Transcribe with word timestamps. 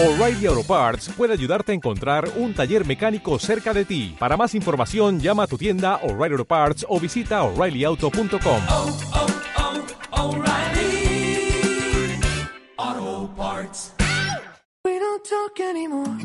O'Reilly 0.00 0.46
Auto 0.46 0.62
Parts 0.62 1.08
puede 1.08 1.32
ayudarte 1.32 1.72
a 1.72 1.74
encontrar 1.74 2.30
un 2.36 2.54
taller 2.54 2.86
mecánico 2.86 3.36
cerca 3.40 3.74
de 3.74 3.84
ti. 3.84 4.14
Para 4.16 4.36
más 4.36 4.54
información, 4.54 5.18
llama 5.18 5.42
a 5.42 5.46
tu 5.48 5.58
tienda 5.58 5.96
O'Reilly 6.04 6.34
Auto 6.34 6.44
Parts 6.44 6.86
o 6.88 7.00
visita 7.00 7.42
oreillyauto.com. 7.42 8.62
oh, 8.70 8.96
oh, 12.78 13.30
Parts. 13.36 13.92
We 14.84 15.00
don't 15.00 15.24
talk 15.24 15.58
anymore. 15.58 16.16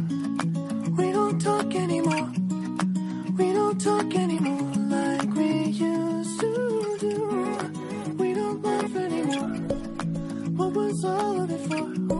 We 0.95 1.11
don't 1.11 1.41
talk 1.41 1.73
anymore. 1.73 2.29
We 3.35 3.53
don't 3.53 3.81
talk 3.81 4.13
anymore 4.13 4.71
like 4.87 5.33
we 5.33 5.71
used 5.71 6.39
to 6.41 6.97
do. 6.99 8.15
We 8.19 8.35
don't 8.35 8.61
laugh 8.61 8.95
anymore. 8.95 9.57
What 10.57 10.73
was 10.73 11.03
all 11.03 11.41
of 11.41 11.49
it 11.49 11.59
for? 11.67 12.12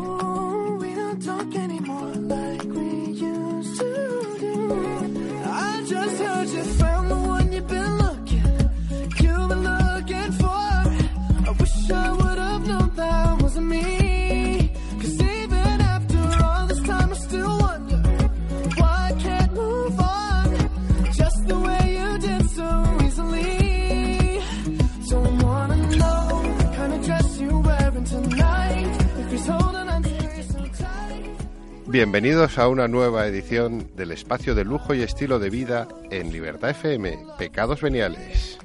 Bienvenidos 31.94 32.58
a 32.58 32.70
una 32.70 32.88
nueva 32.88 33.28
edición 33.28 33.92
del 33.96 34.14
espacio 34.14 34.56
de 34.56 34.66
lujo 34.66 34.96
y 34.96 35.04
estilo 35.04 35.38
de 35.38 35.52
vida 35.52 35.88
en 36.10 36.32
Libertad 36.32 36.72
FM, 36.72 37.20
Pecados 37.38 37.82
Veniales. 37.82 38.58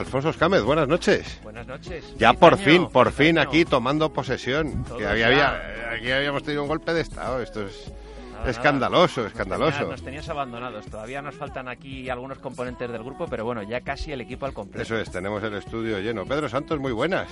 Alfonso 0.00 0.30
Escámez, 0.30 0.62
buenas 0.62 0.88
noches. 0.88 1.40
Buenas 1.42 1.66
noches. 1.66 2.14
Ya 2.18 2.32
por 2.32 2.54
año, 2.54 2.62
fin, 2.64 2.88
por 2.88 3.12
fin 3.12 3.38
año. 3.38 3.48
aquí 3.48 3.64
tomando 3.64 4.12
posesión. 4.12 4.82
Todos 4.84 4.98
Que 4.98 5.06
había, 5.06 5.30
ya. 5.30 5.48
había- 5.48 5.90
aquí 5.94 6.10
habíamos 6.10 6.42
tenido 6.42 6.62
un 6.62 6.68
golpe 6.68 6.92
de 6.94 7.02
estado. 7.02 7.40
Esto 7.42 7.66
es 7.66 7.92
Nada, 8.32 8.50
escandaloso, 8.50 9.20
nada. 9.20 9.22
Nos 9.24 9.32
escandaloso. 9.32 9.70
tenías- 9.78 9.90
Nos 9.90 10.02
tenías 10.02 10.28
abandonados. 10.30 10.86
Todavía 10.86 11.20
nos 11.22 11.34
faltan 11.34 11.68
aquí 11.68 12.08
algunos 12.08 12.38
componentes 12.38 12.90
del 12.90 13.02
grupo, 13.04 13.26
pero 13.28 13.44
bueno, 13.44 13.62
ya 13.62 13.82
casi 13.82 14.10
el 14.12 14.22
equipo 14.22 14.46
al 14.46 14.52
completo. 14.54 14.82
Eso 14.82 14.96
es, 14.98 15.10
tenemos 15.10 15.42
el 15.42 15.54
estudio 15.54 15.98
lleno. 16.00 16.24
Pedro 16.24 16.48
Santos, 16.48 16.78
muy 16.80 16.92
buenas. 16.92 17.28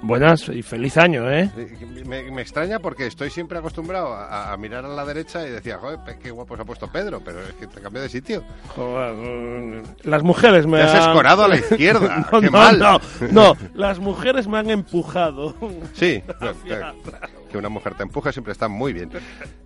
Buenas 0.00 0.48
y 0.48 0.62
feliz 0.62 0.96
año, 0.96 1.30
¿eh? 1.30 1.50
Me, 2.06 2.30
me 2.30 2.40
extraña 2.42 2.78
porque 2.78 3.06
estoy 3.06 3.30
siempre 3.30 3.58
acostumbrado 3.58 4.14
a, 4.14 4.52
a 4.52 4.56
mirar 4.56 4.84
a 4.84 4.88
la 4.88 5.04
derecha 5.04 5.46
y 5.46 5.50
decía, 5.50 5.78
joder, 5.78 5.98
qué 6.22 6.30
guapo 6.30 6.54
se 6.56 6.62
ha 6.62 6.64
puesto 6.64 6.86
Pedro, 6.86 7.20
pero 7.24 7.40
es 7.42 7.52
que 7.54 7.66
te 7.66 7.80
cambió 7.80 8.00
de 8.00 8.08
sitio. 8.08 8.44
Joder, 8.76 9.14
mm, 9.14 9.82
las 10.04 10.22
mujeres 10.22 10.66
me 10.66 10.78
Te 10.78 10.84
has 10.84 10.94
han- 10.94 11.10
escorado 11.10 11.44
a 11.44 11.48
la 11.48 11.56
izquierda, 11.58 12.26
no, 12.32 12.40
qué 12.40 12.46
no, 12.46 12.52
mal. 12.52 12.78
no, 12.78 13.00
no, 13.32 13.56
las 13.74 13.98
mujeres 13.98 14.46
me 14.46 14.58
han 14.58 14.70
empujado. 14.70 15.54
Sí, 15.94 16.22
no, 16.40 16.52
que- 17.48 17.58
una 17.58 17.68
mujer 17.68 17.94
te 17.94 18.02
empuje 18.04 18.32
siempre 18.32 18.52
está 18.52 18.68
muy 18.68 18.92
bien. 18.92 19.10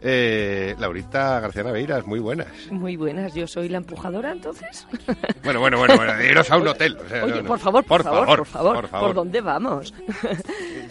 Eh, 0.04 0.74
Laurita 0.80 1.38
García 1.38 1.62
Naveiras, 1.62 2.04
muy 2.06 2.18
buenas. 2.18 2.48
Muy 2.72 2.96
buenas, 2.96 3.34
yo 3.34 3.46
soy 3.46 3.68
la 3.68 3.78
empujadora 3.78 4.32
entonces. 4.32 4.86
Bueno, 5.44 5.60
bueno, 5.60 5.78
bueno, 5.78 5.96
bueno, 5.96 6.20
iros 6.22 6.50
a 6.50 6.56
un 6.56 6.66
hotel. 6.68 6.96
o 7.04 7.08
sea, 7.08 7.24
Oye, 7.24 7.34
no, 7.36 7.42
no. 7.42 7.48
por 7.48 7.58
favor, 7.58 7.84
por, 7.84 8.02
favor, 8.02 8.26
por 8.26 8.46
favor, 8.46 8.74
por 8.74 8.88
favor. 8.88 9.06
¿por 9.08 9.14
dónde 9.14 9.40
vamos? 9.40 9.92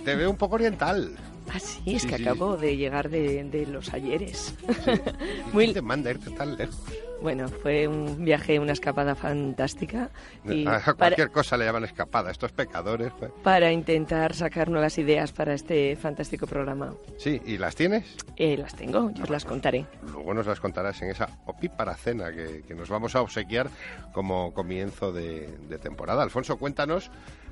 Te 0.06 0.16
veo 0.16 0.30
un 0.30 0.38
poco 0.38 0.56
oriental. 0.56 1.12
Ah, 1.54 1.60
sí, 1.60 1.82
es 1.96 2.04
Sí, 2.04 2.08
que 2.08 2.18
sí. 2.18 2.24
acabo 2.24 2.56
de 2.58 2.78
llegar 2.78 3.10
de, 3.10 3.44
de 3.44 3.66
los 3.66 3.94
ayeres. 3.94 4.56
Muy 5.54 5.66
Muy, 5.68 5.74
te 5.74 5.82
manda 5.82 6.10
irte 6.12 6.30
tan 6.32 6.56
lejos? 6.58 6.80
bueno, 7.22 7.48
fue 7.50 7.88
un 7.88 8.24
viaje, 8.26 8.58
una 8.58 8.72
escapada 8.74 9.14
fantástica. 9.14 10.10
Y 10.44 10.66
A 10.66 10.80
para, 10.80 10.94
cualquier 10.96 11.30
cosa 11.30 11.56
le 11.56 11.66
llaman 11.66 11.84
escapada. 11.84 12.32
Estos 12.32 12.52
pecadores. 12.52 13.12
pues. 13.20 13.32
para 13.44 13.72
intentar 13.72 14.34
sacar 14.34 14.70
nuevas 14.70 14.98
ideas 14.98 15.32
para 15.32 15.54
este 15.54 15.96
fantástico 15.98 16.48
programa. 16.48 16.94
Sí, 17.18 17.40
¿y 17.46 17.58
las 17.60 17.76
tienes? 17.76 18.16
Eh, 18.38 18.58
las 18.58 18.74
tengo, 18.76 19.12
yo 19.12 19.24
os 19.24 19.30
las 19.30 19.46
contaré. 19.46 19.86
Luego 20.12 20.34
nos 20.34 20.48
las 20.48 20.60
contarás 20.60 21.00
en 21.04 21.10
esa 21.12 21.28
opípara 21.46 21.96
cena 21.96 22.32
que, 22.32 22.64
que 22.68 22.74
nos 22.74 22.90
vamos 22.90 23.14
a 23.16 23.22
obsequiar 23.22 23.70
como 24.14 24.52
comienzo 24.54 25.12
de, 25.12 25.48
de 25.70 25.78
temporada. 25.78 26.24
Alfonso, 26.24 26.58
cuéntanos 26.58 27.12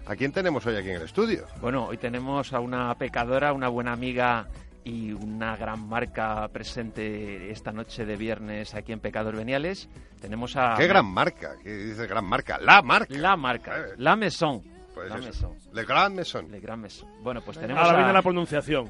a 0.10 0.16
quién 0.16 0.32
tenemos 0.32 0.66
hoy 0.66 0.76
aquí 0.76 0.90
en 0.90 0.96
el 0.96 1.04
estudio. 1.04 1.46
Bueno, 1.62 1.86
hoy 1.86 1.98
tenemos 1.98 2.52
a 2.54 2.60
una 2.60 2.94
pecadora, 2.96 3.54
una 3.54 3.68
buena 3.70 3.94
amiga 3.94 4.48
y 4.84 5.12
una 5.12 5.56
gran 5.56 5.88
marca 5.88 6.48
presente 6.48 7.52
esta 7.52 7.72
noche 7.72 8.06
de 8.06 8.16
viernes 8.16 8.74
aquí 8.74 8.92
en 8.92 9.00
Pecados 9.00 9.36
Veniales. 9.36 9.88
Tenemos 10.20 10.56
a... 10.58 10.74
¿Qué 10.78 10.88
gran 10.88 11.06
marca? 11.06 11.52
¿Qué 11.64 11.70
dice 11.72 12.08
gran 12.08 12.26
marca? 12.26 12.58
La 12.60 12.82
marca. 12.82 13.14
La 13.16 13.38
marca, 13.38 13.78
Eh. 13.78 13.94
La 13.98 14.16
Maison. 14.16 14.64
Pues 14.96 15.10
la 15.10 15.18
eso. 15.20 15.50
Maison. 15.52 15.74
Le 15.74 15.84
Grand 15.86 16.16
Maison. 16.16 16.52
Le 16.52 16.60
Grand 16.60 16.82
Maison. 16.82 17.08
Bueno, 17.22 17.42
pues 17.42 17.60
tenemos 17.60 17.82
Ahora 17.84 17.94
a... 17.94 17.98
viene 17.98 18.14
la 18.14 18.22
pronunciación. 18.24 18.90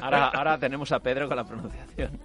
Ahora, 0.00 0.28
ahora 0.28 0.58
tenemos 0.58 0.92
a 0.92 1.00
Pedro 1.00 1.26
con 1.26 1.36
la 1.36 1.44
pronunciación. 1.44 2.20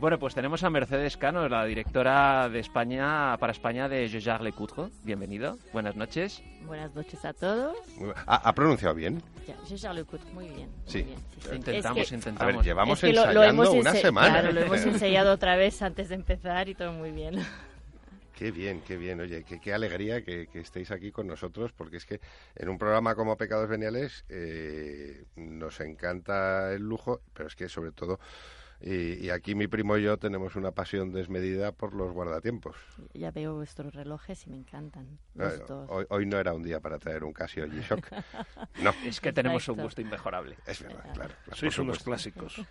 Bueno, 0.00 0.18
pues 0.18 0.34
tenemos 0.34 0.64
a 0.64 0.70
Mercedes 0.70 1.18
Cano, 1.18 1.46
la 1.46 1.64
directora 1.66 2.48
de 2.48 2.58
España 2.60 3.36
para 3.38 3.52
España 3.52 3.86
de 3.86 4.08
Je 4.08 4.18
Jars 4.22 4.42
Le 4.42 4.52
Coudre. 4.52 4.88
Bienvenido, 5.04 5.58
buenas 5.74 5.94
noches. 5.94 6.42
Buenas 6.62 6.94
noches 6.94 7.22
a 7.26 7.34
todos. 7.34 7.76
Muy 7.98 8.10
¿Ha, 8.26 8.36
ha 8.48 8.54
pronunciado 8.54 8.94
bien? 8.94 9.22
Ya, 9.46 9.56
je 9.68 9.76
Charles 9.76 10.06
Lecout, 10.06 10.24
muy 10.32 10.46
bien. 10.48 10.70
muy 10.70 10.90
Sí. 10.90 11.02
bien, 11.02 11.18
sí, 11.38 11.48
sí. 11.50 11.54
Intentamos, 11.56 11.98
Es 12.02 12.08
que- 12.08 12.14
A 12.14 12.18
intentamos. 12.18 12.54
ver, 12.56 12.64
llevamos 12.64 13.02
es 13.04 13.10
que 13.10 13.14
lo- 13.14 13.24
lo 13.26 13.28
ensayando 13.42 13.62
hemos 13.64 13.74
una 13.74 13.92
ense- 13.92 14.00
semana. 14.00 14.30
Claro, 14.40 14.52
lo 14.52 14.60
hemos 14.62 14.80
ensayado 14.86 15.32
otra 15.34 15.56
vez 15.56 15.82
antes 15.82 16.08
de 16.08 16.14
empezar 16.14 16.68
y 16.70 16.74
todo 16.74 16.92
muy 16.92 17.10
bien. 17.10 17.34
Qué 18.40 18.52
bien, 18.52 18.80
qué 18.80 18.96
bien. 18.96 19.20
Oye, 19.20 19.44
qué, 19.44 19.60
qué 19.60 19.74
alegría 19.74 20.24
que, 20.24 20.46
que 20.46 20.60
estéis 20.60 20.90
aquí 20.92 21.12
con 21.12 21.26
nosotros, 21.26 21.72
porque 21.74 21.98
es 21.98 22.06
que 22.06 22.22
en 22.56 22.70
un 22.70 22.78
programa 22.78 23.14
como 23.14 23.36
Pecados 23.36 23.68
Veniales 23.68 24.24
eh, 24.30 25.26
nos 25.36 25.78
encanta 25.80 26.72
el 26.72 26.80
lujo, 26.80 27.20
pero 27.34 27.48
es 27.48 27.54
que 27.54 27.68
sobre 27.68 27.92
todo, 27.92 28.18
y, 28.80 29.26
y 29.26 29.30
aquí 29.30 29.54
mi 29.54 29.66
primo 29.66 29.96
y 29.98 30.02
yo 30.04 30.16
tenemos 30.16 30.56
una 30.56 30.70
pasión 30.72 31.12
desmedida 31.12 31.72
por 31.72 31.94
los 31.94 32.12
guardatiempos. 32.12 32.76
Ya 33.14 33.30
veo 33.30 33.54
vuestros 33.54 33.94
relojes 33.94 34.46
y 34.46 34.50
me 34.50 34.56
encantan. 34.56 35.18
Los 35.34 35.52
Eh, 35.54 35.62
dos. 35.68 35.86
hoy, 35.90 36.06
hoy 36.08 36.26
no 36.26 36.38
era 36.38 36.54
un 36.54 36.62
día 36.62 36.80
para 36.80 36.98
traer 36.98 37.24
un 37.24 37.32
Casio 37.32 37.66
G-Shock. 37.66 38.06
No, 38.82 38.92
Es 39.04 39.20
que 39.20 39.32
tenemos 39.32 39.66
un 39.68 39.74
Exacto. 39.74 39.82
gusto 39.82 40.00
inmejorable. 40.00 40.56
es 40.66 40.82
verdad, 40.82 41.02
claro. 41.14 41.34
claro, 41.44 41.56
Sois 41.56 41.78
unos 41.78 41.98
clásicos. 42.02 42.60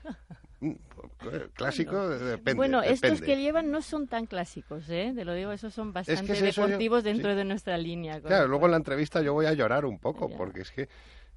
Mm, 0.62 0.74
Clásico, 1.53 2.09
depende. 2.09 2.53
bueno, 2.56 2.81
estos 2.81 3.00
depende. 3.12 3.25
que 3.25 3.38
llevan 3.42 3.72
no 3.72 3.81
son 3.81 4.08
tan 4.09 4.25
clásicos, 4.25 4.90
¿eh? 4.90 5.14
Te 5.16 5.24
lo 5.24 5.34
digo, 5.34 5.53
esos 5.53 5.74
son 5.74 5.94
bastante 5.94 6.34
es 6.34 6.42
eso, 6.42 6.62
yo- 6.64 6.68
deportivos 6.68 7.03
dentro 7.06 7.31
sí. 7.31 7.38
de 7.38 7.46
nuestra 7.46 7.78
línea. 7.78 8.19
Claro, 8.19 8.50
luego 8.50 8.66
en 8.66 8.72
la 8.72 8.78
entrevista 8.78 9.22
yo 9.22 9.31
voy 9.34 9.46
a 9.46 9.53
llorar 9.53 9.86
un 9.86 10.00
poco, 10.00 10.30
Ya. 10.30 10.36
porque 10.36 10.59
es 10.64 10.72
que 10.72 10.90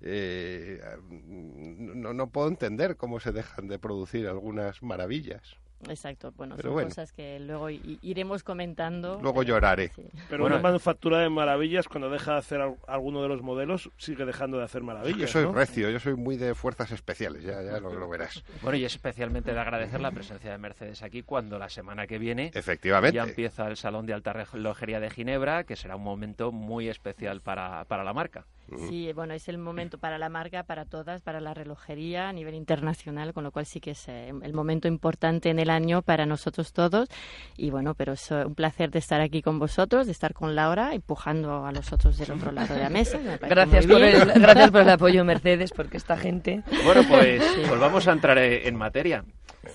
eh, 0.03 0.81
no, 1.11 2.13
no 2.13 2.29
puedo 2.31 2.49
entender 2.49 2.97
cómo 2.97 3.21
se 3.21 3.33
dejan 3.33 3.69
de 3.69 3.79
producir 3.79 4.27
algunas 4.29 4.83
maravillas. 4.83 5.57
Exacto, 5.89 6.31
bueno, 6.37 6.55
Pero 6.55 6.69
son 6.69 6.75
bueno. 6.75 6.89
cosas 6.91 7.13
que 7.13 7.41
luego 7.41 7.69
iremos 7.69 8.45
comentando. 8.45 9.19
Luego 9.21 9.41
pero- 9.41 9.55
lloraré. 9.55 9.89
sí. 9.89 10.05
Pero 10.31 10.45
Bueno, 10.45 10.55
una 10.55 10.63
manufactura 10.63 11.19
de 11.19 11.29
maravillas, 11.29 11.89
cuando 11.89 12.09
deja 12.09 12.35
de 12.35 12.39
hacer 12.39 12.61
al- 12.61 12.77
alguno 12.87 13.21
de 13.21 13.27
los 13.27 13.43
modelos, 13.43 13.91
sigue 13.97 14.25
dejando 14.25 14.59
de 14.59 14.65
hacer 14.65 14.83
Yo 14.83 14.87
maravillas. 14.87 15.31
soy 15.31 15.43
¿no? 15.43 15.53
recio, 15.53 15.91
yo 15.91 15.99
soy 15.99 16.15
muy 16.15 16.37
de 16.37 16.55
fuerzas 16.55 16.93
especiales, 16.93 17.43
ya, 17.43 17.61
ya 17.63 17.81
lo, 17.81 17.93
lo 17.95 18.09
verás. 18.09 18.45
Bueno, 18.63 18.79
y 18.79 18.85
especialmente 18.85 19.53
de 19.53 19.59
agradecer 19.59 20.01
la 20.01 20.13
presencia 20.13 20.53
de 20.53 20.59
Mercedes 20.59 21.03
aquí 21.03 21.23
cuando 21.25 21.59
la 21.59 21.69
semana 21.69 22.07
que 22.07 22.19
viene 22.21 22.53
Efectivamente. 22.55 23.17
ya 23.17 23.25
empieza 23.25 23.67
el 23.67 23.77
Salón 23.77 24.07
de 24.07 24.13
Alta 24.15 24.33
Relojería 24.33 25.01
de 25.01 25.11
Ginebra, 25.11 25.65
que 25.65 25.75
será 25.75 25.97
un 25.97 26.05
momento 26.05 26.53
muy 26.53 26.89
especial 26.91 27.41
para, 27.41 27.87
para 27.87 28.05
la 28.05 28.13
marca. 28.13 28.47
Sí, 28.89 29.13
bueno, 29.13 29.35
es 29.35 29.49
el 29.49 29.59
momento 29.59 29.99
para 29.99 30.19
la 30.19 30.29
marca, 30.29 30.63
para 30.63 30.85
todas, 30.85 31.21
para 31.21 31.41
la 31.41 31.53
relojería 31.53 32.29
a 32.29 32.33
nivel 32.33 32.55
internacional, 32.55 33.33
con 33.33 33.45
lo 33.45 33.51
cual 33.51 33.67
sí 33.67 33.81
que 33.81 33.91
es 33.91 34.09
eh, 34.09 34.29
el 34.29 34.55
momento 34.55 34.89
importante 34.89 35.51
en 35.51 35.59
el 35.59 35.69
año 35.69 36.03
para 36.03 36.27
nosotros 36.27 36.73
todos. 36.73 37.09
Y 37.57 37.71
bueno, 37.71 37.95
pero 37.95 38.15
es 38.15 38.31
eh, 38.31 38.45
un 38.47 38.55
placer 38.55 38.91
de 38.91 38.99
estar 38.99 39.21
aquí 39.21 39.43
con 39.43 39.59
vosotros, 39.59 40.07
de 40.07 40.13
estar 40.13 40.33
con 40.33 40.55
Laura, 40.55 40.95
empujando 40.95 41.67
a 41.67 41.73
los 41.73 41.93
otros 41.93 42.17
del 42.17 42.33
otro 42.33 42.53
lado 42.53 42.75
de 42.75 42.81
la 42.81 42.91
mesa. 42.91 43.19
me 43.19 43.37
Gracias 43.37 43.87
por, 43.87 44.03
el, 44.03 44.33
gracias 44.41 44.71
por 44.71 44.81
el 44.81 44.91
apoyo, 44.91 45.25
Mercedes, 45.25 45.73
porque 45.73 45.99
esta 45.99 46.17
gente... 46.17 46.63
Bueno, 46.85 47.03
pues, 47.09 47.43
pues 47.69 47.81
vamos 47.81 48.09
a 48.09 48.13
entrar 48.13 48.39
en 48.39 48.77
materia. 48.77 49.25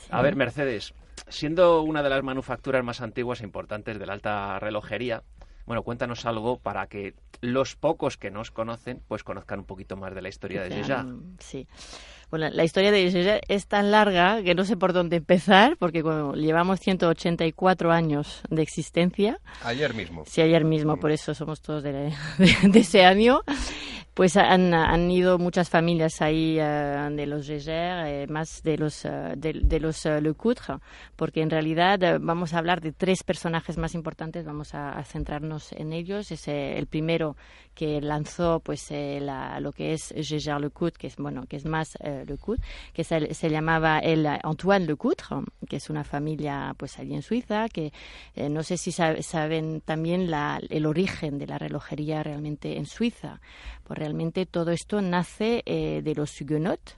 A 0.09 0.21
ver, 0.21 0.35
Mercedes, 0.35 0.93
siendo 1.29 1.81
una 1.81 2.01
de 2.01 2.09
las 2.09 2.23
manufacturas 2.23 2.83
más 2.83 3.01
antiguas 3.01 3.41
e 3.41 3.43
importantes 3.43 3.99
de 3.99 4.05
la 4.05 4.13
alta 4.13 4.59
relojería, 4.59 5.23
Bueno, 5.67 5.83
cuéntanos 5.83 6.25
algo 6.25 6.57
para 6.57 6.87
que 6.87 7.13
los 7.41 7.75
pocos 7.75 8.17
que 8.17 8.31
nos 8.31 8.49
conocen, 8.49 9.01
pues 9.07 9.23
conozcan 9.23 9.59
un 9.59 9.65
poquito 9.65 9.95
más 9.97 10.15
de 10.15 10.21
la 10.23 10.29
historia 10.29 10.63
de 10.63 10.69
mm, 11.03 11.35
Sí. 11.39 11.67
Bueno, 12.31 12.49
la 12.49 12.63
historia 12.65 12.91
de 12.91 13.09
Geja 13.11 13.39
es 13.47 13.67
tan 13.67 13.91
larga 13.91 14.41
que 14.43 14.53
no 14.55 14.65
sé 14.65 14.75
por 14.75 14.91
dónde 14.91 15.17
empezar, 15.17 15.77
porque 15.77 16.01
bueno, 16.01 16.33
llevamos 16.33 16.79
184 16.79 17.91
años 17.91 18.41
de 18.49 18.61
existencia. 18.63 19.39
Ayer 19.63 19.93
mismo. 19.93 20.23
Sí, 20.25 20.41
ayer 20.41 20.65
mismo, 20.65 20.97
por 20.97 21.11
eso 21.11 21.33
somos 21.35 21.61
todos 21.61 21.83
de, 21.83 21.91
de- 21.93 22.13
de 22.63 22.79
ese 22.79 23.05
año. 23.05 23.41
Pues 24.17 24.35
han, 24.35 24.73
han 24.73 25.11
ido 25.11 25.37
muchas 25.37 25.69
familias 25.69 26.23
ahí 26.23 26.57
eh, 26.59 27.07
de 27.11 27.27
los 27.27 27.47
Gégère, 27.47 28.23
eh, 28.23 28.27
más 28.27 28.63
de 28.63 28.75
los, 28.75 29.05
eh, 29.05 29.33
de, 29.37 29.53
de 29.63 29.79
los 29.79 30.03
eh, 30.07 30.19
Lecoutre, 30.19 30.77
porque 31.15 31.43
en 31.43 31.51
realidad 31.51 32.17
vamos 32.19 32.55
a 32.55 32.57
hablar 32.57 32.81
de 32.81 32.93
tres 32.93 33.21
personajes 33.23 33.77
más 33.77 33.93
importantes, 33.93 34.43
vamos 34.43 34.73
a, 34.73 35.03
centrarnos 35.03 35.71
en 35.73 35.93
ellos. 35.93 36.31
Es 36.31 36.47
el 36.47 36.87
primero 36.87 37.37
que 37.75 38.01
lanzó 38.01 38.59
pues 38.59 38.87
eh, 38.89 39.21
lo 39.59 39.71
que 39.71 39.93
es 39.93 40.11
Gégère 40.15 40.61
Lecoutre, 40.61 40.97
que 40.97 41.05
es 41.07 41.15
bueno, 41.17 41.45
que 41.47 41.57
es 41.57 41.65
más 41.67 41.95
eh, 41.99 42.23
Lecoutre, 42.27 42.65
que 42.93 43.03
se, 43.03 43.35
se 43.35 43.49
llamaba 43.51 43.99
el 43.99 44.25
Antoine 44.25 44.87
Lecoutre, 44.87 45.27
que 45.69 45.75
es 45.75 45.91
una 45.91 46.03
familia 46.03 46.73
pues 46.75 46.97
allí 46.97 47.13
en 47.13 47.21
Suiza, 47.21 47.69
que 47.69 47.93
no 48.49 48.63
sé 48.63 48.77
si 48.77 48.89
sab- 48.89 49.21
saben 49.21 49.81
también 49.81 50.31
la- 50.31 50.59
el 50.71 50.87
origen 50.87 51.37
de 51.37 51.45
la 51.45 51.59
relojería 51.59 52.23
realmente 52.23 52.77
en 52.79 52.87
Suiza. 52.87 53.41
Pues 53.87 53.99
realmente 53.99 54.45
todo 54.45 54.71
esto 54.71 55.01
nace 55.01 55.63
eh, 55.65 56.01
de 56.03 56.13
los 56.13 56.41
huguenots 56.41 56.97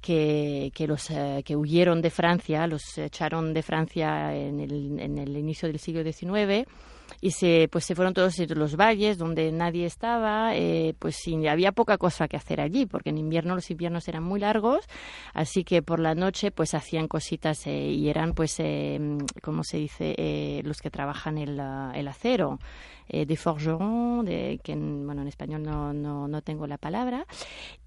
que, 0.00 0.72
que 0.74 0.88
los 0.88 1.08
eh, 1.10 1.42
que 1.44 1.54
huyeron 1.54 2.02
de 2.02 2.10
Francia, 2.10 2.66
los 2.66 2.98
echaron 2.98 3.54
de 3.54 3.62
Francia 3.62 4.34
en 4.34 4.58
el, 4.58 4.98
en 4.98 5.16
el 5.18 5.36
inicio 5.36 5.68
del 5.68 5.78
siglo 5.78 6.02
XIX 6.02 6.66
y 7.20 7.30
se 7.30 7.68
pues 7.70 7.84
se 7.84 7.94
fueron 7.94 8.14
todos 8.14 8.38
los 8.50 8.76
valles 8.76 9.18
donde 9.18 9.50
nadie 9.52 9.86
estaba 9.86 10.54
eh, 10.54 10.94
pues 10.98 11.16
sí, 11.16 11.46
había 11.46 11.72
poca 11.72 11.96
cosa 11.98 12.28
que 12.28 12.36
hacer 12.36 12.60
allí 12.60 12.86
porque 12.86 13.10
en 13.10 13.18
invierno 13.18 13.54
los 13.54 13.70
inviernos 13.70 14.08
eran 14.08 14.22
muy 14.22 14.40
largos 14.40 14.84
así 15.32 15.64
que 15.64 15.82
por 15.82 16.00
la 16.00 16.14
noche 16.14 16.50
pues 16.50 16.74
hacían 16.74 17.08
cositas 17.08 17.66
eh, 17.66 17.90
y 17.90 18.08
eran 18.08 18.34
pues 18.34 18.56
eh, 18.58 18.98
cómo 19.42 19.64
se 19.64 19.78
dice 19.78 20.14
Eh, 20.16 20.62
los 20.64 20.80
que 20.80 20.90
trabajan 20.90 21.38
el, 21.38 21.60
el 21.94 22.08
acero 22.08 22.58
eh, 23.08 23.26
de 23.26 23.36
forgeron 23.36 24.24
de 24.24 24.60
que 24.62 24.72
en, 24.72 25.06
bueno 25.06 25.22
en 25.22 25.28
español 25.28 25.62
no, 25.62 25.92
no, 25.92 26.28
no 26.28 26.42
tengo 26.42 26.66
la 26.66 26.78
palabra. 26.78 27.26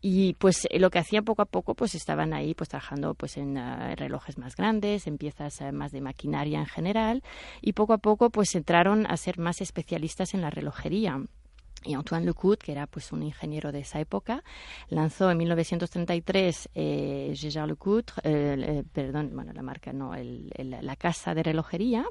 Y 0.02 0.34
pues 0.36 0.68
eh, 0.70 0.80
lo 0.80 0.90
que 0.90 1.00
hacían 1.00 1.26
poco 1.26 1.42
a 1.42 1.46
poco 1.46 1.76
pues 1.76 1.96
estaban 1.96 2.34
ahí 2.34 2.54
pues 2.54 2.70
trabajando 2.70 3.14
pues 3.14 3.38
en 3.38 3.58
ah, 3.58 3.96
relojes 3.96 4.38
más 4.38 4.56
grandes 4.56 5.08
en 5.08 5.18
piezas 5.18 5.62
eh, 5.62 5.72
más 5.72 5.92
de 5.92 6.02
maquinaria 6.02 6.60
en 6.60 6.66
general. 6.66 7.24
Y 7.62 7.74
poco 7.74 7.94
a 7.94 7.98
poco 7.98 8.30
pues 8.30 8.56
entraron 8.56 9.06
a 9.08 9.18
ser 9.18 9.40
más 9.40 9.62
especialistas 9.62 10.34
en 10.34 10.42
la 10.42 10.50
relojería 10.50 11.22
y 11.84 11.94
Antoine 11.94 12.26
Lecoutre, 12.26 12.66
que 12.66 12.72
era 12.72 12.88
pues 12.88 13.12
un 13.12 13.24
ingeniero 13.24 13.72
de 13.72 13.80
esa 13.80 14.00
época, 14.00 14.44
lanzó 14.90 15.30
en 15.32 15.38
1933 15.38 16.70
eh, 16.76 17.34
Lecoutre, 17.68 18.16
eh, 18.24 18.84
perdón, 18.92 19.32
bueno, 19.34 19.54
la 19.54 19.62
marca 19.62 19.94
no, 19.94 20.14
el- 20.16 20.52
la 20.58 20.96
casa 20.96 21.34
de 21.34 21.44
relojería, 21.44 22.06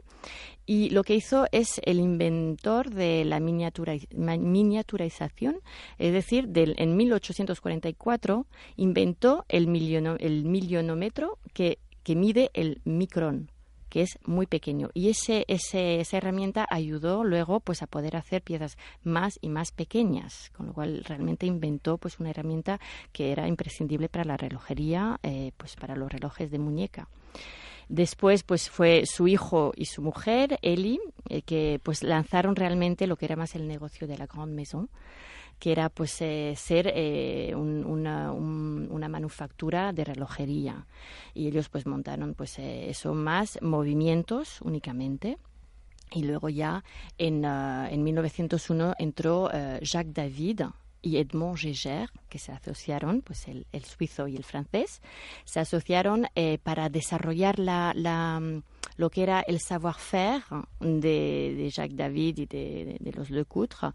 y 0.65 0.91
lo 0.91 1.03
que 1.05 1.15
hizo 1.15 1.47
es 1.53 1.81
el 1.85 1.99
inventor 2.01 2.91
de 2.91 3.25
la 3.25 3.39
miniatura- 3.41 3.97
miniaturización, 4.17 5.59
es 5.99 6.13
decir, 6.13 6.49
del, 6.49 6.75
en 6.79 6.97
1844 6.97 8.47
inventó 8.77 9.45
el, 9.49 9.67
miliono- 9.69 10.17
el 10.21 10.45
milionómetro 10.45 11.39
que, 11.53 11.79
que 12.03 12.15
mide 12.17 12.51
el 12.55 12.81
micrón 12.85 13.51
que 13.97 14.03
es 14.03 14.19
muy 14.27 14.45
pequeño. 14.45 14.91
Y 14.93 15.09
ese, 15.09 15.47
ese, 15.49 16.01
esa 16.01 16.19
herramienta 16.19 16.67
ayudó 16.69 17.25
luego 17.25 17.61
pues 17.61 17.81
a 17.81 17.87
poder 17.87 18.15
hacer 18.15 18.43
piezas 18.43 18.77
más 19.05 19.39
y 19.41 19.49
más 19.49 19.73
pequeñas 19.73 20.51
con 20.55 20.67
lo 20.67 20.75
cual 20.75 21.03
realmente 21.03 21.47
inventó 21.47 21.97
pues 21.97 22.21
una 22.21 22.29
herramienta 22.29 22.79
que 23.15 23.33
era 23.33 23.49
imprescindible 23.49 24.11
para 24.11 24.27
la 24.27 24.37
relojería 24.37 25.19
eh, 25.23 25.53
pues 25.57 25.77
para 25.77 25.97
los 25.97 26.13
relojes 26.13 26.51
de 26.51 26.59
muñeca. 26.59 27.09
Después, 27.89 28.43
pues 28.43 28.69
fue 28.69 29.07
su 29.07 29.29
hijo 29.29 29.73
y 29.75 29.87
su 29.87 30.03
mujer, 30.03 30.59
Eli, 30.61 31.01
eh, 31.31 31.41
que 31.41 31.81
pues 31.83 32.03
lanzaron 32.03 32.55
realmente 32.55 33.07
lo 33.07 33.17
que 33.17 33.25
era 33.25 33.37
más 33.37 33.55
el 33.55 33.67
negocio 33.67 34.07
de 34.07 34.19
la 34.19 34.27
Grande 34.27 34.57
Maison, 34.57 34.91
que 35.59 35.73
era 35.73 35.89
pues 35.89 36.21
eh, 36.23 36.55
ser 36.57 36.93
eh, 36.95 37.55
un- 37.57 37.85
una, 37.85 38.33
un- 38.33 38.89
una 38.91 39.09
manufactura 39.09 39.93
de 39.93 40.05
relojería. 40.05 40.87
Y 41.35 41.49
ellos 41.49 41.69
pues 41.69 41.87
montaron 41.87 42.35
pues 42.35 42.59
eh, 42.59 42.91
eso 42.91 43.15
más 43.15 43.59
movimientos 43.63 44.61
únicamente. 44.63 45.39
Y 46.13 46.23
luego 46.25 46.49
ya 46.49 46.85
en, 47.19 47.45
ah, 47.45 47.89
en 47.91 48.05
1901 48.05 48.95
entró 48.99 49.51
eh, 49.53 49.81
Jacques 49.83 50.15
David 50.15 50.63
y 51.03 51.19
Edmond 51.19 51.57
Gégère, 51.57 52.13
que 52.29 52.39
se 52.39 52.53
asociaron, 52.53 53.23
pues 53.23 53.49
el, 53.49 53.67
el 53.73 53.85
suizo 53.85 54.29
y 54.29 54.37
el 54.37 54.45
francés, 54.45 55.01
se 55.45 55.61
asociaron 55.61 56.27
eh, 56.35 56.59
para 56.63 56.89
desarrollar 56.89 57.59
la, 57.59 57.93
mm, 58.41 58.63
lo 58.97 59.11
que 59.11 59.23
era 59.23 59.41
el 59.41 59.61
savoir-faire 59.61 60.43
de, 60.81 61.71
Jacques 61.73 61.97
David 61.97 62.39
y 62.39 62.47
de 62.47 63.13
los 63.15 63.31
Lecoutre 63.31 63.91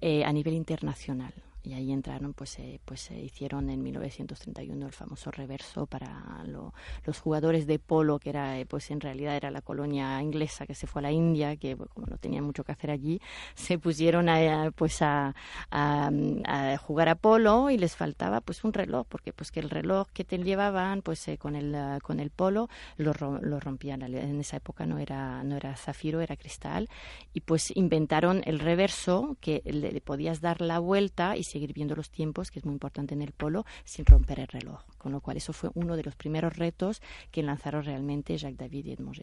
eh, 0.00 0.24
a 0.24 0.32
nivel 0.32 0.54
internacional. 0.54 1.32
Y 1.66 1.72
ahí 1.74 1.90
entraron, 1.92 2.32
pues, 2.32 2.60
eh, 2.60 2.78
pues 2.84 3.10
eh, 3.10 3.20
hicieron 3.20 3.70
en 3.70 3.82
1931 3.82 4.86
el 4.86 4.92
famoso 4.92 5.32
reverso 5.32 5.86
para 5.86 6.44
lo- 6.46 6.72
los 7.04 7.18
jugadores 7.18 7.66
de 7.66 7.80
polo, 7.80 8.20
que 8.20 8.30
era, 8.30 8.56
eh, 8.60 8.66
pues 8.66 8.88
en 8.92 9.00
realidad 9.00 9.34
era 9.34 9.50
la 9.50 9.62
colonia 9.62 10.22
inglesa 10.22 10.64
que 10.64 10.76
se 10.76 10.86
fue 10.86 11.00
a 11.00 11.02
la 11.02 11.10
India, 11.10 11.56
que 11.56 11.74
bueno, 11.74 11.90
como 11.92 12.06
no 12.06 12.18
tenían 12.18 12.44
mucho 12.44 12.62
que 12.62 12.70
hacer 12.70 12.92
allí, 12.92 13.20
se 13.56 13.78
pusieron 13.80 14.28
a, 14.28 14.70
pues 14.76 15.02
a, 15.02 15.34
a- 15.72 16.76
jugar 16.78 17.08
a 17.08 17.14
polo 17.16 17.70
y 17.70 17.78
les 17.78 17.96
faltaba 17.96 18.40
pues 18.40 18.62
un 18.64 18.72
reloj, 18.72 19.06
porque 19.08 19.32
pues 19.32 19.50
que 19.50 19.60
el 19.60 19.70
reloj 19.70 20.06
que 20.12 20.24
te 20.24 20.38
llevaban 20.38 21.02
pues 21.02 21.26
eh, 21.28 21.38
con 21.38 21.56
el 21.56 21.74
ah, 21.74 21.98
con 22.02 22.20
el 22.20 22.30
polo 22.30 22.68
lo, 22.96 23.12
ro- 23.12 23.40
lo 23.40 23.58
rompían. 23.60 24.02
En 24.02 24.38
esa 24.40 24.58
época 24.58 24.86
no 24.86 24.98
era 24.98 25.42
no 25.42 25.56
era 25.56 25.76
zafiro, 25.76 26.20
era 26.20 26.36
cristal 26.36 26.88
y 27.34 27.40
pues 27.40 27.74
inventaron 27.76 28.42
el 28.44 28.58
reverso 28.60 29.36
que 29.40 29.62
le, 29.64 30.00
podías 30.00 30.40
dar 30.40 30.60
la 30.60 30.78
vuelta 30.78 31.36
y 31.36 31.44
seguir 31.56 31.72
viendo 31.72 31.96
los 31.96 32.10
tiempos, 32.10 32.50
que 32.50 32.58
es 32.58 32.66
muy 32.66 32.74
importante 32.74 33.14
en 33.14 33.22
el 33.22 33.32
polo, 33.32 33.64
sin 33.84 34.04
romper 34.04 34.40
el 34.40 34.48
reloj. 34.48 34.82
Con 34.98 35.12
lo 35.12 35.20
cual 35.22 35.38
eso 35.38 35.54
fue 35.54 35.70
uno 35.72 35.96
de 35.96 36.02
los 36.02 36.14
primeros 36.14 36.56
retos 36.56 37.00
que 37.30 37.42
lanzaron 37.42 37.82
realmente 37.82 38.36
Jacques 38.36 38.58
David 38.58 38.84
y 38.84 38.92
Edmond. 38.92 39.16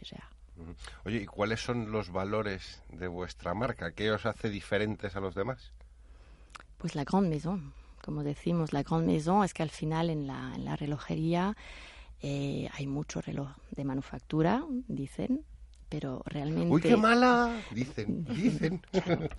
Ujú. 0.57 0.75
Oye, 1.05 1.17
¿y 1.17 1.25
cuáles 1.25 1.61
son 1.61 1.91
los 1.91 2.11
valores 2.11 2.81
de 2.89 3.07
vuestra 3.07 3.53
marca? 3.53 3.91
¿Qué 3.91 4.11
os 4.11 4.25
hace 4.25 4.49
diferentes 4.49 5.15
a 5.15 5.19
los 5.19 5.35
demás? 5.35 5.73
Pues 6.79 6.95
la 6.95 7.03
Grande 7.03 7.29
Maison, 7.29 7.73
como 8.03 8.23
decimos, 8.23 8.73
la 8.73 8.81
Grande 8.81 9.13
Maison 9.13 9.43
es 9.43 9.53
que 9.53 9.61
al 9.61 9.69
final 9.69 10.09
en 10.09 10.25
la, 10.25 10.53
en 10.55 10.65
la 10.65 10.75
relojería 10.75 11.55
eh, 12.21 12.67
hay 12.73 12.87
mucho 12.87 13.21
reloj 13.21 13.49
de 13.69 13.83
manufactura, 13.85 14.63
dicen, 14.87 15.45
pero 15.93 16.23
realmente... 16.25 16.73
¡Uy, 16.73 16.81
qué 16.81 16.97
mala! 16.97 17.61
Dicen, 17.69 18.25
dicen. 18.25 18.81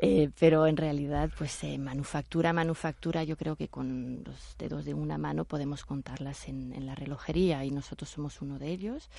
Eh, 0.00 0.30
pero 0.38 0.68
en 0.68 0.76
realidad, 0.76 1.28
pues 1.36 1.64
eh, 1.64 1.76
manufactura, 1.76 2.52
manufactura, 2.52 3.24
yo 3.24 3.36
creo 3.36 3.56
que 3.56 3.66
con 3.66 4.22
los 4.22 4.54
dedos 4.56 4.84
de 4.84 4.94
una 4.94 5.18
mano 5.18 5.44
podemos 5.44 5.84
contarlas 5.84 6.46
en, 6.46 6.72
en 6.72 6.86
la 6.86 6.94
relojería 6.94 7.64
y 7.64 7.72
nosotros 7.72 8.08
somos 8.08 8.40
uno 8.40 8.60
de 8.60 8.68
ellos, 8.68 9.10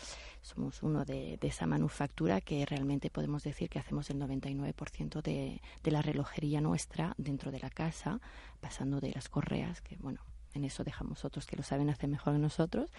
somos 0.41 0.81
uno 0.81 1.03
de, 1.03 1.35
de 1.35 1.47
esa 1.49 1.65
manufactura 1.65 2.39
que 2.39 2.65
realmente 2.65 3.09
podemos 3.09 3.43
decir 3.43 3.69
que 3.69 3.79
hacemos 3.79 4.09
el 4.09 4.21
99% 4.21 5.21
de, 5.21 5.61
de 5.83 5.91
la 5.91 6.01
relojería 6.01 6.61
nuestra 6.61 7.13
dentro 7.17 7.51
de 7.51 7.59
la 7.59 7.69
casa, 7.69 8.21
pasando 8.61 9.01
de 9.01 9.11
las 9.11 9.27
correas, 9.27 9.81
que 9.81 9.97
bueno, 9.97 10.21
en 10.53 10.63
eso 10.63 10.85
dejamos 10.85 11.25
otros 11.25 11.45
que 11.45 11.57
lo 11.57 11.63
saben 11.63 11.89
hacer 11.89 12.09
mejor 12.09 12.35
que 12.35 12.39
nosotros, 12.39 12.89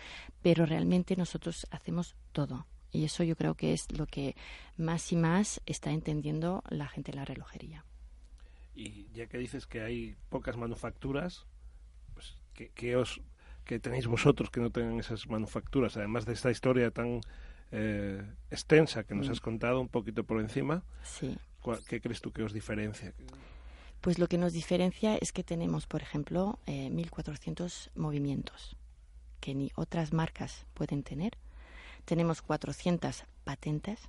pero 0.43 0.67
realmente 0.67 1.17
nosotros 1.17 1.67
hacemos 1.71 2.15
todo. 2.33 2.67
Y 2.93 3.05
eso 3.05 3.23
yo 3.23 3.37
creo 3.37 3.55
que 3.55 3.73
es 3.73 3.91
lo 3.97 4.07
que 4.07 4.35
más 4.77 5.13
y 5.13 5.17
más 5.17 5.61
está 5.67 5.91
entendiendo 5.93 6.63
la 6.71 6.89
gente 6.89 7.13
en 7.13 7.17
la 7.19 7.25
relojería. 7.25 7.85
Y 8.75 9.09
ya 9.13 9.27
que 9.27 9.39
dices 9.39 9.67
que 9.67 9.81
hay 9.83 10.17
pocas 10.29 10.57
manufacturas, 10.57 11.47
pues, 12.15 12.37
¿qué, 12.55 12.71
qué 12.75 12.97
os, 12.97 13.21
qué 13.65 13.79
tenéis 13.79 14.07
vosotros 14.07 14.51
que 14.51 14.61
no 14.61 14.71
tengan 14.71 14.99
esas 14.99 15.29
manufacturas? 15.29 15.97
Además 15.97 16.25
de 16.27 16.33
esta 16.33 16.51
historia 16.51 16.91
tan 16.91 17.21
eh, 17.73 18.21
extensa 18.51 19.05
que 19.05 19.15
nos 19.15 19.29
Mm. 19.29 19.33
has 19.33 19.41
contado 19.41 19.81
un 19.81 19.89
poquito 19.89 20.25
por 20.25 20.41
encima, 20.41 20.83
Sí. 21.05 21.39
¿cuál- 21.61 21.79
¿qué 21.89 22.01
crees 22.01 22.21
tú 22.21 22.33
que 22.33 22.43
os 22.43 22.53
diferencia? 22.53 23.13
Pues 24.01 24.19
lo 24.19 24.27
que 24.27 24.39
nos 24.39 24.53
diferencia 24.53 25.17
es 25.17 25.31
que 25.31 25.45
tenemos, 25.45 25.87
por 25.87 26.03
ejemplo, 26.03 26.59
eh, 26.67 26.91
1.400 26.91 27.91
movimientos 27.95 28.77
que 29.41 29.55
ni 29.55 29.71
otras 29.77 30.13
marcas 30.13 30.67
pueden 30.75 31.05
tener. 31.05 31.39
Tenemos 32.05 32.43
400 32.43 33.25
patentes 33.45 34.01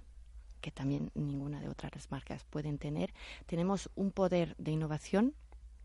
que 0.61 0.71
también 0.71 1.11
ninguna 1.15 1.59
de 1.59 1.69
otras 1.69 2.11
marcas 2.11 2.45
pueden 2.49 2.77
tener. 2.77 3.13
Tenemos 3.47 3.89
un 3.95 4.11
poder 4.11 4.55
de 4.57 4.71
innovación 4.71 5.33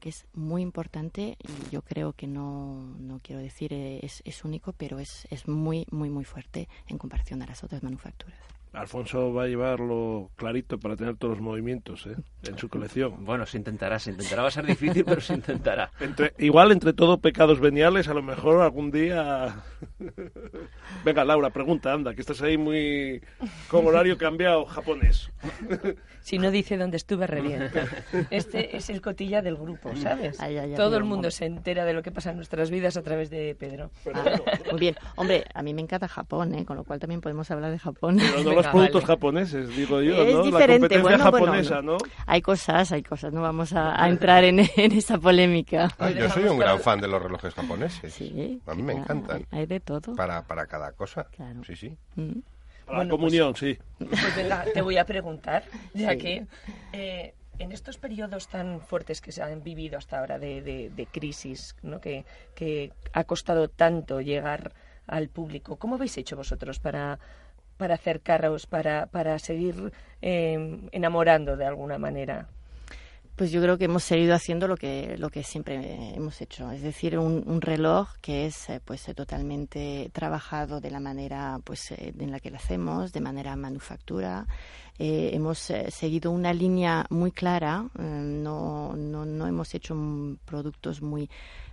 que 0.00 0.10
es 0.10 0.26
muy 0.34 0.62
importante 0.62 1.38
y 1.40 1.70
yo 1.70 1.82
creo 1.82 2.12
que 2.12 2.26
no, 2.26 2.82
no 2.98 3.20
quiero 3.22 3.40
decir 3.40 3.72
eh, 3.72 4.00
es, 4.02 4.22
es 4.26 4.44
único, 4.44 4.72
pero 4.74 4.98
es, 4.98 5.26
es 5.30 5.48
muy, 5.48 5.86
muy, 5.90 6.10
muy 6.10 6.24
fuerte 6.24 6.68
en 6.86 6.98
comparación 6.98 7.42
a 7.42 7.46
las 7.46 7.64
otras 7.64 7.82
manufacturas. 7.82 8.55
Alfonso 8.76 9.32
va 9.32 9.44
a 9.44 9.46
llevarlo 9.46 10.30
clarito 10.36 10.78
para 10.78 10.96
tener 10.96 11.16
todos 11.16 11.38
los 11.38 11.42
movimientos 11.42 12.06
¿eh? 12.06 12.16
en 12.44 12.58
su 12.58 12.68
colección. 12.68 13.16
Bueno, 13.26 13.44
se 13.46 13.56
intentará, 13.56 13.98
se 13.98 14.10
intentará. 14.10 14.42
Va 14.42 14.48
a 14.48 14.52
ser 14.52 14.66
difícil, 14.66 15.04
pero 15.04 15.20
se 15.20 15.34
intentará. 15.34 15.90
Entre, 16.00 16.32
igual 16.38 16.70
entre 16.70 16.92
todo 16.92 17.18
pecados 17.18 17.58
veniales, 17.58 18.08
a 18.08 18.14
lo 18.14 18.22
mejor 18.22 18.62
algún 18.62 18.90
día... 18.90 19.64
Venga, 21.04 21.24
Laura, 21.24 21.50
pregunta, 21.50 21.92
anda, 21.92 22.14
que 22.14 22.20
estás 22.20 22.42
ahí 22.42 22.56
muy 22.56 23.22
con 23.68 23.86
horario 23.86 24.16
cambiado 24.18 24.64
japonés. 24.66 25.30
Si 26.26 26.38
no 26.38 26.50
dice 26.50 26.76
dónde 26.76 26.96
estuve, 26.96 27.24
revienta. 27.28 27.84
Este 28.30 28.76
es 28.76 28.90
el 28.90 29.00
cotilla 29.00 29.42
del 29.42 29.54
grupo, 29.56 29.94
¿sabes? 29.94 30.40
Ay, 30.40 30.58
ay, 30.58 30.70
ay, 30.70 30.74
Todo 30.76 30.96
el 30.96 31.04
mundo 31.04 31.28
amor. 31.28 31.32
se 31.32 31.44
entera 31.46 31.84
de 31.84 31.92
lo 31.92 32.02
que 32.02 32.10
pasa 32.10 32.30
en 32.30 32.36
nuestras 32.36 32.68
vidas 32.68 32.96
a 32.96 33.02
través 33.02 33.30
de 33.30 33.54
Pedro. 33.54 33.92
Ah, 34.12 34.24
muy 34.72 34.80
bien. 34.80 34.96
Hombre, 35.14 35.44
a 35.54 35.62
mí 35.62 35.72
me 35.72 35.82
encanta 35.82 36.08
Japón, 36.08 36.52
¿eh? 36.56 36.64
con 36.64 36.76
lo 36.76 36.82
cual 36.82 36.98
también 36.98 37.20
podemos 37.20 37.48
hablar 37.52 37.70
de 37.70 37.78
Japón. 37.78 38.16
Pero 38.18 38.38
no 38.42 38.50
Venga, 38.50 38.54
los 38.54 38.66
productos 38.66 39.02
vale. 39.02 39.06
japoneses, 39.14 39.76
digo 39.76 40.02
yo, 40.02 40.16
Es 40.16 40.34
¿no? 40.34 40.42
diferente, 40.42 40.96
La 40.96 41.02
competencia 41.02 41.02
bueno, 41.02 41.30
bueno, 41.30 41.46
japonesa, 41.46 41.82
¿no? 41.82 41.96
Hay 42.26 42.42
cosas, 42.42 42.90
hay 42.90 43.04
cosas. 43.04 43.32
No 43.32 43.42
vamos 43.42 43.72
a, 43.72 44.02
a 44.02 44.08
entrar 44.08 44.42
en, 44.42 44.58
en 44.76 44.92
esa 44.92 45.18
polémica. 45.18 45.90
Ay, 45.96 46.14
yo 46.16 46.28
soy 46.30 46.42
un 46.44 46.58
gran 46.58 46.80
fan 46.80 47.00
de 47.00 47.06
los 47.06 47.22
relojes 47.22 47.54
japoneses. 47.54 48.12
Sí. 48.12 48.60
A 48.66 48.74
mí 48.74 48.82
me 48.82 48.94
encantan. 48.94 49.46
Hay, 49.52 49.60
hay 49.60 49.66
de 49.66 49.78
todo. 49.78 50.16
Para, 50.16 50.42
para 50.42 50.66
cada 50.66 50.90
cosa. 50.90 51.24
Claro. 51.30 51.62
Sí, 51.64 51.76
sí. 51.76 51.96
Mm. 52.16 52.40
Para 52.86 52.98
Bueno, 52.98 53.10
la 53.12 53.16
comunión, 53.18 53.56
sí. 53.56 53.78
Pues 53.98 54.36
venga, 54.36 54.64
te 54.72 54.80
voy 54.82 54.96
a 54.96 55.04
preguntar, 55.04 55.64
ya 55.94 56.12
Sí. 56.12 56.18
que 56.18 56.46
eh, 56.92 57.34
en 57.58 57.72
estos 57.72 57.98
periodos 57.98 58.48
tan 58.48 58.80
fuertes 58.80 59.20
que 59.20 59.32
se 59.32 59.42
han 59.42 59.62
vivido 59.62 59.98
hasta 59.98 60.18
ahora 60.20 60.38
de, 60.38 60.62
de- 60.62 60.90
de 60.90 61.06
crisis, 61.06 61.74
¿no? 61.82 62.00
que, 62.00 62.24
que 62.54 62.92
ha 63.12 63.24
costado 63.24 63.68
tanto 63.68 64.20
llegar 64.20 64.72
al 65.06 65.28
público, 65.28 65.76
¿cómo 65.76 65.96
habéis 65.96 66.16
hecho 66.18 66.36
vosotros 66.36 66.78
para, 66.80 67.18
para 67.76 67.94
acercaros, 67.94 68.66
para, 68.66 69.06
para 69.06 69.38
seguir 69.38 69.92
eh, 70.22 70.88
enamorando 70.92 71.56
de 71.56 71.64
alguna 71.66 71.98
manera? 71.98 72.48
Pues 73.36 73.52
yo 73.52 73.60
creo 73.60 73.76
que 73.76 73.84
hemos 73.84 74.02
seguido 74.02 74.34
haciendo 74.34 74.66
lo 74.66 74.76
que, 74.76 75.16
lo 75.18 75.28
que 75.28 75.42
siempre 75.42 76.14
hemos 76.14 76.40
hecho, 76.40 76.70
es 76.70 76.80
decir, 76.80 77.18
un, 77.18 77.44
un 77.46 77.60
reloj 77.60 78.08
que 78.22 78.46
es 78.46 78.70
eh, 78.70 78.80
pues 78.82 79.06
eh, 79.08 79.14
totalmente 79.14 80.10
trabajado 80.14 80.80
de 80.80 80.90
la 80.90 81.00
manera 81.00 81.60
pues 81.62 81.90
eh, 81.90 82.14
en 82.18 82.30
la 82.30 82.40
que 82.40 82.50
lo 82.50 82.56
hacemos, 82.56 83.12
de 83.12 83.20
manera 83.20 83.54
manufactura. 83.56 84.46
Hemos 84.98 85.58
seguido 85.58 86.30
una 86.30 86.54
línea 86.54 87.04
muy 87.10 87.30
clara, 87.30 87.84
no, 87.98 88.96
no, 88.96 89.26
no 89.26 89.46
hemos 89.46 89.74
hecho 89.74 89.94
productos 90.46 91.02
muy 91.02 91.28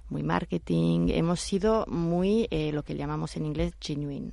muy 0.10 0.24
marketing, 0.24 1.10
hemos 1.10 1.40
sido 1.40 1.86
muy 1.88 2.48
eh, 2.52 2.72
lo 2.72 2.84
que 2.84 2.96
llamamos 2.96 3.36
en 3.36 3.46
inglés 3.46 3.74
genuine. 3.80 4.32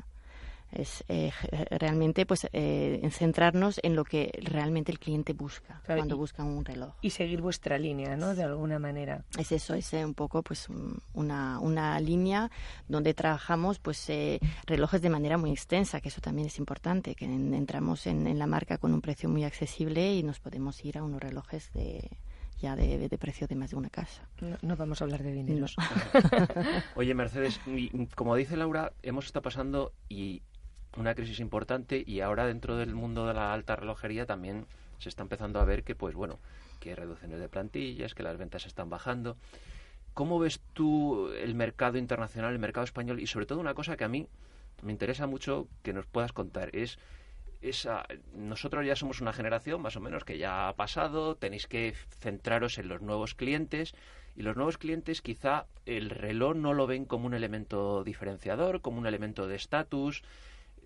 Es 0.72 1.02
eh, 1.08 1.32
realmente 1.70 2.26
pues 2.26 2.46
eh, 2.52 3.00
en 3.02 3.10
centrarnos 3.10 3.80
en 3.82 3.96
lo 3.96 4.04
que 4.04 4.30
realmente 4.44 4.92
el 4.92 4.98
cliente 4.98 5.32
busca 5.32 5.80
Claro, 5.84 6.00
cuando 6.00 6.14
y- 6.14 6.18
busca 6.18 6.44
un 6.44 6.64
reloj. 6.64 6.94
Y 7.00 7.10
seguir 7.10 7.40
vuestra 7.40 7.76
línea, 7.78 8.16
¿no? 8.16 8.34
De 8.34 8.44
alguna 8.44 8.78
manera. 8.78 9.24
Es 9.38 9.50
eso, 9.52 9.74
es 9.74 9.92
eh, 9.94 10.04
un 10.04 10.14
poco 10.14 10.42
pues 10.42 10.68
un- 10.68 10.98
una, 11.14 11.58
una 11.58 11.98
línea 12.00 12.50
donde 12.88 13.14
trabajamos 13.14 13.78
pues 13.80 14.08
eh, 14.10 14.38
relojes 14.66 15.02
de 15.02 15.10
manera 15.10 15.38
muy 15.38 15.50
extensa, 15.50 16.00
que 16.00 16.08
eso 16.08 16.20
también 16.20 16.46
es 16.46 16.58
importante, 16.58 17.14
que 17.14 17.24
en- 17.24 17.52
entramos 17.54 18.06
en, 18.06 18.26
en 18.26 18.38
la 18.38 18.46
marca 18.46 18.78
con 18.78 18.94
un 18.94 19.00
precio 19.00 19.28
muy 19.28 19.44
accesible 19.44 20.14
y 20.14 20.22
nos 20.22 20.38
podemos 20.40 20.84
ir 20.84 20.98
a 20.98 21.02
unos 21.02 21.20
relojes 21.20 21.72
de 21.72 22.08
ya 22.60 22.76
de, 22.76 23.08
de 23.08 23.18
precio 23.18 23.46
de 23.46 23.54
más 23.54 23.70
de 23.70 23.76
una 23.76 23.88
casa. 23.88 24.22
No, 24.42 24.56
no 24.60 24.76
vamos 24.76 25.00
a 25.00 25.04
hablar 25.04 25.22
de 25.22 25.32
dineros. 25.32 25.74
Oye, 26.94 27.14
Mercedes, 27.14 27.58
y, 27.66 28.06
como 28.14 28.36
dice 28.36 28.56
Laura, 28.56 28.92
hemos 29.02 29.24
estado 29.26 29.42
pasando 29.42 29.92
y 30.10 30.42
una 30.96 31.14
crisis 31.14 31.40
importante 31.40 32.02
y 32.06 32.20
ahora 32.20 32.46
dentro 32.46 32.76
del 32.76 32.94
mundo 32.94 33.26
de 33.26 33.34
la 33.34 33.52
alta 33.52 33.76
relojería 33.76 34.26
también 34.26 34.66
se 34.98 35.08
está 35.08 35.22
empezando 35.22 35.60
a 35.60 35.64
ver 35.64 35.82
que, 35.84 35.94
pues 35.94 36.14
bueno, 36.14 36.38
que 36.78 36.90
hay 36.90 36.94
reducciones 36.94 37.40
de 37.40 37.48
plantillas, 37.48 38.14
que 38.14 38.22
las 38.22 38.36
ventas 38.36 38.66
están 38.66 38.90
bajando. 38.90 39.36
¿Cómo 40.14 40.38
ves 40.38 40.60
tú 40.72 41.28
el 41.32 41.54
mercado 41.54 41.96
internacional, 41.96 42.52
el 42.52 42.58
mercado 42.58 42.84
español 42.84 43.20
y 43.20 43.26
sobre 43.26 43.46
todo 43.46 43.60
una 43.60 43.74
cosa 43.74 43.96
que 43.96 44.04
a 44.04 44.08
mí 44.08 44.26
me 44.82 44.92
interesa 44.92 45.26
mucho 45.26 45.68
que 45.82 45.92
nos 45.92 46.06
puedas 46.06 46.32
contar 46.32 46.74
es 46.74 46.98
esa, 47.62 48.06
nosotros 48.34 48.86
ya 48.86 48.96
somos 48.96 49.20
una 49.20 49.32
generación 49.32 49.82
más 49.82 49.96
o 49.96 50.00
menos 50.00 50.24
que 50.24 50.38
ya 50.38 50.68
ha 50.68 50.76
pasado, 50.76 51.36
tenéis 51.36 51.66
que 51.66 51.94
centraros 52.08 52.78
en 52.78 52.88
los 52.88 53.02
nuevos 53.02 53.34
clientes 53.34 53.94
y 54.34 54.42
los 54.42 54.56
nuevos 54.56 54.78
clientes 54.78 55.20
quizá 55.20 55.66
el 55.84 56.08
reloj 56.08 56.56
no 56.56 56.72
lo 56.72 56.86
ven 56.86 57.04
como 57.04 57.26
un 57.26 57.34
elemento 57.34 58.02
diferenciador, 58.02 58.80
como 58.80 58.98
un 58.98 59.06
elemento 59.06 59.46
de 59.46 59.56
estatus, 59.56 60.22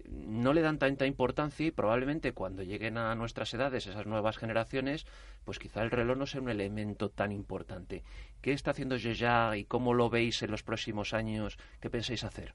no 0.08 0.52
le 0.52 0.62
dan 0.62 0.78
tanta 0.78 1.06
importancia 1.06 1.66
y 1.66 1.70
probablemente 1.70 2.32
cuando 2.32 2.62
lleguen 2.62 2.98
a 2.98 3.14
nuestras 3.14 3.52
edades 3.54 3.86
esas 3.86 4.06
nuevas 4.06 4.36
generaciones, 4.36 5.06
pues 5.44 5.58
quizá 5.58 5.82
el 5.82 5.90
reloj 5.90 6.16
no 6.16 6.26
sea 6.26 6.40
un 6.40 6.50
elemento 6.50 7.08
tan 7.08 7.32
importante. 7.32 8.02
¿Qué 8.40 8.52
está 8.52 8.72
haciendo 8.72 8.96
ya 8.96 9.56
y 9.56 9.64
cómo 9.64 9.94
lo 9.94 10.10
veis 10.10 10.42
en 10.42 10.50
los 10.50 10.62
próximos 10.62 11.14
años? 11.14 11.58
¿Qué 11.80 11.90
pensáis 11.90 12.24
hacer? 12.24 12.54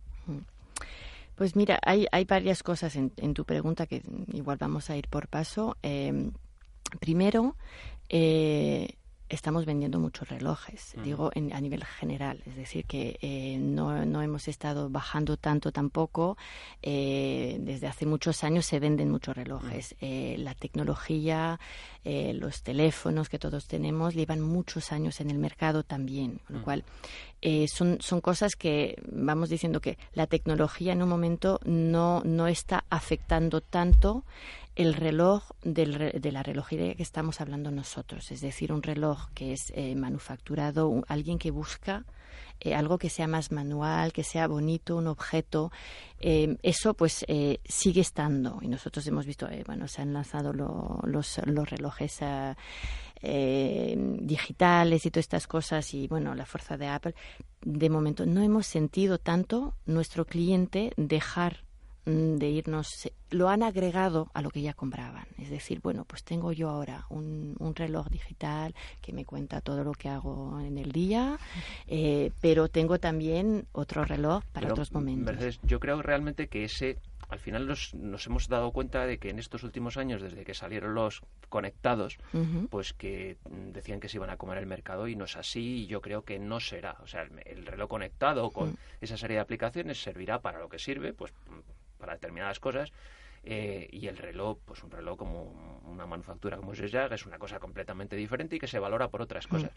Pues 1.35 1.55
mira, 1.55 1.79
hay, 1.85 2.05
hay 2.11 2.25
varias 2.25 2.63
cosas 2.63 2.95
en, 2.95 3.11
en 3.17 3.33
tu 3.33 3.45
pregunta 3.45 3.87
que 3.87 4.03
igual 4.33 4.57
vamos 4.59 4.89
a 4.89 4.97
ir 4.97 5.07
por 5.07 5.27
paso. 5.27 5.77
Eh, 5.81 6.31
primero, 6.99 7.55
eh, 8.09 8.95
estamos 9.29 9.65
vendiendo 9.65 10.00
muchos 10.00 10.27
relojes, 10.27 10.95
digo 11.03 11.31
en- 11.36 11.53
a 11.53 11.62
nivel 11.62 11.83
general, 11.86 12.41
es 12.45 12.55
decir, 12.55 12.86
que 12.86 13.17
eh, 13.21 13.57
no, 13.59 14.05
no 14.05 14.21
hemos 14.21 14.48
estado 14.48 14.89
bajando 14.89 15.38
tanto 15.38 15.71
tampoco. 15.71 16.38
Eh, 16.81 17.57
desde 17.62 17.88
hace 17.88 18.05
muchos 18.05 18.43
años 18.43 18.65
se 18.65 18.79
venden 18.79 19.09
muchos 19.12 19.36
relojes. 19.36 19.95
Eh, 20.01 20.36
la 20.39 20.53
tecnología, 20.55 21.59
eh, 22.03 22.33
los 22.33 22.63
teléfonos 22.63 23.29
que 23.29 23.38
todos 23.39 23.67
tenemos 23.67 24.13
llevan 24.15 24.41
muchos 24.41 24.91
años 24.91 25.19
en 25.21 25.29
el 25.29 25.38
mercado 25.38 25.83
también, 25.83 26.39
con 26.48 26.55
lo 26.55 26.62
Mm. 26.62 26.63
cual 26.63 26.83
eh, 27.41 27.67
son, 27.69 27.98
son 28.01 28.19
cosas 28.21 28.55
que 28.57 29.01
vamos 29.09 29.50
diciendo 29.50 29.79
que 29.79 29.98
la 30.13 30.27
tecnología 30.27 30.91
en 30.91 31.01
un 31.01 31.07
momento 31.09 31.59
no, 31.63 32.21
no 32.25 32.48
está 32.48 32.83
afectando 32.89 33.62
tanto 33.62 34.25
el 34.81 34.93
reloj 34.93 35.43
del 35.63 36.12
de 36.21 36.31
la 36.31 36.41
relojería 36.43 36.95
que 36.95 37.03
estamos 37.03 37.41
hablando 37.41 37.69
nosotros, 37.71 38.31
es 38.31 38.41
decir, 38.41 38.71
un 38.71 38.81
reloj 38.81 39.29
que 39.33 39.53
es 39.53 39.71
eh, 39.75 39.95
manufacturado, 39.95 41.03
alguien 41.07 41.38
que 41.38 41.51
busca 41.51 42.05
eh, 42.62 42.74
algo 42.75 42.98
que 42.98 43.09
sea 43.09 43.27
más 43.27 43.51
manual, 43.51 44.12
que 44.13 44.24
sea 44.24 44.48
bonito, 44.48 44.95
un 44.98 45.07
objeto, 45.07 45.71
eh, 46.19 46.57
eso 46.63 46.93
pues 46.93 47.25
sigue 47.65 48.01
estando. 48.01 48.59
Y 48.62 48.67
nosotros 48.67 49.05
hemos 49.07 49.25
visto, 49.25 49.48
bueno, 49.65 49.88
se 49.88 50.01
han 50.01 50.13
lanzado 50.13 50.53
lo- 50.53 51.00
los, 51.03 51.39
los 51.45 51.69
relojes 51.69 52.19
digitales 53.21 55.05
y 55.05 55.12
todas 55.12 55.25
estas 55.25 55.48
cosas 55.48 55.93
y 55.93 56.07
bueno, 56.07 56.36
la 56.36 56.45
fuerza 56.45 56.77
de 56.77 56.88
Apple. 56.88 57.15
De 57.62 57.89
momento 57.89 58.25
no 58.25 58.41
hemos 58.41 58.65
sentido 58.65 59.17
tanto 59.17 59.74
nuestro 59.86 60.25
cliente 60.25 60.93
dejar 60.98 61.63
de 62.09 62.49
irnos, 62.49 63.09
lo 63.29 63.49
han 63.49 63.63
agregado 63.63 64.29
a 64.33 64.41
lo 64.41 64.49
que 64.49 64.61
ya 64.61 64.73
compraban. 64.73 65.25
Es 65.37 65.49
decir, 65.49 65.79
bueno, 65.81 66.05
pues 66.05 66.23
tengo 66.23 66.51
yo 66.51 66.69
ahora 66.69 67.05
un, 67.09 67.55
un 67.59 67.75
reloj 67.75 68.07
digital 68.09 68.73
que 69.01 69.13
me 69.13 69.25
cuenta 69.25 69.61
todo 69.61 69.83
lo 69.83 69.91
que 69.93 70.09
hago 70.09 70.59
en 70.59 70.77
el 70.77 70.91
día, 70.91 71.37
eh, 71.87 72.31
pero 72.41 72.67
tengo 72.67 72.99
también 72.99 73.65
otro 73.71 74.03
reloj 74.05 74.43
para 74.51 74.65
Pero, 74.65 74.73
otros 74.73 74.91
momentos. 74.91 75.25
Mercedes, 75.25 75.59
yo 75.63 75.79
creo 75.79 76.01
realmente 76.01 76.47
que 76.47 76.63
ese, 76.63 76.97
al 77.29 77.39
final 77.39 77.67
nos, 77.67 77.93
nos 77.93 78.25
hemos 78.27 78.47
dado 78.47 78.71
cuenta 78.71 79.05
de 79.05 79.17
que 79.17 79.29
en 79.29 79.39
estos 79.39 79.63
últimos 79.63 79.97
años, 79.97 80.21
desde 80.21 80.43
que 80.43 80.53
salieron 80.53 80.95
los 80.95 81.21
conectados, 81.49 82.17
pues 82.69 82.93
que 82.93 83.37
mm, 83.49 83.71
decían 83.71 83.99
que 83.99 84.09
se 84.09 84.17
iban 84.17 84.29
a 84.29 84.37
comer 84.37 84.57
el 84.57 84.65
mercado 84.65 85.07
y 85.07 85.15
no 85.15 85.25
es 85.25 85.35
así 85.35 85.83
y 85.83 85.87
yo 85.87 86.01
creo 86.01 86.23
que 86.23 86.39
no 86.39 86.59
será. 86.59 86.97
O 87.03 87.07
sea, 87.07 87.21
el, 87.23 87.31
el 87.45 87.65
reloj 87.65 87.89
conectado 87.89 88.49
con 88.51 88.69
Mm. 88.71 88.75
esa 89.01 89.17
serie 89.17 89.35
de 89.37 89.41
aplicaciones 89.41 90.01
servirá 90.01 90.39
para 90.39 90.59
lo 90.59 90.69
que 90.69 90.79
sirve, 90.79 91.13
pues 91.13 91.31
mm, 91.47 91.78
para 91.99 92.13
determinadas 92.13 92.59
cosas. 92.59 92.91
eh, 93.43 93.87
y 93.91 94.07
el 94.07 94.17
reloj, 94.17 94.57
pues 94.65 94.83
un 94.83 94.91
reloj 94.91 95.17
como 95.17 95.81
una 95.85 96.05
manufactura 96.05 96.57
como 96.57 96.73
Jaeger 96.73 97.13
es 97.13 97.25
una 97.25 97.37
cosa 97.37 97.57
completamente 97.57 98.17
diferente 98.17 98.57
y 98.57 98.59
que 98.59 98.67
se 98.67 98.79
valora 98.79 99.07
por 99.07 99.21
otras 99.21 99.47
cosas. 99.47 99.71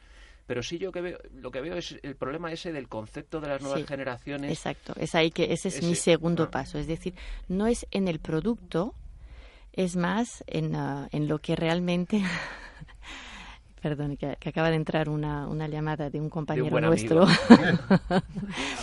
Pero 0.46 0.62
sí 0.64 0.78
yo 0.78 0.90
que 0.90 1.00
veo, 1.00 1.18
lo 1.32 1.52
que 1.52 1.60
veo 1.60 1.76
es 1.76 1.96
el 2.02 2.16
problema 2.16 2.50
ese 2.50 2.72
del 2.72 2.88
concepto 2.88 3.40
de 3.40 3.46
las 3.48 3.62
nuevas 3.62 3.80
Sí, 3.80 3.86
generaciones. 3.86 4.50
Exacto, 4.50 4.94
es 4.98 5.14
ahí 5.14 5.30
que 5.30 5.52
ese 5.52 5.68
es 5.68 5.80
mi 5.82 5.94
segundo 5.94 6.42
ah. 6.44 6.50
paso. 6.50 6.78
Es 6.78 6.88
decir, 6.88 7.14
no 7.46 7.68
es 7.68 7.86
en 7.92 8.08
el 8.08 8.18
producto, 8.18 8.94
es 9.72 9.94
más 9.94 10.42
en, 10.48 10.74
ah, 10.74 11.08
en 11.12 11.28
lo 11.28 11.38
que 11.38 11.54
realmente. 11.54 12.20
Perdón, 13.82 14.16
que, 14.16 14.36
que 14.38 14.48
acaba 14.48 14.70
de 14.70 14.76
entrar 14.76 15.08
una, 15.08 15.48
una 15.48 15.66
llamada 15.66 16.08
de 16.08 16.20
un 16.20 16.30
compañero 16.30 16.70
buen 16.70 16.84
nuestro. 16.84 17.24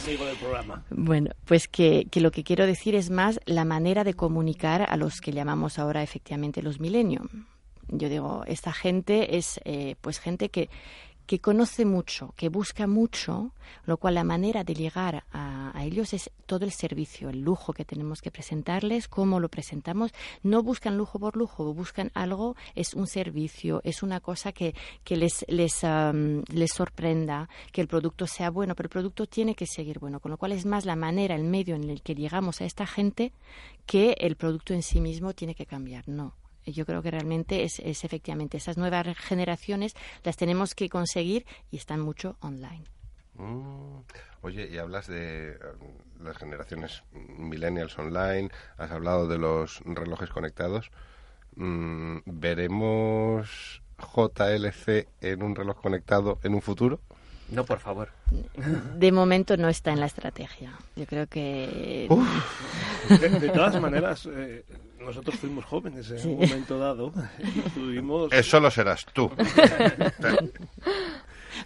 Amigo 0.03 0.25
del 0.25 0.35
programa. 0.37 0.83
Bueno, 0.89 1.31
pues 1.45 1.69
que, 1.69 2.07
que 2.11 2.19
lo 2.19 2.31
que 2.31 2.43
quiero 2.43 2.65
decir 2.65 2.95
es 2.95 3.09
más 3.09 3.39
la 3.45 3.63
manera 3.63 4.03
de 4.03 4.13
comunicar 4.13 4.85
a 4.89 4.97
los 4.97 5.21
que 5.21 5.31
llamamos 5.31 5.79
ahora 5.79 6.03
efectivamente 6.03 6.61
los 6.61 6.81
millennium. 6.81 7.29
Yo 7.87 8.09
digo, 8.09 8.43
esta 8.45 8.73
gente 8.73 9.37
es 9.37 9.61
eh, 9.63 9.95
pues 10.01 10.19
gente 10.19 10.49
que, 10.49 10.69
que 11.29 11.39
conoce 11.39 11.85
mucho, 11.85 12.33
que 12.35 12.49
busca 12.49 12.87
mucho, 12.87 13.51
lo 13.85 13.97
cual 13.97 14.15
la 14.15 14.23
manera 14.23 14.63
de 14.63 14.73
llegar 14.73 15.25
a, 15.31 15.71
ellos 15.83 16.11
es 16.15 16.31
todo 16.47 16.65
el 16.65 16.71
servicio, 16.71 17.29
el 17.29 17.41
lujo 17.41 17.71
que 17.71 17.85
tenemos 17.85 18.19
que 18.19 18.31
presentarles, 18.31 19.07
cómo 19.07 19.39
lo 19.39 19.47
presentamos. 19.47 20.11
No 20.41 20.63
buscan 20.63 20.97
lujo 20.97 21.19
por 21.19 21.37
lujo, 21.37 21.71
buscan 21.75 22.09
algo, 22.15 22.55
es 22.73 22.95
un 22.95 23.05
servicio, 23.05 23.79
es 23.83 24.01
una 24.01 24.21
cosa 24.21 24.53
que, 24.53 24.73
que 25.03 25.17
les, 25.17 25.45
les, 25.47 25.83
am, 25.83 26.41
les 26.51 26.71
sorprenda, 26.71 27.47
que 27.71 27.81
el 27.81 27.87
producto 27.87 28.25
sea 28.25 28.49
bueno, 28.49 28.73
pero 28.73 28.87
el 28.87 28.91
producto 28.91 29.27
tiene 29.27 29.53
que 29.53 29.67
seguir 29.67 29.99
bueno, 29.99 30.19
con 30.19 30.31
lo 30.31 30.37
cual 30.37 30.53
es 30.53 30.65
más 30.65 30.83
la 30.85 30.95
manera, 30.95 31.35
el 31.35 31.43
medio 31.43 31.75
en 31.75 31.91
el 31.91 32.01
que 32.01 32.15
llegamos 32.15 32.59
a 32.59 32.65
esta 32.65 32.87
gente 32.87 33.33
que 33.85 34.15
el 34.19 34.35
producto 34.35 34.73
en 34.73 34.81
sí 34.81 34.99
mismo 34.99 35.35
tiene 35.35 35.53
que 35.53 35.67
cambiar. 35.67 36.09
No. 36.09 36.38
Yo 36.65 36.85
creo 36.85 37.01
que 37.01 37.11
realmente 37.11 37.63
es, 37.63 37.79
es 37.79 38.03
efectivamente 38.03 38.57
esas 38.57 38.77
nuevas 38.77 39.17
generaciones 39.17 39.95
las 40.23 40.37
tenemos 40.37 40.75
que 40.75 40.89
conseguir 40.89 41.45
y 41.71 41.77
están 41.77 41.99
mucho 41.99 42.37
online. 42.41 42.83
Mm. 43.35 44.01
Oye, 44.41 44.69
y 44.71 44.77
hablas 44.77 45.07
de 45.07 45.51
eh, 45.51 45.57
las 46.21 46.37
generaciones 46.37 47.03
millennials 47.11 47.97
online, 47.97 48.49
has 48.77 48.91
hablado 48.91 49.27
de 49.27 49.37
los 49.37 49.81
relojes 49.85 50.29
conectados. 50.29 50.91
Mm, 51.55 52.19
¿Veremos 52.25 53.81
JLC 53.97 55.07
en 55.21 55.43
un 55.43 55.55
reloj 55.55 55.81
conectado 55.81 56.39
en 56.43 56.53
un 56.53 56.61
futuro? 56.61 57.01
No, 57.49 57.65
por 57.65 57.79
favor. 57.79 58.09
De 58.95 59.11
momento 59.11 59.57
no 59.57 59.69
está 59.69 59.91
en 59.91 59.99
la 59.99 60.05
estrategia. 60.05 60.71
Yo 60.95 61.05
creo 61.05 61.25
que 61.27 62.07
De, 63.09 63.29
de 63.39 63.49
todas 63.49 63.81
maneras, 63.81 64.27
eh, 64.31 64.63
nosotros 65.05 65.35
fuimos 65.37 65.65
jóvenes 65.65 66.09
en 66.11 66.27
un 66.29 66.39
momento 66.39 66.77
dado 66.77 67.11
tuvimos... 67.73 68.31
Eso 68.31 68.59
lo 68.59 68.69
serás 68.71 69.05
tú. 69.13 69.31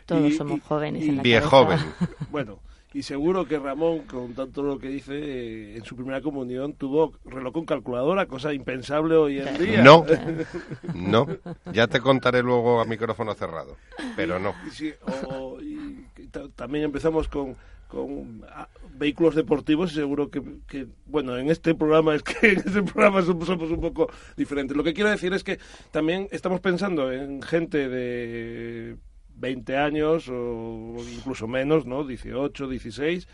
todos 0.06 0.32
y- 0.32 0.36
somos 0.36 0.62
jóvenes 0.64 1.04
y 1.04 1.10
en 1.10 1.18
la 1.18 1.22
Viejo 1.24 1.50
cabeza. 1.66 1.84
joven. 1.84 2.10
Bueno, 2.32 2.60
y 2.94 3.02
seguro 3.04 3.48
que 3.48 3.58
Ramón, 3.60 4.00
con 4.02 4.34
tanto 4.34 4.62
lo 4.62 4.78
que 4.78 4.88
dice, 4.88 5.14
eh, 5.16 5.78
en 5.78 5.84
su 5.86 5.96
primera 5.96 6.22
comunión 6.22 6.74
tuvo 6.74 7.14
reloj 7.26 7.54
con 7.54 7.66
calculadora, 7.66 8.28
cosa 8.28 8.54
impensable 8.54 9.16
hoy 9.16 9.40
en 9.40 9.58
día. 9.58 9.82
No, 9.84 10.06
no. 10.94 11.28
Ya 11.72 11.88
te 11.88 12.00
contaré 12.00 12.44
luego 12.44 12.82
a 12.82 12.86
micrófono 12.86 13.34
cerrado. 13.34 13.78
Pero 14.16 14.40
no. 14.40 14.54
Y 14.68 14.72
sí, 14.72 14.94
o- 15.28 15.60
y 15.62 16.06
ta- 16.32 16.50
también 16.56 16.86
empezamos 16.86 17.28
con, 17.28 17.56
con 17.94 18.44
ah, 18.50 18.68
vehículos 18.96 19.36
deportivos 19.36 19.92
y 19.92 19.96
seguro 19.96 20.30
que, 20.30 20.42
que, 20.68 20.88
bueno, 21.06 21.38
en 21.38 21.50
este 21.50 21.76
programa 21.76 22.16
es 22.16 22.24
que 22.24 22.34
en 22.54 22.58
este 22.58 22.82
programa 22.84 23.22
somos, 23.22 23.46
somos 23.48 23.70
un 23.70 23.80
poco 23.82 24.10
diferentes. 24.36 24.76
Lo 24.76 24.84
que 24.84 24.94
quiero 24.94 25.10
decir 25.10 25.32
es 25.34 25.44
que 25.44 25.60
también 25.92 26.28
estamos 26.32 26.60
pensando 26.60 27.12
en 27.12 27.42
gente 27.42 27.88
de 27.90 28.98
20 29.36 29.78
años 29.78 30.28
o 30.30 30.96
incluso 31.16 31.48
menos, 31.48 31.86
¿no? 31.86 32.04
18, 32.04 32.68
16 32.68 33.28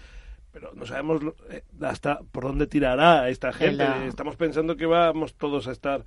pero 0.51 0.72
no 0.74 0.84
sabemos 0.88 1.22
eh, 1.51 1.62
hasta 1.82 2.22
por 2.32 2.44
dónde 2.44 2.66
tirará 2.66 3.30
esta 3.30 3.54
gente. 3.54 3.84
la- 3.84 4.06
Estamos 4.08 4.36
pensando 4.36 4.78
que 4.78 4.88
vamos 4.88 5.36
todos 5.36 5.68
a 5.68 5.72
estar, 5.72 6.06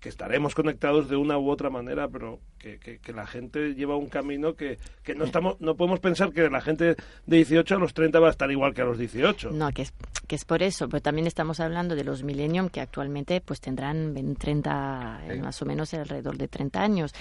que 0.00 0.08
estaremos 0.08 0.54
conectados 0.54 1.08
de 1.08 1.16
una 1.16 1.38
u 1.38 1.50
otra 1.50 1.70
manera, 1.70 2.08
pero 2.08 2.38
que, 2.58 2.78
que- 2.78 2.98
que 2.98 3.12
la 3.12 3.26
gente 3.26 3.74
lleva 3.74 3.96
un 3.96 4.08
camino 4.08 4.54
que, 4.54 4.78
que 5.02 5.14
no 5.14 5.24
estamos, 5.24 5.60
no 5.60 5.74
podemos 5.76 5.98
pensar 6.00 6.32
que 6.32 6.48
la 6.48 6.60
gente 6.60 6.94
de 7.26 7.36
18 7.36 7.74
a 7.74 7.78
los 7.78 7.94
30 7.94 8.20
va 8.20 8.28
a 8.28 8.30
estar 8.30 8.50
igual 8.50 8.74
que 8.74 8.82
a 8.82 8.84
los 8.84 8.98
18. 8.98 9.50
No, 9.50 9.70
que 9.72 9.82
es, 9.82 9.92
que 10.28 10.36
es 10.36 10.44
por 10.44 10.62
eso, 10.62 10.88
pero 10.88 11.00
también 11.02 11.26
estamos 11.26 11.58
hablando 11.58 11.96
de 11.96 12.04
los 12.04 12.22
millennium 12.22 12.68
que 12.68 12.80
actualmente 12.80 13.40
pues 13.40 13.60
tendrán 13.60 14.14
ven- 14.14 14.36
30, 14.36 15.20
eh, 15.24 15.32
Sí. 15.34 15.40
más 15.40 15.60
o 15.62 15.64
menos 15.66 15.92
alrededor 15.94 16.36
de 16.36 16.46
30 16.48 16.82
años, 16.82 17.12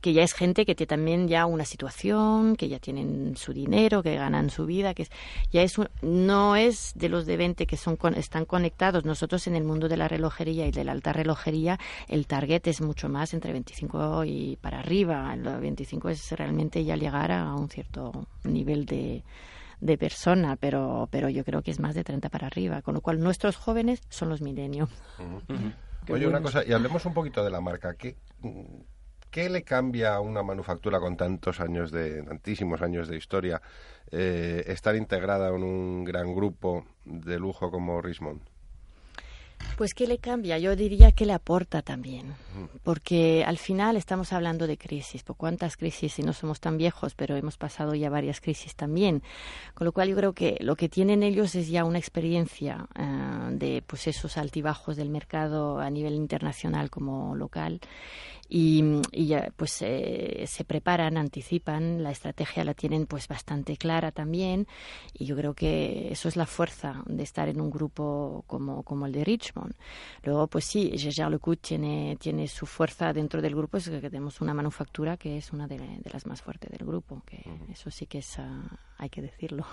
que 0.00 0.12
ya 0.12 0.22
es 0.22 0.32
gente 0.32 0.66
que 0.66 0.74
tiene 0.74 0.88
también 0.88 1.28
ya 1.28 1.46
una 1.46 1.64
situación, 1.64 2.56
que 2.56 2.68
ya 2.68 2.78
tienen 2.78 3.36
su 3.36 3.52
dinero, 3.52 4.02
que 4.02 4.16
ganan 4.16 4.50
su 4.50 4.66
vida, 4.66 4.94
que 4.94 5.02
es, 5.02 5.10
ya 5.52 5.62
es 5.62 5.78
un- 5.78 5.88
no 6.02 6.56
es 6.56 6.92
de 6.96 7.08
los 7.08 7.26
de 7.26 7.36
20 7.36 7.66
que 7.66 7.76
son 7.76 7.96
con- 7.96 8.14
están 8.14 8.44
conectados. 8.46 9.04
Nosotros 9.04 9.46
en 9.46 9.56
el 9.56 9.64
mundo 9.64 9.88
de 9.88 9.96
la 9.98 10.08
relojería 10.08 10.66
y 10.66 10.70
de 10.72 10.84
la 10.84 10.92
alta 10.92 11.12
relojería, 11.12 11.78
el 12.08 12.26
target 12.26 12.66
es 12.66 12.80
mucho 12.80 13.08
más 13.08 13.34
entre 13.34 13.52
25 13.52 14.24
y 14.24 14.56
para 14.60 14.80
arriba. 14.80 15.32
El 15.34 15.42
25 15.42 16.08
es 16.08 16.32
realmente 16.32 16.82
ya 16.84 16.96
llegar 16.96 17.30
a 17.30 17.54
un 17.54 17.68
cierto 17.68 18.26
nivel 18.44 18.86
de 18.86 19.22
de 19.84 19.98
persona, 19.98 20.56
pero, 20.56 21.08
pero 21.10 21.28
yo 21.28 21.44
creo 21.44 21.60
que 21.60 21.70
es 21.70 21.78
más 21.78 21.94
de 21.94 22.04
30 22.04 22.30
para 22.30 22.46
arriba, 22.46 22.80
con 22.80 22.94
lo 22.94 23.02
cual 23.02 23.20
nuestros 23.20 23.56
jóvenes 23.56 24.00
son 24.08 24.30
los 24.30 24.40
milenios. 24.40 24.88
Oye, 26.08 26.26
una 26.26 26.40
cosa, 26.40 26.64
y 26.64 26.72
hablemos 26.72 27.04
un 27.04 27.12
poquito 27.12 27.44
de 27.44 27.50
la 27.50 27.60
marca. 27.60 27.94
¿Qué, 27.94 28.16
qué 29.30 29.50
le 29.50 29.62
cambia 29.62 30.14
a 30.14 30.20
una 30.20 30.42
manufactura 30.42 30.98
con 31.00 31.18
tantos 31.18 31.60
años 31.60 31.92
de, 31.92 32.22
tantísimos 32.22 32.80
años 32.80 33.08
de 33.08 33.16
historia, 33.18 33.60
eh, 34.10 34.64
estar 34.68 34.96
integrada 34.96 35.48
en 35.54 35.62
un 35.62 36.04
gran 36.04 36.34
grupo 36.34 36.86
de 37.04 37.38
lujo 37.38 37.70
como 37.70 38.00
Richmond? 38.00 38.40
Pues 39.76 39.92
¿qué 39.92 40.06
le 40.06 40.18
cambia? 40.18 40.58
Yo 40.58 40.76
diría 40.76 41.10
que 41.10 41.26
le 41.26 41.32
aporta 41.32 41.82
también, 41.82 42.34
porque 42.84 43.44
al 43.44 43.58
final 43.58 43.96
estamos 43.96 44.32
hablando 44.32 44.68
de 44.68 44.78
crisis, 44.78 45.24
por 45.24 45.36
cuántas 45.36 45.76
crisis, 45.76 46.18
y 46.20 46.22
no 46.22 46.32
somos 46.32 46.60
tan 46.60 46.78
viejos, 46.78 47.14
pero 47.14 47.36
hemos 47.36 47.56
pasado 47.56 47.94
ya 47.94 48.08
varias 48.08 48.40
crisis 48.40 48.76
también, 48.76 49.22
con 49.74 49.84
lo 49.84 49.92
cual 49.92 50.08
yo 50.08 50.16
creo 50.16 50.32
que 50.32 50.56
lo 50.60 50.76
que 50.76 50.88
tienen 50.88 51.24
ellos 51.24 51.56
es 51.56 51.68
ya 51.68 51.84
una 51.84 51.98
experiencia 51.98 52.86
eh, 52.96 53.48
de 53.50 53.82
pues 53.84 54.06
esos 54.06 54.36
altibajos 54.36 54.96
del 54.96 55.08
mercado 55.08 55.80
a 55.80 55.90
nivel 55.90 56.14
internacional 56.14 56.88
como 56.88 57.34
local 57.34 57.80
y, 58.48 58.82
y 59.12 59.26
ya 59.26 59.50
pues 59.56 59.80
eh, 59.82 60.44
se 60.46 60.64
preparan, 60.64 61.16
anticipan, 61.16 62.02
la 62.02 62.10
estrategia 62.10 62.64
la 62.64 62.74
tienen 62.74 63.06
pues 63.06 63.26
bastante 63.28 63.76
clara 63.76 64.12
también 64.12 64.66
y 65.12 65.24
yo 65.24 65.36
creo 65.36 65.54
que 65.54 66.12
eso 66.12 66.28
es 66.28 66.36
la 66.36 66.46
fuerza 66.46 67.02
de 67.06 67.22
estar 67.22 67.48
en 67.48 67.60
un 67.60 67.70
grupo 67.70 68.44
como, 68.46 68.82
como 68.82 69.06
el 69.06 69.12
de 69.12 69.24
Richmond. 69.24 69.74
Luego 70.22 70.46
pues 70.46 70.64
sí, 70.64 70.92
Gégère 70.96 71.30
Lecout 71.30 71.60
tiene, 71.60 72.16
tiene 72.20 72.46
su 72.48 72.66
fuerza 72.66 73.12
dentro 73.12 73.40
del 73.40 73.54
grupo, 73.54 73.78
es 73.78 73.88
que 73.88 74.00
tenemos 74.00 74.40
una 74.40 74.54
manufactura 74.54 75.16
que 75.16 75.36
es 75.38 75.52
una 75.52 75.66
de, 75.66 75.78
de 75.78 76.10
las 76.12 76.26
más 76.26 76.42
fuertes 76.42 76.70
del 76.70 76.86
grupo, 76.86 77.22
que 77.26 77.42
eso 77.70 77.90
sí 77.90 78.06
que 78.06 78.18
es, 78.18 78.38
ah, 78.38 78.62
hay 78.98 79.08
que 79.10 79.22
decirlo. 79.22 79.64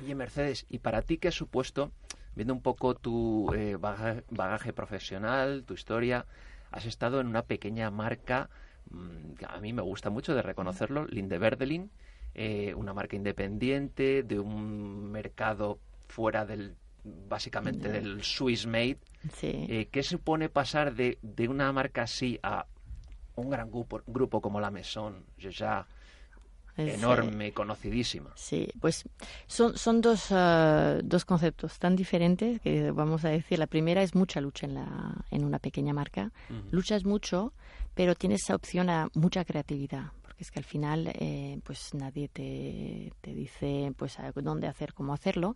Oye, 0.00 0.14
Mercedes, 0.14 0.66
¿y 0.68 0.78
para 0.80 1.02
ti 1.02 1.18
qué 1.18 1.28
ha 1.28 1.32
supuesto, 1.32 1.92
viendo 2.34 2.52
un 2.52 2.60
poco 2.60 2.94
tu 2.94 3.52
eh, 3.54 3.76
baga- 3.76 4.24
bagaje 4.30 4.72
profesional, 4.72 5.62
tu 5.64 5.74
historia, 5.74 6.26
has 6.74 6.86
estado 6.86 7.20
en 7.20 7.28
una 7.28 7.42
pequeña 7.42 7.90
marca 7.90 8.50
mm, 8.90 9.34
que 9.34 9.46
a 9.46 9.58
mí 9.60 9.72
me 9.72 9.82
gusta 9.82 10.10
mucho 10.10 10.34
de 10.34 10.42
reconocerlo, 10.42 11.06
Linde 11.06 11.38
Verdelin, 11.38 11.90
eh, 12.34 12.74
una 12.74 12.92
marca 12.92 13.16
independiente 13.16 14.24
de 14.24 14.40
un 14.40 15.10
mercado 15.10 15.78
fuera 16.08 16.44
del 16.44 16.76
básicamente 17.04 17.88
del 17.90 18.22
Swiss 18.22 18.66
made. 18.66 18.98
Sí. 19.34 19.66
Eh, 19.68 19.88
¿Qué 19.90 20.02
supone 20.02 20.48
pasar 20.48 20.94
de, 20.94 21.18
de 21.22 21.48
una 21.48 21.70
marca 21.72 22.02
así 22.02 22.40
a 22.42 22.66
un 23.36 23.50
gran 23.50 23.70
grupo, 23.70 24.00
grupo 24.06 24.40
como 24.40 24.60
la 24.60 24.70
Maison, 24.70 25.24
ya 25.38 25.86
enorme, 26.76 27.52
conocidísima? 27.52 28.30
Sí, 28.34 28.68
pues 28.80 29.04
son, 29.46 29.76
son 29.76 30.00
dos, 30.00 30.26
ah, 30.30 30.98
dos 31.02 31.24
conceptos 31.24 31.78
tan 31.78 31.96
diferentes 31.96 32.60
que 32.60 32.90
vamos 32.90 33.24
a 33.24 33.28
decir. 33.28 33.58
La 33.58 33.66
primera 33.66 34.02
es 34.02 34.14
mucha 34.14 34.40
lucha 34.40 34.66
en, 34.66 34.74
la, 34.74 35.24
en 35.30 35.44
una 35.44 35.58
pequeña 35.58 35.92
marca. 35.92 36.32
Luchas 36.70 37.04
mucho, 37.04 37.52
pero 37.94 38.14
tienes 38.14 38.42
esa 38.42 38.54
opción 38.54 38.90
a 38.90 39.08
mucha 39.14 39.44
creatividad. 39.44 40.12
Porque 40.22 40.42
es 40.42 40.50
que 40.50 40.58
al 40.58 40.64
final, 40.64 41.12
eh, 41.14 41.60
pues 41.62 41.94
nadie 41.94 42.28
te, 42.28 43.12
te 43.20 43.34
dice 43.34 43.92
pues 43.96 44.18
a 44.18 44.32
dónde 44.32 44.66
hacer, 44.66 44.92
cómo 44.92 45.12
hacerlo. 45.12 45.54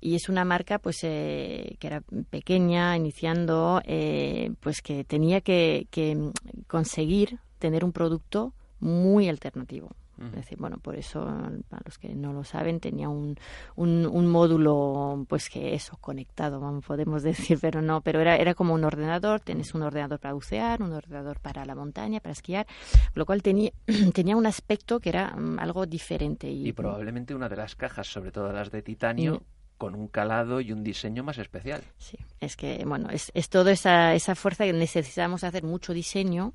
Y 0.00 0.16
es 0.16 0.28
una 0.28 0.44
marca 0.44 0.80
pues 0.80 0.96
eh, 1.04 1.76
que 1.78 1.86
era 1.86 2.02
pequeña, 2.30 2.96
iniciando, 2.96 3.80
eh, 3.84 4.52
pues 4.58 4.82
que 4.82 5.04
tenía 5.04 5.40
que, 5.40 5.86
que 5.90 6.32
conseguir 6.66 7.38
tener 7.60 7.84
un 7.84 7.92
producto 7.92 8.52
muy 8.80 9.28
alternativo. 9.28 9.92
Es 10.20 10.32
decir, 10.32 10.58
bueno, 10.58 10.78
por 10.78 10.94
eso, 10.94 11.24
para 11.68 11.82
los 11.84 11.98
que 11.98 12.14
no 12.14 12.32
lo 12.32 12.44
saben, 12.44 12.80
tenía 12.80 13.08
un, 13.08 13.36
un, 13.76 14.06
un 14.06 14.26
módulo, 14.28 15.24
pues 15.28 15.48
que 15.48 15.74
eso, 15.74 15.96
conectado, 16.00 16.60
vamos, 16.60 16.84
podemos 16.84 17.22
decir, 17.22 17.58
pero 17.60 17.82
no, 17.82 18.02
pero 18.02 18.20
era, 18.20 18.36
era 18.36 18.54
como 18.54 18.74
un 18.74 18.84
ordenador, 18.84 19.40
tenés 19.40 19.74
un 19.74 19.82
ordenador 19.82 20.20
para 20.20 20.34
bucear, 20.34 20.82
un 20.82 20.92
ordenador 20.92 21.40
para 21.40 21.64
la 21.64 21.74
montaña, 21.74 22.20
para 22.20 22.32
esquiar, 22.32 22.66
lo 23.14 23.26
cual 23.26 23.42
tenía, 23.42 23.72
tenía 24.14 24.36
un 24.36 24.46
aspecto 24.46 25.00
que 25.00 25.08
era 25.08 25.34
mm, 25.34 25.58
algo 25.58 25.86
diferente. 25.86 26.48
Y, 26.50 26.68
Y 26.68 26.72
probablemente 26.72 27.34
una 27.34 27.48
de 27.48 27.56
las 27.56 27.74
cajas, 27.74 28.06
sobre 28.06 28.30
todo 28.30 28.52
las 28.52 28.70
de 28.70 28.82
titanio, 28.82 29.32
Mm. 29.32 29.61
Con 29.82 29.96
un 29.96 30.06
calado 30.06 30.60
y 30.60 30.70
un 30.70 30.84
diseño 30.84 31.24
más 31.24 31.38
especial. 31.38 31.82
Sí, 31.98 32.16
es 32.38 32.54
que, 32.54 32.84
bueno, 32.86 33.10
es, 33.10 33.32
es 33.34 33.48
toda 33.48 33.72
esa, 33.72 34.14
esa 34.14 34.36
fuerza 34.36 34.64
que 34.64 34.72
necesitamos 34.72 35.42
hacer 35.42 35.64
mucho 35.64 35.92
diseño 35.92 36.52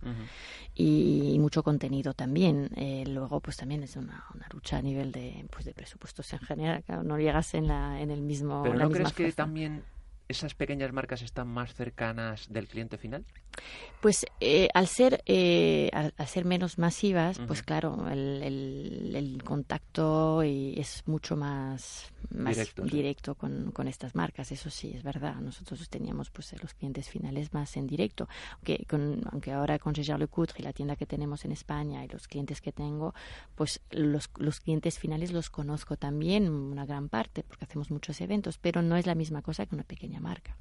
y, 0.73 1.37
mucho 1.37 1.61
contenido 1.61 2.13
también. 2.13 2.69
Eh, 2.77 3.03
luego, 3.05 3.41
pues 3.41 3.57
también 3.57 3.83
es 3.83 3.97
una, 3.97 4.23
una 4.33 4.47
lucha 4.53 4.77
a 4.77 4.81
nivel 4.81 5.11
de, 5.11 5.45
pues, 5.51 5.65
de 5.65 5.73
presupuestos 5.73 6.31
en 6.31 6.39
general. 6.39 6.83
Claro, 6.85 7.03
no 7.03 7.17
llegas 7.17 7.53
en, 7.53 7.67
la, 7.67 7.99
en 7.99 8.11
el 8.11 8.21
mismo. 8.21 8.63
Pero 8.63 8.75
la 8.75 8.85
¿no 8.85 8.91
misma 8.91 9.11
crees 9.11 9.33
que 9.33 9.35
también 9.35 9.83
¿esas 10.27 10.53
pequeñas 10.55 10.91
marcas 10.93 11.21
están 11.21 11.47
más 11.47 11.73
cercanas 11.73 12.47
del 12.51 12.67
cliente 12.67 12.97
final? 12.97 13.25
Pues 14.01 14.25
eh, 14.39 14.67
al 14.75 14.87
ser 14.87 15.23
eh, 15.25 15.89
al, 15.91 16.13
al 16.17 16.27
ser 16.27 16.45
menos 16.45 16.77
masivas, 16.77 17.39
pues 17.47 17.59
Ujú. 17.59 17.65
claro, 17.65 18.07
el, 18.09 18.43
el- 18.43 19.15
el 19.15 19.43
contacto 19.43 20.43
es 20.43 21.01
mucho 21.07 21.35
más, 21.35 22.11
más 22.29 22.55
Directo, 22.55 22.83
sí. 22.83 22.89
directo 22.91 23.35
con, 23.35 23.71
con 23.71 23.87
estas 23.87 24.13
marcas. 24.13 24.51
Eso 24.51 24.69
sí, 24.69 24.91
es 24.93 25.01
verdad. 25.01 25.35
Nosotros 25.37 25.89
teníamos 25.89 26.29
pues 26.29 26.53
los 26.61 26.75
clientes 26.75 27.09
finales 27.09 27.51
más 27.53 27.75
en 27.77 27.87
directo. 27.87 28.27
Aunque, 28.57 28.85
con, 28.87 29.21
aunque 29.31 29.51
ahora 29.53 29.79
con 29.79 29.93
Gégère 29.95 30.19
Le 30.19 30.27
Coutre 30.27 30.57
y 30.59 30.63
la 30.63 30.73
tienda 30.73 30.95
que 30.95 31.07
tenemos 31.07 31.43
en 31.45 31.51
España 31.51 32.05
y 32.05 32.07
los 32.09 32.27
clientes 32.27 32.61
que 32.61 32.71
tengo, 32.71 33.15
pues 33.55 33.81
los, 33.89 34.29
los 34.37 34.59
clientes 34.59 34.99
finales 34.99 35.31
los 35.31 35.49
conozco 35.49 35.97
también 35.97 36.49
una 36.49 36.85
gran 36.85 37.09
parte 37.09 37.43
porque 37.43 37.65
hacemos 37.65 37.89
muchos 37.89 38.21
eventos, 38.21 38.59
pero 38.59 38.83
no 38.83 38.95
es 38.97 39.07
la 39.07 39.15
misma 39.15 39.41
cosa 39.41 39.65
que 39.65 39.73
una 39.73 39.83
pequeña 39.83 40.16
marca. 40.19 40.53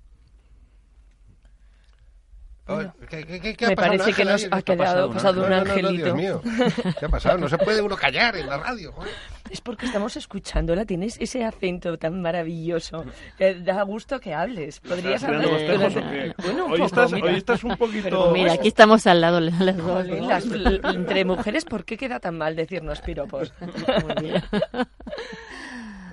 Oye, 2.69 2.91
¿Qué, 3.09 3.25
qué- 3.25 3.41
qué- 3.41 3.55
qué 3.57 3.65
ha 3.67 3.69
Me 3.69 3.77
pasado, 3.77 3.97
parece 3.99 4.13
que 4.13 4.25
nos 4.25 4.45
ha 4.51 4.61
quedado 4.63 5.13
pasado 5.13 5.45
un 5.45 5.51
No, 5.51 5.57
no, 5.59 5.65
no, 5.65 5.71
angelito. 5.71 6.05
Dios 6.05 6.17
mío. 6.17 6.43
¿Qué 6.99 7.07
ha 7.07 7.09
pasado? 7.09 7.39
No 7.39 7.49
se 7.49 7.59
puede 7.59 7.81
uno 7.81 7.95
callar 7.97 8.35
en 8.37 8.49
la 8.49 8.59
radio, 8.59 8.91
joder. 8.91 9.13
Es 9.51 9.61
porque 9.61 9.87
estamos 9.87 10.17
escuchándola, 10.17 10.85
tienes 10.85 11.17
ese 11.21 11.45
acento 11.45 11.97
tan 11.97 12.21
maravilloso. 12.21 13.05
que 13.39 13.55
da 13.61 13.83
gusto 13.83 14.19
que 14.19 14.35
hables. 14.35 14.81
Podrías 14.81 15.23
¿Estás 15.23 15.41
tirando 15.45 15.85
hablar. 15.85 16.35
Bueno, 16.43 16.65
hoy, 16.65 16.71
poco, 16.73 16.87
estás, 16.87 17.13
hoy 17.13 17.37
estás 17.37 17.63
un 17.63 17.77
poquito... 17.77 18.03
Pero 18.03 18.31
Mira, 18.33 18.55
aquí 18.55 18.67
estamos 18.67 19.07
al 19.07 19.21
lado 19.21 19.39
las 19.39 19.77
dos. 19.77 20.09
¿no? 20.09 20.29
las- 20.29 20.45
entre 20.93 21.25
mujeres, 21.25 21.65
¿por 21.65 21.85
qué 21.85 21.97
queda 21.97 22.19
tan 22.19 22.37
mal 22.37 22.57
decirnos 22.57 23.01
piropos? 23.01 23.53
Muy 23.61 24.15
bien. 24.29 24.43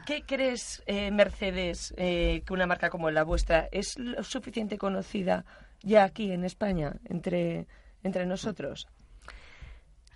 ¿Qué 0.06 0.24
crees, 0.26 0.84
eh, 0.86 1.12
Mercedes, 1.12 1.94
eh, 1.98 2.44
que 2.46 2.54
una 2.54 2.68
marca 2.68 2.90
como 2.90 3.10
la 3.12 3.24
vuestra 3.24 3.70
es 3.72 3.98
lo 3.98 4.22
suficiente 4.24 4.78
conocida 4.78 5.46
ya 5.82 6.04
aquí 6.04 6.32
en 6.32 6.44
España, 6.44 6.94
entre, 7.06 7.68
entre 8.04 8.26
nosotros? 8.26 8.88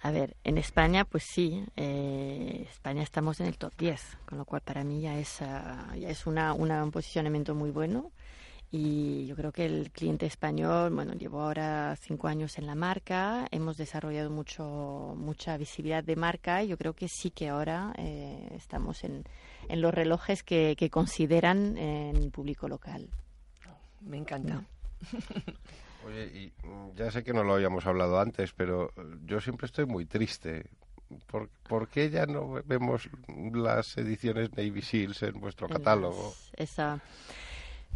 A 0.02 0.12
ver, 0.12 0.36
en 0.44 0.58
España, 0.58 1.06
pues 1.06 1.24
sí, 1.24 1.64
eh, 1.76 2.66
España 2.70 3.02
estamos 3.02 3.40
en 3.40 3.48
el 3.48 3.58
top 3.58 3.74
10, 3.78 4.18
con 4.26 4.38
lo 4.38 4.46
cual 4.46 4.62
para 4.62 4.84
mí 4.84 5.02
ya 5.02 5.18
es, 5.18 5.42
ah, 5.42 5.94
ya 5.98 6.10
es 6.10 6.28
una, 6.28 6.54
una- 6.54 6.84
un 6.84 6.92
posicionamiento 6.92 7.56
muy 7.56 7.72
bueno. 7.72 8.12
Y 8.70 9.26
yo 9.28 9.36
creo 9.38 9.54
que 9.54 9.66
el 9.66 9.92
cliente 9.92 10.26
español, 10.26 10.94
bueno, 10.94 11.14
llevo 11.14 11.42
ahora 11.42 11.96
cinco 12.02 12.28
años 12.28 12.58
en 12.58 12.66
la 12.68 12.76
marca, 12.76 13.48
hemos 13.52 13.78
desarrollado 13.78 14.30
mucho, 14.30 15.16
mucha 15.18 15.56
visibilidad 15.58 16.04
de 16.04 16.18
marca 16.18 16.62
y 16.64 16.68
yo 16.68 16.78
creo 16.78 16.94
que 16.94 17.08
sí 17.08 17.32
que 17.32 17.48
ahora 17.48 17.94
eh, 17.98 18.50
estamos 18.56 19.06
en, 19.06 19.24
en 19.70 19.82
los 19.82 19.94
relojes 19.94 20.44
que, 20.44 20.76
que 20.78 20.90
consideran 20.90 21.78
en 21.78 22.16
el 22.16 22.32
público 22.32 22.68
local. 22.68 23.08
Me 24.02 24.18
encanta. 24.18 24.64
Oye, 26.06 26.26
y 26.26 26.54
mm, 26.68 26.96
ya 26.96 27.12
sé 27.12 27.24
que 27.24 27.34
no 27.34 27.44
lo 27.44 27.56
habíamos 27.56 27.86
hablado 27.86 28.20
antes, 28.20 28.54
pero 28.54 28.94
eh, 28.96 29.02
yo 29.26 29.42
siempre 29.42 29.66
estoy 29.66 29.86
muy 29.86 30.06
triste. 30.06 30.66
¿Por, 31.28 31.50
por 31.68 31.88
qué 31.88 32.10
ya 32.10 32.26
no 32.26 32.52
ve- 32.52 32.64
vemos 32.66 33.10
las 33.54 33.98
ediciones 33.98 34.52
Navy 34.56 34.82
Seals 34.82 35.22
en 35.24 35.40
vuestro 35.40 35.68
catálogo? 35.68 36.34
Es- 36.54 36.70
esa- 36.72 37.00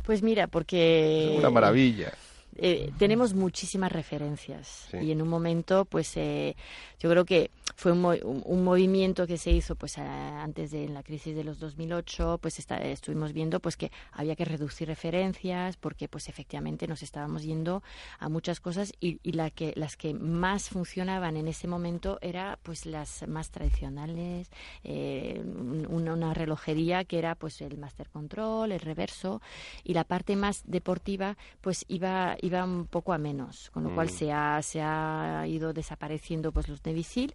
Pues 0.04 0.24
mira, 0.24 0.48
porque... 0.48 1.34
Es 1.34 1.40
una 1.40 1.50
maravilla. 1.50 2.12
eh, 2.58 2.92
tenemos 2.98 3.34
muchísimas 3.34 3.92
referencias 3.92 4.88
Sí. 4.92 4.98
y 4.98 5.12
en 5.12 5.22
un 5.22 5.28
momento 5.30 5.86
pues 5.86 6.16
eh, 6.18 6.56
yo 7.00 7.10
creo 7.10 7.24
que 7.26 7.50
fue 7.82 7.94
un, 7.94 8.06
un- 8.06 8.44
un 8.46 8.64
movimiento 8.64 9.26
que 9.26 9.38
se 9.40 9.50
hizo 9.52 9.76
pues 9.76 9.98
a- 9.98 10.44
antes 10.44 10.70
de 10.70 10.88
la 10.88 11.02
crisis 11.02 11.36
de 11.36 11.44
los 11.44 11.58
2008 11.58 12.38
pues 12.40 12.60
está- 12.60 12.78
estuvimos 12.78 13.34
viendo 13.34 13.60
pues 13.60 13.76
que 13.76 13.92
había 14.12 14.36
que 14.36 14.46
reducir 14.46 14.88
referencias 14.88 15.78
porque 15.78 16.08
pues 16.08 16.30
efectivamente 16.30 16.86
nos 16.88 17.02
estábamos 17.02 17.42
yendo 17.42 17.82
a 18.20 18.30
muchas 18.30 18.60
cosas 18.60 18.94
y, 19.00 19.20
y 19.24 19.32
la 19.32 19.50
que 19.50 19.74
las 19.76 19.98
que 19.98 20.14
más 20.14 20.70
funcionaban 20.70 21.38
en 21.38 21.48
ese 21.48 21.68
momento 21.68 22.20
era 22.22 22.60
pues 22.62 22.86
las 22.86 23.28
más 23.28 23.50
tradicionales 23.50 24.52
eh, 24.84 25.42
un- 25.44 25.88
una, 25.90 26.14
una 26.14 26.34
relojería 26.36 27.04
que 27.04 27.18
era 27.18 27.34
pues 27.34 27.62
el 27.62 27.80
master 27.80 28.10
control 28.10 28.72
el 28.74 28.80
reverso 28.80 29.42
y 29.84 29.96
la 29.96 30.04
parte 30.04 30.36
más 30.36 30.62
deportiva 30.68 31.36
pues 31.62 31.84
iba 31.88 32.38
iba 32.44 32.64
un 32.64 32.86
poco 32.86 33.12
a 33.14 33.18
menos 33.18 33.72
con 33.72 33.84
lo 33.84 33.96
cual 33.96 34.08
Mm. 34.08 34.10
se 34.20 34.32
ha 34.32 34.62
se 34.62 34.82
ha 34.82 35.46
ido 35.48 35.74
desapareciendo 35.74 36.52
pues 36.52 36.68
los 36.68 36.86
Navy 36.86 37.02
Seal 37.04 37.34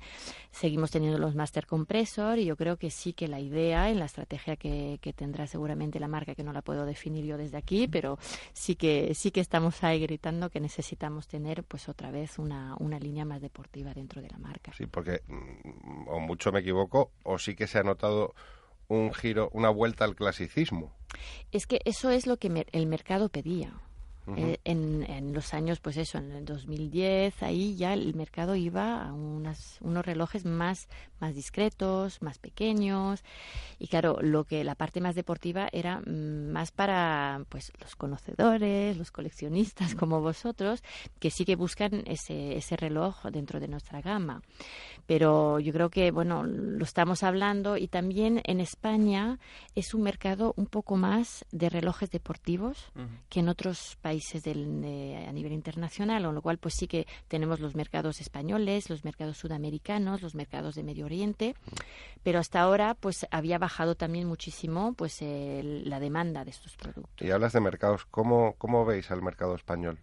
seguimos 0.50 0.90
teniendo 0.90 1.18
los 1.18 1.34
master 1.34 1.66
compressor 1.66 2.38
y 2.38 2.44
yo 2.46 2.56
creo 2.56 2.76
que 2.76 2.90
sí 2.90 3.12
que 3.12 3.28
la 3.28 3.40
idea 3.40 3.90
en 3.90 3.98
la 3.98 4.04
estrategia 4.06 4.56
que, 4.56 4.98
que 5.00 5.12
tendrá 5.12 5.46
seguramente 5.46 6.00
la 6.00 6.08
marca 6.08 6.34
que 6.34 6.42
no 6.44 6.52
la 6.52 6.62
puedo 6.62 6.84
definir 6.86 7.24
yo 7.24 7.36
desde 7.36 7.56
aquí 7.56 7.88
pero 7.88 8.18
sí 8.52 8.74
que 8.76 9.14
sí 9.14 9.30
que 9.30 9.40
estamos 9.40 9.82
ahí 9.84 10.00
gritando 10.00 10.50
que 10.50 10.60
necesitamos 10.60 11.28
tener 11.28 11.64
pues 11.64 11.88
otra 11.88 12.10
vez 12.10 12.38
una, 12.38 12.76
una 12.78 12.98
línea 12.98 13.24
más 13.24 13.40
deportiva 13.40 13.92
dentro 13.94 14.22
de 14.22 14.28
la 14.30 14.38
marca 14.38 14.72
Sí, 14.76 14.86
porque 14.86 15.22
mm, 15.28 16.08
o 16.08 16.20
mucho 16.20 16.52
me 16.52 16.60
equivoco, 16.60 17.10
o 17.24 17.38
sí 17.38 17.54
que 17.54 17.66
se 17.66 17.78
ha 17.78 17.82
notado 17.82 18.34
un 18.88 19.12
giro, 19.12 19.50
una 19.52 19.68
vuelta 19.70 20.04
al 20.04 20.14
clasicismo. 20.14 20.92
es 21.52 21.66
que 21.66 21.80
eso 21.84 22.10
es 22.10 22.26
lo 22.26 22.36
que 22.36 22.50
mer- 22.50 22.68
el 22.72 22.86
mercado 22.86 23.28
pedía 23.28 23.72
Eh, 24.34 24.58
en, 24.64 25.08
en 25.08 25.32
los 25.32 25.54
años, 25.54 25.78
pues 25.78 25.96
eso, 25.96 26.18
en 26.18 26.32
el 26.32 26.44
2010, 26.44 27.44
ahí 27.44 27.76
ya 27.76 27.94
el 27.94 28.12
mercado 28.14 28.56
iba 28.56 29.06
a 29.06 29.12
unas, 29.12 29.78
unos 29.80 30.04
relojes 30.04 30.44
más, 30.44 30.88
más 31.20 31.34
discretos, 31.34 32.20
más 32.22 32.38
pequeños. 32.38 33.22
Y 33.78 33.86
claro, 33.86 34.18
lo 34.20 34.42
que 34.42 34.64
la 34.64 34.74
parte 34.74 35.00
más 35.00 35.14
deportiva 35.14 35.68
era 35.70 36.00
mm, 36.00 36.50
más 36.50 36.72
para 36.72 37.44
pues 37.48 37.72
los 37.80 37.94
conocedores, 37.94 38.96
los 38.96 39.12
coleccionistas 39.12 39.94
como 39.94 40.20
vosotros, 40.20 40.82
que 41.20 41.30
sí 41.30 41.44
que 41.44 41.54
buscan 41.54 42.02
ese, 42.06 42.56
ese 42.56 42.76
reloj 42.76 43.26
dentro 43.26 43.60
de 43.60 43.68
nuestra 43.68 44.00
gama. 44.00 44.42
Pero 45.06 45.60
yo 45.60 45.72
creo 45.72 45.88
que, 45.88 46.10
bueno, 46.10 46.42
lo 46.42 46.82
estamos 46.82 47.22
hablando 47.22 47.76
y 47.76 47.86
también 47.86 48.40
en 48.44 48.58
España 48.58 49.38
es 49.76 49.94
un 49.94 50.02
mercado 50.02 50.52
un 50.56 50.66
poco 50.66 50.96
más 50.96 51.44
de 51.52 51.68
relojes 51.68 52.10
deportivos 52.10 52.90
que 53.28 53.40
en 53.40 53.48
otros 53.48 53.96
países 54.00 54.15
del- 54.42 54.80
de- 54.80 55.26
a 55.28 55.32
nivel 55.32 55.52
internacional, 55.52 56.24
con 56.24 56.34
lo 56.34 56.42
cual 56.42 56.58
pues 56.58 56.74
sí 56.74 56.86
que 56.86 57.06
tenemos 57.28 57.60
los 57.60 57.74
mercados 57.74 58.20
españoles, 58.20 58.88
los 58.90 59.04
mercados 59.04 59.36
sudamericanos, 59.38 60.22
los 60.22 60.34
mercados 60.34 60.74
de 60.74 60.82
Medio 60.82 61.04
Oriente, 61.06 61.54
pero 62.22 62.38
hasta 62.38 62.60
ahora 62.60 62.94
pues 62.94 63.26
había 63.30 63.58
bajado 63.58 63.94
también 63.94 64.26
muchísimo 64.26 64.94
pues 64.94 65.22
el- 65.22 65.88
la 65.88 66.00
demanda 66.00 66.44
de 66.44 66.50
estos 66.50 66.76
productos. 66.76 67.26
Y 67.26 67.30
hablas 67.30 67.52
de 67.52 67.60
mercados, 67.60 68.04
¿cómo, 68.10 68.54
cómo 68.58 68.84
veis 68.84 69.10
al 69.10 69.22
mercado 69.22 69.54
español? 69.54 69.98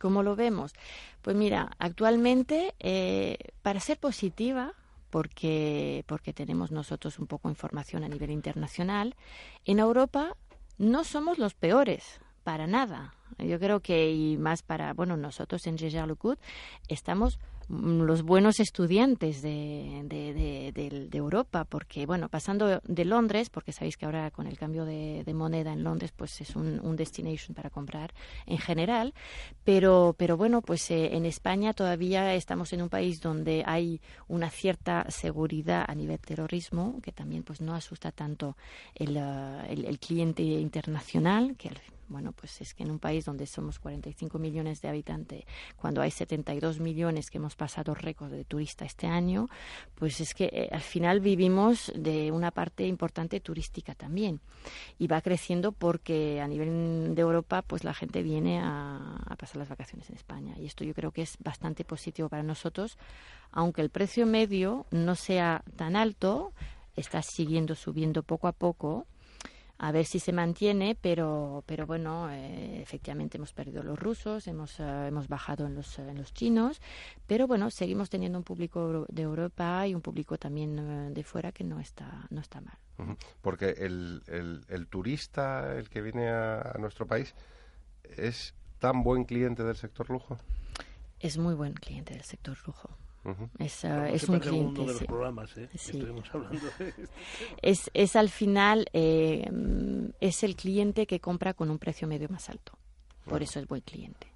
¿Cómo 0.00 0.22
lo 0.22 0.34
vemos? 0.36 0.72
Pues 1.20 1.36
mira, 1.36 1.70
actualmente, 1.78 2.74
eh, 2.80 3.36
para 3.62 3.78
ser 3.78 3.98
positiva, 3.98 4.72
porque, 5.10 6.04
porque 6.06 6.32
tenemos 6.32 6.72
nosotros 6.72 7.18
un 7.18 7.26
poco 7.26 7.48
de 7.48 7.52
información 7.52 8.02
a 8.02 8.08
nivel 8.08 8.30
internacional, 8.30 9.14
en 9.66 9.78
Europa 9.78 10.36
no 10.78 11.04
somos 11.04 11.38
los 11.38 11.52
peores, 11.54 12.18
para 12.42 12.66
nada. 12.66 13.14
Yo 13.38 13.58
creo 13.58 13.80
que, 13.80 14.12
y 14.12 14.36
más 14.36 14.62
para, 14.62 14.92
bueno, 14.92 15.16
nosotros 15.16 15.66
en 15.66 15.78
Gégère 15.78 16.06
Lecout 16.06 16.38
estamos 16.88 17.38
mm, 17.68 18.02
los 18.02 18.22
buenos 18.22 18.60
estudiantes 18.60 19.40
de, 19.40 20.02
de, 20.04 20.34
de- 20.34 20.72
de- 21.08 21.16
Europa, 21.16 21.64
porque, 21.64 22.04
bueno, 22.04 22.28
pasando 22.28 22.80
de 22.84 23.04
Londres, 23.04 23.48
porque 23.48 23.72
sabéis 23.72 23.96
que 23.96 24.04
ahora 24.04 24.30
con 24.30 24.46
el 24.46 24.58
cambio 24.58 24.84
de, 24.84 25.24
moneda 25.34 25.72
en 25.72 25.82
Londres, 25.82 26.12
pues 26.14 26.40
es 26.42 26.54
un, 26.56 26.78
un 26.84 26.94
destination 26.96 27.54
para 27.54 27.70
comprar 27.70 28.12
en 28.46 28.58
general, 28.58 29.14
pero, 29.64 30.14
pero 30.18 30.36
bueno, 30.36 30.60
pues 30.60 30.90
eh, 30.90 31.16
en 31.16 31.24
España 31.24 31.72
todavía 31.72 32.34
estamos 32.34 32.72
en 32.74 32.82
un 32.82 32.88
país 32.90 33.20
donde 33.20 33.62
hay 33.66 34.00
una 34.28 34.50
cierta 34.50 35.06
seguridad 35.10 35.84
a 35.88 35.94
nivel 35.94 36.18
terrorismo, 36.18 36.98
que 37.02 37.12
también 37.12 37.44
pues 37.44 37.60
no 37.62 37.74
asusta 37.74 38.12
tanto 38.12 38.56
el, 38.94 39.16
eh, 39.16 39.66
el, 39.70 39.84
el 39.86 39.98
cliente 39.98 40.42
internacional, 40.42 41.56
que 41.56 41.68
al- 41.70 41.80
bueno, 42.12 42.32
pues 42.32 42.60
es 42.60 42.74
que 42.74 42.82
en 42.84 42.90
un 42.90 42.98
país 42.98 43.24
donde 43.24 43.46
somos 43.46 43.78
45 43.78 44.38
millones 44.38 44.80
de 44.80 44.88
habitantes, 44.88 45.44
cuando 45.76 46.02
hay 46.02 46.10
72 46.10 46.78
millones 46.78 47.30
que 47.30 47.38
hemos 47.38 47.56
pasado 47.56 47.94
récord 47.94 48.30
de 48.30 48.44
turista 48.44 48.84
este 48.84 49.06
año, 49.06 49.48
pues 49.94 50.20
es 50.20 50.34
que 50.34 50.44
eh, 50.52 50.68
al 50.70 50.82
final 50.82 51.20
vivimos 51.20 51.92
de 51.96 52.30
una 52.30 52.50
parte 52.50 52.86
importante 52.86 53.40
turística 53.40 53.94
también. 53.94 54.40
Y 54.98 55.08
va 55.08 55.20
creciendo 55.20 55.72
porque 55.72 56.40
a 56.40 56.46
nivel 56.46 57.14
de 57.14 57.22
Europa 57.22 57.62
pues 57.62 57.82
la 57.82 57.94
gente 57.94 58.22
viene 58.22 58.60
a, 58.60 59.16
a 59.26 59.36
pasar 59.36 59.56
las 59.56 59.68
vacaciones 59.68 60.08
en 60.10 60.16
España. 60.16 60.54
Y 60.58 60.66
esto 60.66 60.84
yo 60.84 60.94
creo 60.94 61.10
que 61.10 61.22
es 61.22 61.36
bastante 61.40 61.84
positivo 61.84 62.28
para 62.28 62.44
nosotros 62.44 62.98
aunque 63.52 63.82
el 63.82 63.90
precio 63.90 64.26
medio 64.26 64.86
no 64.90 65.14
sea 65.14 65.62
tan 65.76 65.94
alto 65.94 66.52
está 66.96 67.22
siguiendo 67.22 67.74
subiendo 67.74 68.22
poco 68.22 68.48
a 68.48 68.52
poco 68.52 69.06
a 69.82 69.90
ver 69.90 70.04
si 70.06 70.20
se 70.20 70.32
mantiene, 70.32 70.94
pero, 70.94 71.64
pero 71.66 71.86
bueno, 71.86 72.30
eh, 72.30 72.80
efectivamente 72.80 73.36
hemos 73.36 73.52
perdido 73.52 73.82
los 73.82 73.98
rusos, 73.98 74.46
hemos, 74.46 74.78
eh, 74.78 75.06
hemos 75.08 75.26
bajado 75.26 75.66
en 75.66 75.74
los, 75.74 75.98
en 75.98 76.16
los 76.18 76.32
chinos, 76.32 76.80
pero 77.26 77.48
bueno, 77.48 77.68
seguimos 77.68 78.08
teniendo 78.08 78.38
un 78.38 78.44
público 78.44 79.06
de 79.08 79.22
Europa 79.22 79.84
y 79.88 79.94
un 79.94 80.00
público 80.00 80.38
también 80.38 80.78
eh, 80.78 81.10
de 81.12 81.24
fuera 81.24 81.50
que 81.50 81.64
no 81.64 81.80
está, 81.80 82.26
no 82.30 82.40
está 82.40 82.60
mal. 82.60 82.78
Porque 83.40 83.70
el, 83.70 84.22
el- 84.28 84.64
el 84.68 84.86
turista, 84.86 85.76
el 85.76 85.88
que 85.90 86.00
viene 86.00 86.28
a, 86.28 86.60
a 86.60 86.78
nuestro 86.78 87.04
país, 87.08 87.34
es 88.16 88.54
tan 88.78 89.02
buen 89.02 89.24
cliente 89.24 89.64
del 89.64 89.74
sector 89.74 90.08
lujo. 90.10 90.38
Es 91.18 91.38
muy 91.38 91.54
buen 91.54 91.74
cliente 91.74 92.14
del 92.14 92.22
sector 92.22 92.56
lujo. 92.66 92.90
Es, 93.58 93.84
es 93.84 93.84
un 93.84 94.04
es 94.08 94.28
uno 94.28 94.40
cliente. 94.40 94.80
de 94.80 94.86
los 94.88 94.96
sí. 94.98 95.04
programas, 95.06 95.56
¿eh? 95.56 95.68
que 95.70 95.78
Sí. 95.78 95.92
Estuvimos 95.92 96.28
hablando 96.34 96.60
de 96.78 96.88
esto. 96.88 97.02
es, 97.62 97.90
es 97.94 98.16
al 98.16 98.28
final 98.28 98.86
eh, 98.92 99.48
es 100.20 100.42
el 100.42 100.56
cliente 100.56 101.06
que 101.06 101.20
compra 101.20 101.54
con 101.54 101.70
un 101.70 101.78
precio 101.78 102.08
medio 102.08 102.28
más 102.28 102.48
alto. 102.50 102.76
Por 103.24 103.42
eso 103.42 103.60
es 103.60 103.66
buen 103.68 103.82
cliente. 103.82 104.26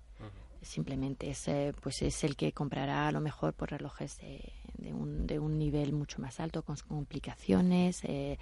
Simplemente 0.62 1.30
es, 1.30 1.46
eh, 1.46 1.72
pues 1.80 2.02
es 2.02 2.24
el 2.24 2.34
que 2.36 2.52
comprará 2.52 3.06
a 3.06 3.12
lo 3.12 3.20
mejor 3.20 3.52
por 3.54 3.70
relojes 3.70 4.18
de, 4.18 4.52
de 4.78 4.92
un, 4.92 5.26
de 5.26 5.38
un 5.38 5.58
nivel 5.58 5.92
mucho 5.92 6.20
más 6.20 6.40
alto, 6.40 6.62
con 6.64 6.76
complicaciones. 6.88 8.00
eh, 8.04 8.36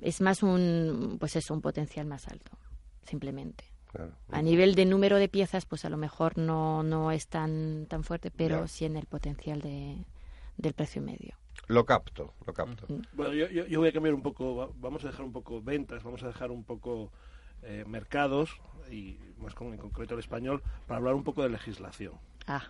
es 0.00 0.20
más 0.22 0.42
un, 0.42 1.16
pues 1.20 1.36
eso, 1.36 1.52
un 1.52 1.60
potencial 1.60 2.06
más 2.06 2.28
alto, 2.28 2.52
simplemente. 3.06 3.64
Claro. 3.94 4.12
A 4.30 4.42
nivel 4.42 4.74
de 4.74 4.84
número 4.86 5.18
de 5.18 5.28
piezas, 5.28 5.66
pues 5.66 5.84
a 5.84 5.88
lo 5.90 5.96
mejor 5.96 6.36
no, 6.36 6.82
no 6.82 7.12
es 7.12 7.28
tan, 7.28 7.86
tan 7.86 8.02
fuerte, 8.02 8.30
pero 8.30 8.62
Ya. 8.62 8.68
sí 8.68 8.84
en 8.84 8.96
el 8.96 9.06
potencial 9.06 9.60
de, 9.60 10.04
del 10.56 10.72
precio 10.74 11.00
medio. 11.00 11.34
Lo 11.68 11.84
capto, 11.86 12.34
lo 12.46 12.52
capto. 12.52 12.86
Bueno, 13.12 13.32
yo, 13.34 13.48
yo, 13.48 13.66
yo 13.66 13.78
voy 13.78 13.88
a 13.88 13.92
cambiar 13.92 14.14
un 14.14 14.22
poco, 14.22 14.56
va- 14.56 14.68
vamos 14.80 15.04
a 15.04 15.08
dejar 15.08 15.24
un 15.24 15.32
poco 15.32 15.62
ventas, 15.62 16.02
vamos 16.02 16.22
a 16.24 16.26
dejar 16.26 16.50
un 16.50 16.64
poco 16.64 17.12
eh, 17.62 17.84
mercados, 17.86 18.50
y 18.90 19.16
más 19.38 19.54
con, 19.54 19.68
en 19.68 19.78
concreto 19.78 20.14
el 20.14 20.20
español, 20.20 20.60
para 20.86 20.98
hablar 20.98 21.14
un 21.14 21.22
poco 21.24 21.42
de 21.42 21.48
legislación. 21.50 22.14
Ah, 22.46 22.64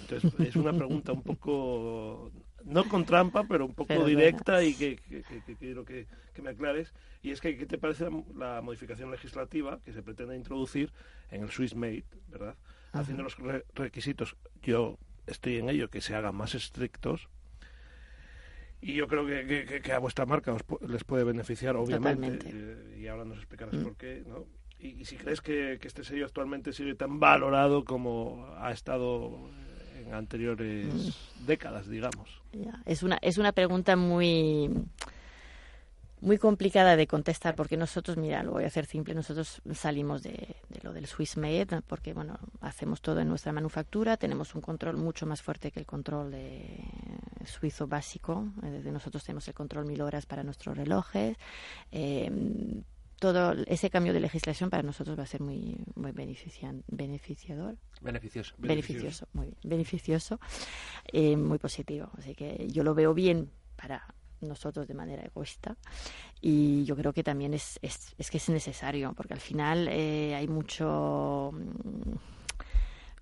Entonces, 0.00 0.32
es 0.40 0.56
una 0.56 0.72
pregunta 0.72 1.12
un 1.12 1.22
poco, 1.22 2.30
no 2.64 2.84
con 2.88 3.04
trampa, 3.04 3.44
pero 3.44 3.66
un 3.66 3.74
poco 3.74 3.88
Pero 3.88 4.04
directa 4.06 4.54
bueno. 4.54 4.68
y 4.68 4.74
que, 4.74 4.96
que- 4.96 5.56
quiero 5.58 5.84
que, 5.84 6.06
que 6.32 6.42
me 6.42 6.50
aclares. 6.50 6.92
Y 7.22 7.30
es 7.30 7.40
que, 7.40 7.56
¿qué 7.56 7.66
te 7.66 7.78
parece 7.78 8.04
la, 8.04 8.22
la 8.56 8.60
modificación 8.62 9.10
legislativa 9.10 9.80
que 9.84 9.92
se 9.92 10.02
pretende 10.02 10.36
introducir 10.36 10.92
en 11.30 11.42
el 11.42 11.50
Swiss 11.50 11.74
Made, 11.74 12.04
¿verdad? 12.28 12.56
Haciendo 12.92 13.22
los 13.22 13.36
re- 13.38 13.64
requisitos, 13.74 14.36
yo 14.62 14.98
estoy 15.26 15.56
en 15.58 15.68
ello, 15.68 15.88
que 15.90 16.00
se 16.00 16.14
hagan 16.14 16.34
más 16.36 16.54
estrictos. 16.54 17.28
Y 18.80 18.94
yo 18.94 19.08
creo 19.08 19.26
que, 19.26 19.92
a 19.92 19.98
vuestra 19.98 20.26
marca 20.26 20.52
os 20.52 20.62
les 20.86 21.04
puede 21.04 21.24
beneficiar, 21.24 21.76
obviamente. 21.76 22.38
Eh, 22.44 22.98
y 23.00 23.06
ahora 23.06 23.24
nos 23.24 23.38
explicarás 23.38 23.74
Mm. 23.74 23.82
por 23.82 23.96
qué, 23.96 24.22
¿no? 24.26 24.44
Y, 24.78 24.88
y 25.00 25.04
si 25.06 25.16
crees 25.16 25.40
que, 25.40 25.78
que 25.80 25.88
este 25.88 26.04
sello 26.04 26.26
actualmente 26.26 26.72
sigue 26.74 26.94
tan 26.94 27.18
valorado 27.18 27.84
como 27.84 28.46
ha 28.58 28.70
estado 28.72 29.48
en 29.94 30.14
anteriores 30.14 31.16
décadas, 31.46 31.88
digamos. 31.88 32.42
Es 32.86 33.02
una, 33.02 33.18
es 33.22 33.38
una 33.38 33.52
pregunta 33.52 33.96
muy, 33.96 34.70
muy 36.20 36.38
complicada 36.38 36.96
de 36.96 37.06
contestar 37.06 37.54
porque 37.54 37.76
nosotros, 37.76 38.16
mira, 38.16 38.42
lo 38.42 38.52
voy 38.52 38.64
a 38.64 38.68
hacer 38.68 38.86
simple, 38.86 39.14
nosotros 39.14 39.60
salimos 39.72 40.22
de, 40.22 40.56
de 40.68 40.80
lo 40.82 40.92
del 40.92 41.06
Swiss 41.06 41.36
Made 41.36 41.82
porque, 41.86 42.12
bueno, 42.12 42.38
hacemos 42.60 43.00
todo 43.00 43.20
en 43.20 43.28
nuestra 43.28 43.52
manufactura, 43.52 44.16
tenemos 44.16 44.54
un 44.54 44.60
control 44.60 44.96
mucho 44.96 45.26
más 45.26 45.42
fuerte 45.42 45.70
que 45.70 45.80
el 45.80 45.86
control 45.86 46.30
de 46.30 46.84
suizo 47.44 47.86
básico, 47.86 48.48
eh, 48.62 48.80
de 48.82 48.92
nosotros 48.92 49.24
tenemos 49.24 49.46
el 49.48 49.54
control 49.54 49.86
mil 49.86 50.00
horas 50.00 50.26
para 50.26 50.42
nuestros 50.42 50.76
relojes, 50.76 51.36
eh, 51.92 52.30
todo 53.18 53.52
ese 53.66 53.90
cambio 53.90 54.12
de 54.12 54.20
legislación 54.20 54.70
para 54.70 54.82
nosotros 54.82 55.18
va 55.18 55.22
a 55.22 55.26
ser 55.26 55.40
muy, 55.40 55.76
muy 55.94 56.12
beneficiador 56.12 57.76
Beneficioso. 58.00 58.54
beneficioso, 58.58 59.28
muy 59.32 59.46
bien, 59.46 59.56
beneficioso, 59.64 60.40
eh, 61.12 61.36
muy 61.36 61.58
positivo. 61.58 62.10
Así 62.18 62.34
que 62.34 62.68
yo 62.70 62.82
lo 62.82 62.94
veo 62.94 63.14
bien 63.14 63.50
para 63.76 64.06
nosotros 64.40 64.86
de 64.86 64.94
manera 64.94 65.22
egoísta 65.24 65.76
y 66.40 66.84
yo 66.84 66.96
creo 66.96 67.12
que 67.12 67.22
también 67.22 67.54
es, 67.54 67.78
es, 67.82 68.14
es 68.18 68.30
que 68.30 68.36
es 68.36 68.48
necesario 68.48 69.14
porque 69.14 69.34
al 69.34 69.40
final 69.40 69.88
eh, 69.88 70.34
hay 70.34 70.48
mucho 70.48 71.50
mm, 71.52 72.33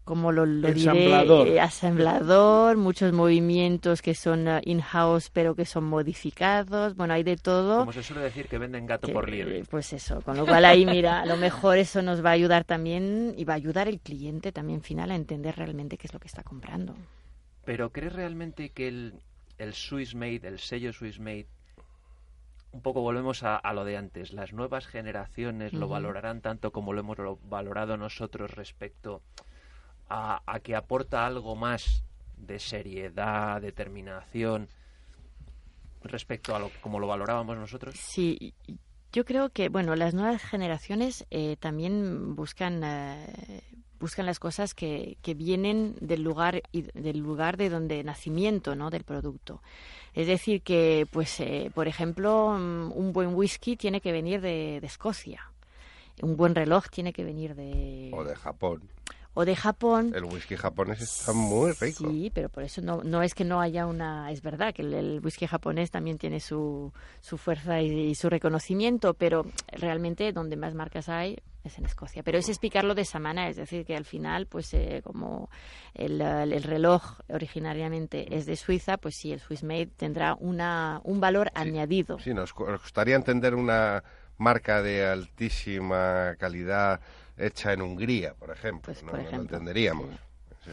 como 0.04 0.32
lo, 0.32 0.44
lo 0.46 0.68
Ensamblador. 0.68 1.44
diré, 1.46 1.56
eh, 1.56 1.60
asamblador, 1.60 2.76
muchos 2.76 3.12
movimientos 3.12 4.02
que 4.02 4.14
son 4.14 4.48
eh, 4.48 4.60
in-house 4.64 5.30
pero 5.30 5.54
que 5.54 5.64
son 5.64 5.84
modificados, 5.84 6.96
bueno, 6.96 7.14
hay 7.14 7.22
de 7.22 7.36
todo. 7.36 7.78
Como 7.78 7.92
se 7.92 8.02
suele 8.02 8.22
decir, 8.22 8.48
que 8.48 8.58
venden 8.58 8.86
gato 8.86 9.06
Que, 9.06 9.12
por 9.12 9.28
liebre. 9.28 9.60
eh, 9.60 9.64
Pues 9.70 9.92
eso, 9.92 10.20
con 10.22 10.36
lo 10.36 10.44
cual 10.46 10.64
ahí, 10.64 10.84
mira, 10.86 11.20
a 11.22 11.26
lo 11.26 11.36
mejor 11.36 11.78
eso 11.78 12.02
nos 12.02 12.24
va 12.24 12.30
a 12.30 12.32
ayudar 12.32 12.64
también 12.64 13.34
y 13.36 13.44
va 13.44 13.54
a 13.54 13.56
ayudar 13.56 13.88
el 13.88 14.00
cliente 14.00 14.52
también 14.52 14.82
final 14.82 15.10
a 15.10 15.14
entender 15.14 15.54
realmente 15.56 15.96
qué 15.96 16.06
es 16.08 16.12
lo 16.12 16.20
que 16.20 16.28
está 16.28 16.42
comprando. 16.42 16.94
Pero 17.64 17.90
¿crees 17.90 18.12
realmente 18.12 18.70
que 18.70 18.88
el, 18.88 19.14
el 19.58 19.72
Swiss 19.74 20.14
Made, 20.16 20.40
el 20.42 20.58
sello 20.58 20.92
Swiss 20.92 21.20
Made, 21.20 21.46
un 22.72 22.80
poco 22.80 23.02
volvemos 23.02 23.42
a, 23.42 23.56
a 23.56 23.72
lo 23.74 23.84
de 23.84 23.96
antes, 23.98 24.32
las 24.32 24.52
nuevas 24.52 24.86
generaciones 24.86 25.72
lo 25.74 25.88
valorarán 25.88 26.40
tanto 26.40 26.70
como 26.72 26.92
lo 26.92 27.00
hemos 27.00 27.18
lo- 27.18 27.38
valorado 27.44 27.96
nosotros 27.98 28.50
respecto 28.50 29.20
a, 30.12 30.42
a 30.46 30.60
que 30.60 30.76
aporta 30.76 31.26
algo 31.26 31.56
más 31.56 32.04
de 32.36 32.58
seriedad, 32.58 33.60
determinación 33.62 34.68
respecto 36.02 36.54
a 36.54 36.58
lo 36.58 36.70
como 36.82 37.00
lo 37.00 37.06
valorábamos 37.06 37.56
nosotros? 37.56 37.94
Sí, 37.96 38.54
yo 39.12 39.24
creo 39.24 39.50
que, 39.50 39.68
bueno, 39.68 39.96
las 39.96 40.12
nuevas 40.12 40.42
generaciones 40.42 41.26
eh, 41.30 41.56
también 41.58 42.34
buscan 42.36 42.82
eh, 42.84 43.62
buscan 44.00 44.26
las 44.26 44.40
cosas 44.40 44.74
que, 44.74 45.16
que 45.22 45.32
vienen 45.34 45.96
del 46.00 46.22
lugar 46.22 46.62
y 46.72 46.82
del 46.82 47.18
lugar 47.18 47.56
de 47.56 47.70
donde 47.70 48.02
nacimiento, 48.02 48.74
¿no? 48.74 48.90
Del 48.90 49.04
producto. 49.04 49.62
Es 50.12 50.26
decir, 50.26 50.62
que, 50.62 51.06
pues, 51.10 51.38
eh, 51.38 51.70
por 51.72 51.86
ejemplo, 51.86 52.56
mm, 52.58 52.92
un 52.92 53.12
buen 53.12 53.34
whisky 53.34 53.76
tiene 53.76 54.00
que 54.00 54.10
venir 54.10 54.40
de, 54.40 54.80
de 54.80 54.86
Escocia. 54.86 55.52
Un 56.20 56.36
buen 56.36 56.54
reloj 56.54 56.88
tiene 56.90 57.12
que 57.12 57.24
venir 57.24 57.54
de 57.54 58.10
O 58.12 58.24
de 58.24 58.34
Japón. 58.34 58.82
O 59.34 59.44
de 59.44 59.56
Japón. 59.56 60.12
El 60.14 60.24
whisky 60.24 60.56
japonés 60.56 61.00
está 61.00 61.32
muy 61.32 61.72
rico. 61.72 62.08
Sí, 62.10 62.30
pero 62.34 62.48
por 62.48 62.62
eso 62.62 62.82
no, 62.82 63.02
no 63.02 63.22
es 63.22 63.34
que 63.34 63.44
no 63.44 63.60
haya 63.60 63.86
una... 63.86 64.30
Es 64.30 64.42
verdad 64.42 64.74
que 64.74 64.82
el, 64.82 64.92
el 64.94 65.20
whisky 65.24 65.46
japonés 65.46 65.90
también 65.90 66.18
tiene 66.18 66.40
su, 66.40 66.92
su 67.20 67.38
fuerza 67.38 67.80
y, 67.80 68.10
y 68.10 68.14
su 68.14 68.28
reconocimiento, 68.28 69.14
pero 69.14 69.46
realmente 69.68 70.32
donde 70.32 70.56
más 70.56 70.74
marcas 70.74 71.08
hay 71.08 71.38
es 71.64 71.78
en 71.78 71.84
Escocia. 71.86 72.24
Pero 72.24 72.38
es 72.38 72.48
explicarlo 72.48 72.94
de 72.96 73.02
esa 73.02 73.20
manera, 73.20 73.48
es 73.48 73.56
decir, 73.56 73.84
que 73.86 73.96
al 73.96 74.04
final, 74.04 74.46
pues 74.46 74.74
eh, 74.74 75.00
como 75.04 75.48
el, 75.94 76.20
el- 76.20 76.52
el 76.52 76.62
reloj 76.64 77.20
originariamente 77.28 78.34
es 78.36 78.46
de 78.46 78.56
Suiza, 78.56 78.96
pues 78.96 79.14
sí, 79.14 79.32
el 79.32 79.38
Swiss 79.40 79.62
Made 79.62 79.86
tendrá 79.96 80.34
una, 80.34 81.00
un 81.04 81.20
valor 81.20 81.50
añadido. 81.54 82.18
Sí, 82.18 82.34
nos 82.34 82.52
gustaría 82.52 83.14
entender 83.14 83.54
una 83.54 84.02
marca 84.38 84.82
de 84.82 85.06
altísima 85.06 86.34
calidad 86.38 87.00
hecha 87.36 87.72
en 87.72 87.82
Hungría, 87.82 88.34
por 88.34 88.50
ejemplo. 88.50 88.82
Pues, 88.92 89.02
no, 89.02 89.10
por 89.10 89.22
no 89.22 89.30
lo 89.30 89.36
entenderíamos. 89.42 90.08
Sí. 90.64 90.70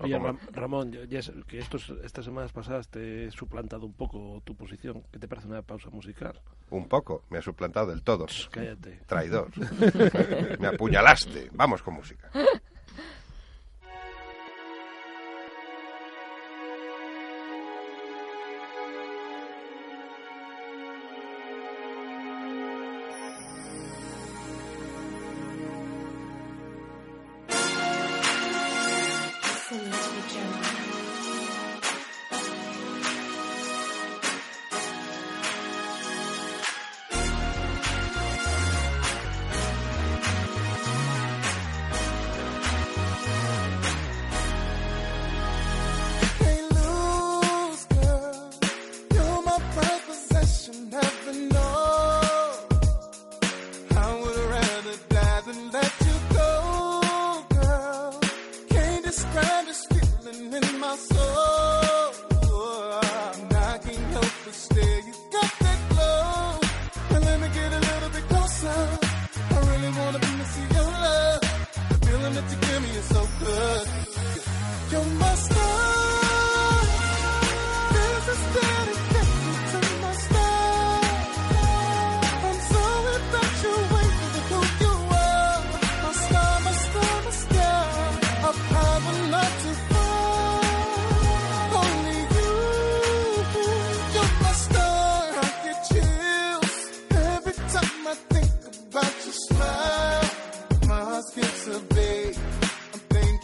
Oye, 0.00 0.16
Ram- 0.16 0.38
Ramón, 0.52 0.92
ya- 0.92 1.20
que 1.48 1.58
estos, 1.58 1.92
estas 2.04 2.24
semanas 2.24 2.52
pasadas 2.52 2.86
te 2.88 3.24
he 3.26 3.30
suplantado 3.32 3.84
un 3.84 3.94
poco 3.94 4.40
tu 4.44 4.54
posición. 4.54 5.02
¿Qué 5.10 5.18
te 5.18 5.26
parece 5.26 5.48
una 5.48 5.62
pausa 5.62 5.90
musical? 5.90 6.40
Un 6.70 6.86
poco, 6.86 7.24
me 7.30 7.38
ha 7.38 7.42
suplantado 7.42 7.88
del 7.88 8.02
todo. 8.04 8.26
Shh, 8.28 8.48
cállate. 8.48 9.00
Traidor. 9.06 9.50
me 10.60 10.68
apuñalaste. 10.68 11.48
Vamos 11.52 11.82
con 11.82 11.94
música. 11.94 12.30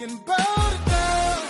Thinking 0.05 0.23
about 0.27 0.73
it 0.75 0.87
now. 0.87 1.43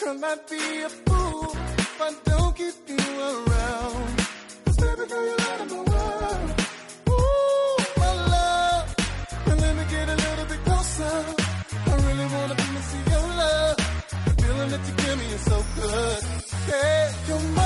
Girl, 0.00 0.24
I'd 0.24 0.38
be 0.48 0.82
a 0.82 0.88
fool 0.88 1.50
if 1.78 2.00
I 2.00 2.12
don't 2.24 2.56
keep 2.56 2.74
you 2.88 2.96
around. 2.96 4.16
'Cause 4.64 4.76
baby 4.76 5.04
girl, 5.10 5.24
you're 5.28 5.40
out 5.50 5.60
of 5.60 5.70
my 5.70 5.82
world. 5.92 6.50
Ooh, 7.10 7.76
my 8.02 8.12
love. 8.34 8.94
And 9.48 9.60
let 9.60 9.76
me 9.76 9.84
get 9.90 10.08
a 10.08 10.16
little 10.16 10.46
bit 10.52 10.64
closer. 10.64 11.16
I 11.90 11.94
really 12.06 12.26
wanna 12.34 12.54
be 12.54 12.64
see 12.90 13.02
your 13.12 13.26
love. 13.42 13.76
The 14.24 14.32
feeling 14.42 14.70
that 14.72 14.82
you 14.88 14.94
give 15.02 15.16
me 15.18 15.26
is 15.36 15.44
so 15.52 15.58
good. 15.76 16.22
Yeah, 16.68 17.12
you're 17.28 17.46
my 17.60 17.63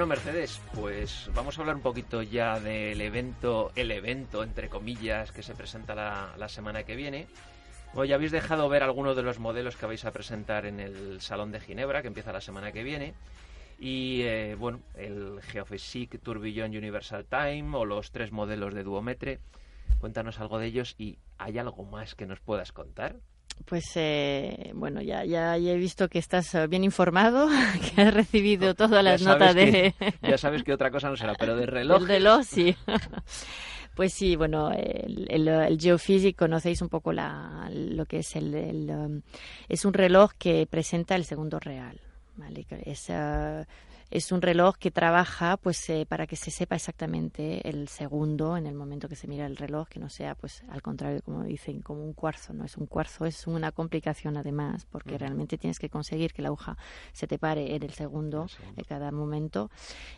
Bueno, 0.00 0.14
Mercedes, 0.14 0.58
pues 0.74 1.28
vamos 1.34 1.58
a 1.58 1.60
hablar 1.60 1.76
un 1.76 1.82
poquito 1.82 2.22
ya 2.22 2.58
del 2.58 3.02
evento, 3.02 3.70
el 3.76 3.90
evento, 3.90 4.42
entre 4.42 4.70
comillas, 4.70 5.30
que 5.30 5.42
se 5.42 5.54
presenta 5.54 5.94
la, 5.94 6.48
semana 6.48 6.84
que 6.84 6.96
viene. 6.96 7.26
Bueno, 7.92 8.06
ya 8.06 8.14
habéis 8.14 8.32
dejado 8.32 8.66
ver 8.70 8.82
algunos 8.82 9.14
de 9.14 9.22
los 9.22 9.38
modelos 9.38 9.76
que 9.76 9.84
vais 9.84 10.02
a 10.06 10.10
presentar 10.10 10.64
en 10.64 10.80
el 10.80 11.20
Salón 11.20 11.52
de 11.52 11.60
Ginebra, 11.60 12.00
que 12.00 12.08
empieza 12.08 12.32
la 12.32 12.40
semana 12.40 12.72
que 12.72 12.82
viene. 12.82 13.12
Y, 13.78 14.22
eh, 14.22 14.56
bueno, 14.58 14.80
el 14.94 15.42
Geophysique 15.42 16.16
Tourbillon 16.16 16.74
Universal 16.74 17.26
Time 17.26 17.76
o 17.76 17.84
los 17.84 18.10
tres 18.10 18.32
modelos 18.32 18.72
de 18.72 18.84
Duometre. 18.84 19.38
Cuéntanos 19.98 20.40
algo 20.40 20.58
de 20.58 20.68
ellos 20.68 20.94
y 20.96 21.18
¿hay 21.36 21.58
algo 21.58 21.84
más 21.84 22.14
que 22.14 22.24
nos 22.24 22.40
puedas 22.40 22.72
contar? 22.72 23.16
Pues 23.66 23.84
eh, 23.94 24.72
bueno, 24.74 25.00
ya, 25.00 25.24
ya, 25.24 25.56
he 25.56 25.76
visto 25.76 26.08
que 26.08 26.18
estás 26.18 26.54
eh, 26.56 26.66
bien 26.66 26.82
informado, 26.82 27.48
que 27.94 28.02
has 28.02 28.12
recibido 28.14 28.74
todas 28.74 29.04
las 29.04 29.22
notas 29.22 29.54
de... 29.54 29.94
que- 29.98 30.14
ya 30.28 30.38
sabes 30.38 30.64
que 30.64 30.72
otra 30.72 30.90
cosa 30.90 31.08
no 31.08 31.16
será, 31.16 31.34
pero 31.34 31.54
de 31.56 31.66
reloj. 31.66 32.02
El 32.02 32.08
reloj, 32.08 32.44
sí. 32.44 32.74
Pues 33.94 34.14
sí, 34.14 34.34
bueno, 34.36 34.70
el, 34.70 35.26
el, 35.28 35.48
el 35.48 35.78
Geophysic, 35.78 36.36
conocéis 36.36 36.80
un 36.80 36.88
poco 36.88 37.12
la, 37.12 37.68
lo 37.70 38.06
que 38.06 38.20
es 38.20 38.34
el, 38.36 38.54
el, 38.54 38.88
um, 38.88 39.20
es 39.68 39.84
un 39.84 39.92
reloj 39.92 40.30
que 40.38 40.66
presenta 40.70 41.16
el 41.16 41.24
segundo 41.24 41.58
real, 41.60 42.00
Es, 42.86 43.10
ah, 43.10 43.66
es 44.10 44.32
un 44.32 44.42
reloj 44.42 44.76
que 44.76 44.90
trabaja 44.90 45.56
pues 45.56 45.88
eh, 45.90 46.06
para 46.08 46.26
que 46.26 46.36
se 46.36 46.50
sepa 46.50 46.74
exactamente 46.76 47.68
el 47.68 47.88
segundo 47.88 48.56
en 48.56 48.66
el 48.66 48.74
momento 48.74 49.08
que 49.08 49.16
se 49.16 49.28
mira 49.28 49.46
el 49.46 49.56
reloj, 49.56 49.88
que 49.88 50.00
no 50.00 50.08
sea 50.08 50.34
pues 50.34 50.62
al 50.68 50.82
contrario 50.82 51.22
como 51.22 51.44
dicen 51.44 51.80
como 51.80 52.02
un 52.04 52.12
cuarzo, 52.12 52.52
no 52.52 52.64
es 52.64 52.76
un 52.76 52.86
cuarzo, 52.86 53.24
es 53.26 53.46
una 53.46 53.72
complicación 53.72 54.36
además, 54.36 54.86
porque 54.90 55.16
realmente 55.18 55.58
tienes 55.58 55.78
que 55.78 55.88
conseguir 55.88 56.32
que 56.32 56.42
la 56.42 56.48
aguja 56.48 56.76
se 57.12 57.26
te 57.26 57.38
pare 57.38 57.74
en 57.76 57.82
el 57.82 57.90
segundo 57.92 58.46
de 58.74 58.84
cada 58.84 59.12
momento. 59.12 59.70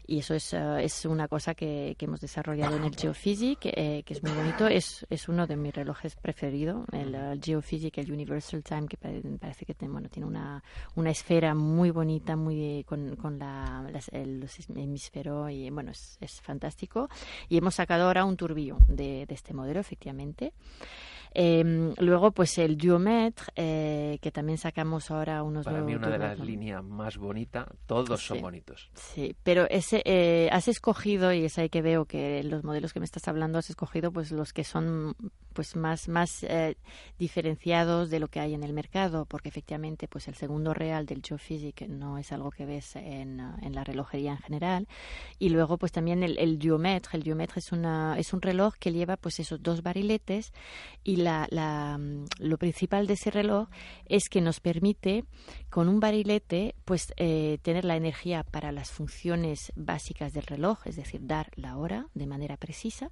Y 0.06 0.18
eso 0.20 0.34
es, 0.34 0.52
eh, 0.54 0.84
es 0.84 1.04
una 1.04 1.28
cosa 1.28 1.54
que, 1.54 1.94
que 1.98 2.06
hemos 2.06 2.20
desarrollado 2.20 2.76
en 2.76 2.84
el 2.84 2.96
Geophysic, 2.96 3.58
eh, 3.66 4.02
que 4.04 4.14
es 4.14 4.22
muy 4.22 4.32
bonito, 4.32 4.66
es, 4.68 5.06
es 5.10 5.28
uno 5.28 5.46
de 5.46 5.56
mis 5.56 5.74
relojes 5.74 6.16
preferidos, 6.16 6.86
el, 6.92 7.14
eh, 7.14 7.38
Geophysic, 7.42 7.98
el 7.98 8.10
Universal 8.12 8.62
Time, 8.62 8.86
que 8.88 8.96
pare- 8.96 9.22
parece 9.40 9.64
que 9.66 9.74
tiene, 9.74 9.92
bueno, 9.92 10.08
tiene 10.08 10.26
una, 10.26 10.62
una 10.96 11.10
esfera 11.10 11.54
muy 11.54 11.90
bonita, 11.90 12.36
muy 12.36 12.84
con, 12.88 13.16
con 13.16 13.38
la, 13.38 13.81
las- 13.90 14.08
el, 14.08 14.40
los 14.40 14.58
hemisferos 14.70 15.50
y 15.50 15.70
bueno, 15.70 15.90
es, 15.90 16.16
es 16.20 16.40
fantástico. 16.40 17.08
Y 17.48 17.56
hemos 17.58 17.74
sacado 17.74 18.04
ahora 18.06 18.24
un 18.24 18.36
turbillo 18.36 18.78
de, 18.88 19.26
de 19.26 19.34
este 19.34 19.54
modelo, 19.54 19.80
efectivamente. 19.80 20.52
Eh, 21.34 21.94
luego, 21.98 22.32
pues 22.32 22.58
el 22.58 22.76
Duometre, 22.76 23.46
eh, 23.56 24.18
que 24.20 24.30
también 24.30 24.58
sacamos 24.58 25.10
ahora 25.10 25.42
unos 25.42 25.64
Para 25.64 25.80
mí 25.80 25.94
una 25.94 26.10
de 26.10 26.18
las 26.18 26.38
líneas 26.38 26.84
más 26.84 27.16
bonitas, 27.16 27.66
todos 27.86 28.20
son 28.22 28.42
bonitos. 28.42 28.90
Sí, 28.92 29.34
pero 29.42 29.66
ese 29.70 30.02
eh, 30.04 30.50
has 30.52 30.68
escogido 30.68 31.32
y 31.32 31.46
es 31.46 31.56
ahí 31.58 31.70
que 31.70 31.80
veo 31.80 32.04
que 32.04 32.42
los 32.42 32.64
modelos 32.64 32.92
que 32.92 33.00
me 33.00 33.06
estás 33.06 33.28
hablando 33.28 33.58
has 33.58 33.70
escogido 33.70 34.12
pues 34.12 34.30
los 34.30 34.52
que 34.52 34.62
son 34.62 35.14
pues 35.52 35.76
más 35.76 36.08
más 36.08 36.42
eh, 36.42 36.76
diferenciados 37.18 38.10
de 38.10 38.18
lo 38.18 38.28
que 38.28 38.40
hay 38.40 38.54
en 38.54 38.62
el 38.62 38.72
mercado, 38.72 39.26
porque 39.26 39.48
efectivamente 39.48 40.08
pues 40.08 40.28
el 40.28 40.34
segundo 40.34 40.74
real 40.74 41.06
del 41.06 41.22
Geophysic 41.22 41.88
no 41.88 42.18
es 42.18 42.32
algo 42.32 42.50
que 42.50 42.66
ves 42.66 42.96
en, 42.96 43.40
ah, 43.40 43.58
en 43.62 43.74
la 43.74 43.84
relojería 43.84 44.32
en 44.32 44.38
general. 44.38 44.88
Y 45.38 45.50
luego 45.50 45.78
pues 45.78 45.92
también 45.92 46.22
el, 46.22 46.38
el 46.38 46.52
el 46.52 46.58
Duometre 47.22 47.58
es 47.58 47.72
una 47.72 48.16
es 48.18 48.32
un 48.32 48.42
reloj 48.42 48.74
que 48.78 48.92
lleva 48.92 49.16
pues 49.16 49.40
esos 49.40 49.62
dos 49.62 49.82
bariletes 49.82 50.52
y 51.04 51.16
la, 51.16 51.46
la, 51.50 51.98
mm, 51.98 52.26
lo 52.38 52.58
principal 52.58 53.06
de 53.06 53.14
ese 53.14 53.30
reloj 53.30 53.68
es 54.06 54.28
que 54.28 54.40
nos 54.40 54.60
permite 54.60 55.24
con 55.70 55.88
un 55.88 56.00
barilete 56.00 56.74
pues 56.84 57.12
eh, 57.16 57.58
tener 57.62 57.84
la 57.84 57.96
energía 57.96 58.42
para 58.44 58.72
las 58.72 58.90
funciones 58.90 59.72
básicas 59.74 60.32
del 60.32 60.44
reloj, 60.44 60.86
es 60.86 60.96
decir, 60.96 61.20
dar 61.24 61.50
la 61.56 61.76
hora 61.76 62.06
de 62.14 62.26
manera 62.26 62.56
precisa. 62.56 63.08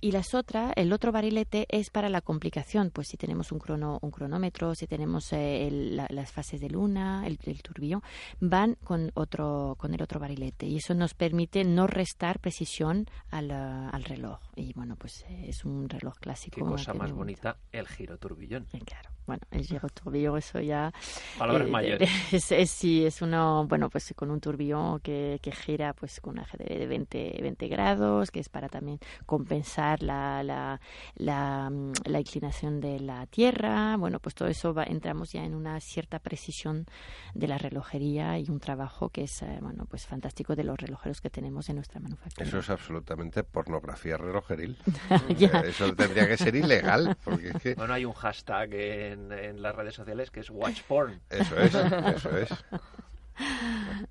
Y 0.00 0.12
las 0.12 0.34
otra, 0.34 0.72
el 0.76 0.92
otro 0.92 1.12
barilete 1.12 1.66
es 1.70 1.81
para 1.90 2.08
la 2.08 2.20
complicación, 2.20 2.90
pues 2.90 3.08
si 3.08 3.16
tenemos 3.16 3.52
un 3.52 3.58
crono, 3.58 3.98
un 4.02 4.10
cronómetro, 4.10 4.74
si 4.74 4.86
tenemos 4.86 5.32
eh, 5.32 5.66
el- 5.68 5.96
la- 5.96 6.06
las 6.10 6.32
fases 6.32 6.60
de 6.60 6.68
luna, 6.70 7.26
el, 7.26 7.38
el 7.44 7.62
turbillón, 7.62 8.02
van 8.40 8.76
con 8.84 9.10
otro 9.14 9.76
con 9.78 9.94
el 9.94 10.02
otro 10.02 10.20
barilete 10.20 10.66
y 10.66 10.76
eso 10.76 10.94
nos 10.94 11.14
permite 11.14 11.64
no 11.64 11.86
restar 11.86 12.38
precisión 12.40 13.06
al, 13.30 13.50
ah, 13.50 13.88
al 13.90 14.04
reloj 14.04 14.38
y 14.56 14.72
bueno 14.74 14.96
pues 14.96 15.24
eh, 15.28 15.46
es 15.48 15.64
un 15.64 15.88
reloj 15.88 16.14
clásico. 16.18 16.56
Qué 16.56 16.62
cosa 16.62 16.94
más 16.94 17.12
bonita, 17.12 17.56
el 17.72 17.86
giro 17.88 18.18
turbillón. 18.18 18.66
Eh, 18.72 18.80
Claro, 18.84 19.10
bueno, 19.26 19.42
el 19.52 19.64
giro 19.64 19.88
turbillón, 19.88 20.38
eso 20.38 20.60
ya. 20.60 20.92
Palabras 21.38 21.68
eh, 21.68 21.70
mayores. 21.70 22.10
Es, 22.32 22.50
es- 22.52 22.70
sí, 22.70 23.04
es 23.06 23.22
uno, 23.22 23.66
bueno, 23.68 23.88
pues 23.90 24.12
con 24.16 24.30
un 24.30 24.40
turbillón 24.40 25.00
que, 25.00 25.38
que 25.42 25.52
gira 25.52 25.92
pues 25.92 26.20
con 26.20 26.34
un 26.34 26.40
eje 26.40 26.56
de 26.58 26.78
de 26.78 26.86
20, 26.86 27.38
20 27.42 27.68
grados, 27.68 28.30
que 28.30 28.40
es 28.40 28.48
para 28.48 28.68
también 28.68 28.98
compensar 29.26 30.02
la, 30.02 30.42
la, 30.42 30.80
la, 31.16 31.70
la 32.04 32.20
inclinación 32.20 32.80
de 32.80 33.00
la 33.00 33.26
Tierra. 33.26 33.96
Bueno, 33.96 34.18
pues 34.20 34.34
todo 34.34 34.48
eso 34.48 34.72
va, 34.74 34.84
entramos 34.84 35.32
ya 35.32 35.44
en 35.44 35.54
una 35.54 35.80
cierta 35.80 36.18
precisión 36.18 36.86
de 37.34 37.48
la 37.48 37.58
relojería 37.58 38.38
y 38.38 38.48
un 38.48 38.60
trabajo 38.60 39.08
que 39.08 39.24
es, 39.24 39.42
eh, 39.42 39.58
bueno, 39.60 39.86
pues 39.86 40.06
fantástico 40.06 40.54
de 40.56 40.64
los 40.64 40.78
relojeros 40.78 41.20
que 41.20 41.30
tenemos 41.30 41.68
en 41.68 41.76
nuestra 41.76 42.00
manufactura. 42.00 42.46
Eso 42.46 42.58
es 42.58 42.70
absolutamente 42.70 43.44
pornografía 43.44 44.16
relojeril. 44.16 44.76
Ya. 45.38 45.48
Eh, 45.60 45.68
Eso 45.70 45.94
tendría 45.94 46.26
que 46.28 46.36
ser 46.36 46.54
ilegal, 46.54 47.16
porque 47.24 47.48
es 47.48 47.62
que 47.62 47.74
Bueno, 47.74 47.94
hay 47.94 48.04
un 48.04 48.12
hashtag 48.12 48.72
en, 48.74 49.32
en 49.32 49.62
las 49.62 49.74
redes 49.74 49.94
sociales 49.94 50.30
que 50.30 50.40
es 50.40 50.50
watch 50.50 50.82
porn. 50.82 51.20
eso 51.30 51.56
es, 51.58 51.74
eso 51.74 52.36
es. 52.38 52.50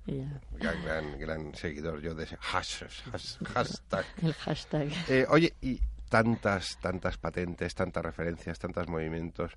Ya, 0.06 0.40
Gran, 0.58 0.82
gran, 0.84 1.18
gran 1.18 1.54
seguidor 1.54 2.00
yo 2.00 2.14
de 2.14 2.24
ese 2.24 2.36
hash- 2.38 2.84
hash- 3.12 3.38
hashtag. 3.46 4.04
el 4.22 4.34
hashtag. 4.34 4.88
Eh, 5.08 5.24
oye, 5.30 5.54
y 5.62 5.80
tantas, 6.12 6.76
tantas 6.76 7.16
patentes, 7.16 7.74
tantas 7.74 8.04
referencias, 8.04 8.58
tantos 8.58 8.86
movimientos. 8.86 9.56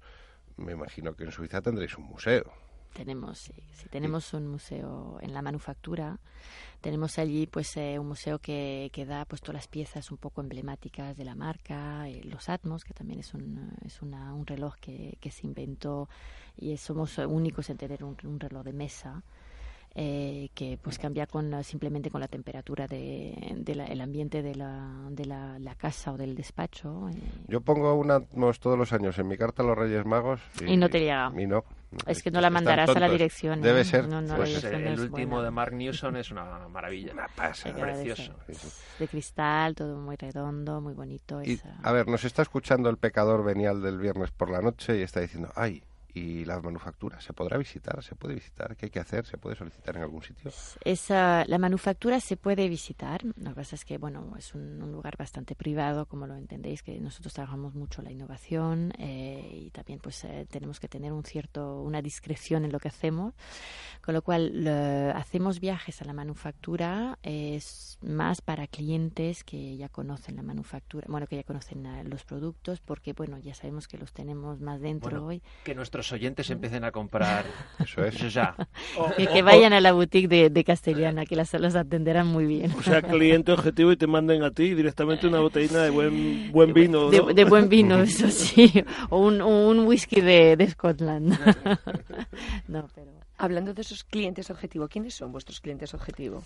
Me 0.56 0.72
imagino 0.72 1.14
que 1.14 1.26
en 1.26 1.32
Suiza 1.32 1.62
tendréis 1.62 1.97
un 1.97 2.06
museo. 2.06 2.45
tenemos, 2.93 3.39
sí, 3.39 3.53
sí, 3.74 3.89
tenemos 3.89 4.34
un 4.34 4.47
museo 4.47 5.18
en 5.22 5.34
la 5.34 5.41
manufactura. 5.41 6.18
Tenemos 6.80 7.20
allí 7.20 7.45
pues 7.45 7.76
eh, 7.76 7.99
un 7.99 8.08
museo 8.08 8.39
que, 8.39 8.89
que 8.93 9.06
da 9.06 9.26
pues 9.26 9.41
todas 9.41 9.56
las 9.56 9.68
piezas 9.68 10.12
un 10.12 10.18
poco 10.18 10.39
emblemáticas 10.39 11.18
de 11.18 11.26
la 11.26 11.36
marca, 11.36 12.08
eh, 12.08 12.22
los 12.24 12.47
Atmos, 12.47 12.86
que 12.86 12.93
también 12.93 13.20
es 13.20 13.34
un, 13.34 13.74
es 13.84 14.01
una, 14.01 14.34
un 14.34 14.45
reloj 14.45 14.76
que, 14.80 15.18
que 15.20 15.32
se 15.32 15.45
inventó 15.45 16.08
y 16.56 16.78
somos 16.78 17.18
únicos 17.18 17.70
en 17.70 17.76
tener 17.76 18.01
un, 18.01 18.16
un 18.24 18.39
reloj 18.39 18.64
de 18.64 18.72
mesa. 18.72 19.24
Eh, 19.98 20.50
que 20.54 20.78
pues 20.82 21.00
cambia 21.00 21.26
con 21.26 21.50
la- 21.50 21.64
simplemente 21.64 22.12
con 22.12 22.20
la 22.20 22.28
temperatura 22.28 22.86
de, 22.86 23.54
de 23.56 23.76
la- 23.76 23.86
el 23.86 24.02
ambiente 24.02 24.41
de, 24.43 24.54
la, 24.56 24.91
de 25.10 25.24
la, 25.26 25.58
la 25.60 25.76
casa 25.76 26.12
o 26.12 26.18
del 26.18 26.36
despacho 26.36 27.08
eh, 27.10 27.14
Yo 27.48 27.62
pongo 27.62 27.93
un 27.96 28.12
Atmos 28.12 28.60
todos 28.60 28.78
los 28.78 28.91
años 28.91 29.18
en 29.20 29.28
mi 29.30 29.38
carta 29.38 29.64
a 29.64 29.66
los 29.66 29.78
Reyes 29.78 30.06
Magos. 30.06 30.41
Y 30.68 30.76
no 30.78 30.89
te 30.89 31.00
llega. 31.00 31.32
Y 31.38 31.48
no. 31.48 31.64
Es 32.08 32.22
que 32.22 32.30
no 32.30 32.41
la 32.41 32.50
mandarás 32.50 32.89
a 32.89 33.00
la 33.00 33.08
dirección, 33.08 33.62
Debe 33.62 33.82
¿eh? 33.82 33.86
ser. 33.86 34.10
No, 34.10 34.22
no, 34.22 34.36
pues, 34.36 34.62
el 34.66 35.00
último 35.00 35.36
buena. 35.36 35.46
de 35.46 35.52
Mark 35.52 35.74
Newson 35.74 36.18
es 36.18 36.30
una 36.30 36.43
maravilla. 36.70 37.14
Una 37.14 37.28
pasa. 37.34 37.72
Precioso. 37.74 38.34
agradecer. 38.34 38.72
De 39.00 39.08
cristal, 39.08 39.76
todo 39.76 39.98
muy 39.98 40.18
redondo, 40.18 40.82
muy 40.82 40.93
bonito. 40.93 41.41
Y, 41.41 41.54
esa- 41.54 41.78
a 41.82 41.91
ver, 41.93 42.08
nos 42.10 42.26
está 42.26 42.41
escuchando 42.41 42.89
el 42.89 42.98
pecador 42.98 43.46
venial 43.46 43.82
del 43.82 43.98
viernes 43.98 44.32
por 44.32 44.50
la 44.50 44.60
noche 44.62 44.98
y 45.00 45.04
está 45.04 45.22
diciendo, 45.22 45.50
ay, 45.56 45.84
¿y 46.16 46.45
la 46.45 46.59
manufactura? 46.61 47.20
¿Se 47.22 47.34
podrá 47.34 47.57
visitar? 47.57 48.01
¿Se 48.03 48.16
puede 48.16 48.36
visitar? 48.36 48.76
¿Qué 48.76 48.86
hay 48.88 48.89
que 48.89 48.99
hacer? 48.99 49.26
¿Se 49.26 49.38
puede 49.38 49.55
solicitar 49.55 49.95
en 49.97 50.01
algún 50.03 50.24
sitio? 50.24 50.49
Esa, 50.84 51.43
la 51.45 51.57
manufactura 51.59 52.20
se 52.20 52.38
puede 52.38 52.68
visitar. 52.70 53.24
Lo 53.26 53.49
que 53.51 53.55
pasa 53.55 53.76
es 53.76 53.86
que, 53.86 53.97
bueno, 53.97 54.34
es 54.38 54.55
un, 54.55 54.82
un 54.82 54.91
lugar 54.91 55.18
bastante 55.18 55.55
privado, 55.55 56.05
como 56.07 56.26
lo 56.26 56.36
entendéis, 56.36 56.82
que 56.84 56.99
nosotros 56.99 57.34
trabajamos 57.34 57.76
mucho 57.76 58.01
la 58.01 58.11
innovación 58.11 58.93
eh, 58.97 59.49
y 59.66 59.70
también, 59.72 59.99
pues, 59.99 60.24
eh, 60.24 60.47
tenemos 60.49 60.80
que 60.80 60.88
tener 60.88 61.11
un 61.11 61.24
cierto, 61.24 61.82
una 61.82 62.01
discreción 62.01 62.66
en 62.66 62.72
lo 62.72 62.80
que 62.80 62.88
hacemos. 62.88 63.34
Con 64.01 64.13
lo 64.13 64.22
cual, 64.22 64.63
lo- 64.63 65.11
hacemos 65.18 65.59
viajes 65.59 66.01
a 66.01 66.05
la 66.05 66.13
manufactura 66.13 67.20
es 67.24 67.97
más 68.01 68.41
para 68.41 68.68
clientes 68.68 69.43
que 69.43 69.76
ya 69.78 69.89
conocen 69.89 70.36
la 70.38 70.43
manufactura, 70.43 71.05
bueno, 71.09 71.28
que 71.28 71.36
ya 71.36 71.43
conocen 71.43 71.86
eh, 71.86 72.03
los 72.05 72.24
productos, 72.24 72.80
porque, 72.80 73.13
bueno, 73.13 73.38
ya 73.38 73.53
sabemos 73.53 73.88
que 73.88 73.97
los 73.97 74.13
tenemos 74.13 74.61
más 74.61 74.80
dentro 74.80 75.09
Bueno, 75.11 75.26
hoy. 75.28 75.43
Que 75.63 75.76
nuestros 75.76 76.05
oyentes 76.12 76.49
empiecen 76.49 76.84
a 76.84 76.91
comprar 76.91 77.45
Eso 77.80 78.03
es. 78.03 78.16
eso 78.16 78.28
ya. 78.28 78.56
Que, 79.18 79.28
que 79.28 79.41
vayan 79.41 79.74
a 79.74 79.82
la 79.82 79.91
boutique 79.91 80.28
de, 80.28 80.49
de 80.49 80.64
Castellana, 80.64 81.26
que 81.26 81.36
las 81.36 81.53
los 81.53 81.76
atenderán 81.76 82.28
muy 82.28 82.45
bien. 82.45 82.72
O 82.78 82.82
sea, 82.82 83.01
cliente 83.01 83.51
objetivo 83.51 83.91
y 83.91 83.97
te 83.97 84.08
manden 84.08 84.43
a 84.43 84.51
ti 84.51 84.74
directamente 84.74 85.28
una 85.28 85.39
botellina 85.39 85.84
de 85.84 85.89
buen, 85.89 86.51
buen 86.51 86.74
vino. 86.74 87.10
De, 87.10 87.20
¿no? 87.20 87.26
de 87.34 87.43
buen 87.45 87.70
vino, 87.70 87.99
eso 88.01 88.30
sí. 88.30 88.84
O 89.10 89.20
un, 89.20 89.41
un 89.41 89.88
whisky 89.88 90.22
de, 90.22 90.56
de 90.58 90.70
Scotland. 90.70 91.38
No, 92.68 92.88
pero... 92.95 93.12
Hablando 93.38 93.74
de 93.74 93.82
esos 93.82 94.03
clientes 94.03 94.49
objetivo, 94.49 94.88
¿quiénes 94.88 95.14
son 95.14 95.32
vuestros 95.32 95.60
clientes 95.60 95.93
objetivo? 95.93 96.43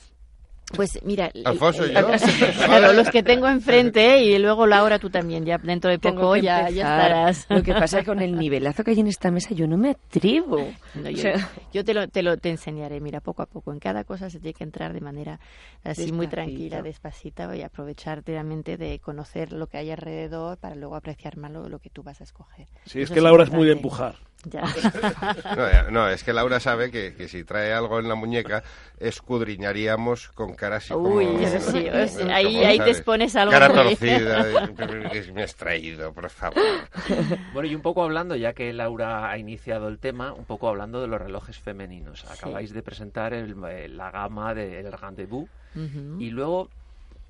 Pues 0.75 0.99
mira, 1.03 1.31
Alfonso 1.45 1.85
yo. 1.87 1.93
claro, 2.65 2.93
los 2.93 3.09
que 3.09 3.23
tengo 3.23 3.47
enfrente 3.47 4.21
y 4.23 4.37
luego 4.37 4.67
Laura 4.67 4.99
tú 4.99 5.09
también, 5.09 5.43
ya 5.43 5.57
dentro 5.57 5.89
de 5.89 5.97
poco 5.99 6.33
que 6.33 6.41
ya, 6.43 6.69
ya 6.69 6.83
estarás. 6.83 7.45
Lo 7.49 7.63
que 7.63 7.73
pasa 7.73 8.03
con 8.03 8.19
el 8.21 8.35
nivelazo 8.39 8.83
que 8.83 8.91
hay 8.91 8.99
en 8.99 9.07
esta 9.07 9.31
mesa, 9.31 9.53
yo 9.55 9.67
no 9.67 9.77
me 9.77 9.91
atrevo. 9.91 10.57
No, 10.93 11.07
O 11.07 11.09
yo, 11.09 11.17
sea- 11.17 11.49
yo 11.73 11.83
te 11.83 11.93
lo, 11.93 12.07
te 12.07 12.21
lo 12.21 12.37
te 12.37 12.49
enseñaré, 12.49 12.99
mira, 13.01 13.19
poco 13.19 13.41
a 13.41 13.45
poco. 13.47 13.71
En 13.73 13.79
cada 13.79 14.03
cosa 14.03 14.29
se 14.29 14.39
tiene 14.39 14.53
que 14.53 14.63
entrar 14.63 14.93
de 14.93 15.01
manera 15.01 15.39
así 15.83 16.11
muy 16.11 16.27
tranquila, 16.27 16.81
despacita 16.83 17.55
y 17.55 17.61
aprovechar 17.63 18.23
realmente 18.25 18.77
de 18.77 18.99
conocer 18.99 19.51
lo 19.53 19.67
que 19.67 19.77
hay 19.79 19.89
alrededor 19.91 20.57
para 20.57 20.75
luego 20.75 20.95
apreciar 20.95 21.35
más 21.37 21.51
lo, 21.51 21.67
lo 21.67 21.79
que 21.79 21.89
tú 21.89 22.03
vas 22.03 22.21
a 22.21 22.23
escoger. 22.23 22.67
Sí, 22.85 23.01
es 23.01 23.09
que 23.09 23.21
Laura 23.21 23.43
es 23.43 23.51
muy 23.51 23.65
de 23.65 23.73
empujar. 23.73 24.15
Ya. 24.45 24.63
No, 25.57 25.69
ya- 25.69 25.87
no, 25.91 26.07
es 26.09 26.23
que 26.23 26.31
Laura 26.31 26.59
sabe 26.61 26.91
que, 26.91 27.13
que 27.13 27.27
si 27.27 27.43
trae 27.43 27.73
algo 27.73 27.99
en 27.99 28.07
la 28.07 28.15
muñeca, 28.15 28.63
escudriñaríamos 28.97 30.29
con 30.29 30.53
cara 30.55 30.77
así 30.77 30.93
Uy, 30.93 31.25
como... 31.25 31.39
eso 31.39 31.71
sí, 31.71 31.87
o 31.89 32.07
sea, 32.07 32.21
como, 32.21 32.31
ahí- 32.33 32.63
ahí 32.63 32.79
te 32.79 32.89
expones 32.91 33.35
algo 33.35 33.51
Cara 33.51 33.71
torcida, 33.73 34.43
de, 34.45 35.09
¿qué 35.11 35.31
me 35.33 35.43
has 35.43 35.55
traído, 35.55 36.13
por 36.13 36.29
favor? 36.29 36.57
Bueno, 37.53 37.67
y 37.69 37.75
un 37.75 37.81
poco 37.81 38.03
hablando, 38.03 38.35
ya 38.35 38.53
que 38.53 38.71
Laura 38.73 39.29
ha 39.29 39.37
iniciado 39.37 39.87
el 39.87 39.99
tema, 39.99 40.33
un 40.33 40.45
poco 40.45 40.67
hablando 40.69 41.01
de 41.01 41.07
los 41.07 41.19
relojes 41.19 41.57
femeninos. 41.57 42.25
Acabáis 42.25 42.73
de 42.73 42.81
presentar 42.83 43.33
el- 43.33 43.97
la 43.97 44.11
gama 44.11 44.53
del 44.53 44.91
Rendezvous. 44.91 45.49
Ujú. 45.75 46.17
Y 46.19 46.29
luego, 46.29 46.69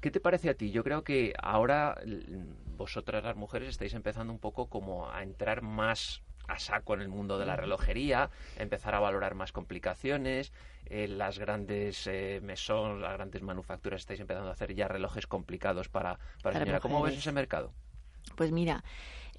¿qué 0.01 0.11
te 0.11 0.19
parece 0.19 0.49
a 0.49 0.53
ti? 0.53 0.71
Yo 0.71 0.83
creo 0.83 1.03
que 1.03 1.33
ahora 1.41 1.97
vosotras 2.77 3.23
las 3.23 3.35
mujeres 3.35 3.69
estáis 3.69 3.93
empezando 3.93 4.31
un 4.31 4.39
poco 4.39 4.67
como 4.67 5.09
a 5.09 5.23
entrar 5.23 5.61
más 5.61 6.21
a 6.49 6.59
saco 6.59 6.93
en 6.93 7.01
el 7.01 7.07
mundo 7.07 7.37
de 7.37 7.45
la 7.45 7.55
relojería, 7.55 8.29
empezar 8.57 8.95
a 8.95 8.99
valorar 8.99 9.35
más 9.35 9.51
complicaciones, 9.51 10.51
eh, 10.85 11.07
las 11.07 11.39
grandes 11.39 12.07
eh, 12.07 12.41
las 12.43 13.13
grandes 13.13 13.41
manufacturas 13.41 14.01
estáis 14.01 14.19
empezando 14.19 14.49
a 14.49 14.53
hacer 14.53 14.73
ya 14.73 14.87
relojes 14.87 15.27
complicados 15.27 15.87
para, 15.89 16.15
para, 16.15 16.25
Para 16.41 16.59
señora. 16.59 16.79
¿Cómo 16.79 17.01
ves 17.01 17.17
ese 17.17 17.31
mercado? 17.31 17.71
Pues 18.35 18.51
mira, 18.51 18.83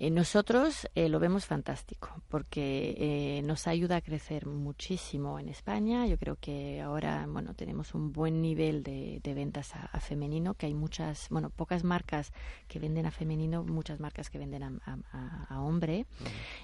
eh, 0.01 0.11
nosotros 0.11 0.89
eh, 0.95 1.09
lo 1.09 1.21
vemos 1.21 1.45
fantástico 1.47 2.09
porque 2.29 2.95
eh, 2.99 3.43
nos 3.43 3.67
ayuda 3.67 3.97
a 3.97 4.01
crecer 4.01 4.47
muchísimo 4.47 5.39
en 5.39 5.49
España. 5.51 6.07
Yo 6.07 6.17
creo 6.19 6.37
que 6.41 6.81
ahora, 6.81 7.27
bueno, 7.29 7.55
tenemos 7.55 7.95
un 7.95 8.11
buen 8.11 8.41
nivel 8.41 8.83
de, 8.83 9.21
de 9.23 9.35
ventas 9.35 9.77
a, 9.77 9.85
a 9.93 10.01
femenino, 10.01 10.55
que 10.55 10.67
hay 10.67 10.75
muchas, 10.75 11.29
bueno, 11.29 11.51
pocas 11.51 11.85
marcas 11.85 12.33
que 12.67 12.79
venden 12.79 13.05
a 13.07 13.11
femenino, 13.11 13.63
muchas 13.63 14.01
marcas 14.01 14.31
que 14.31 14.39
venden 14.39 14.63
a, 14.63 14.73
a- 14.87 14.99
a- 15.13 15.45
a 15.51 15.61
hombre. 15.61 16.07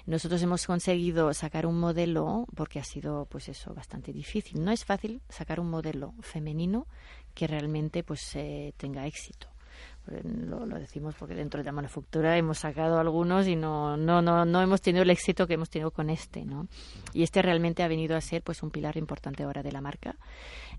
Nosotros 0.07 0.41
hemos 0.41 0.65
conseguido 0.65 1.33
sacar 1.33 1.65
un 1.67 1.79
modelo 1.79 2.47
porque 2.55 2.79
ha 2.79 2.83
sido, 2.83 3.25
pues 3.29 3.49
eso, 3.49 3.73
bastante 3.73 4.11
difícil. 4.11 4.63
No 4.63 4.71
es 4.71 4.83
fácil 4.83 5.21
sacar 5.29 5.59
un 5.59 5.69
modelo 5.69 6.13
femenino 6.21 6.87
que 7.35 7.45
realmente, 7.45 8.03
pues, 8.03 8.35
eh, 8.35 8.73
tenga 8.77 9.05
éxito. 9.05 9.47
Lo, 10.23 10.65
lo 10.65 10.79
decimos 10.79 11.15
porque 11.15 11.35
dentro 11.35 11.59
de 11.59 11.65
la 11.65 11.71
manufactura 11.71 12.37
hemos 12.37 12.59
sacado 12.59 12.99
algunos 12.99 13.47
y 13.47 13.55
no, 13.55 13.97
no, 13.97 14.21
no, 14.21 14.45
no 14.45 14.61
hemos 14.61 14.81
tenido 14.81 15.03
el 15.03 15.09
éxito 15.09 15.47
que 15.47 15.55
hemos 15.55 15.69
tenido 15.69 15.91
con 15.91 16.09
este, 16.09 16.45
¿no? 16.45 16.67
Y 17.13 17.23
este 17.23 17.41
realmente 17.41 17.83
ha 17.83 17.87
venido 17.87 18.15
a 18.15 18.21
ser 18.21 18.41
pues 18.43 18.63
un 18.63 18.71
pilar 18.71 18.97
importante 18.97 19.43
ahora 19.43 19.63
de 19.63 19.71
la 19.71 19.81
marca. 19.81 20.15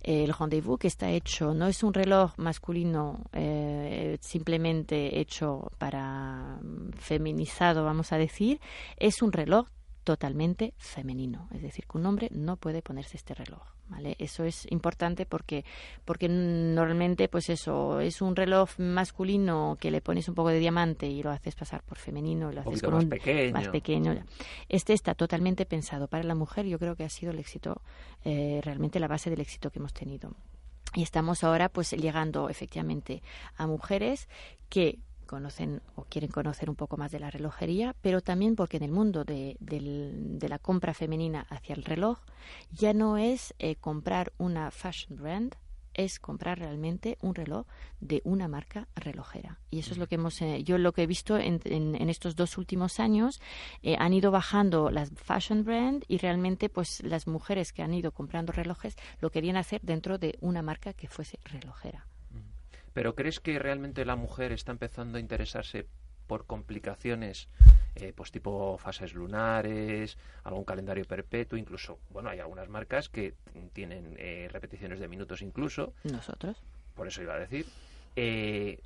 Eh, 0.02 0.24
el 0.24 0.32
rendezvous 0.32 0.78
que 0.78 0.88
está 0.88 1.10
hecho 1.10 1.54
no 1.54 1.66
es 1.66 1.82
un 1.82 1.92
reloj 1.92 2.32
masculino 2.38 3.24
eh, 3.32 4.16
simplemente 4.20 5.18
hecho 5.20 5.70
para 5.78 6.58
mm, 6.62 6.92
feminizado, 6.92 7.84
vamos 7.84 8.12
a 8.12 8.18
decir, 8.18 8.60
es 8.96 9.22
un 9.22 9.32
reloj 9.32 9.66
totalmente 10.08 10.72
femenino, 10.78 11.50
es 11.52 11.60
decir, 11.60 11.84
que 11.86 11.98
un 11.98 12.06
hombre 12.06 12.30
no 12.32 12.56
puede 12.56 12.80
ponerse 12.80 13.18
este 13.18 13.34
reloj, 13.34 13.60
¿vale? 13.88 14.16
Eso 14.18 14.42
es 14.44 14.66
importante 14.72 15.26
porque 15.26 15.66
porque 16.06 16.30
normalmente 16.30 17.28
pues 17.28 17.50
eso 17.50 18.00
es 18.00 18.22
un 18.22 18.34
reloj 18.34 18.70
masculino 18.78 19.76
que 19.78 19.90
le 19.90 20.00
pones 20.00 20.26
un 20.26 20.34
poco 20.34 20.48
de 20.48 20.60
diamante 20.60 21.06
y 21.06 21.22
lo 21.22 21.30
haces 21.30 21.54
pasar 21.54 21.82
por 21.82 21.98
femenino 21.98 22.50
y 22.50 22.54
lo 22.54 22.62
haces 22.62 22.80
con 22.80 22.94
más 22.94 23.04
un 23.04 23.10
pequeño. 23.10 23.52
más 23.52 23.68
pequeño. 23.68 24.14
ya. 24.14 24.24
Este 24.70 24.94
está 24.94 25.14
totalmente 25.14 25.66
pensado 25.66 26.08
para 26.08 26.24
la 26.24 26.34
mujer, 26.34 26.64
yo 26.64 26.78
creo 26.78 26.96
que 26.96 27.04
ha 27.04 27.10
sido 27.10 27.32
el 27.32 27.38
éxito 27.38 27.82
eh, 28.24 28.62
realmente 28.64 28.98
la 28.98 29.08
base 29.08 29.28
del 29.28 29.42
éxito 29.42 29.68
que 29.68 29.78
hemos 29.78 29.92
tenido. 29.92 30.32
Y 30.94 31.02
estamos 31.02 31.44
ahora 31.44 31.68
pues 31.68 31.90
llegando 31.90 32.48
efectivamente 32.48 33.22
a 33.58 33.66
mujeres 33.66 34.26
que 34.70 35.00
conocen 35.28 35.80
o 35.94 36.02
quieren 36.04 36.32
conocer 36.32 36.68
un 36.68 36.74
poco 36.74 36.96
más 36.96 37.12
de 37.12 37.20
la 37.20 37.30
relojería, 37.30 37.94
pero 38.02 38.20
también 38.20 38.56
porque 38.56 38.78
en 38.78 38.82
el 38.82 38.90
mundo 38.90 39.22
de, 39.24 39.56
del- 39.60 40.40
de 40.40 40.48
la 40.48 40.58
compra 40.58 40.92
femenina 40.94 41.46
hacia 41.50 41.76
el 41.76 41.84
reloj 41.84 42.18
ya 42.72 42.92
no 42.92 43.16
es 43.16 43.54
eh, 43.60 43.76
comprar 43.76 44.32
una 44.38 44.72
fashion 44.72 45.16
brand, 45.22 45.54
es 45.94 46.20
comprar 46.20 46.58
realmente 46.60 47.18
un 47.22 47.34
reloj 47.34 47.66
de 48.00 48.20
una 48.24 48.46
marca 48.46 48.86
relojera. 48.94 49.58
Y 49.70 49.80
eso 49.80 49.92
es 49.92 49.98
lo 49.98 50.06
que 50.06 50.14
hemos, 50.14 50.40
eh, 50.42 50.62
yo 50.62 50.78
lo 50.78 50.92
que 50.92 51.02
he 51.02 51.06
visto 51.08 51.36
en, 51.38 51.60
en- 51.64 51.94
en 51.96 52.08
estos 52.08 52.36
dos 52.36 52.56
últimos 52.56 53.00
años, 53.00 53.40
eh, 53.82 53.96
han 53.98 54.12
ido 54.14 54.30
bajando 54.30 54.90
las 54.90 55.10
fashion 55.14 55.64
brand 55.64 56.04
y 56.08 56.18
realmente 56.18 56.68
pues 56.68 57.02
las 57.02 57.26
mujeres 57.26 57.72
que 57.72 57.82
han 57.82 57.94
ido 57.94 58.12
comprando 58.12 58.52
relojes 58.52 58.96
lo 59.20 59.30
querían 59.30 59.56
hacer 59.56 59.80
dentro 59.82 60.18
de 60.18 60.38
una 60.40 60.62
marca 60.62 60.92
que 60.92 61.08
fuese 61.08 61.38
relojera. 61.44 62.06
¿Pero 62.98 63.14
crees 63.14 63.38
que 63.38 63.60
realmente 63.60 64.04
la 64.04 64.16
mujer 64.16 64.50
está 64.50 64.72
empezando 64.72 65.18
a 65.18 65.20
interesarse 65.20 65.86
por 66.26 66.46
complicaciones, 66.46 67.48
eh, 67.94 68.12
pues 68.12 68.32
tipo 68.32 68.76
fases 68.76 69.14
lunares, 69.14 70.18
algún 70.42 70.64
calendario 70.64 71.04
perpetuo, 71.04 71.56
incluso, 71.56 72.00
bueno, 72.10 72.28
hay 72.28 72.40
algunas 72.40 72.68
marcas 72.68 73.08
que 73.08 73.34
tienen 73.72 74.16
eh, 74.18 74.48
repeticiones 74.50 74.98
de 74.98 75.06
minutos 75.06 75.42
incluso, 75.42 75.92
Nosotros. 76.02 76.60
por 76.96 77.06
eso 77.06 77.22
iba 77.22 77.34
a 77.34 77.38
decir. 77.38 77.66
Eh, 78.16 78.80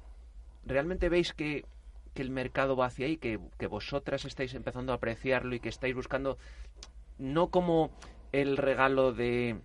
¿Realmente 0.66 1.08
veis 1.08 1.32
que, 1.32 1.64
que 2.12 2.20
el 2.20 2.28
mercado 2.28 2.76
va 2.76 2.88
hacia 2.88 3.06
ahí, 3.06 3.16
que, 3.16 3.40
que 3.58 3.66
vosotras 3.66 4.26
estáis 4.26 4.52
empezando 4.52 4.92
a 4.92 4.96
apreciarlo 4.96 5.54
y 5.54 5.60
que 5.60 5.70
estáis 5.70 5.94
buscando 5.94 6.36
no 7.16 7.48
como 7.48 7.90
el 8.32 8.58
regalo 8.58 9.14
de 9.14 9.56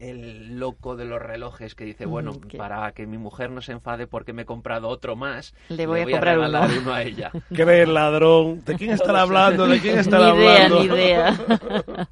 el 0.00 0.58
loco 0.58 0.96
de 0.96 1.04
los 1.04 1.20
relojes 1.20 1.74
que 1.74 1.84
dice, 1.84 2.06
bueno, 2.06 2.32
para 2.56 2.92
que 2.92 3.06
mi 3.06 3.18
mujer 3.18 3.50
no 3.50 3.60
se 3.62 3.72
enfade 3.72 4.06
porque 4.06 4.32
me 4.32 4.42
he 4.42 4.44
comprado 4.44 4.88
otro 4.88 5.16
más, 5.16 5.54
Le 5.68 5.86
voy 5.86 6.00
a 6.00 6.04
comprar 6.04 6.36
regalar 6.36 6.70
uno. 6.70 6.80
uno 6.82 6.92
a 6.92 7.02
ella. 7.02 7.30
Cree 7.54 7.82
el 7.82 7.94
ladrón. 7.94 8.62
¿De 8.64 8.76
quién 8.76 8.90
estará 8.90 9.22
hablando? 9.22 9.66
¿De 9.66 9.80
quién 9.80 9.98
estará 9.98 10.32
ni 10.32 10.38
idea, 10.40 10.64
hablando? 10.66 10.78
ni 10.80 10.84
idea. 10.86 12.08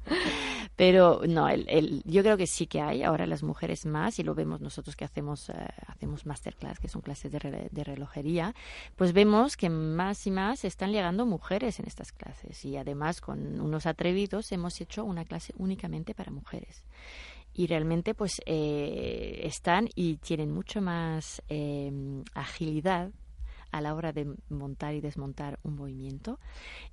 Pero 0.75 1.21
no, 1.27 1.49
el, 1.49 1.65
el- 1.69 2.03
yo 2.05 2.21
creo 2.21 2.37
que 2.37 2.45
sí 2.45 2.67
que 2.67 2.81
hay 2.81 3.01
ahora 3.01 3.25
las 3.25 3.41
mujeres 3.41 3.87
más 3.87 4.19
y 4.19 4.23
lo 4.23 4.35
vemos 4.35 4.61
nosotros 4.61 4.95
que 4.95 5.05
hacemos, 5.05 5.49
eh, 5.49 5.53
hacemos 5.87 6.27
masterclass, 6.27 6.77
que 6.79 6.87
son 6.87 7.01
clases 7.01 7.31
de, 7.31 7.39
re- 7.39 7.67
de 7.71 7.83
relojería, 7.83 8.53
pues 8.95 9.11
vemos 9.11 9.57
que 9.57 9.71
más 9.71 10.27
y 10.27 10.31
más 10.31 10.65
están 10.65 10.91
llegando 10.91 11.25
mujeres 11.25 11.79
en 11.79 11.87
estas 11.87 12.11
clases 12.11 12.63
y 12.63 12.77
además 12.77 13.21
con 13.21 13.59
unos 13.59 13.87
atrevidos 13.87 14.51
hemos 14.51 14.79
hecho 14.79 15.03
una 15.03 15.25
clase 15.25 15.51
únicamente 15.57 16.13
para 16.13 16.31
mujeres 16.31 16.83
y 17.57 17.67
realmente 17.67 18.13
pues 18.13 18.39
eh, 18.45 19.41
están 19.43 19.89
y 19.95 20.15
tienen 20.17 20.51
mucho 20.53 20.79
más 20.79 21.41
eh, 21.49 21.91
agilidad 22.33 23.11
a 23.71 23.81
la 23.81 23.93
hora 23.95 24.13
de 24.13 24.33
montar 24.49 24.93
y 24.95 25.01
desmontar 25.01 25.59
un 25.63 25.75
movimiento 25.75 26.39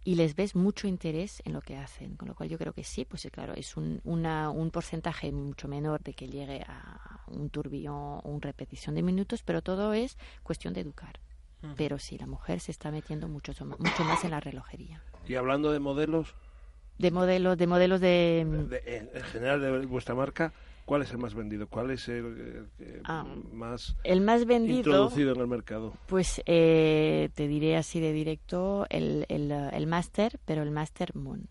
y 0.02 0.16
les 0.16 0.34
ves 0.34 0.56
mucho 0.56 0.88
interés 0.88 1.40
en 1.44 1.52
lo 1.52 1.60
que 1.60 1.76
hacen, 1.76 2.16
con 2.16 2.26
lo 2.26 2.34
cual 2.34 2.48
yo 2.48 2.58
creo 2.58 2.72
que 2.72 2.82
sí, 2.82 3.04
pues 3.04 3.28
claro, 3.30 3.52
es 3.54 3.76
un, 3.76 4.00
una- 4.04 4.50
un 4.50 4.70
porcentaje 4.72 5.30
mucho 5.30 5.68
menor 5.68 6.02
de 6.02 6.14
que 6.14 6.26
llegue 6.28 6.62
a 6.66 7.20
un 7.28 7.48
turbillón 7.50 7.94
o 8.24 8.28
una 8.28 8.40
repetición 8.40 8.96
de 8.96 9.02
minutos, 9.02 9.42
pero 9.44 9.62
todo 9.62 9.92
es 9.92 10.18
cuestión 10.42 10.74
de 10.74 10.80
educar. 10.80 11.20
Pero 11.76 11.98
sí, 11.98 12.18
la 12.18 12.26
mujer 12.26 12.60
se 12.60 12.72
está 12.72 12.90
metiendo 12.90 13.26
mucho, 13.26 13.52
mucho 13.64 14.04
más 14.04 14.22
en 14.24 14.32
la 14.32 14.40
relojería. 14.40 15.02
Y 15.26 15.36
hablando 15.36 15.72
de 15.72 15.80
modelos, 15.80 16.34
De 16.98 17.10
modelos, 17.10 17.58
de 17.58 17.66
modelos 17.66 18.00
de... 18.00 18.46
de- 18.68 18.96
en, 18.96 19.10
en 19.14 19.22
general 19.24 19.60
de 19.60 19.86
vuestra 19.86 20.14
marca, 20.14 20.52
¿cuál 20.84 21.02
es 21.02 21.10
el 21.10 21.18
más 21.18 21.34
vendido? 21.34 21.66
¿Cuál 21.66 21.90
es 21.90 22.08
el, 22.08 22.68
Ah, 23.04 23.24
más 23.52 23.96
El 24.04 24.20
más 24.20 24.44
vendido... 24.46 24.78
introducido 24.78 25.32
en 25.34 25.40
el 25.40 25.46
mercado? 25.48 25.92
Pues 26.06 26.40
eh, 26.46 27.30
te 27.34 27.48
diré 27.48 27.76
así 27.76 27.98
de 28.00 28.12
directo 28.12 28.86
el, 28.90 29.26
el, 29.28 29.50
eh, 29.50 29.70
el 29.72 29.86
Master, 29.88 30.38
pero 30.44 30.62
el 30.62 30.70
Master 30.70 31.16
Moon, 31.16 31.48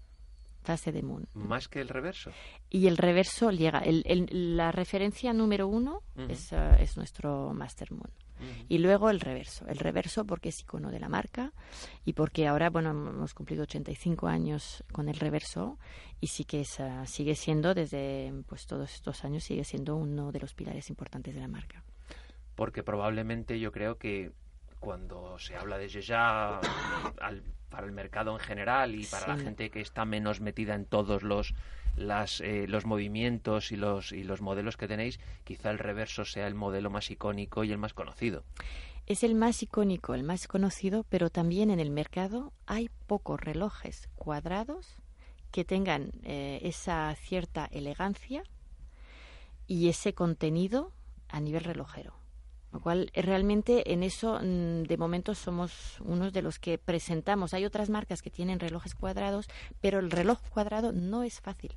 fase 0.63 0.91
de 0.93 1.03
Moon. 1.03 1.27
Más 1.33 1.67
que 1.67 1.81
el 1.81 1.89
reverso. 1.89 2.31
Y 2.69 2.87
el 2.87 2.95
reverso 2.97 3.51
llega, 3.51 3.79
el, 3.79 4.03
el- 4.05 4.55
la 4.55 4.71
referencia 4.71 5.33
número 5.33 5.67
uno 5.67 6.01
es, 6.29 6.53
eh, 6.53 6.77
es 6.79 6.95
nuestro 6.95 7.53
Master 7.53 7.91
Moon. 7.91 8.09
Y 8.67 8.79
luego 8.79 9.09
el 9.09 9.19
reverso, 9.19 9.65
el 9.67 9.77
reverso 9.77 10.25
porque 10.25 10.49
es 10.49 10.59
icono 10.61 10.91
de 10.91 10.99
la 10.99 11.07
marca 11.09 11.53
y 12.05 12.13
porque 12.13 12.47
ahora, 12.47 12.69
bueno, 12.69 12.89
hemos 12.91 13.33
cumplido 13.33 13.63
85 13.63 14.27
años 14.27 14.83
con 14.91 15.07
el 15.07 15.15
reverso 15.15 15.77
y 16.19 16.27
sí 16.27 16.43
que 16.43 16.61
es, 16.61 16.79
eh, 16.79 16.91
sigue 17.05 17.35
siendo, 17.35 17.73
desde 17.73 18.33
pues 18.47 18.65
todos 18.65 18.93
estos 18.93 19.23
años, 19.23 19.43
sigue 19.43 19.63
siendo 19.63 19.95
uno 19.95 20.31
de 20.31 20.39
los 20.39 20.53
pilares 20.53 20.89
importantes 20.89 21.33
de 21.35 21.41
la 21.41 21.47
marca. 21.47 21.83
Porque 22.55 22.83
probablemente 22.83 23.59
yo 23.59 23.71
creo 23.71 23.97
que 23.97 24.31
cuando 24.79 25.39
se 25.39 25.55
habla 25.55 25.77
desde 25.77 26.01
ya 26.01 26.59
al- 27.21 27.43
para 27.69 27.87
el 27.87 27.93
mercado 27.93 28.33
en 28.33 28.39
general 28.39 28.93
y 28.95 29.05
para 29.05 29.27
la 29.27 29.37
gente 29.37 29.69
que 29.71 29.79
está 29.81 30.05
menos 30.05 30.41
metida 30.41 30.75
en 30.75 30.85
todos 30.85 31.23
los 31.23 31.53
las, 31.95 32.41
eh, 32.41 32.65
los 32.67 32.85
movimientos 32.85 33.71
y 33.71 33.75
los 33.75 34.11
y 34.11 34.23
los 34.23 34.41
modelos 34.41 34.77
que 34.77 34.87
tenéis, 34.87 35.19
quizá 35.43 35.69
el 35.71 35.79
reverso 35.79 36.25
sea 36.25 36.47
el 36.47 36.55
modelo 36.55 36.89
más 36.89 37.11
icónico 37.11 37.63
y 37.63 37.71
el 37.71 37.77
más 37.77 37.93
conocido. 37.93 38.43
Es 39.05 39.23
el 39.23 39.35
más 39.35 39.61
icónico, 39.61 40.13
el 40.13 40.23
más 40.23 40.47
conocido, 40.47 41.05
pero 41.09 41.29
también 41.29 41.69
en 41.69 41.79
el 41.79 41.91
mercado 41.91 42.53
hay 42.65 42.89
pocos 43.05 43.39
relojes 43.39 44.09
cuadrados 44.15 44.95
que 45.51 45.65
tengan 45.65 46.11
eh, 46.23 46.61
esa 46.63 47.13
cierta 47.15 47.65
elegancia 47.65 48.43
y 49.67 49.89
ese 49.89 50.13
contenido 50.13 50.91
a 51.27 51.39
nivel 51.41 51.63
relojero. 51.63 52.22
Lo 52.73 52.79
cual 52.81 53.11
eh, 53.13 53.21
realmente 53.21 53.93
en 53.93 54.01
eso 54.03 54.39
mm, 54.41 54.83
de 54.83 54.97
momento 54.97 55.35
somos 55.35 55.97
unos 56.01 56.33
de 56.33 56.41
los 56.41 56.57
que 56.59 56.77
presentamos. 56.79 57.53
Hay 57.53 57.65
otras 57.65 57.89
marcas 57.89 58.21
que 58.23 58.29
tienen 58.31 58.59
relojes 58.59 58.95
cuadrados, 58.95 59.47
pero 59.79 59.99
el 59.99 60.09
reloj 60.11 60.39
cuadrado 60.49 60.91
no 60.91 61.23
es 61.23 61.39
fácil. 61.39 61.71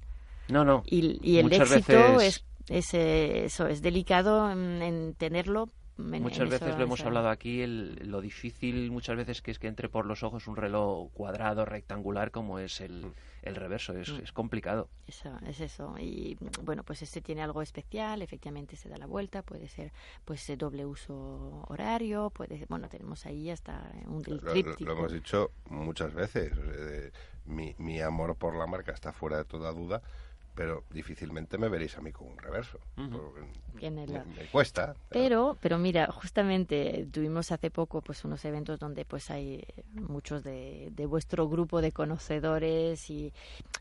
No, 0.49 0.65
no. 0.65 0.83
Y, 0.87 1.19
y 1.23 1.39
el 1.39 1.45
Muchas 1.45 1.71
éxito 1.73 2.17
veces- 2.17 2.45
es, 2.69 2.87
es, 2.89 2.95
eh, 2.95 3.45
eso, 3.45 3.67
es 3.69 3.83
delicado 3.83 4.51
en, 4.51 4.81
en 4.83 5.15
tenerlo. 5.15 5.69
en- 5.99 6.15
en 6.15 6.23
Muchas 6.23 6.41
eso, 6.49 6.51
veces 6.65 6.77
lo 6.79 6.85
hemos 6.85 7.01
hablado 7.03 7.29
aquí, 7.29 7.61
el- 7.63 7.97
lo 8.11 8.21
difícil 8.21 8.91
muchas 8.91 9.17
veces 9.17 9.43
que 9.43 9.51
es 9.51 9.59
que 9.59 9.67
entre 9.69 9.89
por 9.89 10.07
los 10.07 10.23
ojos 10.23 10.47
un 10.47 10.57
reloj 10.57 11.11
cuadrado, 11.13 11.65
rectangular, 11.67 12.31
como 12.31 12.59
es 12.59 12.81
el, 12.81 13.07
el 13.47 13.55
reverso. 13.57 13.93
Es, 13.97 14.11
Mm. 14.11 14.23
es 14.23 14.33
complicado. 14.33 14.89
Eso, 15.07 15.31
es 15.47 15.61
eso. 15.61 15.95
Y 15.99 16.37
bueno, 16.63 16.83
pues 16.83 17.03
este 17.03 17.21
tiene 17.21 17.43
algo 17.43 17.63
especial, 17.63 18.23
efectivamente 18.23 18.77
se 18.77 18.89
da 18.89 18.99
la 18.99 19.07
vuelta, 19.07 19.43
puede 19.43 19.69
ser 19.69 19.93
pues 20.25 20.47
de 20.47 20.57
doble 20.57 20.85
uso 20.85 21.65
horario, 21.69 22.31
puede 22.31 22.67
bueno, 22.69 22.89
tenemos 22.89 23.25
ahí 23.27 23.51
hasta 23.51 23.91
un 24.07 24.23
Lo, 24.27 24.55
lo 24.79 24.93
hemos 24.93 25.13
dicho 25.13 25.53
muchas 25.71 26.13
veces. 26.15 26.53
eh, 26.57 27.13
mi, 27.47 27.75
mi 27.79 28.01
amor 28.01 28.35
por 28.37 28.57
la 28.57 28.67
marca 28.67 28.93
está 28.93 29.13
fuera 29.13 29.37
de 29.39 29.45
toda 29.45 29.71
duda, 29.73 30.03
pero 30.57 30.85
difícilmente 30.91 31.59
me 31.59 31.69
veréis 31.69 31.97
a 31.99 32.01
mí 32.01 32.11
con 32.11 32.29
un 32.29 32.39
reverso. 32.39 32.81
Me, 33.75 34.07
me 34.07 34.47
cuesta. 34.51 34.97
Pero, 35.11 35.59
pero 35.61 35.77
mira, 35.79 36.07
justamente 36.11 37.07
tuvimos 37.13 37.53
hace 37.53 37.71
poco 37.71 38.01
pues 38.01 38.25
unos 38.25 38.43
eventos 38.47 38.81
donde 38.81 39.05
pues 39.05 39.31
hay 39.31 39.63
muchos 39.93 40.43
de, 40.43 40.89
de 40.93 41.07
vuestro 41.07 41.47
grupo 41.47 41.83
de 41.83 41.93
conocedores 41.93 43.11
y, 43.11 43.35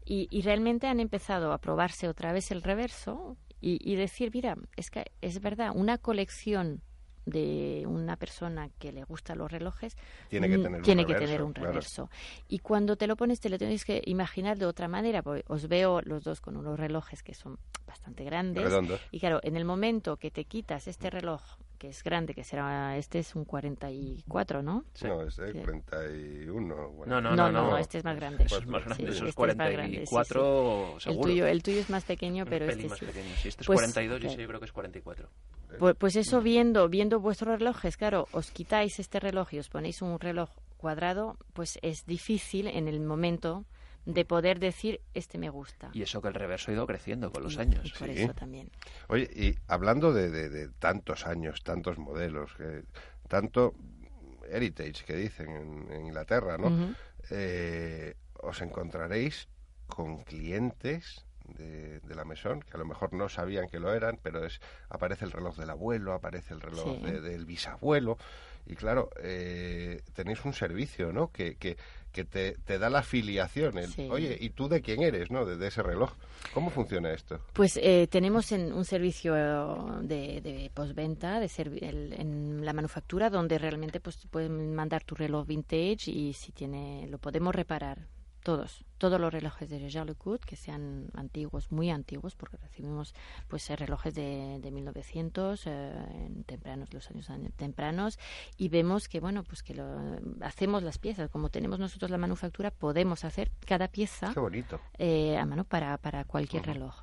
y, 0.03 0.27
y 0.29 0.41
realmente 0.41 0.87
han 0.87 0.99
empezado 0.99 1.53
a 1.53 1.59
probarse 1.59 2.09
otra 2.09 2.33
vez 2.33 2.51
el 2.51 2.61
reverso 2.61 3.37
y, 3.61 3.79
y 3.81 3.95
decir, 3.95 4.31
mira, 4.33 4.57
es 4.75 4.91
que 4.91 5.11
es 5.21 5.39
verdad, 5.39 5.71
una 5.73 5.97
colección 5.97 6.81
de 7.25 7.83
una 7.87 8.15
persona 8.15 8.69
que 8.79 8.91
le 8.91 9.03
gustan 9.03 9.37
los 9.39 9.51
relojes 9.51 9.97
Tiene 10.29 10.47
que 10.47 10.57
mm, 10.57 10.63
tener 10.63 10.79
un 10.79 10.83
que 10.85 10.95
reverso, 10.95 11.25
tener 11.25 11.43
un 11.43 11.53
claro. 11.53 11.69
reverso. 11.71 12.09
Y 12.47 12.59
cuando 12.59 12.95
te 12.95 13.07
lo 13.07 13.15
pones, 13.15 13.39
te 13.39 13.49
lo 13.49 13.57
tienes 13.57 13.85
que 13.85 14.01
imaginar 14.05 14.57
de 14.57 14.65
otra 14.65 14.87
manera. 14.87 15.23
porque 15.23 15.43
os 15.47 15.67
veo 15.67 16.01
los 16.01 16.23
dos 16.23 16.41
con 16.41 16.57
unos 16.57 16.79
relojes 16.79 17.23
que 17.23 17.33
son 17.33 17.57
bastante 17.87 18.23
grandes. 18.23 18.63
Redondos. 18.63 19.01
Y 19.11 19.19
claro, 19.19 19.39
en 19.43 19.55
el 19.55 19.65
momento 19.65 20.17
que 20.17 20.31
te 20.31 20.45
quitas 20.45 20.87
este 20.87 21.09
reloj, 21.09 21.41
que 21.85 21.91
es 21.91 22.03
grande, 22.03 22.33
que 22.33 22.43
será, 22.43 22.97
este 22.97 23.19
es 23.19 23.35
un 23.35 23.45
44, 23.45 24.63
¿no? 24.63 24.85
Sí. 24.95 25.05
No, 25.07 25.21
es 25.21 25.35
de 25.35 25.51
Sí. 25.51 25.59
41. 25.59 26.75
No, 26.75 26.89
bueno. 26.89 27.21
no, 27.21 27.29
No, 27.29 27.35
no, 27.35 27.51
no, 27.51 27.69
no. 27.71 27.77
este 27.77 27.99
es 27.99 28.03
más 28.03 28.15
grande. 28.15 28.45
Eso 28.45 28.57
es 28.57 28.65
más 28.65 28.81
Sí, 28.81 28.87
grande, 28.87 29.03
sí, 29.03 29.09
eso 29.17 29.23
es 29.25 29.29
este 29.29 29.41
es 29.51 29.57
más 29.57 29.71
grande, 29.71 29.97
sí, 29.99 30.05
sí. 30.05 30.09
44 30.09 30.97
El 31.05 31.19
tuyo, 31.19 31.45
el 31.45 31.61
tuyo 31.63 31.79
es 31.79 31.89
más 31.91 32.03
pequeño, 32.05 32.43
Un 32.43 32.49
pero 32.49 32.65
pelín 32.65 32.79
este 32.85 32.89
más 32.89 32.99
sí. 32.99 33.05
pequeño. 33.05 33.35
Si 33.35 33.47
este 33.49 33.61
es 33.61 33.67
Pues, 33.67 33.77
42 33.77 34.17
y 34.17 34.19
claro. 34.21 34.33
ese 34.33 34.41
yo 34.41 34.47
creo 34.47 34.59
que 34.59 34.65
es 34.65 34.71
44. 34.71 35.29
Pues, 35.77 35.95
pues 35.95 36.15
eso 36.15 36.41
viendo, 36.41 36.89
viendo 36.89 37.19
vuestros 37.19 37.59
relojes, 37.59 37.97
claro, 37.97 38.27
os 38.31 38.49
quitáis 38.49 38.99
este 38.99 39.19
reloj 39.19 39.53
y 39.53 39.59
os 39.59 39.69
ponéis 39.69 40.01
un 40.01 40.19
reloj 40.19 40.49
cuadrado, 40.77 41.37
pues 41.53 41.77
es 41.83 42.05
difícil 42.07 42.67
en 42.67 42.87
el 42.87 42.99
momento 42.99 43.63
de 44.05 44.23
poder 44.25 44.59
decir 44.59 45.01
este 45.13 45.37
me 45.37 45.49
gusta. 45.49 45.89
Y 45.93 46.01
eso 46.03 46.21
que 46.21 46.27
el 46.27 46.33
reverso 46.35 46.71
ha 46.71 46.73
ido 46.75 46.85
creciendo 46.87 47.31
con 47.31 47.43
los 47.43 47.57
años. 47.57 47.85
y 47.85 47.89
por 47.97 48.07
sí. 48.07 48.21
eso 48.23 48.33
también. 48.33 48.69
Oye, 49.07 49.29
y 49.35 49.55
hablando 49.67 50.13
de, 50.13 50.29
de- 50.29 50.49
de 50.49 50.69
tantos 50.69 51.25
años, 51.25 51.63
tantos 51.63 51.97
modelos, 51.97 52.53
que- 52.55 52.83
tanto 53.27 53.73
heritage 54.49 55.03
que 55.05 55.15
dicen 55.15 55.49
en, 55.49 55.91
en 55.91 56.05
Inglaterra, 56.07 56.57
¿no? 56.57 56.95
Eh, 57.31 58.15
os 58.41 58.61
encontraréis 58.61 59.47
con 59.87 60.23
clientes 60.23 61.25
de, 61.47 61.99
de 62.01 62.15
la 62.15 62.25
mesón 62.25 62.61
que 62.61 62.73
a 62.75 62.77
lo 62.77 62.85
mejor 62.85 63.13
no 63.13 63.29
sabían 63.29 63.67
que 63.69 63.79
lo 63.79 63.93
eran, 63.93 64.19
pero 64.21 64.45
es 64.45 64.59
aparece 64.89 65.25
el 65.25 65.31
reloj 65.31 65.57
del 65.57 65.69
abuelo, 65.71 66.13
aparece 66.13 66.53
el 66.53 66.61
reloj 66.61 66.95
Sí. 66.97 67.01
de- 67.03 67.21
del 67.21 67.45
bisabuelo 67.45 68.17
y 68.65 68.75
claro, 68.75 69.09
eh, 69.21 70.01
tenéis 70.13 70.43
un 70.45 70.53
servicio, 70.53 71.11
¿no? 71.13 71.31
Que, 71.31 71.55
que, 71.55 71.77
que 72.11 72.23
te, 72.25 72.53
te 72.65 72.79
da 72.79 72.89
la 72.89 72.99
afiliación. 72.99 73.77
el, 73.77 73.87
Sí. 73.89 74.07
Oye, 74.09 74.37
¿y 74.39 74.49
tú 74.51 74.67
de 74.69 74.81
quién 74.81 75.01
eres, 75.03 75.31
no? 75.31 75.45
De, 75.45 75.57
de 75.57 75.67
ese 75.67 75.83
reloj. 75.83 76.11
¿Cómo 76.53 76.69
funciona 76.69 77.11
esto? 77.11 77.39
Pues 77.53 77.77
eh, 77.81 78.07
tenemos 78.09 78.51
en 78.51 78.71
un 78.71 78.85
servicio 78.85 79.33
de, 80.01 80.41
de 80.41 80.71
postventa 80.73 81.39
de 81.39 81.47
el- 81.83 82.13
en 82.13 82.65
la 82.65 82.73
manufactura 82.73 83.29
donde 83.29 83.57
realmente 83.57 83.99
pues 83.99 84.17
pueden 84.29 84.73
mandar 84.75 85.03
tu 85.03 85.15
reloj 85.15 85.45
vintage 85.47 86.09
y 86.11 86.33
si 86.33 86.51
tiene 86.51 87.07
lo 87.09 87.17
podemos 87.17 87.53
reparar 87.53 88.07
todos 88.45 88.85
todos 88.99 89.19
los 89.19 89.33
relojes 89.33 89.69
de 89.69 89.79
Roger 89.79 90.05
Lecout 90.05 90.45
que 90.45 90.55
sean 90.55 91.07
antiguos 91.15 91.71
muy 91.71 91.89
antiguos 91.89 92.35
porque 92.35 92.57
recibimos 92.57 93.13
pues 93.47 93.67
eh, 93.69 93.75
relojes 93.75 94.13
de, 94.13 94.59
de 94.61 94.71
1900 94.71 95.65
eh, 95.65 95.93
en 96.27 96.43
tempranos 96.43 96.93
los 96.93 97.09
años 97.09 97.27
tempranos 97.57 98.19
y 98.55 98.69
vemos 98.69 99.09
que 99.09 99.19
bueno 99.19 99.43
pues 99.43 99.63
que 99.63 99.73
lo, 99.73 99.85
hacemos 100.41 100.83
las 100.83 100.99
piezas. 100.99 101.29
Como 101.29 101.49
tenemos 101.49 101.79
nosotros 101.79 102.11
la 102.11 102.19
manufactura 102.19 102.69
podemos 102.69 103.25
hacer 103.25 103.51
cada 103.65 103.87
pieza 103.87 104.31
Qué 104.33 104.39
bonito. 104.39 104.79
eh, 104.99 105.37
a 105.37 105.45
mano 105.45 105.63
para, 105.63 105.97
para 105.97 106.23
cualquier 106.23 106.65
reloj 106.67 106.95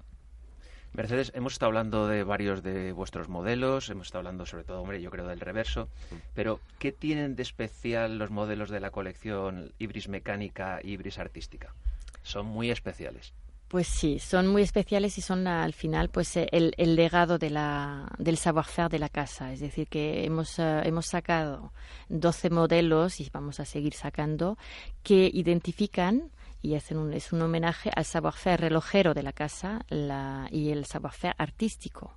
Mercedes, 0.94 1.32
hemos 1.34 1.54
estado 1.54 1.68
hablando 1.68 2.06
de 2.06 2.22
varios 2.22 2.62
de 2.62 2.92
vuestros 2.92 3.28
modelos, 3.28 3.88
hemos 3.88 4.08
estado 4.08 4.20
hablando 4.20 4.44
sobre 4.44 4.64
todo, 4.64 4.82
hombre, 4.82 5.00
yo 5.00 5.10
creo 5.10 5.26
del 5.26 5.40
reverso, 5.40 5.88
pero 6.34 6.60
¿qué 6.78 6.92
tienen 6.92 7.34
de 7.34 7.42
especial 7.42 8.18
los 8.18 8.30
modelos 8.30 8.68
de 8.68 8.80
la 8.80 8.90
colección 8.90 9.72
Ibris 9.78 10.08
Mecánica 10.08 10.80
y 10.82 10.92
Ibris 10.92 11.18
Artística? 11.18 11.74
Son 12.22 12.44
muy 12.44 12.70
especiales. 12.70 13.32
Pues 13.68 13.86
sí, 13.86 14.18
son 14.18 14.48
muy 14.48 14.60
especiales 14.60 15.16
y 15.16 15.22
son 15.22 15.46
al 15.46 15.72
final 15.72 16.10
pues 16.10 16.36
eh, 16.36 16.46
el, 16.52 16.74
el 16.76 16.94
legado 16.94 17.38
de 17.38 17.48
la, 17.48 18.12
del 18.18 18.36
savoir-faire 18.36 18.90
de 18.90 18.98
la 18.98 19.08
casa. 19.08 19.50
Es 19.50 19.60
decir, 19.60 19.88
que 19.88 20.26
hemos, 20.26 20.58
eh, 20.58 20.82
hemos 20.84 21.06
sacado 21.06 21.72
12 22.10 22.50
modelos 22.50 23.18
y 23.18 23.30
vamos 23.32 23.60
a 23.60 23.64
seguir 23.64 23.94
sacando 23.94 24.58
que 25.02 25.30
identifican 25.32 26.30
y 26.62 26.74
es 26.74 26.90
un, 26.92 27.12
es 27.12 27.32
un 27.32 27.42
homenaje 27.42 27.90
al 27.94 28.04
savoir-faire 28.04 28.60
relojero 28.60 29.14
de 29.14 29.22
la 29.22 29.32
casa 29.32 29.84
la, 29.88 30.48
y 30.50 30.70
el 30.70 30.86
savoir-faire 30.86 31.34
artístico, 31.36 32.14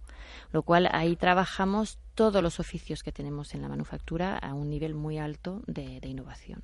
lo 0.51 0.61
cual 0.63 0.87
ahí 0.91 1.15
trabajamos 1.15 1.99
todos 2.13 2.41
los 2.41 2.59
oficios 2.59 3.03
que 3.03 3.11
tenemos 3.11 3.53
en 3.55 3.63
la 3.63 3.67
manufactura 3.67 4.37
a 4.37 4.53
un 4.53 4.69
nivel 4.69 4.93
muy 4.93 5.17
alto 5.17 5.63
de, 5.65 5.99
de 5.99 6.07
innovación. 6.07 6.63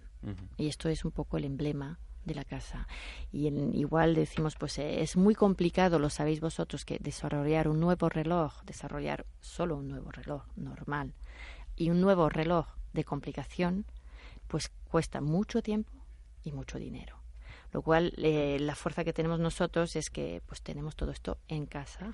Y 0.56 0.68
esto 0.68 0.88
es 0.88 1.04
un 1.04 1.12
poco 1.12 1.38
el 1.38 1.46
emblema 1.46 2.00
de 2.26 2.36
la 2.36 2.46
casa. 2.46 2.88
Y 3.32 3.48
en, 3.48 3.74
igual 3.74 4.14
decimos, 4.14 4.56
pues 4.56 4.78
eh, 4.78 5.02
es 5.02 5.18
muy 5.18 5.34
complicado, 5.34 5.98
lo 5.98 6.12
sabéis 6.12 6.40
vosotros, 6.40 6.86
que 6.86 7.00
desarrollar 7.00 7.68
un 7.68 7.80
nuevo 7.80 8.10
reloj, 8.10 8.62
desarrollar 8.64 9.26
solo 9.40 9.78
un 9.78 9.88
nuevo 9.88 10.12
reloj 10.12 10.44
normal 10.56 11.16
y 11.76 11.90
un 11.90 12.02
nuevo 12.02 12.30
reloj 12.30 12.68
de 12.94 13.04
complicación, 13.04 13.86
pues 14.48 14.72
cuesta 14.86 15.22
mucho 15.22 15.62
tiempo 15.62 15.92
y 16.44 16.52
mucho 16.52 16.78
dinero. 16.78 17.21
Lo 17.72 17.82
cual, 17.82 18.14
eh, 18.18 18.58
la 18.60 18.76
fuerza 18.76 19.04
que 19.04 19.14
tenemos 19.14 19.40
nosotros 19.40 19.96
es 19.96 20.10
que 20.10 20.42
pues 20.46 20.62
tenemos 20.62 20.96
todo 20.96 21.12
esto 21.12 21.38
en 21.48 21.66
casa 21.66 22.14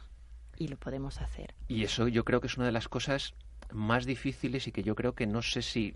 y 0.57 0.67
lo 0.67 0.77
podemos 0.77 1.21
hacer. 1.21 1.55
Y 1.67 1.83
eso 1.83 2.07
yo 2.07 2.23
creo 2.23 2.41
que 2.41 2.47
es 2.47 2.57
una 2.57 2.65
de 2.67 2.71
las 2.71 2.87
cosas 2.87 3.33
más 3.71 4.05
difíciles 4.05 4.67
y 4.67 4.71
que 4.71 4.83
yo 4.83 4.95
creo 4.95 5.13
que 5.13 5.27
no 5.27 5.41
sé 5.41 5.61
si 5.61 5.95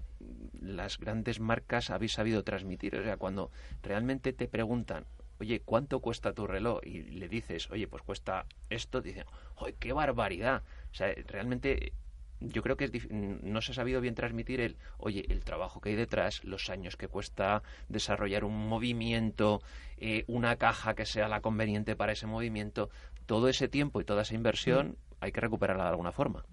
las 0.60 0.98
grandes 0.98 1.40
marcas 1.40 1.90
habéis 1.90 2.14
sabido 2.14 2.44
transmitir. 2.44 2.96
O 2.96 3.04
sea, 3.04 3.18
cuando 3.18 3.52
realmente 3.82 4.34
te 4.34 4.48
preguntan, 4.48 5.06
oye, 5.40 5.62
¿cuánto 5.62 6.00
cuesta 6.00 6.34
tu 6.34 6.48
reloj? 6.48 6.80
Y 6.84 7.04
le 7.04 7.28
dices, 7.28 7.70
oye, 7.72 7.88
pues 7.88 8.04
cuesta 8.04 8.46
esto, 8.70 9.02
dicen, 9.02 9.26
¡ay, 9.58 9.76
qué 9.80 9.94
barbaridad! 9.94 10.64
O 10.92 10.94
sea, 10.94 11.14
realmente 11.28 11.94
yo 12.42 12.62
creo 12.62 12.76
que 12.76 12.86
es 12.86 12.92
no 13.10 13.62
se 13.62 13.72
ha 13.72 13.76
sabido 13.76 14.02
bien 14.02 14.16
transmitir 14.16 14.60
el, 14.62 14.78
oye, 14.98 15.26
el 15.30 15.44
trabajo 15.44 15.80
que 15.80 15.90
hay 15.90 15.96
detrás, 15.96 16.44
los 16.44 16.70
años 16.70 16.98
que 16.98 17.08
cuesta 17.08 17.62
desarrollar 17.88 18.44
un 18.44 18.68
movimiento, 18.68 19.62
eh, 19.98 20.24
una 20.28 20.56
caja 20.56 20.96
que 20.96 21.06
sea 21.06 21.28
la 21.28 21.42
conveniente 21.42 21.96
para 21.96 22.14
ese 22.14 22.28
movimiento, 22.28 22.90
todo 23.26 23.48
ese 23.48 23.68
tiempo 23.68 24.02
y 24.02 24.06
toda 24.06 24.24
esa 24.24 24.36
inversión 24.36 24.98
hay 25.20 25.32
que 25.32 25.42
recuperarla 25.42 25.84
de 25.84 25.90
alguna 25.92 26.12
forma. 26.12 26.44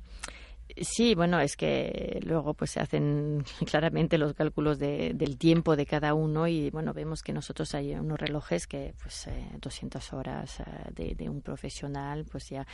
Sí, 0.76 1.14
bueno, 1.14 1.40
es 1.40 1.56
que 1.56 2.20
luego 2.22 2.52
pues 2.52 2.72
se 2.72 2.80
hacen 2.80 3.42
claramente 3.66 4.18
los 4.18 4.34
cálculos 4.34 4.78
de, 4.78 5.12
del 5.14 5.38
tiempo 5.38 5.76
de 5.76 5.86
cada 5.86 6.12
uno 6.12 6.46
y 6.46 6.70
bueno, 6.70 6.92
vemos 6.92 7.22
que 7.22 7.32
nosotros 7.32 7.74
hay 7.74 7.94
unos 7.94 8.20
relojes 8.20 8.66
que 8.66 8.94
pues 9.02 9.26
eh, 9.28 9.48
200 9.60 10.12
horas 10.12 10.60
eh, 10.60 10.64
de, 10.94 11.14
de 11.14 11.28
un 11.30 11.40
profesional, 11.40 12.26
pues 12.30 12.50
ya. 12.50 12.66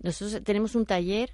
Nosotros 0.00 0.44
tenemos 0.44 0.74
un 0.74 0.84
taller 0.84 1.30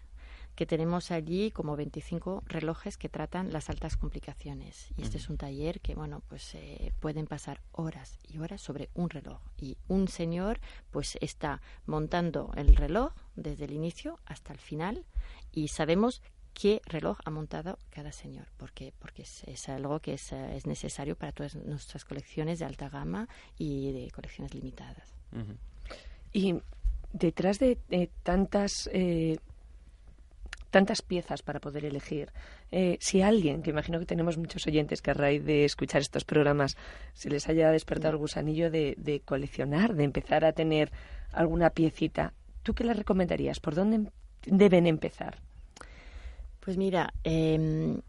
que 0.57 0.67
tenemos 0.67 1.11
allí 1.11 1.51
como 1.51 1.77
25 1.77 2.43
relojes 2.47 2.97
que 2.97 3.09
tratan 3.09 3.53
las 3.53 3.69
altas 3.69 3.97
complicaciones. 3.97 4.89
Y 4.97 5.03
este 5.03 5.19
es 5.19 5.29
un 5.29 5.37
taller 5.37 5.81
que, 5.81 5.95
bueno, 5.95 6.23
pues 6.29 6.55
eh, 6.55 6.93
pueden 6.99 7.27
pasar 7.27 7.61
horas 7.73 8.19
y 8.27 8.39
horas 8.39 8.63
sobre 8.63 8.89
un 8.95 9.11
reloj. 9.11 9.39
Y 9.59 9.77
un 9.87 10.09
señor, 10.09 10.59
pues 10.91 11.19
está 11.21 11.61
montando 11.85 12.51
el 12.57 12.75
reloj 12.75 13.13
desde 13.37 13.67
el 13.67 13.73
inicio 13.73 14.19
hasta 14.25 14.53
el 14.53 14.59
final 14.59 15.05
y 15.53 15.69
sabemos 15.69 16.23
qué 16.55 16.81
reloj 16.87 17.19
ha 17.27 17.31
montado 17.31 17.79
cada 17.91 18.13
señor, 18.13 18.47
porque 18.57 18.95
porque 18.99 19.23
es, 19.23 19.45
es 19.45 19.69
algo 19.69 20.01
que 20.01 20.15
es, 20.15 20.33
eh, 20.33 20.57
es 20.57 20.67
necesario 20.67 21.15
para 21.15 21.33
todas 21.33 21.55
nuestras 21.55 22.07
colecciones 22.07 22.59
de 22.59 22.65
alta 22.65 22.89
gama 22.89 23.29
y 23.59 23.93
de 23.93 24.11
colecciones 24.11 24.55
limitadas. 24.55 25.15
Y 26.33 26.55
detrás 27.13 27.59
de 27.59 27.79
tantas 28.23 28.89
eh, 28.93 29.39
tantas 30.77 31.01
piezas 31.01 31.41
para 31.41 31.59
poder 31.59 31.87
elegir, 31.87 32.27
eh, 32.71 32.99
si 33.01 33.23
alguien, 33.23 33.63
que 33.63 33.71
imagino 33.71 33.99
que 33.99 34.05
tenemos 34.05 34.37
muchos 34.37 34.67
oyentes 34.67 35.01
que 35.01 35.11
a 35.11 35.15
raíz 35.15 35.43
de 35.43 35.65
escuchar 35.65 36.03
estos 36.03 36.27
programas 36.27 36.77
se 37.15 37.31
les 37.31 37.49
haya 37.49 37.71
despertado 37.71 38.13
el 38.13 38.19
gusanillo 38.19 38.71
de, 38.71 38.95
de 38.99 39.21
coleccionar, 39.21 39.95
de 39.95 40.05
empezar 40.05 40.45
a 40.45 40.53
tener 40.53 40.93
alguna 41.33 41.71
piecita, 41.71 42.35
¿tú 42.63 42.75
qué 42.75 42.85
les 42.85 42.95
recomendarías? 42.95 43.59
¿Por 43.59 43.75
dónde 43.75 43.97
em- 43.97 44.11
deben 44.45 44.87
empezar? 44.87 45.39
Pues 46.61 46.77
mira, 46.77 47.15
em, 47.25 48.03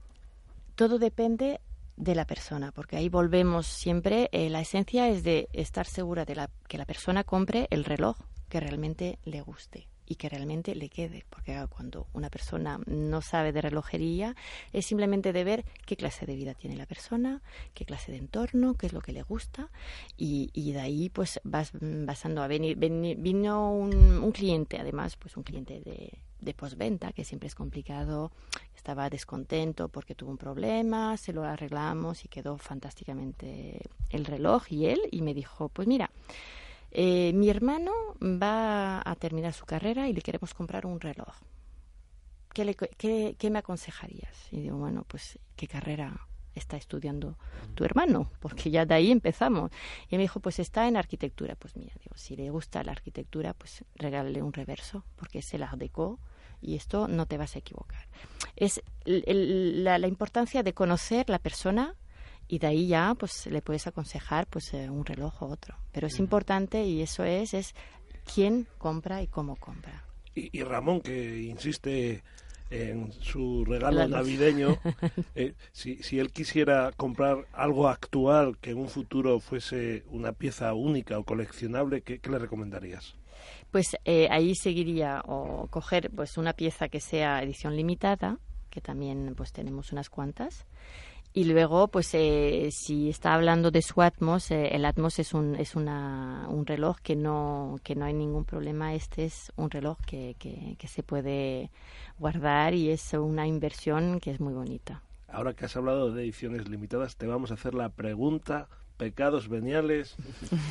todo 0.75 0.99
depende 0.99 1.61
de 1.95 2.15
la 2.15 2.25
persona, 2.25 2.73
porque 2.73 2.97
ahí 2.97 3.07
volvemos 3.07 3.65
siempre. 3.65 4.27
eh, 4.33 4.49
la 4.49 4.59
esencia 4.59 5.07
es 5.07 5.23
de 5.23 5.47
estar 5.53 5.85
segura 5.85 6.25
de 6.25 6.35
la, 6.35 6.49
que 6.67 6.77
la 6.77 6.85
persona 6.85 7.23
compre 7.23 7.67
el 7.69 7.85
reloj 7.85 8.17
que 8.49 8.59
realmente 8.59 9.19
le 9.23 9.39
guste 9.41 9.87
y 10.07 10.15
que 10.15 10.29
realmente 10.29 10.73
le 10.73 10.89
quede, 10.89 11.25
porque 11.29 11.57
cuando 11.69 12.07
una 12.13 12.29
persona 12.29 12.79
no 12.87 13.21
sabe 13.21 13.51
de 13.51 13.61
relojería 13.61 14.35
es 14.73 14.85
simplemente 14.85 15.33
de 15.33 15.43
ver 15.43 15.65
qué 15.85 15.97
clase 15.97 16.25
de 16.25 16.35
vida 16.35 16.53
tiene 16.53 16.75
la 16.77 16.85
persona, 16.85 17.41
qué 17.73 17.83
clase 17.85 18.11
de 18.11 18.17
entorno, 18.17 18.75
qué 18.75 18.87
es 18.87 18.93
lo 18.93 19.01
que 19.01 19.11
le 19.11 19.21
gusta 19.23 19.69
y, 20.17 20.49
y 20.53 20.71
de 20.71 20.79
ahí 20.79 21.09
pues 21.09 21.39
vas 21.43 21.71
basando 21.81 22.41
a 22.41 22.47
venir, 22.47 22.77
veni- 22.77 23.15
vino 23.15 23.71
un, 23.73 23.93
un 24.23 24.31
cliente 24.31 24.77
además 24.79 25.15
pues 25.17 25.35
un 25.35 25.43
cliente 25.43 25.81
de, 25.81 26.13
de 26.39 26.53
postventa 26.53 27.11
que 27.11 27.25
siempre 27.25 27.47
es 27.47 27.55
complicado 27.55 28.31
estaba 28.75 29.09
descontento 29.09 29.89
porque 29.89 30.15
tuvo 30.15 30.31
un 30.31 30.37
problema 30.37 31.17
se 31.17 31.33
lo 31.33 31.43
arreglamos 31.43 32.23
y 32.23 32.27
quedó 32.29 32.57
fantásticamente 32.57 33.81
el 34.09 34.23
reloj 34.25 34.71
y 34.71 34.85
él 34.85 34.99
y 35.11 35.21
me 35.21 35.33
dijo 35.33 35.67
pues 35.69 35.87
mira 35.87 36.09
eh, 36.91 37.31
mi 37.33 37.49
hermano 37.49 37.91
va 38.21 39.01
a 39.03 39.15
terminar 39.15 39.53
su 39.53 39.65
carrera 39.65 40.07
y 40.07 40.13
le 40.13 40.21
queremos 40.21 40.53
comprar 40.53 40.85
un 40.85 40.99
reloj. 40.99 41.35
¿Qué, 42.53 43.49
me 43.51 43.59
aconsejarías? 43.59 44.35
Y 44.51 44.61
digo, 44.61 44.77
bueno, 44.77 45.05
pues, 45.07 45.37
¿qué 45.55 45.67
carrera 45.67 46.27
está 46.55 46.75
estudiando 46.75 47.37
tu 47.75 47.83
hermano? 47.83 48.31
Porque 48.39 48.71
ya 48.71 48.85
de 48.85 48.95
ahí 48.95 49.11
empezamos. 49.11 49.69
Y 50.09 50.15
me 50.15 50.23
dijo, 50.23 50.39
pues 50.39 50.57
está 50.57 50.87
en 50.87 50.97
arquitectura. 50.97 51.55
Pues 51.55 51.75
mira, 51.75 51.93
digo, 52.03 52.15
si 52.15 52.35
le 52.35 52.49
gusta 52.49 52.83
la 52.83 52.93
arquitectura, 52.93 53.53
pues 53.53 53.85
regálale 53.95 54.41
un 54.41 54.53
reverso, 54.53 55.03
porque 55.17 55.39
es 55.39 55.53
el 55.53 55.61
Art 55.61 55.77
Deco 55.77 56.19
y 56.59 56.75
esto 56.75 57.07
no 57.07 57.27
te 57.27 57.37
vas 57.37 57.55
a 57.55 57.59
equivocar. 57.59 58.07
Es 58.55 58.81
la 59.05 60.07
importancia 60.07 60.63
de 60.63 60.73
conocer 60.73 61.29
la 61.29 61.37
persona 61.37 61.95
y 62.47 62.59
de 62.59 62.67
ahí 62.67 62.87
ya 62.87 63.15
pues 63.17 63.47
le 63.47 63.61
puedes 63.61 63.87
aconsejar 63.87 64.47
pues 64.47 64.73
eh, 64.73 64.89
un 64.89 65.05
reloj 65.05 65.43
o 65.43 65.47
otro. 65.47 65.75
Pero 65.91 66.07
es 66.07 66.19
importante 66.19 66.85
y 66.85 67.01
eso 67.01 67.23
es 67.23 67.53
es 67.53 67.75
quién 68.33 68.67
compra 68.77 69.21
y 69.21 69.27
cómo 69.27 69.55
compra. 69.55 70.03
Y, 70.35 70.57
y 70.57 70.63
Ramón, 70.63 71.01
que 71.01 71.41
insiste 71.41 72.23
en 72.69 73.13
su 73.13 73.63
regalo 73.65 74.07
navideño, 74.07 74.77
eh, 75.35 75.53
si, 75.71 76.03
si 76.03 76.19
él 76.19 76.31
quisiera 76.31 76.91
comprar 76.97 77.45
algo 77.53 77.87
actual 77.87 78.57
que 78.59 78.71
en 78.71 78.77
un 78.77 78.89
futuro 78.89 79.39
fuese 79.39 80.03
una 80.09 80.33
pieza 80.33 80.73
única 80.73 81.17
o 81.17 81.23
coleccionable, 81.23 82.01
¿qué, 82.01 82.19
qué 82.19 82.29
le 82.29 82.39
recomendarías? 82.39 83.15
pues 83.71 83.97
eh, 84.05 84.27
ahí 84.31 84.55
seguiría 84.55 85.21
o 85.25 85.67
coger 85.67 86.09
pues 86.11 86.37
una 86.37 86.53
pieza 86.53 86.89
que 86.89 86.99
sea 86.99 87.41
edición 87.43 87.75
limitada 87.75 88.39
que 88.69 88.81
también 88.81 89.33
pues 89.35 89.51
tenemos 89.51 89.91
unas 89.91 90.09
cuantas 90.09 90.65
y 91.37 91.43
luego 91.43 91.87
pues 91.87 92.15
eh, 92.15 92.69
si 92.71 93.09
está 93.09 93.35
hablando 93.35 93.69
de 93.69 93.83
su 93.83 94.01
Atmos 94.01 94.49
eh, 94.49 94.69
el 94.75 94.85
Atmos 94.85 95.19
es 95.19 95.35
un 95.35 95.55
es 95.55 95.75
una, 95.75 96.47
un 96.49 96.65
reloj 96.65 96.97
que 97.03 97.15
no 97.15 97.75
que 97.83 97.93
no 97.93 98.05
hay 98.05 98.13
ningún 98.15 98.43
problema. 98.43 98.95
Este 98.95 99.25
es 99.25 99.51
un 99.55 99.69
reloj 99.69 99.99
que, 100.03 100.35
que, 100.39 100.75
que 100.79 100.87
se 100.87 101.03
puede 101.03 101.69
guardar 102.17 102.73
y 102.73 102.89
es 102.89 103.13
una 103.13 103.45
inversión 103.45 104.19
que 104.19 104.31
es 104.31 104.39
muy 104.39 104.55
bonita. 104.55 105.03
Ahora 105.27 105.53
que 105.53 105.65
has 105.65 105.77
hablado 105.77 106.11
de 106.11 106.23
ediciones 106.23 106.67
limitadas, 106.67 107.17
te 107.17 107.27
vamos 107.27 107.51
a 107.51 107.53
hacer 107.53 107.75
la 107.75 107.89
pregunta, 107.89 108.67
pecados 108.97 109.47
veniales 109.47 110.15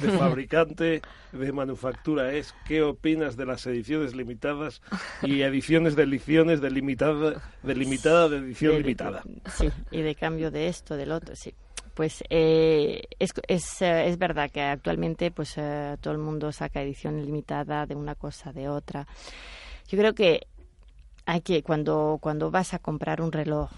de 0.03 0.11
fabricante, 0.11 1.01
de 1.33 1.53
manufactura, 1.53 2.33
es 2.33 2.55
¿qué 2.67 2.83
opinas 2.83 3.37
de 3.37 3.47
las 3.47 3.67
ediciones 3.67 4.15
limitadas 4.15 4.83
y 5.23 5.43
ediciones 5.43 5.97
de 5.97 6.03
ediciones 6.03 6.61
de 6.61 6.71
limitada, 6.71 7.43
de 7.63 7.75
limitada, 7.75 8.29
de 8.29 8.39
edición 8.39 8.73
De- 8.73 8.79
limitada? 8.81 9.23
Sí, 9.55 9.71
y 9.91 10.03
de 10.03 10.15
cambio 10.15 10.51
de 10.51 10.69
esto, 10.69 10.97
del 10.97 11.13
otro, 11.13 11.37
sí. 11.37 11.55
Pues 11.95 12.23
eh, 12.29 13.05
es, 13.19 13.33
es, 13.49 13.81
eh, 13.81 14.09
es 14.09 14.19
verdad 14.19 14.51
que 14.51 14.61
actualmente 14.61 15.31
pues 15.31 15.55
eh, 15.57 15.97
todo 16.03 16.13
el 16.13 16.19
mundo 16.19 16.53
saca 16.53 16.83
edición 16.83 17.25
limitada 17.25 17.87
de 17.87 17.95
una 17.95 18.15
cosa, 18.15 18.53
de 18.53 18.69
otra. 18.69 19.07
Yo 19.89 19.97
creo 19.97 20.15
que 20.15 20.47
hay 21.25 21.41
que, 21.41 21.63
cuando, 21.63 22.19
cuando 22.21 22.51
vas 22.51 22.75
a 22.75 22.81
comprar 22.81 23.23
un 23.23 23.33
reloj, 23.33 23.71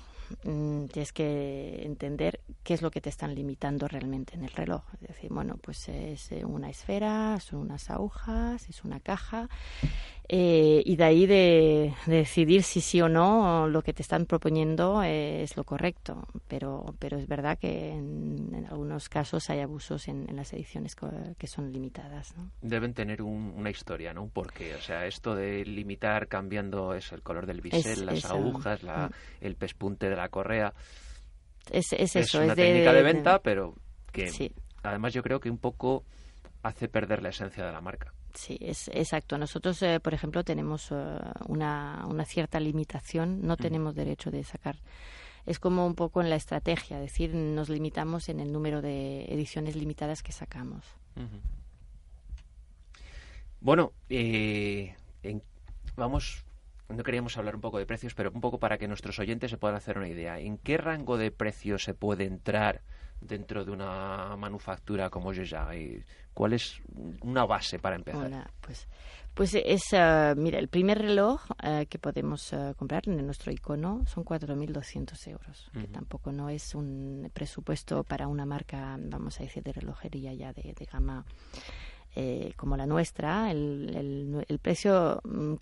mm, 0.45 0.87
tienes 0.87 1.13
que 1.13 1.83
entender 1.85 2.41
qué 2.63 2.75
es 2.75 2.83
lo 2.83 2.91
que 2.91 3.01
te 3.01 3.09
están 3.09 3.35
limitando 3.35 3.89
realmente 3.89 4.35
en 4.35 4.45
el 4.45 4.51
reloj. 4.51 4.83
Es 5.01 5.09
decir, 5.09 5.31
bueno, 5.33 5.57
pues 5.61 5.89
es 5.89 6.33
eh, 6.33 6.45
una 6.45 6.71
esfera, 6.71 7.39
son 7.41 7.61
unas 7.61 7.91
agujas, 7.91 8.69
es 8.69 8.85
una 8.85 9.01
caja. 9.01 9.49
Eh, 10.29 10.83
y 10.85 10.97
de 10.97 11.05
ahí 11.05 11.27
de, 11.27 11.95
de 12.07 12.17
decidir 12.17 12.63
si 12.63 12.81
sí 12.81 13.01
o 13.01 13.09
no 13.09 13.67
lo 13.69 13.83
que 13.83 13.93
te 13.95 14.03
están 14.03 14.27
proponiendo 14.27 15.03
eh, 15.03 15.43
es 15.43 15.57
lo 15.57 15.65
correcto. 15.65 16.27
Pero, 16.49 16.95
pero 16.99 17.17
es 17.19 17.27
verdad 17.27 17.59
que 17.59 17.91
en, 17.93 18.51
en 18.55 18.67
algunos 18.67 19.09
casos 19.09 19.49
hay 19.51 19.61
abusos 19.61 20.07
en, 20.09 20.29
en 20.29 20.37
las 20.37 20.53
ediciones 20.53 20.95
co- 20.97 21.11
que 21.39 21.47
son 21.47 21.73
limitadas. 21.73 22.35
¿no? 22.37 22.51
Deben 22.61 22.93
tener 22.93 23.23
un- 23.23 23.55
una 23.57 23.71
historia, 23.71 24.13
¿no? 24.13 24.23
Un 24.23 24.31
porqué. 24.31 24.75
O 24.75 24.81
sea, 24.81 25.07
esto 25.07 25.35
de 25.35 25.65
limitar 25.65 26.29
cambiando 26.29 26.95
es 26.95 27.11
el 27.13 27.23
color 27.23 27.47
del 27.47 27.61
bisel, 27.61 27.81
Es- 27.81 27.99
las 28.05 28.25
es, 28.25 28.31
agujas, 28.31 28.83
la, 28.83 29.11
el 29.41 29.55
pespunte 29.55 30.11
de 30.11 30.17
la 30.17 30.29
correa. 30.29 30.75
Es, 31.71 31.93
es 31.93 32.17
Es 32.17 32.27
eso. 32.35 32.39
una 32.43 32.53
es 32.53 32.57
de, 32.57 32.65
técnica 32.67 32.93
de 32.93 33.03
venta, 33.03 33.39
pero 33.41 33.75
que 34.13 34.33
Sí, 34.33 34.51
además 34.83 35.13
yo 35.13 35.23
creo 35.23 35.41
que 35.41 35.51
un 35.51 35.59
poco 35.59 36.05
hace 36.63 36.89
perder 36.89 37.23
la 37.23 37.31
esencia 37.31 37.65
de 37.65 37.73
la 37.73 37.81
marca. 37.81 38.13
Sí, 38.35 38.59
es 38.61 38.89
exacto. 38.89 39.39
Nosotros, 39.39 39.83
eh, 39.83 40.01
por 40.01 40.15
ejemplo, 40.15 40.45
tenemos 40.45 40.91
eh, 40.93 41.19
una, 41.47 42.05
una 42.09 42.25
cierta 42.25 42.61
limitación. 42.61 43.41
No 43.47 43.57
tenemos 43.57 43.95
derecho 43.95 44.31
de 44.31 44.45
sacar. 44.45 44.77
Es 45.47 45.59
como 45.59 45.87
un 45.87 45.95
poco 45.95 46.21
en 46.21 46.29
la 46.29 46.37
estrategia, 46.37 46.97
es 46.99 47.11
decir, 47.11 47.35
nos 47.35 47.71
limitamos 47.71 48.29
en 48.29 48.39
el 48.41 48.53
número 48.53 48.83
de 48.83 49.25
ediciones 49.33 49.77
limitadas 49.77 50.23
que 50.23 50.33
sacamos. 50.33 50.85
Bueno, 53.61 53.93
eh, 54.09 54.95
en- 55.23 55.43
vamos, 55.97 56.45
no 56.89 57.03
queríamos 57.03 57.37
hablar 57.39 57.55
un 57.55 57.61
poco 57.61 57.79
de 57.79 57.87
precios, 57.87 58.15
pero 58.15 58.31
un 58.31 58.41
poco 58.41 58.59
para 58.59 58.79
que 58.79 58.89
nuestros 58.89 59.19
oyentes 59.19 59.51
se 59.51 59.57
puedan 59.59 59.77
hacer 59.77 59.99
una 59.99 60.09
idea. 60.09 60.39
¿En 60.39 60.59
qué 60.59 60.77
rango 60.77 61.17
de 61.17 61.31
precios 61.31 61.83
se 61.83 61.95
puede 61.95 62.25
entrar 62.25 62.83
dentro 63.21 63.65
de 63.65 63.71
una 63.71 64.37
manufactura 64.37 65.11
como 65.11 65.33
Jeja? 65.33 65.75
¿Y 65.75 66.03
¿Cuál 66.39 66.53
es 66.53 66.81
una 67.23 67.45
base 67.47 67.81
para 67.81 67.97
empezar? 67.97 68.27
Hola, 68.27 68.49
pues, 68.61 68.87
pues 69.35 69.55
es, 69.55 69.83
eh, 69.93 70.35
mira, 70.37 70.61
el 70.61 70.69
primer 70.69 70.99
reloj 70.99 71.41
eh, 71.61 71.87
que 71.91 71.99
podemos 71.99 72.53
eh, 72.53 72.75
comprar 72.77 73.09
en 73.09 73.27
nuestro 73.27 73.51
icono 73.51 74.05
son 74.07 74.25
4.200 74.25 75.27
euros, 75.33 75.69
que 75.73 75.89
tampoco 75.89 76.31
no 76.31 76.49
es 76.49 76.77
un 76.77 77.29
presupuesto 77.33 78.05
para 78.05 78.29
una 78.29 78.47
marca, 78.47 78.97
vamos 79.01 79.41
a 79.41 79.43
decir, 79.43 79.65
de 79.65 79.73
relojería 79.73 80.33
ya 80.33 80.53
de, 80.53 80.75
de 80.79 80.85
gama 80.85 81.25
eh, 82.17 82.53
como 82.57 82.77
la 82.77 82.87
nuestra. 82.87 83.51
El, 83.51 83.93
el- 83.97 84.45
el 84.49 84.59
precio 84.59 85.21
mm, 85.25 85.55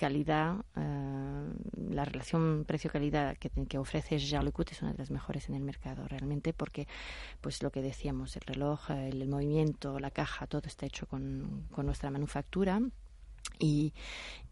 eh, 0.77 1.43
la 1.91 2.05
relación 2.05 2.65
precio-calidad 2.67 3.37
que, 3.39 3.51
que 3.51 3.79
ofrece 3.79 4.19
Lecout 4.43 4.73
es 4.73 4.83
una 4.83 4.93
de 4.93 4.99
las 4.99 5.11
mejores 5.11 5.49
en 5.49 5.55
el 5.55 5.63
mercado 5.63 6.07
realmente 6.09 6.53
porque 6.53 6.87
pues 7.41 7.63
lo 7.63 7.71
que 7.71 7.83
decíamos, 7.83 8.37
el 8.37 8.43
reloj, 8.43 8.91
el, 8.91 9.23
el 9.23 9.29
movimiento, 9.29 9.99
la 10.01 10.11
caja, 10.11 10.47
todo 10.47 10.63
está 10.67 10.87
hecho 10.87 11.07
con, 11.07 11.67
con 11.71 11.87
nuestra 11.87 12.11
manufactura. 12.11 12.81
Y, 13.59 13.93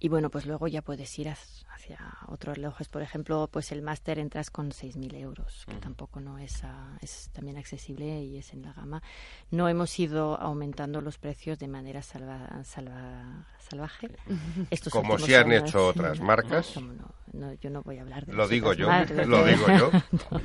y 0.01 0.09
bueno, 0.09 0.31
pues 0.31 0.47
luego 0.47 0.67
ya 0.69 0.83
puedes 0.83 1.19
ir 1.19 1.29
hacia, 1.29 1.99
otros 2.29 2.57
relojes. 2.57 2.89
Por 2.89 3.03
ejemplo, 3.03 3.49
pues 3.53 3.71
el 3.73 3.83
máster 3.83 4.19
entras 4.19 4.51
con 4.51 4.71
6.000 4.71 5.15
euros, 5.17 5.65
que 5.69 5.75
tampoco 5.77 6.21
no 6.21 6.39
es, 6.39 6.65
ah, 6.65 6.97
es 7.03 7.29
también 7.33 7.59
accesible 7.59 8.23
y 8.23 8.39
es 8.39 8.53
en 8.55 8.63
la 8.63 8.73
gama. 8.73 9.03
No 9.51 9.69
hemos 9.69 9.99
ido 9.99 10.41
aumentando 10.41 11.01
los 11.03 11.19
precios 11.19 11.59
de 11.59 11.69
manera 11.69 12.03
salva, 12.03 12.65
salva, 12.65 13.47
salvaje. 13.59 14.09
Estos 14.71 14.93
Como 14.93 15.19
sí 15.19 15.35
han 15.35 15.51
años, 15.51 15.69
hecho 15.69 15.89
otras 15.89 16.21
no, 16.21 16.27
marcas. 16.27 16.71
cómo 16.75 16.93
no, 16.95 17.15
no, 17.33 17.53
yo 17.55 17.69
no 17.71 17.83
voy 17.83 17.99
a 17.99 18.03
hablar 18.03 18.25
de 18.25 18.33
Lo 18.33 18.49
digo 18.49 18.73
yo, 18.73 18.89
marcas. 18.89 19.27
lo 19.27 19.45
digo 19.45 19.67
yo. 19.69 19.91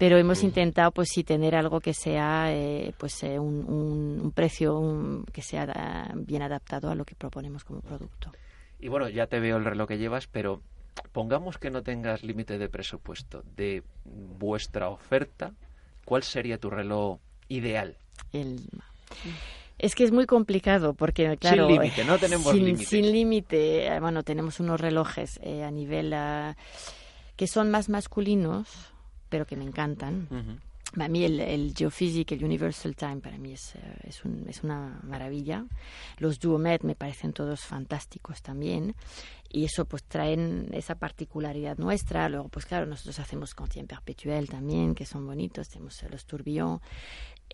pero 0.00 0.16
hemos 0.16 0.42
intentado 0.42 0.92
pues 0.92 1.10
sí 1.12 1.24
tener 1.24 1.54
algo 1.54 1.78
que 1.80 1.92
sea 1.92 2.46
eh, 2.54 2.94
pues 2.96 3.22
eh, 3.22 3.38
un, 3.38 3.66
un- 3.68 4.20
un 4.22 4.30
precio 4.32 4.78
un- 4.78 5.26
que 5.30 5.42
sea 5.42 6.10
bien 6.16 6.40
adaptado 6.40 6.88
a 6.90 6.94
lo 6.94 7.04
que 7.04 7.14
proponemos 7.14 7.64
como 7.64 7.82
producto. 7.82 8.32
Y 8.78 8.88
bueno, 8.88 9.10
ya 9.10 9.26
te 9.26 9.40
veo 9.40 9.58
el 9.58 9.64
reloj 9.66 9.88
que 9.88 9.98
llevas, 9.98 10.26
pero 10.26 10.62
pongamos 11.12 11.58
que 11.58 11.70
no 11.70 11.82
tengas 11.82 12.22
límite 12.24 12.56
de 12.56 12.70
presupuesto 12.70 13.42
de 13.56 13.82
vuestra 14.06 14.88
oferta, 14.88 15.52
¿cuál 16.06 16.22
sería 16.22 16.56
tu 16.56 16.70
reloj 16.70 17.18
ideal? 17.48 17.94
El- 18.32 18.58
es 19.76 19.94
que 19.94 20.04
es 20.04 20.12
muy 20.12 20.24
complicado 20.24 20.94
porque 20.94 21.36
claro 21.36 21.66
Sin 21.68 21.74
límite, 21.76 22.04
no 22.04 22.16
tenemos 22.18 22.56
sin 22.86 23.12
límite 23.12 23.86
eh, 23.86 24.00
bueno 24.00 24.22
tenemos 24.22 24.60
unos 24.60 24.80
relojes 24.80 25.38
eh, 25.42 25.62
a 25.62 25.70
nivel 25.70 26.14
ah, 26.14 26.56
que 27.36 27.46
son 27.46 27.70
más 27.70 27.90
masculinos 27.90 28.66
pero 29.30 29.46
que 29.46 29.56
me 29.56 29.64
encantan 29.64 30.28
Ujú. 30.30 30.58
A 31.00 31.06
mí 31.06 31.22
el, 31.24 31.38
el 31.38 31.72
Geophysic, 31.72 32.32
el 32.32 32.44
Universal 32.44 32.96
Time, 32.96 33.18
para 33.20 33.38
mí 33.38 33.52
es, 33.52 33.76
eh, 33.76 33.78
es, 34.08 34.24
un- 34.24 34.44
es 34.48 34.64
una 34.64 34.98
maravilla. 35.04 35.64
Los 36.18 36.40
Duomet 36.40 36.82
me 36.82 36.96
parecen 36.96 37.32
todos 37.32 37.60
fantásticos 37.60 38.42
también. 38.42 38.96
Y 39.48 39.64
eso 39.66 39.84
pues 39.84 40.02
traen 40.02 40.66
esa 40.72 40.96
particularidad 40.96 41.78
nuestra. 41.78 42.28
Luego, 42.28 42.48
pues 42.48 42.66
claro, 42.66 42.86
nosotros 42.86 43.20
hacemos 43.20 43.54
Contien 43.54 43.86
Perpetuel 43.86 44.48
también, 44.48 44.96
que 44.96 45.06
son 45.06 45.24
bonitos. 45.24 45.68
Tenemos 45.68 46.02
eh, 46.02 46.08
los 46.10 46.26
Tourbillon. 46.26 46.80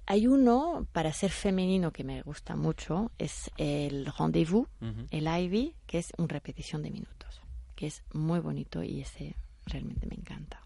Hay 0.07 0.27
uno, 0.27 0.87
para 0.93 1.13
ser 1.13 1.31
femenino, 1.31 1.91
que 1.93 2.05
me 2.05 2.23
gusta 2.23 2.57
mucho, 2.57 3.11
es 3.19 3.51
el 3.59 4.07
Rendezvous, 4.19 4.67
Ujú. 4.81 5.09
el 5.11 5.27
Ivy, 5.29 5.75
que 5.87 5.99
es 5.99 6.11
una 6.17 6.29
repetición 6.29 6.83
de 6.83 6.91
minutos, 6.91 7.43
que 7.75 7.89
es 7.89 8.03
muy 8.15 8.39
bonito 8.41 8.83
y 8.83 9.03
ese 9.03 9.37
realmente 9.67 10.07
me 10.07 10.15
encanta. 10.15 10.63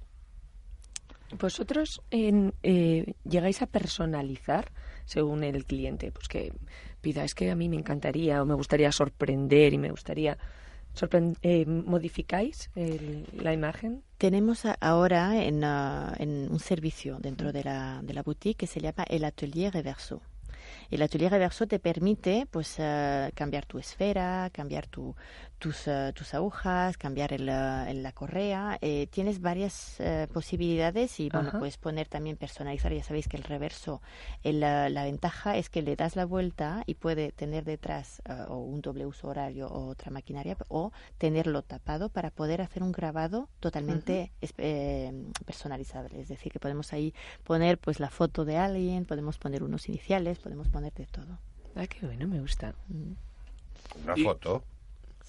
Vosotros 1.39 2.03
en, 2.11 2.55
eh, 2.63 3.15
llegáis 3.25 3.63
a 3.63 3.67
personalizar 3.67 4.73
según 5.05 5.45
el 5.45 5.65
cliente, 5.65 6.11
pues 6.13 6.29
que 6.29 6.53
pida, 7.01 7.25
es 7.25 7.35
que 7.35 7.51
a 7.51 7.55
mí 7.57 7.69
me 7.69 7.77
encantaría 7.77 8.43
o 8.43 8.47
me 8.47 8.55
gustaría 8.55 8.91
sorprender 8.93 9.73
y 9.73 9.79
me 9.79 9.91
gustaría 9.91 10.37
sorprender. 10.93 11.67
¿Modificáis 11.67 12.71
el- 12.75 13.27
la 13.33 13.53
imagen? 13.53 14.03
Tenemos 14.19 14.65
ahora 14.81 15.43
en, 15.43 15.63
ah, 15.65 16.15
en 16.19 16.49
un 16.51 16.59
servicio 16.59 17.19
dentro 17.21 17.53
de 17.53 17.65
la, 17.65 18.01
de 18.03 18.13
la 18.15 18.23
boutique 18.23 18.59
que 18.59 18.67
se 18.67 18.81
llama 18.81 19.05
el 19.09 19.25
Atelier 19.25 19.73
Reverso. 19.73 20.21
El 20.91 21.03
Atelier 21.03 21.31
Reverso 21.31 21.67
te 21.67 21.79
permite 21.79 22.47
pues 22.51 22.77
ah, 22.81 23.31
cambiar 23.35 23.67
tu 23.67 23.79
esfera, 23.79 24.51
cambiar 24.53 24.87
tu- 24.89 25.15
tus, 25.61 25.87
ah, 25.87 26.11
tus 26.13 26.35
agujas, 26.35 26.97
cambiar 26.97 27.33
el, 27.33 27.49
ah, 27.51 27.89
el- 27.89 28.03
la 28.03 28.11
correa. 28.13 28.79
Eh, 28.81 29.07
tienes 29.09 29.41
varias 29.41 30.01
eh, 30.01 30.27
posibilidades 30.33 31.21
y 31.21 31.29
bueno, 31.29 31.51
Ajá. 31.51 31.59
puedes 31.61 31.77
poner 31.77 32.09
también 32.09 32.37
personalizar. 32.37 32.93
Ya 32.93 33.05
sabéis 33.05 33.29
que 33.29 33.37
el 33.37 33.45
reverso, 33.45 34.03
el, 34.43 34.65
ah, 34.65 34.89
la 34.89 35.05
ventaja 35.05 35.57
es 35.57 35.71
que 35.71 35.83
le 35.83 35.95
das 35.95 36.17
la 36.17 36.25
vuelta 36.25 36.83
y 36.87 36.95
puede 36.95 37.31
tener 37.31 37.65
detrás 37.65 38.23
o 38.49 38.57
un 38.57 38.81
doble 38.81 39.07
uso 39.07 39.29
horario 39.29 39.69
o 39.69 39.87
otra 39.87 40.11
maquinaria 40.11 40.57
o 40.69 40.91
tenerlo 41.19 41.63
tapado 41.63 42.09
para 42.09 42.31
poder 42.31 42.63
hacer 42.63 42.83
un 42.83 42.91
grabado 42.91 43.49
totalmente 43.61 44.33
es- 44.41 44.55
eh, 44.59 45.13
personalizable. 45.47 46.21
Es 46.21 46.29
decir, 46.29 46.51
que 46.51 46.59
podemos 46.59 46.93
ahí 46.93 47.15
poner 47.45 47.79
pues 47.79 48.01
la 48.01 48.11
foto 48.11 48.45
de 48.45 48.57
alguien, 48.57 49.05
podemos 49.05 49.39
poner 49.39 49.63
unos 49.63 49.89
iniciales, 49.89 50.39
podemos 50.39 50.69
poner 50.69 50.93
de 50.95 51.07
todo. 51.07 51.39
Ah, 51.77 51.87
qué 51.87 52.07
bueno, 52.07 52.27
me 52.27 52.41
gusta. 52.41 52.75
Mm, 52.89 53.13
Una 54.05 54.15
Y- 54.17 54.25
foto. 54.25 54.65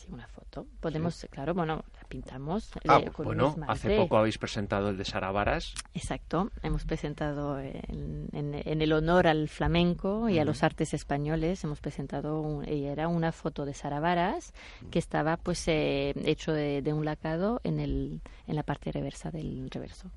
Sí, 0.01 0.07
una 0.11 0.27
foto. 0.27 0.65
Podemos, 0.79 1.27
claro, 1.29 1.53
bueno, 1.53 1.83
la 1.95 2.07
pintamos. 2.07 2.71
Ah, 2.87 2.99
eh, 3.03 3.11
con 3.11 3.27
un 3.27 3.35
Bueno, 3.35 3.55
hace 3.67 3.95
poco 3.97 4.17
habéis 4.17 4.37
presentado 4.39 4.89
el 4.89 4.97
de 4.97 5.05
Sara 5.05 5.31
Varas. 5.31 5.75
Exacto, 5.93 6.49
hemos 6.63 6.85
presentado 6.85 7.59
en, 7.59 8.27
en- 8.31 8.55
en 8.65 8.81
el 8.81 8.93
honor 8.93 9.27
al 9.27 9.47
flamenco 9.47 10.27
y 10.27 10.39
a 10.39 10.45
los 10.45 10.63
artes 10.63 10.95
españoles, 10.95 11.63
hemos 11.63 11.81
presentado, 11.81 12.41
un- 12.41 12.67
y 12.67 12.85
era 12.87 13.07
una 13.09 13.31
foto 13.31 13.63
de 13.65 13.73
Sara 13.75 13.99
Varas 13.99 14.53
que 14.89 14.97
estaba 14.97 15.37
pues 15.37 15.67
eh, 15.67 16.13
hecho 16.25 16.51
de, 16.51 16.81
de 16.81 16.93
un 16.93 17.05
lacado 17.05 17.61
en, 17.63 17.79
el, 17.79 18.21
en 18.47 18.55
la 18.55 18.63
parte 18.63 18.91
reversa 18.91 19.29
del 19.29 19.69
reverso. 19.69 20.09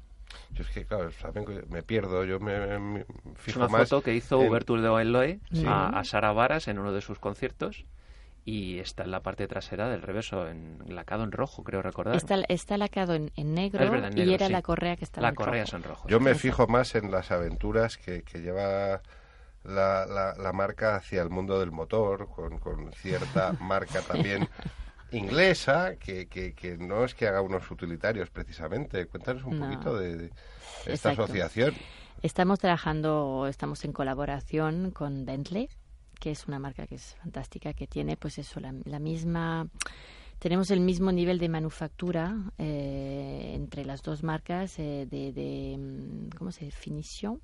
Yo 0.53 0.63
es 0.63 0.71
que, 0.71 0.85
claro, 0.87 1.05
el 1.05 1.13
flamenco 1.13 1.53
me 1.69 1.83
pierdo. 1.83 2.25
Yo 2.25 2.41
me, 2.41 2.79
me 2.79 3.01
Es 3.01 3.07
fijo 3.37 3.61
una 3.61 3.69
más. 3.69 3.89
foto 3.91 4.03
que 4.03 4.15
hizo 4.15 4.41
en- 4.41 4.49
Hubertus 4.49 4.81
de 4.81 4.89
Oenloe 4.89 5.41
Sí. 5.53 5.65
a, 5.67 5.89
a 5.91 6.05
Sara 6.05 6.33
Varas 6.33 6.69
en 6.69 6.79
uno 6.79 6.93
de 6.93 7.03
sus 7.03 7.19
conciertos 7.19 7.85
y 8.45 8.79
está 8.79 9.05
en 9.05 9.11
la 9.11 9.23
parte 9.23 9.47
trasera 9.49 9.89
del 9.89 10.03
reverso, 10.03 10.49
en 10.49 10.79
lacado 10.89 11.25
en 11.25 11.33
rojo, 11.33 11.65
creo 11.65 11.83
recordar. 11.83 12.15
Está, 12.17 12.37
está 12.49 12.79
lacado 12.79 13.15
en, 13.15 13.33
en 13.37 13.55
negro, 13.55 13.85
Es 13.85 13.91
verdad, 13.91 14.11
en 14.13 14.19
y 14.19 14.33
era 14.35 14.47
sí. 14.47 14.53
la 14.53 14.63
correa 14.63 14.97
que 14.97 15.05
estaba 15.05 15.27
la 15.27 15.29
en 15.29 15.35
correa 15.35 15.63
rojo. 15.63 15.65
es 15.65 15.73
en 15.75 15.83
rojo. 15.83 16.09
Yo 16.09 16.21
me 16.21 16.35
fijo 16.35 16.67
más 16.67 16.95
en 16.95 17.11
las 17.11 17.31
aventuras 17.31 17.99
que, 17.99 18.23
que 18.23 18.41
lleva 18.41 19.03
la, 19.65 20.07
la, 20.07 20.35
la 20.37 20.53
marca 20.53 20.97
hacia 20.97 21.23
el 21.23 21.31
mundo 21.31 21.61
del 21.61 21.73
motor, 21.73 22.29
con, 22.31 22.59
con 22.59 22.93
cierta 22.93 23.55
marca 23.61 24.03
también 24.03 24.51
inglesa, 25.11 25.97
que, 25.99 26.29
que, 26.29 26.55
que 26.55 26.79
no 26.79 27.05
es 27.05 27.15
que 27.15 27.29
haga 27.29 27.43
unos 27.43 27.71
utilitarios 27.71 28.31
precisamente. 28.31 29.07
Cuéntanos 29.07 29.45
un 29.45 29.57
No. 29.59 29.67
poquito 29.67 29.97
de, 29.97 30.17
de 30.17 30.35
esta 30.87 31.11
Exacto. 31.11 31.23
asociación. 31.25 31.83
Estamos 32.23 32.59
trabajando, 32.59 33.47
estamos 33.49 33.85
en 33.85 33.93
colaboración 33.93 34.91
con 34.93 35.25
Bentley, 35.27 35.69
que 36.25 36.31
es 36.31 36.47
una 36.47 36.59
marca 36.59 36.87
que 36.87 36.95
es 36.95 37.17
fantástica, 37.17 37.75
que 37.75 37.87
tiene 37.87 38.17
pues 38.17 38.39
eso, 38.39 38.59
la, 38.59 38.99
misma... 38.99 39.69
Tenemos 40.39 40.71
el 40.71 40.81
mismo 40.81 41.13
nivel 41.13 41.39
de 41.39 41.51
manufactura 41.51 42.35
eh, 42.57 43.53
entre 43.55 43.85
las 43.85 44.03
dos 44.03 44.23
marcas 44.23 44.79
eh, 44.79 45.07
de, 45.11 45.33
de, 45.33 45.77
mm, 45.77 46.31
¿cómo 46.39 46.51
se 46.51 46.65
dice? 46.65 46.79
Finición. 46.79 47.43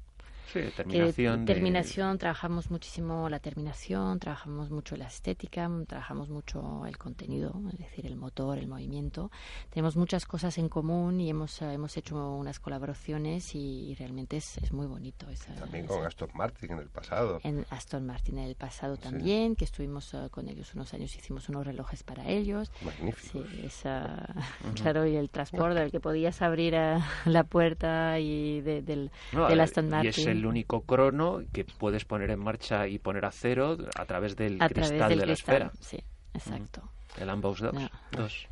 Sí, 0.53 0.61
Que 0.61 0.71
terminación. 0.73 1.45
de- 1.45 1.53
terminación, 1.55 2.19
trabajamos 2.19 2.71
muchísimo 2.71 3.29
la 3.29 3.39
terminación, 3.39 4.19
trabajamos 4.19 4.71
mucho 4.71 4.97
la 4.97 5.07
estética, 5.07 5.71
trabajamos 5.87 6.29
mucho 6.29 6.85
el 6.87 6.99
contenido, 6.99 7.55
es 7.73 7.79
decir, 7.79 8.07
el 8.07 8.17
motor, 8.17 8.59
el 8.59 8.67
movimiento. 8.67 9.31
Tenemos 9.71 9.97
muchas 9.97 10.27
cosas 10.27 10.59
en 10.59 10.69
común 10.69 11.21
y 11.21 11.31
hemos, 11.31 11.63
eh, 11.63 11.73
hemos 11.73 11.97
hecho 11.97 12.17
unas 12.35 12.59
colaboraciones 12.59 13.55
y, 13.55 13.91
y 13.91 13.95
realmente 13.95 14.39
es, 14.39 14.59
es 14.59 14.73
muy 14.73 14.87
bonito. 14.87 15.29
Esa, 15.31 15.55
También 15.55 15.85
esa- 15.85 15.95
con 15.95 16.07
Aston 16.07 16.31
Martin 16.35 16.73
en 16.73 16.79
el 16.81 16.89
pasado. 16.89 17.41
en 17.45 17.65
Aston 17.71 18.07
Martin 18.07 18.39
en 18.39 18.45
el 18.49 18.57
pasado 18.57 18.97
Sí. 18.97 19.03
también, 19.03 19.55
que 19.55 19.65
estuvimos 19.65 20.13
eh, 20.15 20.29
con 20.31 20.49
ellos 20.49 20.75
unos 20.75 20.93
años, 20.95 21.15
hicimos 21.17 21.49
unos 21.49 21.65
relojes 21.67 22.03
para 22.03 22.29
ellos. 22.29 22.73
Magnífico. 22.85 23.45
Sí, 23.51 23.61
esa, 23.65 24.35
claro, 24.75 25.07
y 25.07 25.17
el 25.17 25.31
transporte, 25.31 25.81
el 25.83 25.91
que 25.93 26.01
podías 26.01 26.43
abrir 26.43 26.75
eh, 26.75 26.99
la 27.27 27.45
puerta 27.45 28.19
y 28.19 28.61
de- 28.63 28.83
del, 28.83 29.11
No, 29.33 29.47
del 29.49 29.61
Aston 29.61 29.87
y 29.87 29.91
Martin. 29.91 30.25
El 30.31 30.47
único 30.47 30.83
crono 30.83 31.41
que 31.53 31.65
puedes 31.65 32.05
poner 32.05 32.31
en 32.31 32.41
marcha 32.41 32.89
y 32.89 32.99
poner 32.99 33.25
a 33.25 33.31
cero 33.31 33.77
a 33.97 34.05
través 34.05 34.37
del 34.37 34.61
a 34.61 34.69
cristal 34.69 34.97
través 34.97 35.11
del 35.11 35.19
de 35.21 35.27
la 35.27 35.33
esfera. 35.33 35.71
Sí, 35.81 35.99
exacto. 36.35 36.83
El 37.19 37.29
Unbox 37.29 37.61
2. 37.61 37.75
No. 37.75 37.89
dos. 38.13 38.47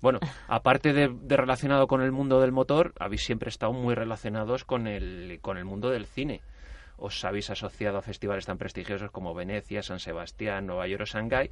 Bueno, 0.00 0.18
aparte 0.48 0.92
de, 0.92 1.08
de 1.08 1.36
relacionado 1.36 1.86
con 1.86 2.00
el 2.00 2.10
mundo 2.10 2.40
del 2.40 2.52
motor, 2.52 2.94
habéis 2.98 3.24
siempre 3.24 3.50
estado 3.50 3.72
muy 3.72 3.94
relacionados 3.94 4.64
con 4.64 4.86
el, 4.86 5.38
con 5.42 5.58
el 5.58 5.64
mundo 5.64 5.90
del 5.90 6.06
cine. 6.06 6.40
Os 7.00 7.24
habéis 7.24 7.50
asociado 7.50 7.98
a 7.98 8.02
festivales 8.02 8.46
tan 8.46 8.58
prestigiosos 8.58 9.10
como 9.10 9.34
Venecia, 9.34 9.82
San 9.82 9.98
Sebastián, 9.98 10.66
Nueva 10.66 10.86
York 10.86 11.02
o 11.02 11.06
Shanghái. 11.06 11.50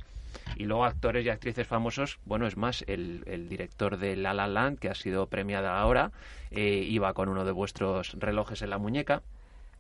Y 0.57 0.65
luego 0.65 0.85
actores 0.85 1.25
y 1.25 1.31
actrices 1.31 1.67
famosos, 1.67 2.19
bueno, 2.25 2.47
es 2.47 2.57
más, 2.57 2.85
el, 2.87 3.25
el 3.27 3.49
director 3.49 3.97
de 3.97 4.15
La 4.17 4.35
La 4.35 4.47
Land, 4.47 4.79
que 4.79 4.91
ha 4.91 4.95
sido 4.95 5.27
premiada 5.27 5.81
ahora, 5.81 6.13
eh, 6.51 6.85
iba 6.87 7.13
con 7.15 7.29
uno 7.29 7.45
de 7.45 7.53
vuestros 7.53 8.13
relojes 8.19 8.63
en 8.63 8.71
la 8.71 8.79
muñeca. 8.79 9.23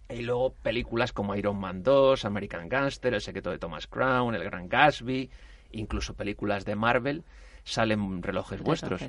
Y 0.08 0.22
luego 0.22 0.54
películas 0.62 1.12
como 1.12 1.34
Iron 1.34 1.60
Man 1.60 1.82
2, 1.82 2.24
American 2.24 2.68
Gangster, 2.68 3.12
El 3.12 3.20
secreto 3.20 3.50
de 3.50 3.58
Thomas 3.58 3.86
Crown, 3.86 4.34
El 4.34 4.44
Gran 4.44 4.68
Gatsby, 4.68 5.30
incluso 5.72 6.14
películas 6.14 6.64
de 6.64 6.76
Marvel, 6.76 7.24
salen 7.64 8.22
relojes 8.22 8.62
vuestros. 8.62 9.02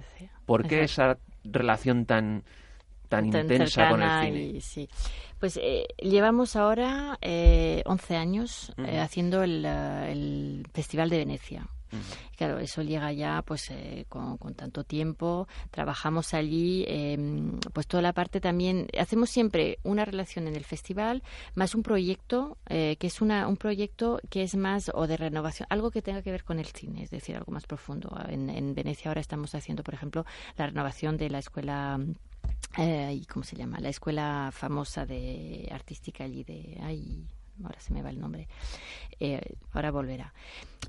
¿Por 0.45 0.68
qué 0.68 0.84
esa 0.84 1.18
relación 1.45 2.05
tan, 2.05 2.43
tan, 3.07 3.30
tan 3.30 3.43
intensa 3.43 3.89
con 3.89 4.01
el 4.01 4.26
cine? 4.26 4.41
y 4.41 4.62
sí. 4.62 4.89
Pues 5.40 5.58
eh, 5.62 5.88
llevamos 5.98 6.56
ahora 6.56 7.18
eh, 7.22 7.82
11 7.86 8.16
años 8.16 8.74
eh, 8.78 9.00
haciendo 9.00 9.44
el, 9.44 9.64
eh, 9.66 10.12
el 10.12 10.68
Festival 10.74 11.10
de 11.10 11.18
Venecia. 11.18 11.68
Claro, 12.38 12.60
eso 12.60 12.82
llega 12.82 13.12
ya 13.12 13.42
pues 13.42 13.70
eh, 13.72 14.06
con, 14.10 14.38
con 14.38 14.54
tanto 14.54 14.84
tiempo. 14.84 15.48
Trabajamos 15.72 16.34
allí, 16.34 16.86
eh, 16.88 17.18
pues 17.74 17.88
toda 17.88 18.02
la 18.02 18.14
parte 18.14 18.40
también. 18.40 18.88
Hacemos 18.98 19.30
siempre 19.30 19.80
una 19.84 20.06
relación 20.06 20.48
en 20.48 20.56
el 20.56 20.64
festival 20.64 21.24
más 21.56 21.76
un 21.76 21.84
proyecto 21.84 22.58
eh, 22.68 22.96
que 23.00 23.08
es 23.08 23.22
una, 23.22 23.48
un 23.48 23.58
proyecto 23.58 24.22
que 24.30 24.44
es 24.44 24.56
más 24.56 24.92
o 24.94 25.08
de 25.08 25.18
renovación, 25.18 25.68
algo 25.70 25.92
que 25.92 26.02
tenga 26.02 26.22
que 26.22 26.32
ver 26.32 26.44
con 26.44 26.60
el 26.60 26.68
cine, 26.68 27.04
es 27.04 27.10
decir, 27.10 27.36
algo 27.36 27.52
más 27.52 27.66
profundo. 27.66 28.16
En, 28.30 28.50
en 28.50 28.74
Venecia 28.74 29.10
ahora 29.10 29.22
estamos 29.22 29.56
haciendo, 29.56 29.84
por 29.84 29.94
ejemplo, 29.94 30.26
la 30.58 30.68
renovación 30.68 31.18
de 31.18 31.30
la 31.30 31.40
escuela 31.40 32.00
eh, 32.78 33.14
¿y 33.14 33.26
¿cómo 33.26 33.44
se 33.44 33.56
llama? 33.56 33.80
La 33.80 33.90
escuela 33.90 34.52
famosa 34.54 35.06
de 35.06 35.70
artística 35.72 36.24
allí 36.24 36.44
de, 36.44 36.78
ay, 36.82 37.28
ahora 37.64 37.80
se 37.80 37.94
me 37.94 38.02
va 38.02 38.10
el 38.10 38.20
nombre, 38.20 38.48
Eh, 39.20 39.42
ahora 39.74 39.92
volverá. 39.92 40.34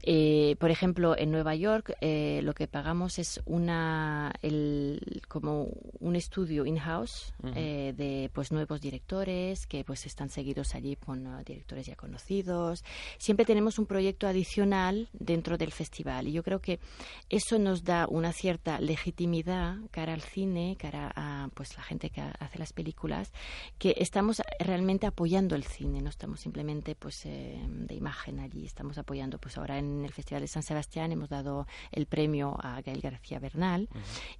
Eh, 0.02 0.56
por 0.58 0.70
ejemplo, 0.70 1.16
en 1.16 1.30
Nueva 1.30 1.54
York 1.54 1.94
eh, 2.00 2.40
lo 2.42 2.54
que 2.54 2.66
pagamos 2.66 3.18
es 3.18 3.40
una, 3.44 4.32
el, 4.40 5.22
como 5.28 5.68
un 5.98 6.16
estudio 6.16 6.64
in-house 6.64 7.34
eh, 7.54 7.92
de 7.96 8.30
pues 8.32 8.50
nuevos 8.50 8.80
directores 8.80 9.66
que 9.66 9.84
pues 9.84 10.06
están 10.06 10.30
seguidos 10.30 10.74
allí 10.74 10.96
con 10.96 11.26
eh, 11.26 11.44
directores 11.44 11.86
ya 11.86 11.96
conocidos. 11.96 12.82
Siempre 13.18 13.44
tenemos 13.44 13.78
un 13.78 13.86
proyecto 13.86 14.26
adicional 14.26 15.08
dentro 15.12 15.58
del 15.58 15.72
festival 15.72 16.28
y 16.28 16.32
yo 16.32 16.42
creo 16.42 16.60
que 16.60 16.80
eso 17.28 17.58
nos 17.58 17.84
da 17.84 18.06
una 18.08 18.32
cierta 18.32 18.80
legitimidad 18.80 19.76
cara 19.90 20.14
al 20.14 20.22
cine, 20.22 20.76
cara 20.78 21.12
a 21.14 21.48
pues 21.54 21.76
la 21.76 21.82
gente 21.82 22.10
que 22.10 22.20
hace 22.20 22.58
las 22.58 22.72
películas, 22.72 23.32
que 23.78 23.94
estamos 23.98 24.42
realmente 24.58 25.06
apoyando 25.06 25.54
el 25.56 25.64
cine, 25.64 26.00
no 26.00 26.08
estamos 26.08 26.40
simplemente 26.40 26.94
pues 26.94 27.26
eh, 27.26 27.60
de 27.68 27.94
imagen 27.94 28.40
allí, 28.40 28.64
estamos 28.64 28.98
apoyando 28.98 29.38
pues 29.38 29.58
ahora 29.58 29.79
en 29.80 30.04
el 30.04 30.12
Festival 30.12 30.42
de 30.42 30.48
San 30.48 30.62
Sebastián 30.62 31.12
hemos 31.12 31.28
dado 31.28 31.66
el 31.90 32.06
premio 32.06 32.56
a 32.62 32.80
Gael 32.80 33.00
García 33.00 33.38
Bernal 33.38 33.88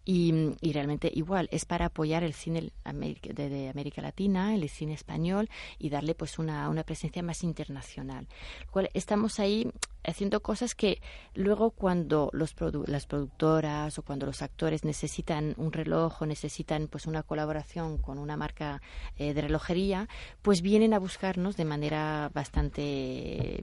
y, 0.05 0.55
y 0.61 0.73
realmente 0.73 1.11
igual 1.13 1.49
es 1.51 1.65
para 1.65 1.87
apoyar 1.87 2.23
el 2.23 2.35
cine 2.35 2.73
de, 2.85 3.49
de 3.49 3.69
América 3.69 4.01
Latina, 4.01 4.55
el 4.55 4.69
cine 4.69 4.95
español 4.95 5.49
y 5.79 5.91
darle 5.91 6.15
pues 6.15 6.39
una, 6.39 6.69
una 6.69 6.85
presencia 6.85 7.23
más 7.23 7.43
internacional. 7.43 8.29
Cual 8.71 8.91
estamos 8.95 9.41
ahí 9.41 9.71
haciendo 10.05 10.41
cosas 10.41 10.75
que 10.75 11.01
luego 11.35 11.71
cuando 11.71 12.31
los 12.33 12.57
produ- 12.57 12.87
las 12.87 13.07
productoras 13.07 13.99
o 13.99 14.03
cuando 14.03 14.27
los 14.27 14.43
actores 14.43 14.85
necesitan 14.85 15.55
un 15.57 15.73
reloj 15.73 16.23
o 16.23 16.27
necesitan 16.27 16.89
pues 16.89 17.07
una 17.07 17.23
colaboración 17.23 17.99
con 17.99 18.19
una 18.19 18.37
marca 18.37 18.81
eh, 19.17 19.35
de 19.35 19.43
relojería, 19.43 20.09
pues 20.43 20.63
vienen 20.63 20.95
a 20.95 20.99
buscarnos 20.99 21.57
de 21.57 21.65
manera 21.65 22.31
bastante 22.35 23.63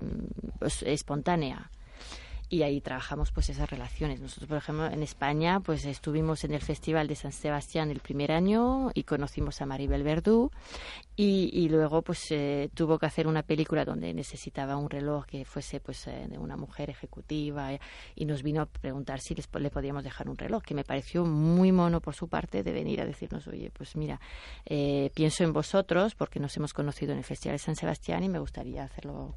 pues, 0.60 0.84
espontánea 0.84 1.72
y 2.50 2.64
ahí 2.64 2.82
trabajamos 2.82 3.32
pues 3.32 3.50
esas 3.50 3.70
relaciones. 3.70 4.22
Nosotros, 4.22 4.48
por 4.48 4.58
ejemplo, 4.58 4.88
en 4.88 5.04
España 5.04 5.60
pues 5.60 5.86
estuvimos 5.86 6.44
en 6.44 6.54
el 6.54 6.62
Festival 6.62 7.08
de 7.08 7.16
San 7.16 7.32
Sebastián 7.32 7.92
el 7.92 8.00
primer 8.00 8.32
año 8.32 8.92
y 8.94 9.04
conocimos 9.04 9.62
a 9.62 9.66
Maribel 9.66 10.04
Verdú 10.04 10.52
y, 11.20 11.68
luego 11.70 12.04
pues 12.04 12.32
eh, 12.32 12.70
tuvo 12.76 13.00
que 13.00 13.08
hacer 13.08 13.28
una 13.28 13.42
película 13.42 13.84
donde 13.84 14.14
necesitaba 14.14 14.78
un 14.78 14.90
reloj 14.90 15.26
que 15.26 15.46
fuese 15.46 15.80
pues 15.80 16.06
eh, 16.08 16.28
de 16.30 16.38
una 16.38 16.56
mujer 16.56 16.92
ejecutiva 16.92 17.72
y 18.16 18.26
nos 18.26 18.44
vino 18.44 18.62
a 18.62 18.66
preguntar 18.68 19.20
si 19.20 19.36
le 19.36 19.70
podíamos 19.72 20.04
dejar 20.04 20.30
un 20.30 20.38
reloj, 20.38 20.62
que 20.64 20.76
me 20.76 20.84
pareció 20.84 21.26
muy 21.26 21.72
mono 21.72 22.02
por 22.02 22.14
su 22.14 22.28
parte 22.28 22.62
de 22.62 22.72
venir 22.72 23.02
a 23.02 23.06
decirnos, 23.06 23.48
oye, 23.48 23.72
pues 23.76 23.96
mira, 23.96 24.20
eh, 24.66 25.10
pienso 25.16 25.44
en 25.44 25.54
vosotros 25.54 26.14
porque 26.14 26.40
nos 26.40 26.56
hemos 26.58 26.74
conocido 26.74 27.14
en 27.14 27.18
el 27.18 27.24
Festival 27.24 27.56
de 27.56 27.64
San 27.64 27.76
Sebastián 27.76 28.24
y 28.24 28.30
me 28.30 28.40
gustaría 28.40 28.84
hacerlo. 28.84 29.34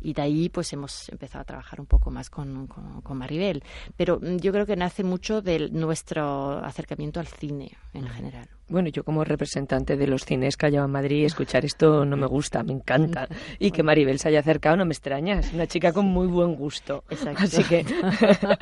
Y 0.00 0.12
de 0.12 0.22
ahí 0.22 0.48
pues 0.48 0.72
hemos 0.72 1.08
empezado 1.08 1.42
a 1.42 1.44
trabajar 1.44 1.80
un 1.80 1.86
poco 1.86 2.10
más 2.10 2.30
con, 2.30 2.45
con, 2.68 3.00
con 3.02 3.18
Maribel. 3.18 3.62
Pero 3.96 4.18
mm, 4.20 4.36
yo 4.36 4.52
creo 4.52 4.66
que 4.66 4.76
nace 4.76 5.04
mucho 5.04 5.42
de 5.42 5.70
nuestro 5.70 6.58
acercamiento 6.64 7.20
al 7.20 7.26
cine 7.26 7.72
en 7.94 8.08
general. 8.08 8.48
Bueno, 8.68 8.88
yo 8.88 9.04
como 9.04 9.22
representante 9.22 9.96
de 9.96 10.08
los 10.08 10.24
cines 10.24 10.56
que 10.56 10.66
hay 10.66 10.76
en 10.76 10.90
Madrid, 10.90 11.24
escuchar 11.24 11.64
esto 11.64 12.04
no 12.04 12.16
me 12.16 12.26
gusta, 12.26 12.62
me 12.64 12.72
encanta. 12.72 13.28
Y 13.60 13.70
que 13.70 13.82
Maribel 13.82 14.18
se 14.18 14.28
haya 14.28 14.40
acercado 14.40 14.76
no 14.76 14.84
me 14.84 14.92
extraña, 14.92 15.38
es 15.38 15.52
una 15.52 15.66
chica 15.66 15.92
con 15.92 16.06
muy 16.06 16.26
buen 16.26 16.56
gusto. 16.56 17.04
Exacto. 17.08 17.44
Así 17.44 17.62
que, 17.64 17.84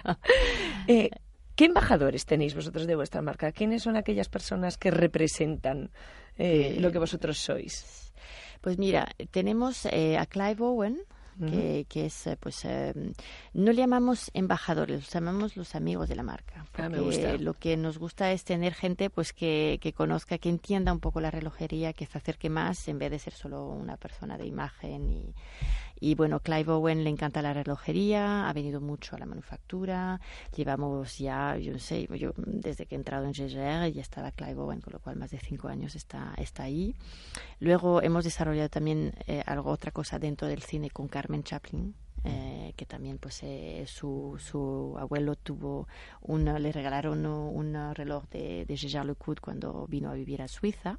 eh, 0.88 1.10
¿qué 1.56 1.64
embajadores 1.64 2.26
tenéis 2.26 2.54
vosotros 2.54 2.86
de 2.86 2.96
vuestra 2.96 3.22
marca? 3.22 3.50
¿Quiénes 3.52 3.82
son 3.82 3.96
aquellas 3.96 4.28
personas 4.28 4.76
que 4.76 4.90
representan 4.90 5.90
eh, 6.36 6.76
lo 6.80 6.92
que 6.92 6.98
vosotros 6.98 7.38
sois? 7.38 8.12
Pues 8.60 8.78
mira, 8.78 9.08
tenemos 9.30 9.86
eh, 9.86 10.16
a 10.18 10.26
Clive 10.26 10.62
Owen, 10.62 10.98
que, 11.38 11.86
que 11.88 12.06
es, 12.06 12.26
eh, 12.26 12.36
pues, 12.38 12.64
eh, 12.64 12.92
no 13.52 13.72
le 13.72 13.74
llamamos 13.74 14.30
embajadores, 14.34 15.00
los 15.00 15.12
llamamos 15.12 15.56
los 15.56 15.74
amigos 15.74 16.08
de 16.08 16.16
la 16.16 16.22
marca. 16.22 16.66
Ah, 16.74 16.88
me 16.88 16.98
porque 16.98 17.00
gusta. 17.00 17.38
Lo 17.38 17.54
que 17.54 17.76
nos 17.76 17.98
gusta 17.98 18.32
es 18.32 18.44
tener 18.44 18.74
gente, 18.74 19.10
pues, 19.10 19.32
que, 19.32 19.78
que 19.80 19.92
conozca, 19.92 20.38
que 20.38 20.48
entienda 20.48 20.92
un 20.92 21.00
poco 21.00 21.20
la 21.20 21.30
relojería, 21.30 21.92
que 21.92 22.06
se 22.06 22.18
acerque 22.18 22.50
más, 22.50 22.88
en 22.88 22.98
vez 22.98 23.10
de 23.10 23.18
ser 23.18 23.32
solo 23.32 23.66
una 23.66 23.96
persona 23.96 24.38
de 24.38 24.46
imagen. 24.46 25.10
Y, 25.10 25.34
y 26.04 26.14
bueno, 26.16 26.40
Clive 26.40 26.70
Owen 26.70 27.02
le 27.02 27.08
encanta 27.08 27.40
la 27.40 27.54
relojería, 27.54 28.46
ha 28.46 28.52
venido 28.52 28.82
mucho 28.82 29.16
a 29.16 29.18
la 29.18 29.24
manufactura. 29.24 30.20
Llevamos 30.54 31.16
ya, 31.16 31.56
yo 31.56 31.72
no 31.72 31.78
sé, 31.78 32.06
yo 32.18 32.32
desde 32.36 32.84
que 32.84 32.94
he 32.94 32.98
entrado 32.98 33.24
en 33.24 33.32
GGR 33.32 33.90
ya 33.90 34.02
estaba 34.02 34.30
Clive 34.30 34.60
Owen, 34.60 34.82
con 34.82 34.92
lo 34.92 34.98
cual 34.98 35.16
más 35.16 35.30
de 35.30 35.38
cinco 35.38 35.68
años 35.68 35.94
está, 35.94 36.34
está 36.36 36.64
ahí. 36.64 36.94
Luego 37.58 38.02
hemos 38.02 38.24
desarrollado 38.24 38.68
también 38.68 39.14
eh, 39.26 39.42
algo, 39.46 39.70
otra 39.70 39.92
cosa 39.92 40.18
dentro 40.18 40.46
del 40.46 40.60
cine 40.60 40.90
con 40.90 41.08
Carmen 41.08 41.42
Chaplin. 41.42 41.94
eh, 42.24 42.74
que 42.76 42.84
también 42.84 43.16
pues 43.16 43.42
eh, 43.42 43.84
su, 43.86 44.36
su 44.38 44.96
abuelo 44.98 45.36
tuvo 45.36 45.88
un, 46.20 46.44
le 46.44 46.72
regalaron 46.72 47.24
un, 47.24 47.94
reloj 47.94 48.24
de, 48.28 48.66
de 48.66 48.76
Gégard 48.76 49.06
Lecoultre 49.06 49.42
cuando 49.42 49.86
vino 49.86 50.10
a 50.10 50.14
vivir 50.14 50.42
a 50.42 50.48
Suiza 50.48 50.98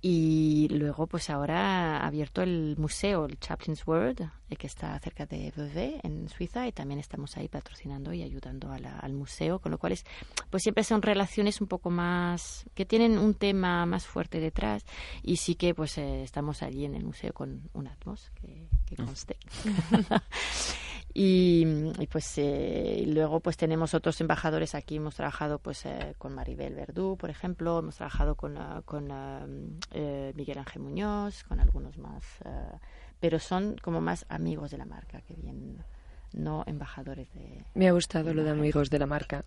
y 0.00 0.68
luego, 0.70 1.06
pues 1.08 1.28
ahora 1.28 1.98
ha 1.98 2.06
abierto 2.06 2.40
el 2.42 2.76
museo, 2.78 3.24
el 3.26 3.38
Chaplin's 3.40 3.86
World, 3.86 4.30
eh, 4.48 4.56
que 4.56 4.66
está 4.68 4.98
cerca 5.00 5.26
de 5.26 5.52
Vevey, 5.56 5.98
en 6.04 6.28
Suiza, 6.28 6.66
y 6.68 6.72
también 6.72 7.00
estamos 7.00 7.36
ahí 7.36 7.48
patrocinando 7.48 8.12
y 8.12 8.22
ayudando 8.22 8.70
a 8.70 8.78
la- 8.78 8.98
al 8.98 9.12
museo, 9.12 9.58
con 9.58 9.72
lo 9.72 9.78
cual 9.78 9.92
es, 9.92 10.04
pues 10.50 10.62
siempre 10.62 10.84
son 10.84 11.02
relaciones 11.02 11.60
un 11.60 11.66
poco 11.66 11.90
más, 11.90 12.64
que 12.74 12.86
tienen 12.86 13.18
un 13.18 13.34
tema 13.34 13.84
más 13.86 14.06
fuerte 14.06 14.38
detrás, 14.40 14.84
y 15.22 15.36
sí 15.36 15.56
que 15.56 15.74
pues 15.74 15.98
eh, 15.98 16.22
estamos 16.22 16.62
allí 16.62 16.84
en 16.84 16.94
el 16.94 17.04
museo 17.04 17.32
con 17.32 17.68
un 17.72 17.88
Atmos, 17.88 18.30
que, 18.40 18.68
que 18.86 18.96
conste. 18.96 19.36
Y, 21.20 21.66
y, 21.98 22.06
pues 22.06 22.38
eh, 22.38 23.00
y 23.02 23.06
luego 23.06 23.40
pues 23.40 23.56
tenemos 23.56 23.92
otros 23.92 24.20
embajadores. 24.20 24.76
Aquí 24.76 24.98
hemos 24.98 25.16
trabajado 25.16 25.58
pues 25.58 25.84
eh, 25.84 26.14
con 26.16 26.32
Maribel 26.32 26.76
Verdú 26.76 27.16
por 27.16 27.28
ejemplo. 27.28 27.80
Hemos 27.80 27.96
trabajado 27.96 28.36
con, 28.36 28.56
con 28.84 29.10
ah, 29.10 29.44
eh, 29.90 30.32
Miguel 30.36 30.58
Ángel 30.58 30.80
Muñoz 30.80 31.42
con 31.42 31.58
algunos 31.58 31.98
más 31.98 32.22
ah, 32.44 32.78
pero 33.18 33.40
son 33.40 33.78
como 33.82 34.00
más 34.00 34.26
amigos 34.28 34.70
de 34.70 34.78
la 34.78 34.84
marca 34.84 35.20
que 35.22 35.34
bien 35.34 35.78
no 36.34 36.62
embajadores 36.68 37.34
de 37.34 37.64
Me 37.74 37.88
ha 37.88 37.92
gustado 37.92 38.32
lo 38.32 38.44
de 38.44 38.50
amigos 38.50 38.88
de 38.88 39.00
la 39.00 39.06
marca. 39.06 39.44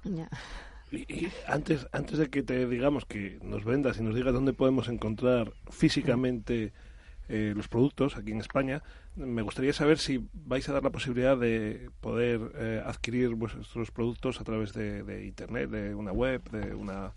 Y 0.91 1.29
antes, 1.47 1.87
antes 1.93 2.17
de 2.17 2.29
que 2.29 2.43
te 2.43 2.67
digamos 2.67 3.05
que 3.05 3.39
nos 3.43 3.63
vendas 3.63 3.97
y 3.97 4.03
nos 4.03 4.13
digas 4.13 4.33
dónde 4.33 4.51
podemos 4.51 4.89
encontrar 4.89 5.53
físicamente 5.69 6.73
eh, 7.31 7.53
los 7.55 7.69
productos 7.69 8.17
aquí 8.17 8.31
en 8.31 8.39
España, 8.39 8.83
me 9.15 9.41
gustaría 9.41 9.71
saber 9.71 9.99
si 9.99 10.27
vais 10.33 10.67
a 10.67 10.73
dar 10.73 10.83
la 10.83 10.89
posibilidad 10.89 11.37
de 11.37 11.89
poder 12.01 12.51
eh, 12.55 12.83
adquirir 12.85 13.35
vuestros 13.35 13.89
productos 13.91 14.41
a 14.41 14.43
través 14.43 14.73
de, 14.73 15.03
de 15.03 15.25
Internet, 15.25 15.69
de 15.69 15.95
una 15.95 16.11
web, 16.11 16.41
de 16.51 16.75
una... 16.75 17.13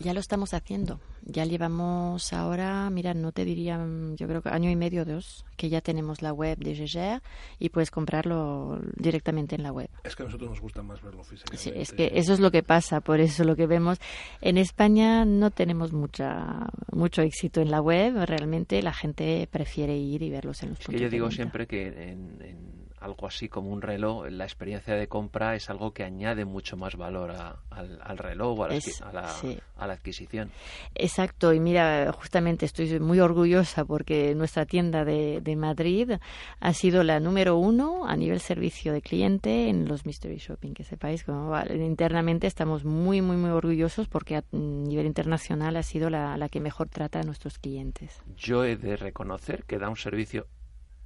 Ya 0.00 0.12
lo 0.12 0.18
estamos 0.20 0.54
haciendo. 0.54 0.98
Ya 1.24 1.44
llevamos 1.44 2.32
ahora, 2.32 2.90
mira, 2.90 3.14
no 3.14 3.30
te 3.32 3.44
diría, 3.44 3.78
mm, 3.78 4.16
yo 4.16 4.26
creo 4.26 4.42
que 4.42 4.48
año 4.48 4.68
y 4.68 4.76
medio, 4.76 5.04
dos, 5.04 5.44
que 5.56 5.68
ya 5.68 5.80
tenemos 5.80 6.20
la 6.20 6.32
web 6.32 6.58
de 6.58 6.74
Geger 6.74 7.22
y 7.60 7.68
puedes 7.68 7.90
comprarlo 7.92 8.80
directamente 8.96 9.54
en 9.54 9.62
la 9.62 9.72
web. 9.72 9.88
Es 10.02 10.16
que 10.16 10.24
a 10.24 10.26
nosotros 10.26 10.50
nos 10.50 10.60
gusta 10.60 10.82
más 10.82 11.00
verlo 11.00 11.22
físicamente. 11.22 11.62
Sí, 11.62 11.72
es 11.74 11.92
que 11.92 12.10
eso 12.14 12.32
es 12.32 12.40
lo 12.40 12.50
que 12.50 12.62
pasa, 12.64 13.00
por 13.00 13.20
eso 13.20 13.44
lo 13.44 13.54
que 13.56 13.66
vemos. 13.66 13.98
En 14.40 14.58
España 14.58 15.24
no 15.24 15.50
tenemos 15.52 15.92
mucha, 15.92 16.66
mucho 16.92 17.22
éxito 17.22 17.60
en 17.60 17.70
la 17.70 17.80
web, 17.80 18.16
realmente 18.26 18.82
la 18.82 18.92
gente 18.92 19.48
prefiere 19.50 19.96
ir 19.96 20.22
y 20.22 20.30
verlos 20.30 20.62
en 20.64 20.70
los 20.70 20.80
Es 20.80 20.86
puntos 20.86 20.98
que 20.98 21.04
yo 21.04 21.08
de 21.08 21.14
digo 21.16 21.26
venta. 21.26 21.36
siempre 21.36 21.66
que 21.68 21.86
en, 21.86 22.42
en 22.42 22.83
algo 23.04 23.26
así 23.26 23.48
como 23.48 23.70
un 23.70 23.82
reloj, 23.82 24.26
la 24.30 24.44
experiencia 24.44 24.94
de 24.94 25.06
compra 25.08 25.54
es 25.54 25.68
algo 25.70 25.92
que 25.92 26.04
añade 26.04 26.44
mucho 26.44 26.76
más 26.76 26.96
valor 26.96 27.30
a- 27.32 27.58
al, 27.70 28.00
al 28.02 28.18
reloj 28.18 28.58
o 28.58 28.64
a 28.64 28.68
la, 28.68 28.74
Es- 28.76 29.00
adqui- 29.02 29.06
a 29.08 29.12
la- 29.12 29.28
sí. 29.28 29.58
a 29.76 29.86
la 29.86 29.92
adquisición. 29.92 30.50
Exacto, 30.94 31.52
y 31.52 31.60
mira, 31.60 32.12
justamente 32.12 32.64
estoy 32.66 32.98
muy 33.00 33.20
orgullosa 33.20 33.84
porque 33.84 34.34
nuestra 34.34 34.64
tienda 34.66 35.04
de, 35.04 35.40
de 35.42 35.56
Madrid 35.56 36.12
ha 36.60 36.72
sido 36.72 37.02
la 37.04 37.20
número 37.20 37.56
uno 37.58 38.06
a 38.06 38.16
nivel 38.16 38.40
servicio 38.40 38.92
de 38.92 39.02
cliente 39.02 39.68
en 39.68 39.86
los 39.86 40.06
Mystery 40.06 40.36
Shopping, 40.38 40.72
que 40.72 40.84
sepáis, 40.84 41.24
como 41.24 41.54
internamente 41.70 42.46
estamos 42.46 42.84
muy, 42.84 43.20
muy, 43.20 43.36
muy 43.36 43.50
orgullosos 43.50 44.08
porque 44.08 44.36
a 44.36 44.44
nivel 44.52 45.06
internacional 45.06 45.76
ha 45.76 45.82
sido 45.82 46.08
la, 46.10 46.36
la 46.36 46.48
que 46.48 46.60
mejor 46.60 46.88
trata 46.88 47.20
a 47.20 47.22
nuestros 47.22 47.58
clientes. 47.58 48.22
Yo 48.36 48.64
he 48.64 48.76
de 48.76 48.96
reconocer 48.96 49.64
que 49.64 49.78
da 49.78 49.88
un 49.88 49.96
servicio 49.96 50.46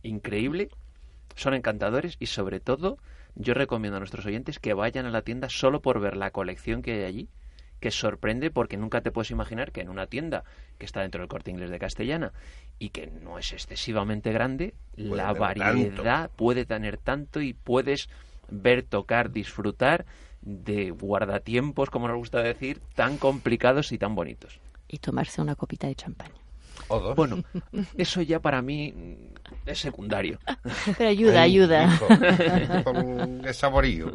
increíble, 0.03 0.69
son 1.39 1.55
encantadores 1.55 2.17
y 2.19 2.27
sobre 2.27 2.61
todo 2.61 2.99
yo 3.35 3.55
recomiendo 3.55 3.97
a 3.97 4.01
nuestros 4.01 4.27
oyentes 4.27 4.59
que 4.59 4.75
vayan 4.75 5.07
a 5.07 5.11
la 5.11 5.23
tienda 5.23 5.49
solo 5.49 5.81
por 5.81 6.01
ver 6.01 6.17
la 6.17 6.33
colección 6.33 6.83
que 6.83 6.93
hay 6.95 7.05
allí, 7.05 7.29
que 7.79 7.93
sorprende 7.93 8.51
porque 8.51 8.77
nunca 8.77 9.01
te 9.01 9.13
puedes 9.13 9.31
imaginar 9.31 9.71
que 9.71 9.81
en 9.81 9.89
una 9.89 10.09
tienda 10.09 10.43
que 10.79 10.87
está 10.87 11.03
dentro 11.03 11.21
del 11.21 11.29
corte 11.29 11.53
inglés 11.53 11.71
de 11.71 11.79
Castellana 11.79 12.33
y 12.81 12.91
que 12.91 13.07
no 13.07 13.39
es 13.39 13.53
excesivamente 13.53 14.33
grande, 14.33 14.75
la 14.97 15.33
variedad 15.33 16.31
puede 16.35 16.65
tener 16.65 16.99
tanto 16.99 17.41
y 17.41 17.55
puedes 17.55 18.09
ver, 18.51 18.83
tocar, 18.83 19.31
disfrutar 19.31 20.07
de 20.41 20.91
guardatiempos, 20.91 21.91
como 21.91 22.09
nos 22.09 22.17
gusta 22.17 22.43
decir, 22.43 22.81
tan 22.97 23.17
complicados 23.17 23.93
y 23.93 23.99
tan 23.99 24.17
bonitos. 24.17 24.59
Y 24.89 24.99
tomarse 24.99 25.41
una 25.41 25.55
copita 25.55 25.87
de 25.87 25.95
champán. 25.95 26.33
O 26.89 27.01
dos. 27.01 27.17
Bueno, 27.17 27.43
eso 27.97 28.23
ya 28.23 28.41
para 28.41 28.63
mí 28.63 28.95
es 29.67 29.79
secundario. 29.79 30.39
Pero 30.97 31.11
ayuda, 31.11 31.43
Ay, 31.43 31.53
ayuda. 31.53 32.83
Con 32.85 33.45
el 33.45 33.55
saborío. 33.55 34.13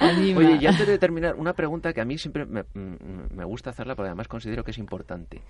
Anima. 0.00 0.40
Oye, 0.40 0.58
y 0.60 0.66
antes 0.66 0.86
de 0.86 0.98
terminar, 0.98 1.34
una 1.36 1.52
pregunta 1.52 1.92
que 1.92 2.00
a 2.00 2.04
mí 2.04 2.18
siempre 2.18 2.46
me, 2.46 2.62
mm, 2.62 3.34
me 3.34 3.44
gusta 3.44 3.70
hacerla 3.70 3.94
porque 3.94 4.08
además 4.08 4.28
considero 4.28 4.64
que 4.64 4.70
es 4.70 4.78
importante. 4.78 5.42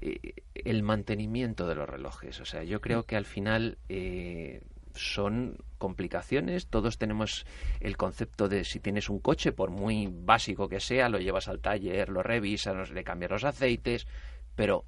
Eh, 0.00 0.34
el 0.54 0.82
mantenimiento 0.82 1.66
de 1.66 1.74
los 1.74 1.88
relojes. 1.88 2.40
O 2.40 2.44
sea, 2.44 2.62
yo 2.62 2.80
creo 2.80 3.04
que 3.04 3.16
al 3.16 3.24
final 3.24 3.78
eh, 3.88 4.62
son 4.94 5.58
complicaciones. 5.78 6.66
Todos 6.68 6.98
tenemos 6.98 7.46
el 7.80 7.96
concepto 7.96 8.48
de 8.48 8.64
si 8.64 8.80
tienes 8.80 9.08
un 9.08 9.18
coche, 9.18 9.52
por 9.52 9.70
muy 9.70 10.08
básico 10.10 10.68
que 10.68 10.80
sea, 10.80 11.08
lo 11.08 11.18
llevas 11.18 11.48
al 11.48 11.60
taller, 11.60 12.08
lo 12.08 12.22
revisas, 12.22 12.90
le 12.90 13.04
cambias 13.04 13.32
los 13.32 13.44
aceites, 13.44 14.06
pero 14.54 14.84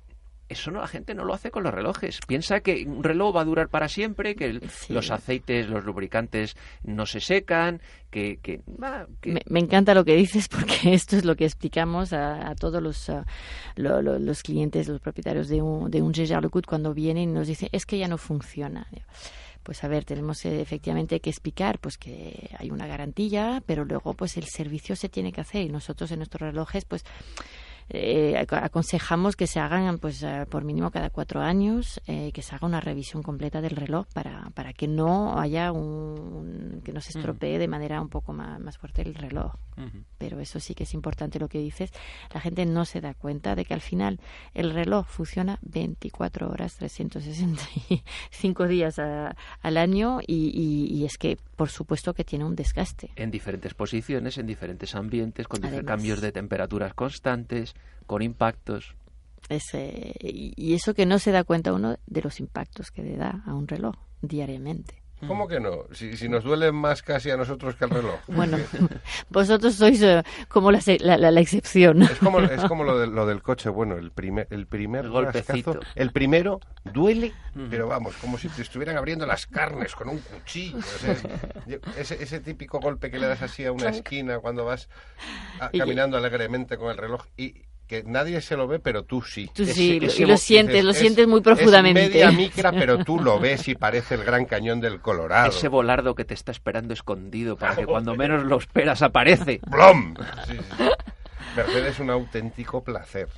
eso 0.49 0.71
no 0.71 0.81
la 0.81 0.89
gente 0.89 1.15
no 1.15 1.25
lo 1.25 1.35
hace 1.35 1.51
con 1.51 1.63
los 1.63 1.73
relojes. 1.73 2.21
Piensa 2.27 2.61
que 2.61 2.85
un 2.87 3.03
reloj 3.03 3.35
va 3.37 3.41
a 3.41 3.45
durar 3.45 3.69
para 3.69 3.89
siempre, 3.89 4.35
que 4.37 4.45
el- 4.47 4.69
Sí. 4.71 4.93
los 4.93 5.11
aceites, 5.11 5.69
los 5.69 5.85
lubricantes 5.85 6.57
no 6.83 7.07
se 7.07 7.21
secan, 7.21 7.81
que, 8.11 8.39
que, 8.43 8.61
Me, 9.25 9.41
me 9.47 9.61
encanta 9.61 9.95
lo 9.95 10.05
que 10.05 10.15
dices 10.15 10.49
porque 10.49 10.75
esto 10.95 11.17
es 11.17 11.25
lo 11.25 11.35
que 11.37 11.45
explicamos 11.47 12.13
a, 12.13 12.49
a 12.51 12.55
todos 12.55 12.83
los, 12.83 13.09
ah, 13.11 13.25
lo- 13.77 14.03
lo- 14.03 14.19
los 14.19 14.43
clientes, 14.43 14.87
los 14.89 15.01
propietarios 15.01 15.49
de 15.49 15.63
un, 15.63 15.91
de 15.91 16.03
un 16.03 16.13
cuando 16.67 16.95
vienen 16.95 17.31
y 17.31 17.33
nos 17.33 17.47
dicen 17.49 17.69
es 17.73 17.87
que 17.87 17.99
ya 17.99 18.07
no 18.09 18.19
funciona. 18.19 18.87
Pues 19.63 19.83
a 19.83 19.89
ver, 19.89 20.05
tenemos 20.05 20.45
eh, 20.45 20.61
efectivamente 20.61 21.21
que 21.21 21.31
explicar 21.31 21.79
pues 21.79 21.97
que 21.97 22.51
hay 22.59 22.71
una 22.71 22.87
garantía, 22.87 23.63
pero 23.65 23.85
luego 23.87 24.13
pues 24.15 24.37
el 24.37 24.45
servicio 24.45 24.95
se 24.95 25.09
tiene 25.09 25.33
que 25.33 25.41
hacer 25.41 25.63
y 25.63 25.71
nosotros 25.71 26.11
en 26.13 26.19
nuestros 26.19 26.43
relojes 26.43 26.85
pues 26.85 27.03
eh, 27.91 28.35
ac- 28.37 28.63
aconsejamos 28.63 29.37
que 29.37 29.47
se 29.47 29.61
hagan 29.61 29.99
pues 29.99 30.23
eh, 30.23 30.47
por 30.49 30.65
mínimo 30.65 30.91
cada 30.91 31.11
cuatro 31.11 31.41
años 31.41 32.01
eh, 32.07 32.33
que 32.33 32.43
se 32.43 32.55
haga 32.55 32.67
una 32.67 32.81
revisión 32.81 33.23
completa 33.23 33.61
del 33.61 33.77
reloj 33.77 34.07
para, 34.15 34.51
para 34.55 34.73
que 34.73 34.89
no 34.89 35.39
haya 35.39 35.71
un 35.73 36.81
que 36.85 36.93
no 36.93 37.01
se 37.01 37.17
estropee 37.19 37.59
de 37.59 37.69
manera 37.69 38.01
un 38.01 38.09
poco 38.09 38.33
más, 38.33 38.59
más 38.61 38.79
fuerte 38.79 39.03
el 39.03 39.15
reloj. 39.15 39.53
Pero 40.19 40.39
eso 40.41 40.61
sí 40.61 40.75
que 40.75 40.85
es 40.85 40.95
importante 40.95 41.39
lo 41.41 41.49
que 41.49 41.59
dices. 41.59 41.91
La 42.33 42.41
gente 42.41 42.65
no 42.65 42.85
se 42.85 43.01
da 43.01 43.13
cuenta 43.15 43.55
de 43.57 43.65
que 43.65 43.75
al 43.75 43.81
final 43.81 44.21
el 44.55 44.71
reloj 44.73 45.07
funciona 45.07 45.59
24 45.63 46.49
horas 46.49 46.77
365 46.77 48.67
días 48.69 48.99
a- 48.99 49.37
al 49.63 49.77
año 49.77 50.21
y, 50.27 50.51
y- 50.55 50.95
y 50.97 51.05
es 51.05 51.19
que 51.19 51.39
por 51.57 51.69
supuesto 51.71 52.15
que 52.15 52.25
tiene 52.25 52.45
un 52.45 52.55
desgaste. 52.57 53.11
En 53.17 53.31
diferentes 53.31 53.75
posiciones, 53.75 54.39
en 54.39 54.47
diferentes 54.47 54.95
ambientes, 54.95 55.47
con 55.49 55.65
Además. 55.65 55.85
cambios 55.85 56.21
de 56.21 56.33
temperaturas 56.33 56.95
constantes, 56.95 57.74
con 58.07 58.23
impactos. 58.23 58.95
Es, 59.49 59.75
y 59.75 60.55
y 60.57 60.75
eso 60.75 60.95
que 60.95 61.07
no 61.07 61.19
se 61.19 61.31
da 61.31 61.45
cuenta 61.45 61.73
uno 61.73 61.97
de 62.07 62.23
los 62.23 62.41
impactos 62.41 62.91
que 62.91 63.03
le 63.03 63.17
da 63.17 63.43
a 63.47 63.55
un 63.55 63.69
reloj 63.69 63.95
diariamente. 64.23 65.04
¿Cómo 65.27 65.49
que 65.49 65.61
no? 65.61 65.85
Si, 65.93 66.17
si 66.17 66.29
nos 66.29 66.45
duele 66.45 66.71
más 66.73 67.03
casi 67.03 67.31
a 67.31 67.37
nosotros 67.37 67.75
que 67.77 67.85
al 67.85 67.91
reloj. 67.91 68.21
Bueno, 68.29 68.59
vosotros 69.31 69.75
sois 69.75 70.03
eh, 70.03 70.23
como 70.49 70.71
la, 70.71 70.81
se- 70.81 70.99
la- 71.01 71.17
la- 71.19 71.31
la 71.31 71.41
excepción. 71.41 72.03
Es 72.03 72.19
como, 72.19 72.41
es 72.41 72.63
como 72.65 72.85
lo, 72.85 72.99
de- 72.99 73.07
lo 73.07 73.27
del 73.27 73.43
coche, 73.43 73.69
bueno, 73.69 73.97
el 73.97 74.11
primer, 74.11 74.47
el 74.51 74.67
primer 74.67 75.05
El 75.07 75.11
golpecito. 75.11 75.73
rascazo, 75.75 75.93
el 75.95 76.11
primero 76.13 76.61
duele, 76.85 77.33
pero 77.71 77.89
vamos, 77.89 78.15
como 78.17 78.39
si 78.39 78.49
te 78.49 78.63
estuvieran 78.63 78.97
abriendo 78.97 79.27
las 79.27 79.47
carnes 79.47 79.95
con 79.95 80.09
un 80.09 80.19
cuchillo. 80.19 80.79
o 80.79 80.83
sea, 80.83 81.17
yo- 81.67 81.79
ese, 81.99 82.23
ese 82.23 82.41
típico 82.41 82.81
golpe 82.81 83.11
que 83.11 83.19
le 83.19 83.27
das 83.27 83.43
así 83.43 83.65
a 83.65 83.73
una 83.73 83.89
esquina 83.91 84.39
cuando 84.41 84.65
vas 84.65 84.89
a- 85.61 85.71
caminando 85.71 86.17
alegremente 86.17 86.77
con 86.77 86.91
el 86.91 86.97
reloj 86.97 87.25
y 87.37 87.63
que 87.87 88.03
nadie 88.05 88.41
se 88.41 88.57
lo 88.57 88.67
ve, 88.67 88.79
pero 88.79 89.03
tú 89.05 89.23
sí. 89.23 89.51
Tú 89.55 89.65
sí, 89.67 90.01
lo- 90.01 90.07
ese 90.07 90.23
y 90.23 90.27
lo 90.27 90.33
bo- 90.35 90.39
sientes, 90.39 90.85
lo 90.85 90.91
Es- 90.93 90.99
sientes 90.99 91.27
muy 91.29 91.39
Es 91.39 91.45
profundamente. 91.45 92.09
media 92.09 92.31
micra, 92.33 92.73
pero 92.73 93.05
tú 93.05 93.21
lo 93.21 93.39
ves 93.39 93.69
y 93.69 93.75
parece 93.75 94.15
el 94.15 94.25
gran 94.25 94.45
cañón 94.47 94.81
del 94.81 95.01
Colorado. 95.01 95.49
Ese 95.51 95.69
volardo 95.69 96.15
que 96.15 96.25
te 96.25 96.35
está 96.35 96.51
esperando 96.53 96.95
escondido 96.95 97.57
para 97.57 97.77
que 97.77 97.87
cuando 97.87 98.15
menos 98.17 98.45
lo 98.45 98.57
esperas 98.59 99.03
aparece. 99.03 99.61
¡Blom! 99.71 100.15
Sí, 100.47 100.55
sí, 100.57 100.59
sí. 100.79 100.85
Mercedes 101.57 101.95
es 101.95 102.01
un 102.01 102.11
auténtico 102.11 102.83
placer 102.83 103.29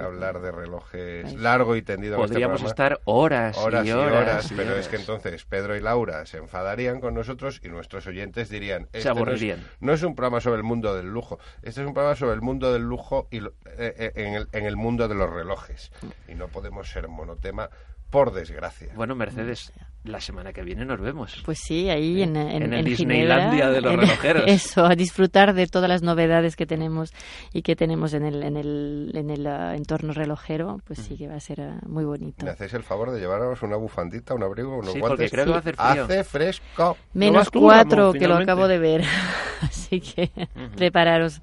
Hablar 0.00 0.40
de 0.40 0.50
relojes 0.50 1.34
largo 1.34 1.76
y 1.76 1.82
tendido. 1.82 2.16
en 2.16 2.22
este 2.22 2.32
Podríamos 2.34 2.60
programa. 2.62 2.70
estar 2.70 3.00
horas, 3.04 3.56
horas 3.58 3.84
y 3.86 3.88
y 3.88 3.92
horas. 3.92 4.12
horas, 4.22 4.50
y 4.50 4.54
pero 4.54 4.70
horas. 4.72 4.80
es 4.80 4.88
que 4.88 4.96
entonces 4.96 5.44
Pedro 5.44 5.76
y 5.76 5.80
Laura 5.80 6.26
se 6.26 6.38
enfadarían 6.38 7.00
con 7.00 7.14
nosotros 7.14 7.60
y 7.62 7.68
nuestros 7.68 8.06
oyentes 8.06 8.48
dirían 8.48 8.88
Se 8.92 8.98
"Este 8.98 9.08
no 9.08 9.14
es- 9.14 9.18
aburrirían. 9.18 9.64
No 9.80 9.92
es, 9.92 10.02
un 10.02 10.14
programa 10.14 10.40
sobre 10.40 10.56
el 10.58 10.64
mundo 10.64 10.94
del 10.94 11.06
lujo, 11.06 11.38
este 11.62 11.80
es 11.82 11.86
un 11.86 11.94
programa 11.94 12.16
sobre 12.16 12.34
el 12.34 12.40
mundo 12.42 12.72
del 12.72 12.82
lujo 12.82 13.28
y 13.30 13.40
lo- 13.40 13.54
eh, 13.78 13.94
eh, 13.98 14.12
en, 14.16 14.34
el, 14.34 14.48
en 14.52 14.66
el 14.66 14.76
mundo 14.76 15.08
de 15.08 15.14
los 15.14 15.30
relojes 15.30 15.90
y 16.28 16.34
no 16.34 16.48
podemos 16.48 16.88
ser 16.90 17.08
monotema 17.08 17.70
por 18.10 18.32
desgracia. 18.32 18.88
Bueno, 18.94 19.14
Mercedes, 19.14 19.72
la 20.04 20.20
semana 20.20 20.52
que 20.52 20.62
viene 20.62 20.84
nos 20.84 21.00
vemos. 21.00 21.42
Pues 21.44 21.58
sí, 21.58 21.90
ahí 21.90 22.22
en, 22.22 22.36
en, 22.36 22.62
En 22.62 22.72
el 22.72 22.78
en 22.80 22.84
Disneylandia 22.84 23.66
Ginebra, 23.66 23.70
de 23.72 23.80
los 23.80 23.92
en- 23.92 24.00
relojeros. 24.00 24.42
Eso, 24.46 24.84
a 24.86 24.94
disfrutar 24.94 25.52
de 25.54 25.66
todas 25.66 25.88
las 25.88 26.02
novedades 26.02 26.54
que 26.56 26.64
tenemos 26.66 27.12
y 27.52 27.62
que 27.62 27.74
tenemos 27.74 28.14
en 28.14 28.24
el, 28.24 28.42
en 28.44 28.56
el, 28.56 29.10
en 29.14 29.30
el 29.30 29.46
ah, 29.48 29.74
entorno 29.74 30.12
relojero, 30.12 30.80
pues 30.86 31.00
sí 31.00 31.16
que 31.16 31.26
va 31.28 31.34
a 31.34 31.40
ser 31.40 31.60
ah, 31.60 31.80
muy 31.86 32.04
bonito. 32.04 32.44
¿Me 32.44 32.52
hacéis 32.52 32.72
el 32.74 32.84
favor 32.84 33.10
de 33.10 33.18
llevaros 33.18 33.62
una 33.62 33.76
bufandita, 33.76 34.34
un 34.34 34.44
abrigo, 34.44 34.78
unos 34.78 34.92
Sí, 34.92 35.00
porque 35.00 35.28
guantes? 35.28 35.30
creo 35.32 35.44
que 35.44 35.50
va 35.50 35.56
a 35.56 35.60
hacer 35.60 35.76
frío. 35.76 36.04
Hace 36.04 36.24
fresco. 36.24 36.96
Menos 37.14 37.50
cuatro, 37.50 38.12
que 38.12 38.28
lo 38.28 38.36
acabo 38.36 38.68
de 38.68 38.78
ver. 38.78 39.02
Así 39.62 40.00
que 40.00 40.30
prepararos. 40.76 41.40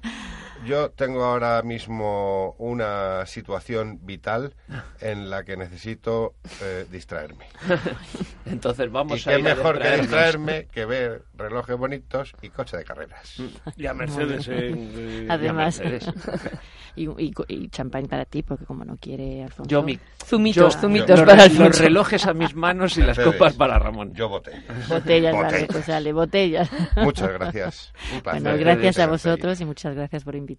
Yo 0.66 0.90
tengo 0.90 1.24
ahora 1.24 1.62
mismo 1.62 2.54
una 2.58 3.26
situación 3.26 3.98
vital 4.02 4.54
en 5.00 5.30
la 5.30 5.44
que 5.44 5.56
necesito 5.56 6.34
eh, 6.62 6.86
distraerme. 6.90 7.46
Entonces 8.46 8.86
Y 8.86 8.88
vamos 8.90 9.26
a 9.26 9.30
qué 9.32 9.38
ir 9.40 9.48
a 9.48 9.54
mejor 9.54 9.78
que 9.78 9.84
distraernos. 9.96 10.00
distraerme 10.10 10.66
que 10.72 10.84
ver 10.84 11.22
relojes 11.34 11.76
bonitos 11.76 12.34
y 12.42 12.48
coche 12.50 12.76
de 12.76 12.84
carreras. 12.84 13.36
Y 13.76 13.86
a 13.86 13.94
Mercedes, 13.94 14.48
eh, 14.50 15.26
Además, 15.30 15.80
Mercedes. 15.80 16.12
y, 16.96 17.08
y, 17.08 17.32
y 17.48 17.68
champán 17.68 18.06
para 18.06 18.24
ti, 18.24 18.42
porque 18.42 18.64
como 18.64 18.84
no 18.84 18.96
quiere 18.96 19.42
Alfonso. 19.44 19.68
Yo 19.68 19.82
mi 19.82 19.98
Zumitos, 20.24 20.74
yo- 20.74 20.80
zumitos 20.80 21.18
los, 21.20 21.28
para 21.28 21.42
Alfonso. 21.44 21.64
los 21.68 21.78
relojes 21.80 22.26
a 22.26 22.34
mis 22.34 22.54
manos 22.54 22.96
y 22.96 23.00
las 23.00 23.16
Mercedes. 23.18 23.32
copas 23.38 23.54
para 23.54 23.78
Ramón. 23.78 24.12
Yo. 24.14 24.28
Botellas, 24.28 24.62
vale, 24.88 25.32
Botellas. 25.34 25.68
pues 25.70 25.84
sale, 25.84 26.12
botellas. 26.12 26.70
Muchas 26.96 27.32
gracias. 27.32 27.92
Un 28.14 28.20
placer. 28.20 28.42
Bueno, 28.42 28.58
gracias 28.58 28.98
a 28.98 29.06
vosotros 29.06 29.60
y 29.60 29.64
muchas 29.64 29.94
gracias 29.94 30.22
por 30.24 30.34
invitarme. 30.36 30.53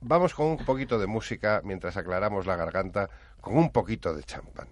Vamos 0.00 0.34
con 0.34 0.46
un 0.46 0.58
poquito 0.58 0.98
de 0.98 1.06
música 1.06 1.60
mientras 1.64 1.96
aclaramos 1.96 2.46
la 2.46 2.56
garganta 2.56 3.08
con 3.40 3.56
un 3.56 3.70
poquito 3.70 4.14
de 4.14 4.22
champán. 4.22 4.68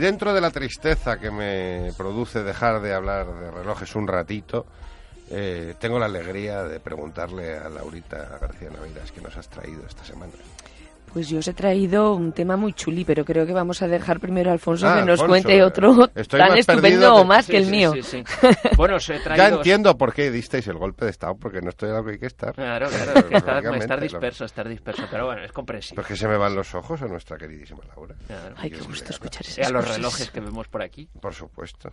Dentro 0.00 0.32
de 0.32 0.40
la 0.40 0.50
tristeza 0.50 1.20
que 1.20 1.30
me 1.30 1.92
produce 1.96 2.42
dejar 2.42 2.80
de 2.80 2.94
hablar 2.94 3.26
de 3.26 3.50
relojes 3.50 3.94
un 3.94 4.08
ratito, 4.08 4.66
eh, 5.30 5.74
tengo 5.78 5.98
la 5.98 6.06
alegría 6.06 6.64
de 6.64 6.80
preguntarle 6.80 7.56
a 7.56 7.68
Laurita 7.68 8.38
García 8.40 8.70
Navidas 8.70 9.12
que 9.12 9.20
nos 9.20 9.36
has 9.36 9.48
traído 9.48 9.86
esta 9.86 10.04
semana. 10.04 10.32
Pues 11.12 11.28
yo 11.28 11.40
os 11.40 11.48
he 11.48 11.54
traído 11.54 12.14
un 12.14 12.30
tema 12.32 12.56
muy 12.56 12.72
chuli, 12.72 13.04
pero 13.04 13.24
creo 13.24 13.44
que 13.44 13.52
vamos 13.52 13.82
a 13.82 13.88
dejar 13.88 14.20
primero 14.20 14.50
a 14.50 14.52
Alfonso 14.52 14.86
Ah, 14.86 14.94
que 15.00 15.00
nos 15.00 15.20
Alfonso, 15.20 15.28
cuente 15.28 15.56
eh, 15.56 15.62
otro 15.64 16.06
tan 16.28 16.56
estupendo 16.56 17.16
o 17.16 17.22
que- 17.22 17.26
más 17.26 17.46
Sí, 17.46 17.50
que 17.52 17.58
el 17.58 17.64
sí, 17.64 17.70
mío. 17.72 17.92
sí, 17.94 18.02
sí. 18.02 18.24
Bueno, 18.76 18.94
os 18.94 19.10
he 19.10 19.18
Ya 19.18 19.24
traído... 19.24 19.56
entiendo 19.56 19.98
por 19.98 20.12
qué 20.14 20.30
disteis 20.30 20.68
el 20.68 20.76
golpe 20.78 21.04
de 21.06 21.10
Estado, 21.10 21.34
porque 21.34 21.60
no 21.62 21.70
estoy 21.70 21.90
a 21.90 21.94
lo 21.94 22.04
que 22.04 22.12
hay 22.12 22.18
que 22.20 22.26
estar. 22.26 22.54
Claro, 22.54 22.88
claro, 23.04 23.28
que 23.28 23.36
estar, 23.36 23.64
estar 23.74 24.00
disperso, 24.00 24.44
estar 24.44 24.68
disperso, 24.68 25.02
pero 25.10 25.26
bueno, 25.26 25.42
es 25.42 25.50
comprensible. 25.50 25.96
Porque 26.00 26.14
se 26.16 26.28
me 26.28 26.36
van 26.36 26.54
los 26.54 26.72
ojos 26.76 27.02
a 27.02 27.06
nuestra 27.06 27.36
queridísima 27.36 27.80
Laura. 27.96 28.14
Claro. 28.28 28.54
Ay, 28.56 28.70
qué 28.70 28.78
gusto 28.80 29.10
escuchar 29.10 29.42
Y 29.46 29.50
esas 29.50 29.66
a 29.66 29.72
los 29.72 29.82
cosas. 29.82 29.96
relojes 29.96 30.30
que 30.30 30.40
vemos 30.40 30.68
por 30.68 30.80
aquí. 30.82 31.08
Por 31.20 31.34
supuesto. 31.34 31.90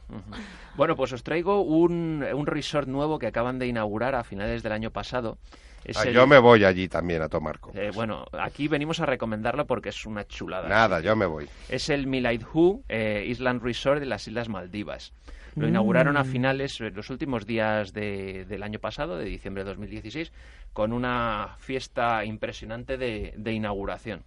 Bueno, 0.76 0.96
pues 0.96 1.12
os 1.14 1.24
traigo 1.24 1.62
un, 1.62 2.24
un 2.34 2.46
resort 2.46 2.88
nuevo 2.88 3.18
que 3.18 3.26
acaban 3.26 3.58
de 3.58 3.66
inaugurar 3.66 4.14
a 4.14 4.24
finales 4.24 4.62
del 4.62 4.74
año 4.74 4.92
pasado. 4.92 5.40
Es 5.84 5.98
Ah, 5.98 6.04
el- 6.04 6.14
yo 6.14 6.28
me 6.28 6.38
voy 6.40 6.64
allí 6.66 6.88
también 6.90 7.22
a 7.22 7.30
tomar 7.30 7.60
copas. 7.60 7.82
eh, 7.82 7.92
bueno, 7.94 8.26
aquí 8.34 8.68
venimos 8.68 9.00
a 9.00 9.06
recomendarlo 9.06 9.66
porque 9.66 9.90
es 9.90 10.06
una 10.06 10.26
chulada. 10.28 10.68
Nada, 10.68 11.00
yo 11.00 11.16
me 11.16 11.26
voy. 11.26 11.48
Es 11.70 11.90
el 11.90 12.08
Milaidhu 12.08 12.84
eh, 12.90 13.26
Island 13.28 13.62
Resort 13.64 14.00
de 14.00 14.06
las 14.06 14.28
Islas 14.28 14.50
Maldivas. 14.50 15.14
Lo 15.56 15.68
inauguraron 15.68 16.18
a 16.18 16.24
finales, 16.24 16.80
eh, 16.82 16.92
los 16.92 17.10
últimos 17.10 17.48
días 17.48 17.92
de- 17.92 18.46
del 18.46 18.62
año 18.62 18.78
pasado, 18.80 19.18
de 19.18 19.26
diciembre 19.26 19.64
de 19.64 19.70
2016, 19.72 20.32
con 20.72 20.94
una 20.94 21.56
fiesta 21.58 22.24
impresionante 22.26 22.98
de, 22.98 23.34
de 23.36 23.54
inauguración. 23.54 24.24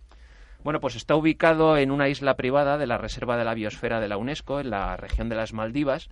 Bueno, 0.65 0.81
pues 0.81 0.97
está 0.97 1.15
ubicado 1.15 1.77
en 1.79 1.91
una 1.93 2.09
isla 2.09 2.35
privada 2.37 2.79
de 2.79 2.87
la 2.89 2.99
Reserva 2.99 3.37
de 3.37 3.45
la 3.45 3.55
Biosfera 3.55 4.01
de 4.01 4.09
la 4.09 4.17
UNESCO, 4.17 4.59
en 4.61 4.71
la 4.71 4.97
región 4.97 5.29
de 5.29 5.37
las 5.37 5.53
Maldivas, 5.53 6.09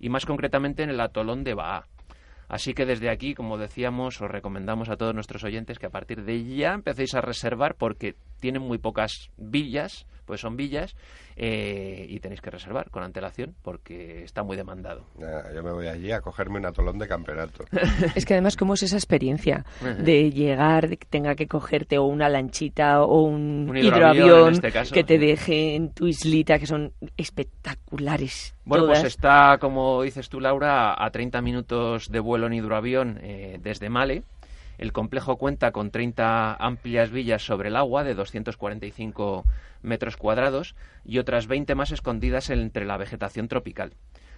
y 0.00 0.10
más 0.10 0.26
concretamente 0.26 0.82
en 0.82 0.90
el 0.90 1.00
atolón 1.00 1.44
de 1.44 1.54
Baá. 1.54 1.86
Así 2.48 2.72
que 2.72 2.86
desde 2.86 3.10
aquí, 3.10 3.34
como 3.34 3.58
decíamos, 3.58 4.20
os 4.20 4.30
recomendamos 4.30 4.88
a 4.88 4.96
todos 4.96 5.14
nuestros 5.14 5.44
oyentes 5.44 5.78
que 5.78 5.86
a 5.86 5.90
partir 5.90 6.24
de 6.24 6.44
ya 6.56 6.72
empecéis 6.72 7.14
a 7.14 7.20
reservar 7.20 7.74
porque 7.74 8.16
tienen 8.38 8.62
muy 8.62 8.78
pocas 8.78 9.30
villas, 9.36 10.06
pues 10.24 10.40
son 10.40 10.56
villas, 10.56 10.94
eh, 11.36 12.04
y 12.08 12.20
tenéis 12.20 12.40
que 12.40 12.50
reservar 12.50 12.90
con 12.90 13.02
antelación 13.02 13.54
porque 13.62 14.24
está 14.24 14.42
muy 14.42 14.56
demandado. 14.56 15.06
Yo 15.54 15.62
me 15.62 15.72
voy 15.72 15.86
allí 15.86 16.12
a 16.12 16.20
cogerme 16.20 16.58
un 16.58 16.66
atolón 16.66 16.98
de 16.98 17.08
campeonato. 17.08 17.64
Es 18.14 18.24
que 18.24 18.34
además, 18.34 18.56
¿cómo 18.56 18.74
es 18.74 18.82
esa 18.82 18.96
experiencia 18.96 19.64
de 19.80 20.30
llegar, 20.30 20.88
de 20.88 20.96
que 20.96 21.06
tenga 21.06 21.34
que 21.34 21.46
cogerte 21.46 21.98
o 21.98 22.04
una 22.04 22.28
lanchita 22.28 23.02
o 23.02 23.22
un, 23.22 23.66
Un 23.70 23.76
hidroavión, 23.76 24.54
este 24.54 24.72
caso, 24.72 24.94
que 24.94 25.04
te 25.04 25.18
deje 25.18 25.76
en 25.76 25.92
tu 25.92 26.06
islita, 26.06 26.58
que 26.58 26.66
son 26.66 26.92
espectaculares? 27.16 28.54
Bueno, 28.64 28.84
todas. 28.84 29.00
pues 29.00 29.14
está, 29.14 29.58
como 29.58 30.02
dices 30.02 30.28
tú, 30.28 30.40
Laura, 30.40 30.94
a 31.02 31.10
30 31.10 31.40
minutos 31.40 32.10
de 32.10 32.20
vuelo 32.20 32.48
en 32.48 32.54
hidroavión 32.54 33.18
eh, 33.22 33.58
desde 33.62 33.88
Male. 33.88 34.24
El 34.78 34.92
complejo 34.92 35.36
cuenta 35.36 35.72
con 35.72 35.90
30 35.90 36.54
amplias 36.54 37.10
villas 37.10 37.44
sobre 37.44 37.68
el 37.68 37.76
agua 37.76 38.04
de 38.04 38.14
245 38.14 39.44
metros 39.82 40.16
cuadrados 40.16 40.76
y 41.04 41.18
otras 41.18 41.48
20 41.48 41.74
más 41.74 41.90
escondidas 41.90 42.48
entre 42.50 42.86
la 42.86 42.96
vegetación 42.96 43.48
tropical. 43.48 43.92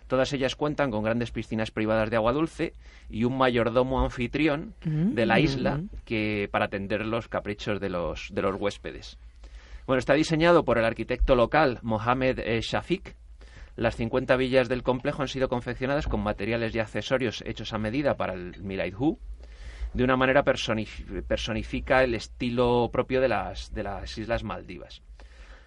Todas 0.07 0.33
ellas 0.33 0.57
cuentan 0.57 0.91
con 0.91 1.05
grandes 1.05 1.31
piscinas 1.31 1.71
privadas 1.71 2.11
de 2.11 2.17
agua 2.17 2.33
dulce 2.33 2.73
y 3.09 3.25
un 3.25 3.39
mayordomo 3.39 4.03
anfitrión 4.03 4.75
de 4.83 5.25
la 5.25 5.39
isla 5.39 5.83
que 6.05 6.49
para 6.51 6.65
atender 6.65 7.07
los 7.07 7.29
caprichos 7.29 7.79
de 7.79 7.91
los, 7.91 8.29
de 8.33 8.43
los 8.43 8.61
huéspedes. 8.61 9.19
Bueno, 9.87 9.99
está 9.99 10.15
diseñado 10.15 10.65
por 10.65 10.79
el 10.79 10.85
arquitecto 10.85 11.37
local 11.37 11.79
Mohamed 11.83 12.41
eh, 12.41 12.61
Shafiq. 12.61 13.15
Las 13.77 13.97
50 13.97 14.37
villas 14.37 14.69
del 14.69 14.83
complejo 14.83 15.23
han 15.23 15.29
sido 15.29 15.49
confeccionadas 15.49 16.09
con 16.09 16.23
materiales 16.23 16.75
y 16.75 16.81
accesorios 16.81 17.43
hechos 17.47 17.73
a 17.73 17.79
medida 17.79 18.17
para 18.17 18.35
el 18.35 18.61
Milaidhu. 18.63 19.19
De 19.93 20.05
una 20.05 20.17
manera 20.17 20.45
personif- 20.45 21.23
personifica 21.25 22.05
el 22.05 22.15
estilo 22.15 22.91
propio 22.93 23.21
de 23.21 23.29
las, 23.29 23.75
de 23.75 23.83
las 23.83 24.17
Islas 24.19 24.45
Maldivas. 24.45 25.03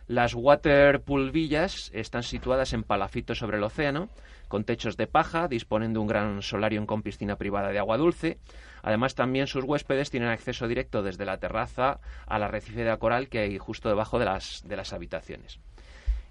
Las 0.07 0.33
Waterpool 0.33 1.31
Villas 1.31 1.89
están 1.93 2.23
situadas 2.23 2.73
en 2.73 2.83
palafitos 2.83 3.37
sobre 3.37 3.57
el 3.57 3.63
océano, 3.63 4.09
con 4.47 4.65
techos 4.65 4.97
de 4.97 5.07
paja, 5.07 5.47
disponen 5.47 5.93
de 5.93 5.99
un 5.99 6.07
gran 6.07 6.41
solarium 6.41 6.85
con 6.85 7.01
piscina 7.01 7.37
privada 7.37 7.69
de 7.69 7.79
agua 7.79 7.97
dulce. 7.97 8.37
Además, 8.81 9.15
también 9.15 9.47
sus 9.47 9.63
huéspedes 9.63 10.09
tienen 10.09 10.29
acceso 10.29 10.67
directo 10.67 11.03
desde 11.03 11.25
la 11.25 11.37
terraza 11.37 11.99
al 12.27 12.43
arrecife 12.43 12.83
de 12.83 12.97
coral 12.97 13.29
que 13.29 13.39
hay 13.39 13.57
justo 13.57 13.89
debajo 13.89 14.19
de 14.19 14.25
las, 14.25 14.63
de 14.67 14.75
las 14.75 14.93
habitaciones. 14.93 15.59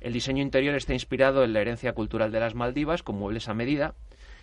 El 0.00 0.12
diseño 0.12 0.42
interior 0.42 0.74
está 0.74 0.92
inspirado 0.92 1.42
en 1.42 1.52
la 1.52 1.60
herencia 1.60 1.94
cultural 1.94 2.30
de 2.30 2.40
las 2.40 2.54
Maldivas, 2.54 3.02
con 3.02 3.16
muebles 3.16 3.48
a 3.48 3.54
medida. 3.54 3.94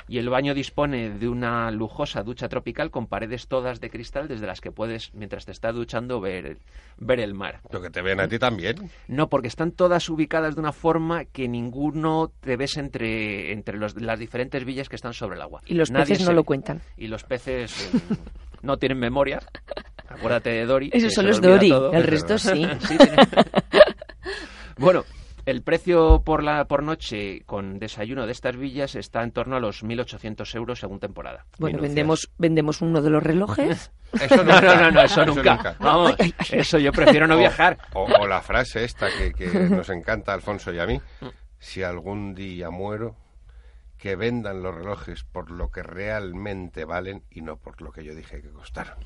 Y 0.10 0.18
el 0.18 0.28
baño 0.30 0.54
dispone 0.56 1.12
de 1.12 1.30
una 1.30 1.70
lujosa 1.72 2.24
ducha 2.24 2.50
tropical 2.50 2.90
con 2.90 3.06
paredes 3.08 3.48
todas 3.48 3.80
de 3.80 3.90
cristal 3.92 4.28
desde 4.28 4.48
las 4.48 4.60
que 4.60 4.72
puedes, 4.72 5.14
mientras 5.14 5.46
te 5.46 5.52
estás 5.52 5.76
duchando, 5.76 6.20
ver, 6.20 6.58
ver 6.98 7.20
el 7.20 7.34
mar. 7.36 7.62
Lo 7.72 7.80
que 7.82 7.90
te 7.92 8.02
ven 8.02 8.20
a 8.20 8.28
ti 8.28 8.40
también. 8.40 8.90
No, 9.08 9.30
porque 9.30 9.48
están 9.48 9.72
todas 9.72 10.10
ubicadas 10.10 10.56
de 10.56 10.62
una 10.62 10.72
forma 10.74 11.26
que 11.26 11.48
ninguno 11.48 12.32
te 12.42 12.58
ves 12.58 12.78
entre, 12.78 13.52
entre 13.52 13.78
los- 13.78 13.96
las 14.02 14.18
diferentes 14.20 14.66
villas 14.66 14.90
que 14.90 14.96
están 14.96 15.14
sobre 15.14 15.36
el 15.36 15.42
agua. 15.44 15.62
Y 15.68 15.76
los 15.76 15.92
Nadie 15.92 16.06
peces 16.08 16.22
no 16.22 16.32
se- 16.32 16.36
lo 16.36 16.44
cuentan. 16.44 16.82
Y 16.98 17.08
los 17.08 17.24
peces 17.24 17.94
eh, 17.94 18.00
no 18.64 18.78
tienen 18.78 18.98
memoria. 18.98 19.40
Acuérdate 20.08 20.50
de 20.50 20.66
Dory. 20.66 20.90
Eso 20.92 21.12
solo 21.12 21.30
es 21.30 21.40
Dory, 21.40 21.70
todo. 21.70 21.94
el 21.94 22.04
resto 22.04 22.38
sí. 22.40 22.68
Sí, 22.80 22.98
tiene- 22.98 23.16
bueno, 24.78 25.04
el 25.50 25.62
precio 25.64 26.22
por, 26.24 26.44
la, 26.44 26.66
por 26.66 26.84
noche 26.84 27.42
con 27.46 27.80
desayuno 27.80 28.26
de 28.26 28.32
estas 28.32 28.56
villas 28.58 28.96
está 28.96 29.24
en 29.24 29.32
torno 29.32 29.56
a 29.56 29.60
los 29.60 29.84
1.800 29.84 30.56
euros 30.56 30.80
según 30.80 31.00
temporada. 31.00 31.46
Bueno, 31.58 31.78
Minucias. 31.78 31.90
vendemos, 31.96 32.32
vendemos 32.38 32.82
uno 32.82 33.02
de 33.02 33.10
los 33.10 33.24
relojes. 33.24 33.92
Eso 34.14 34.38
No, 34.38 34.44
nunca. 34.44 34.62
no, 34.62 34.76
no, 34.82 34.92
no, 34.92 35.02
eso 35.04 35.26
nunca. 35.26 35.76
Vamos, 35.80 36.16
Ay, 36.18 36.34
ay, 36.40 36.46
ay. 36.54 36.60
eso 36.62 36.80
yo 36.80 36.92
prefiero 36.92 37.28
no 37.28 37.36
O- 37.36 37.38
viajar. 37.40 37.78
O, 37.94 38.06
o 38.06 38.26
la 38.28 38.42
frase 38.42 38.84
esta 38.84 39.08
que, 39.16 39.34
que 39.34 39.48
nos 39.70 39.88
encanta 39.90 40.32
a 40.32 40.36
Alfonso 40.36 40.74
y 40.74 40.80
a 40.80 40.88
mí. 40.88 41.00
Si 41.60 41.84
algún 41.84 42.34
día 42.34 42.72
muero, 42.72 43.16
que 44.00 44.16
vendan 44.16 44.64
los 44.64 44.74
relojes 44.74 45.24
por 45.26 45.52
lo 45.52 45.70
que 45.70 45.84
realmente 45.84 46.86
valen 46.86 47.24
y 47.30 47.42
no 47.42 47.58
por 47.58 47.82
lo 47.84 47.92
que 47.92 48.04
yo 48.04 48.16
dije 48.16 48.42
que 48.42 48.50
costaron. 48.50 48.96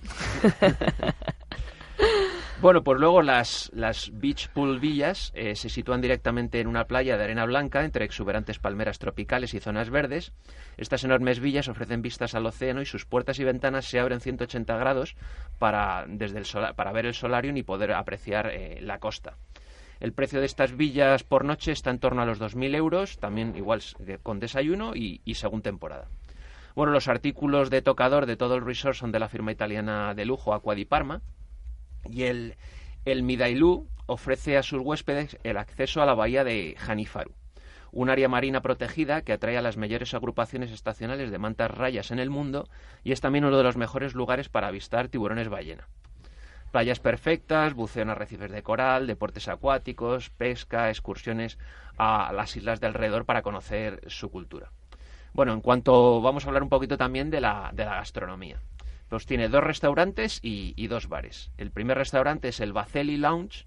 Bueno, 2.64 2.81
pues 2.81 2.98
luego 2.98 3.22
las, 3.22 3.69
las 3.73 4.10
beach 4.14 4.48
pool 4.48 4.80
villas 4.80 5.34
eh, 5.35 5.53
se 5.57 5.68
sitúan 5.68 5.99
directamente 5.99 6.61
en 6.61 6.68
una 6.68 6.85
playa 6.85 7.18
de 7.18 7.26
arena 7.26 7.44
blanca 7.44 7.84
entre 7.84 8.06
exuberantes 8.06 8.57
palmeras 8.57 8.99
tropicales 8.99 9.53
y 9.53 9.60
zonas 9.60 9.90
verdes. 9.90 10.31
Estas 10.77 11.03
enormes 11.03 11.41
villas 11.41 11.68
ofrecen 11.68 12.02
vistas 12.02 12.35
al 12.35 12.45
océano 12.45 12.81
y 12.81 12.85
sus 12.85 13.06
puertas 13.06 13.38
y 13.40 13.44
ventanas 13.44 13.84
se 13.84 13.99
abren 13.99 14.22
180 14.22 14.77
grados 14.77 15.18
para, 15.60 16.06
desde 16.07 16.38
el 16.38 16.45
sola- 16.45 16.72
para 16.72 16.94
ver 16.94 17.06
el 17.06 17.14
solarium 17.14 17.57
y 17.57 17.64
poder 17.64 17.91
apreciar 17.91 18.49
eh, 18.53 18.80
la 18.80 18.98
costa. 18.99 19.35
El 19.99 20.14
precio 20.14 20.40
de 20.40 20.45
estas 20.45 20.77
villas 20.77 21.26
por 21.26 21.44
noche 21.44 21.73
está 21.73 21.90
en 21.90 21.99
torno 21.99 22.22
a 22.22 22.26
los 22.26 22.40
2.000 22.40 22.76
euros, 22.76 23.18
también 23.18 23.57
igual 23.57 23.81
con 24.23 24.40
desayuno 24.40 24.95
y, 24.95 25.19
según 25.35 25.64
temporada. 25.64 26.07
Bueno, 26.76 26.94
los 26.94 27.10
artículos 27.10 27.69
de 27.69 27.81
tocador 27.81 28.26
de 28.26 28.38
todo 28.38 28.56
el 28.56 28.65
resort 28.65 28.95
son 28.95 29.11
de 29.11 29.19
la 29.19 29.27
firma 29.27 29.52
italiana 29.52 30.14
de 30.14 30.23
lujo 30.23 30.53
Aqua 30.53 30.76
di 30.76 30.85
Parma, 30.85 31.19
y 32.09 32.23
el, 32.23 32.55
el 33.05 33.23
Midailú 33.23 33.88
ofrece 34.05 34.57
a 34.57 34.63
sus 34.63 34.81
huéspedes 34.81 35.38
el 35.43 35.57
acceso 35.57 36.01
a 36.01 36.05
la 36.05 36.13
bahía 36.13 36.43
de 36.43 36.75
Hanifaru, 36.88 37.31
un 37.91 38.09
área 38.09 38.27
marina 38.27 38.61
protegida 38.61 39.21
que 39.21 39.34
atrae 39.34 39.57
a 39.57 39.61
las 39.61 39.77
mayores 39.77 40.13
agrupaciones 40.13 40.71
estacionales 40.71 41.31
de 41.31 41.38
mantas 41.38 41.71
rayas 41.71 42.11
en 42.11 42.19
el 42.19 42.30
mundo 42.30 42.67
y 43.03 43.11
es 43.11 43.21
también 43.21 43.45
uno 43.45 43.57
de 43.57 43.63
los 43.63 43.77
mejores 43.77 44.13
lugares 44.15 44.49
para 44.49 44.67
avistar 44.67 45.07
tiburones 45.07 45.49
ballena. 45.49 45.88
Playas 46.71 46.99
perfectas, 46.99 47.75
buceo 47.75 48.01
en 48.01 48.09
arrecifes 48.09 48.51
de 48.51 48.63
coral, 48.63 49.05
deportes 49.05 49.47
acuáticos, 49.47 50.31
pesca, 50.31 50.89
excursiones 50.89 51.59
a 51.97 52.34
las 52.34 52.55
islas 52.55 52.80
de 52.80 52.88
alrededor 52.88 53.25
para 53.25 53.43
conocer 53.43 54.01
su 54.07 54.31
cultura. 54.31 54.71
Bueno, 55.34 55.53
en 55.53 55.61
cuanto 55.61 56.19
vamos 56.21 56.45
a 56.45 56.47
hablar 56.47 56.63
un 56.63 56.69
poquito 56.69 56.97
también 56.97 57.30
de 57.30 57.41
la, 57.41 57.69
de 57.73 57.85
la 57.85 57.95
gastronomía. 57.95 58.59
Pues 59.09 59.25
tiene 59.25 59.49
dos 59.49 59.63
restaurantes 59.63 60.39
y, 60.41 60.88
dos 60.88 61.07
bares. 61.07 61.51
El 61.57 61.71
primer 61.71 61.97
restaurante 61.97 62.47
es 62.47 62.59
el 62.59 62.73
Baceli 62.73 63.17
Lounge. 63.17 63.65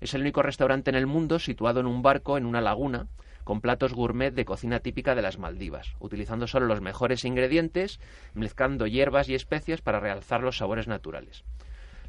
Es 0.00 0.14
el 0.14 0.22
único 0.22 0.42
restaurante 0.42 0.90
en 0.90 0.96
el 0.96 1.06
mundo 1.06 1.38
situado 1.38 1.80
en 1.80 1.86
un 1.86 2.02
barco 2.02 2.36
en 2.36 2.46
una 2.46 2.60
laguna 2.60 3.06
con 3.48 3.62
platos 3.62 3.94
gourmet 3.94 4.34
de 4.34 4.44
cocina 4.44 4.80
típica 4.80 5.14
de 5.14 5.22
las 5.22 5.38
Maldivas, 5.38 5.94
utilizando 6.00 6.46
solo 6.46 6.66
los 6.66 6.82
mejores 6.82 7.24
ingredientes, 7.24 7.98
mezclando 8.34 8.86
hierbas 8.86 9.30
y 9.30 9.34
especias 9.34 9.80
para 9.80 10.00
realzar 10.00 10.42
los 10.42 10.58
sabores 10.58 10.86
naturales. 10.86 11.44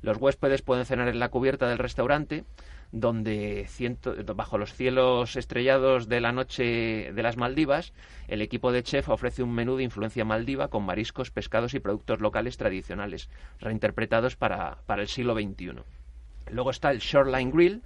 Los 0.02 0.18
huéspedes 0.18 0.62
pueden 0.62 0.86
cenar 0.86 1.08
en 1.08 1.20
la 1.20 1.30
cubierta 1.30 1.70
del 1.70 1.78
restaurante, 1.78 2.44
donde 2.92 3.66
ciento- 3.68 4.16
bajo 4.36 4.58
los 4.58 4.74
cielos 4.74 5.36
estrellados 5.36 6.10
de 6.10 6.22
la 6.22 6.32
noche 6.32 7.12
de 7.14 7.24
las 7.24 7.38
Maldivas, 7.38 7.94
el 8.28 8.42
equipo 8.42 8.72
de 8.72 8.84
chef 8.84 9.10
ofrece 9.10 9.44
un 9.44 9.54
menú 9.54 9.76
de 9.78 9.84
influencia 9.84 10.26
maldiva 10.26 10.70
con 10.70 10.86
mariscos, 10.86 11.32
pescados 11.32 11.74
y 11.74 11.80
productos 11.80 12.20
locales 12.20 12.58
tradicionales, 12.58 13.30
reinterpretados 13.60 14.36
para, 14.36 14.78
para 14.86 15.02
el 15.04 15.08
siglo 15.08 15.36
XXI. 15.36 15.84
Luego 16.52 16.72
está 16.72 16.90
el 16.92 17.00
Shoreline 17.00 17.52
Grill, 17.52 17.82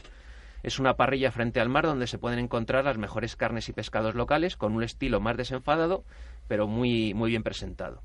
es 0.64 0.80
una 0.80 0.96
parrilla 0.96 1.32
frente 1.32 1.60
al 1.60 1.68
mar 1.68 1.86
donde 1.86 2.08
se 2.08 2.18
pueden 2.18 2.40
encontrar 2.40 2.86
las 2.86 2.98
mejores 2.98 3.36
carnes 3.36 3.68
y 3.68 3.74
pescados 3.74 4.16
locales 4.16 4.56
con 4.56 4.74
un 4.74 4.84
estilo 4.84 5.20
más 5.20 5.36
desenfadado, 5.36 6.06
pero 6.48 6.68
muy, 6.68 7.14
muy 7.14 7.32
bien 7.32 7.44
presentado. 7.44 8.02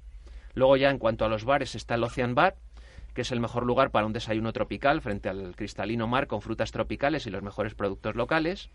Luego 0.55 0.77
ya 0.77 0.91
en 0.91 0.99
cuanto 0.99 1.25
a 1.25 1.29
los 1.29 1.45
bares 1.45 1.77
está 1.77 1.95
el 1.95 2.03
Ocean 2.03 2.35
Bar, 2.35 2.57
que 3.19 3.23
es 3.23 3.33
el 3.33 3.41
mejor 3.41 3.67
lugar 3.67 3.91
para 3.91 4.07
un 4.07 4.13
desayuno 4.13 4.53
tropical 4.53 5.03
frente 5.03 5.29
al 5.29 5.57
cristalino 5.57 6.07
mar 6.07 6.29
con 6.29 6.41
frutas 6.41 6.71
tropicales 6.71 7.27
y 7.27 7.31
los 7.31 7.43
mejores 7.43 7.75
productos 7.75 8.15
locales. 8.15 8.71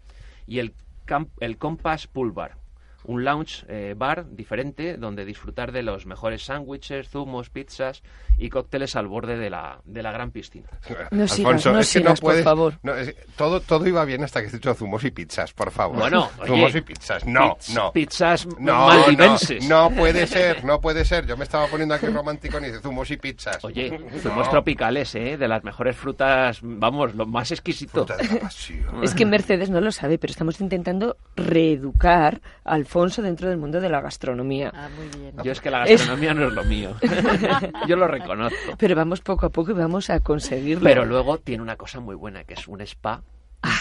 Y 0.46 0.60
el, 0.60 0.76
Camp- 1.06 1.32
el 1.40 1.58
Compass 1.58 2.08
Pool 2.08 2.34
Bar, 2.34 2.58
un 3.06 3.24
lounge 3.24 3.66
eh, 3.68 3.94
bar 3.98 4.26
diferente 4.30 4.98
donde 4.98 5.26
disfrutar 5.26 5.72
de 5.72 5.84
los 5.84 6.06
mejores 6.06 6.44
sándwiches, 6.46 7.10
zumos, 7.10 7.50
pizzas 7.50 8.02
y 8.38 8.50
cócteles 8.50 8.96
al 8.96 9.08
borde 9.08 9.38
de 9.38 9.50
la, 9.50 9.80
de 9.86 10.02
la 10.04 10.12
gran 10.12 10.32
piscina. 10.32 10.68
No 11.12 11.28
sigas, 11.28 11.66
no 11.66 11.80
es 11.80 11.88
que 11.94 12.00
sigas, 12.00 12.20
por 12.22 12.32
puedes- 12.32 12.44
favor. 12.44 12.80
no, 12.84 12.96
es- 12.96 13.16
todo, 13.36 13.60
todo 13.60 13.88
iba 13.88 14.04
bien 14.06 14.24
hasta 14.24 14.40
que 14.42 14.48
has 14.48 14.54
dicho 14.54 14.74
zumos 14.74 15.04
y 15.04 15.12
pizzas, 15.12 15.54
por 15.54 15.72
favor. 15.72 15.98
Bueno, 16.00 16.30
oye, 16.40 16.48
zumos 16.48 16.76
y 16.76 16.82
pizzas. 16.82 17.26
No, 17.26 17.58
Pizz- 17.58 17.74
no. 17.76 17.92
Pizzas 17.92 18.48
No, 18.60 18.88
maldivenses. 18.88 19.68
no, 19.68 19.90
no 19.90 19.96
puede 19.96 20.28
ser, 20.28 20.64
no 20.66 20.82
puede 20.82 21.06
ser. 21.06 21.26
Yo 21.26 21.38
me 21.38 21.44
estaba 21.44 21.68
poniendo 21.68 21.96
aquí 21.96 22.08
romántico 22.08 22.60
y 22.60 22.66
dice 22.66 22.80
zumos 22.82 23.10
y 23.12 23.18
pizzas. 23.18 23.64
Oye, 23.64 23.98
No. 24.00 24.20
zumos 24.20 24.50
tropicales, 24.50 25.14
¿eh? 25.16 25.38
De 25.38 25.48
las 25.48 25.64
mejores 25.64 25.96
frutas, 25.96 26.60
vamos, 26.62 27.14
lo 27.16 27.26
más 27.26 27.52
exquisito. 27.52 28.06
Fruta 28.06 28.18
de 28.18 28.28
la 28.36 28.40
pasión. 28.42 29.04
Es 29.04 29.14
que 29.14 29.26
Mercedes 29.26 29.70
no 29.70 29.82
lo 29.82 29.92
sabe, 29.92 30.18
pero 30.18 30.32
estamos 30.32 30.60
intentando 30.62 31.18
reeducar 31.36 32.42
a 32.64 32.78
Alfonso 32.94 33.24
dentro 33.24 33.50
del 33.50 33.58
mundo 33.58 33.82
de 33.82 33.90
la 33.90 34.02
gastronomía. 34.02 34.72
Ah, 34.72 34.88
muy 34.96 35.08
bien. 35.20 35.36
Yo 35.44 35.52
es 35.52 35.60
que 35.60 35.72
la 35.72 35.80
gastronomía 35.80 36.36
no 36.36 36.48
es 36.48 36.54
lo 36.54 36.64
mío. 36.64 36.96
Yo 37.88 37.96
lo 37.96 38.08
reconozco. 38.08 38.76
Pero 38.78 38.96
vamos 38.96 39.22
poco 39.22 39.48
a 39.48 39.50
poco 39.50 39.72
y 39.72 39.74
vamos 39.74 40.12
a 40.12 40.20
conseguirlo. 40.20 40.84
Pero 40.84 41.04
luego 41.04 41.40
tiene 41.40 41.64
una 41.64 41.76
cosa 41.76 42.00
muy 42.00 42.14
buena, 42.14 42.44
que 42.44 42.54
es 42.54 42.68
un 42.68 42.82
spa 42.82 43.24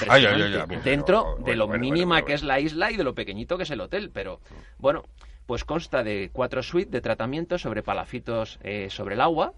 Ay, 0.09 0.25
ay, 0.25 0.79
dentro 0.83 1.25
bueno, 1.25 1.45
de 1.45 1.57
lo 1.57 1.67
bueno, 1.67 1.81
mínima 1.83 2.15
bueno, 2.15 2.27
que 2.27 2.35
es 2.35 2.43
la 2.43 2.59
isla 2.59 2.91
y 2.91 2.97
de 2.97 3.05
lo 3.05 3.15
pequeñito 3.15 3.59
que 3.59 3.65
es 3.65 3.71
el 3.71 3.83
hotel. 3.83 4.11
Pero 4.15 4.41
bueno, 4.79 5.03
pues 5.45 5.65
consta 5.65 6.03
de 6.03 6.31
cuatro 6.33 6.63
suites 6.63 6.93
de 6.93 7.03
tratamiento 7.03 7.59
sobre 7.59 7.83
palafitos 7.83 8.61
eh, 8.63 8.89
sobre 8.89 9.17
el 9.17 9.21
agua. 9.21 9.53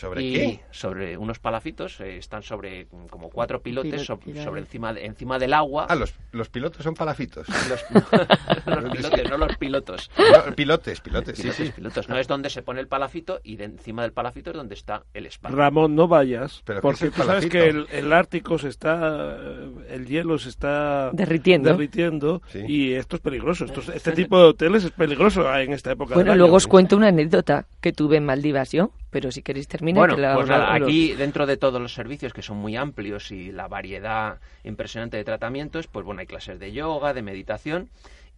¿Sobre 0.00 0.22
y 0.22 0.32
qué? 0.32 0.60
sobre 0.70 1.16
unos 1.18 1.38
palafitos, 1.38 2.00
eh, 2.00 2.16
están 2.16 2.42
sobre 2.42 2.86
mm, 2.86 3.06
como 3.10 3.28
cuatro 3.28 3.60
pilotes 3.60 4.02
Pilo- 4.08 4.18
so- 4.34 4.42
sobre 4.44 4.60
encima, 4.62 4.94
de- 4.94 5.04
encima 5.04 5.38
del 5.38 5.52
agua. 5.52 5.86
Ah, 5.88 5.94
los, 5.94 6.14
los 6.32 6.48
pilotos 6.48 6.82
son 6.82 6.94
palafitos. 6.94 7.46
Los, 7.68 7.84
los 8.66 8.92
pilotes, 8.92 9.30
no 9.30 9.36
los 9.38 9.56
pilotos. 9.56 10.10
No, 10.18 10.54
pilotes, 10.54 11.00
pilotes, 11.00 11.36
sí, 11.36 11.42
Pilotos, 11.42 11.66
sí. 11.66 11.72
pilotos. 11.74 12.08
No 12.08 12.18
es 12.18 12.26
donde 12.28 12.50
se 12.50 12.62
pone 12.62 12.80
el 12.80 12.88
palafito 12.88 13.40
y 13.44 13.56
de 13.56 13.64
encima 13.64 14.02
del 14.02 14.12
palafito 14.12 14.50
es 14.50 14.56
donde 14.56 14.74
está 14.74 15.04
el 15.14 15.26
spa. 15.26 15.48
Ramón, 15.50 15.94
no 15.94 16.08
vayas, 16.08 16.62
¿Pero 16.64 16.80
porque 16.80 17.10
tú 17.10 17.22
sabes 17.22 17.46
que 17.46 17.68
el, 17.68 17.86
el 17.92 18.12
Ártico 18.12 18.58
se 18.58 18.68
está, 18.68 19.36
eh, 19.38 19.70
el 19.90 20.06
hielo 20.06 20.38
se 20.38 20.48
está 20.48 21.10
Derritiendo. 21.12 21.70
derritiendo 21.70 22.42
Sí. 22.48 22.60
y 22.66 22.92
esto 22.94 23.16
es 23.16 23.22
peligroso. 23.22 23.64
Esto 23.64 23.80
es- 23.80 23.88
este 23.90 24.12
tipo 24.12 24.38
de 24.38 24.44
hoteles 24.44 24.84
es 24.84 24.90
peligroso 24.92 25.52
en 25.56 25.72
esta 25.72 25.92
época. 25.92 26.14
Bueno, 26.14 26.30
del 26.30 26.38
luego 26.38 26.52
año. 26.52 26.56
os 26.56 26.66
cuento 26.66 26.96
una 26.96 27.08
anécdota 27.08 27.66
que 27.80 27.92
tuve 27.92 28.16
en 28.16 28.24
Maldivas 28.24 28.72
yo, 28.72 28.90
pero 29.10 29.30
si 29.32 29.42
queréis 29.42 29.66
terminar... 29.68 29.89
Bueno, 29.98 30.14
que 30.16 30.20
la- 30.22 30.34
pues 30.34 30.48
nada, 30.48 30.74
aquí 30.74 31.12
dentro 31.14 31.46
de 31.46 31.56
todos 31.56 31.80
los 31.80 31.92
servicios 31.94 32.32
que 32.32 32.42
son 32.42 32.56
muy 32.58 32.76
amplios 32.76 33.30
y 33.30 33.50
la 33.52 33.68
variedad 33.68 34.38
impresionante 34.64 35.16
de 35.16 35.24
tratamientos, 35.24 35.86
pues 35.86 36.04
bueno, 36.04 36.20
hay 36.20 36.26
clases 36.26 36.58
de 36.58 36.72
yoga, 36.72 37.12
de 37.14 37.22
meditación 37.22 37.88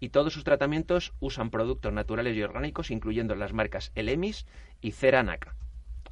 y 0.00 0.08
todos 0.08 0.32
sus 0.32 0.44
tratamientos 0.44 1.12
usan 1.20 1.50
productos 1.50 1.92
naturales 1.92 2.36
y 2.36 2.42
orgánicos, 2.42 2.90
incluyendo 2.90 3.34
las 3.34 3.52
marcas 3.52 3.92
Elemis 3.94 4.46
y 4.80 4.92
Ceranaka. 4.92 5.54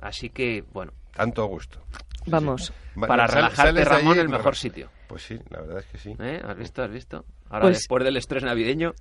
Así 0.01 0.31
que, 0.31 0.65
bueno, 0.73 0.93
Tanto 1.15 1.45
gusto. 1.47 1.81
Vamos. 2.27 2.73
Va- 3.03 3.07
para 3.09 3.27
sal- 3.27 3.37
relajarte, 3.37 3.85
Ramón, 3.85 4.19
el 4.19 4.29
mejor 4.29 4.55
sitio. 4.55 4.91
Pues 5.09 5.23
sí, 5.23 5.39
la 5.51 5.61
verdad 5.61 5.79
es 5.81 5.87
que 5.87 5.99
sí. 5.99 6.15
¿Eh? 6.21 6.41
¿Has 6.47 6.57
visto? 6.57 6.83
¿Has 6.83 6.91
visto? 6.91 7.25
Ahora, 7.49 7.63
Pues- 7.65 7.79
después 7.79 8.05
del 8.05 8.17
estrés 8.17 8.43
navideño, 8.45 8.95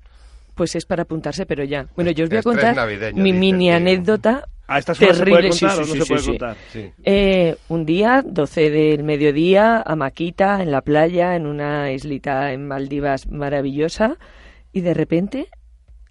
Pues 0.56 0.76
es 0.76 0.86
para 0.86 1.04
apuntarse, 1.04 1.46
pero 1.46 1.64
ya. 1.64 1.88
Bueno, 1.96 2.12
yo 2.12 2.26
os 2.26 2.30
voy 2.30 2.40
a 2.40 2.44
contar 2.44 2.76
mi 3.14 3.32
mini 3.32 3.68
tío. 3.68 3.76
anécdota 3.78 4.50
¿A 4.70 4.78
estas 4.78 5.02
horas 5.02 5.18
se 5.18 5.24
puede 5.24 5.36
terrible. 5.36 5.52
sí, 5.52 5.66
contar 5.66 5.86
sí, 5.86 5.92
o 5.92 5.94
no 5.94 5.94
sí, 5.94 6.00
se 6.00 6.08
puede 6.08 6.22
sí. 6.22 6.30
contar? 6.30 6.58
Sí. 6.72 6.92
Eh, 7.04 7.56
un 7.70 7.86
día, 7.86 8.24
12 8.24 8.70
del 8.70 9.04
mediodía, 9.04 9.82
a 9.82 9.96
Maquita, 9.96 10.62
en 10.62 10.72
la 10.72 10.82
playa, 10.82 11.36
en 11.36 11.48
una 11.48 11.92
islita 11.92 12.54
en 12.54 12.68
Maldivas 12.68 13.28
maravillosa, 13.28 14.18
y 14.72 14.82
de 14.82 14.94
repente 14.94 15.48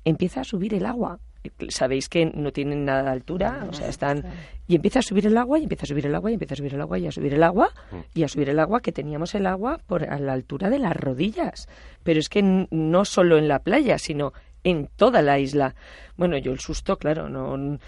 empieza 0.05 0.41
a 0.41 0.45
subir 0.45 0.75
el 0.75 0.87
agua. 0.87 1.21
Sabéis 1.69 2.09
que 2.09 2.27
no 2.27 2.53
tienen 2.53 2.85
nada 2.85 3.05
de 3.05 3.11
altura, 3.11 3.67
o 3.71 3.73
sea, 3.73 3.89
están... 3.89 4.25
Y 4.67 4.75
empieza 4.75 4.99
a 4.99 5.03
subir 5.03 5.27
el 5.27 5.39
agua, 5.39 5.59
y 5.59 5.63
empieza 5.63 5.85
a 5.85 5.87
subir 5.87 6.07
el 6.07 6.15
agua, 6.15 6.31
y 6.31 6.35
empieza 6.35 6.55
a 6.55 6.57
subir 6.57 6.75
el 6.75 6.81
agua, 6.81 6.99
y 6.99 7.07
a 7.07 7.13
subir 7.13 7.35
el 7.35 7.43
agua, 7.43 7.71
y 8.13 8.25
a 8.25 8.29
subir 8.29 8.51
el 8.51 8.59
agua, 8.59 8.81
que 8.81 8.93
teníamos 8.93 9.35
el 9.35 9.47
agua 9.47 9.79
por 9.87 10.05
a 10.05 10.19
la 10.19 10.33
altura 10.33 10.69
de 10.69 10.81
las 10.81 10.97
rodillas. 10.97 11.69
Pero 12.03 12.19
es 12.19 12.29
que 12.29 12.43
no 12.43 13.05
solo 13.05 13.39
en 13.39 13.49
la 13.49 13.61
playa, 13.61 13.99
sino 13.99 14.33
en 14.65 14.89
toda 14.97 15.23
la 15.23 15.39
isla. 15.39 15.75
Bueno, 16.17 16.37
yo 16.37 16.53
el 16.53 16.59
susto, 16.59 16.99
claro, 16.99 17.29
no 17.29 17.79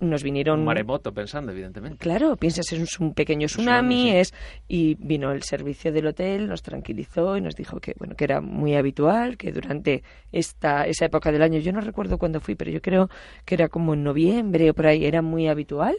nos 0.00 0.22
vinieron 0.22 0.60
Un 0.60 0.66
maremoto 0.66 1.12
pensando, 1.14 1.52
evidentemente. 1.52 1.98
Claro, 1.98 2.36
piensas 2.36 2.70
es 2.72 3.00
un 3.00 3.14
pequeño 3.14 3.46
tsunami, 3.46 3.94
tsunami, 3.94 4.10
sí. 4.10 4.16
es 4.18 4.34
y 4.68 4.94
vino 4.96 5.32
el 5.32 5.42
servicio 5.42 5.92
del 5.92 6.06
hotel, 6.08 6.48
nos 6.48 6.62
tranquilizó 6.62 7.36
y 7.36 7.40
nos 7.40 7.54
dijo 7.56 7.80
que 7.80 7.94
bueno 7.98 8.14
que 8.14 8.24
era 8.24 8.40
muy 8.40 8.74
habitual, 8.74 9.36
que 9.36 9.52
durante 9.52 10.02
esta 10.32 10.86
esa 10.86 11.06
época 11.06 11.32
del 11.32 11.42
año, 11.42 11.58
yo 11.60 11.72
no 11.72 11.80
recuerdo 11.80 12.18
cuándo 12.18 12.40
fui, 12.40 12.54
pero 12.54 12.70
yo 12.70 12.82
creo 12.82 13.08
que 13.44 13.54
era 13.54 13.68
como 13.68 13.94
en 13.94 14.04
noviembre 14.04 14.70
o 14.70 14.74
por 14.74 14.86
ahí, 14.86 15.04
era 15.04 15.22
muy 15.22 15.48
habitual 15.48 15.96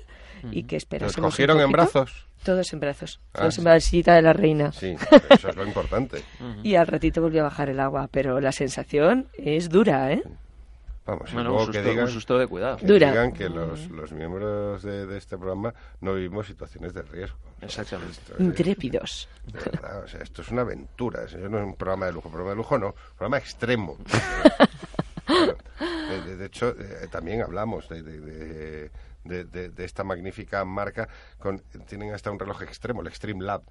y 0.52 0.64
que 0.64 0.76
¿Los 0.76 0.84
esperásemos 0.84 1.18
un 1.18 1.24
cogieron 1.32 1.60
en 1.60 1.72
brazos? 1.72 2.28
Todos 2.44 2.72
en 2.72 2.80
brazos, 2.80 3.19
Ah, 3.34 3.40
todos 3.40 3.56
sí. 3.56 3.61
en 3.61 3.65
la 3.65 3.80
sillita 3.80 4.14
de 4.15 4.22
la 4.22 4.32
reina. 4.34 4.72
Sí, 4.72 4.94
eso 5.32 5.49
es 5.49 5.56
lo 5.56 5.65
importante. 5.65 6.22
Y 6.64 6.76
al 6.76 6.86
ratito 6.86 7.22
volvió 7.22 7.41
a 7.41 7.45
bajar 7.45 7.69
el 7.69 7.80
agua, 7.80 8.07
pero 8.11 8.40
la 8.40 8.52
sensación 8.52 9.28
es 9.38 9.69
dura, 9.69 10.14
¿eh? 10.14 10.22
Vamos, 11.08 11.34
Bueno, 11.34 11.54
un 11.54 11.60
que 11.60 11.66
susto, 11.78 11.90
digan, 11.90 12.06
un 12.06 12.12
susto 12.12 12.38
de 12.38 12.48
cuidado. 12.48 12.78
que 12.78 12.86
Dura. 12.86 13.10
digan 13.12 13.32
que 13.32 13.48
los, 13.50 13.90
los 13.90 14.12
miembros 14.12 14.84
de, 14.84 15.06
de 15.06 15.18
este 15.18 15.38
programa 15.38 15.74
no 16.02 16.14
vivimos 16.14 16.46
situaciones 16.48 16.94
de 16.94 17.02
riesgo. 17.02 17.38
Exactamente. 17.62 18.12
Esto 18.12 18.36
Intrépidos. 18.44 19.30
de 19.46 19.58
verdad, 19.60 20.04
o 20.04 20.08
sea, 20.08 20.20
esto 20.22 20.42
es 20.42 20.50
una 20.50 20.64
aventura. 20.64 21.24
Eso 21.24 21.38
no 21.38 21.60
es 21.60 21.64
un 21.66 21.76
programa 21.76 22.08
de 22.08 22.12
lujo. 22.12 22.30
Programa 22.30 22.50
de 22.52 22.56
lujo 22.58 22.78
no, 22.78 22.94
programa 23.16 23.38
extremo. 23.38 23.98
De, 25.28 26.22
de- 26.22 26.38
de 26.38 26.46
hecho, 26.46 26.70
eh, 26.70 27.08
también 27.12 27.42
hablamos 27.42 27.90
de, 27.90 28.02
de- 28.02 28.20
de- 28.22 28.92
de- 29.26 29.44
de- 29.44 29.70
de 29.70 29.86
esta 29.86 30.04
magnífica 30.06 30.64
marca. 30.64 31.08
con 31.38 31.60
Tienen 31.86 32.14
hasta 32.14 32.32
un 32.32 32.40
reloj 32.40 32.62
extremo, 32.64 33.02
el 33.02 33.08
Extreme 33.08 33.44
Lab. 33.44 33.62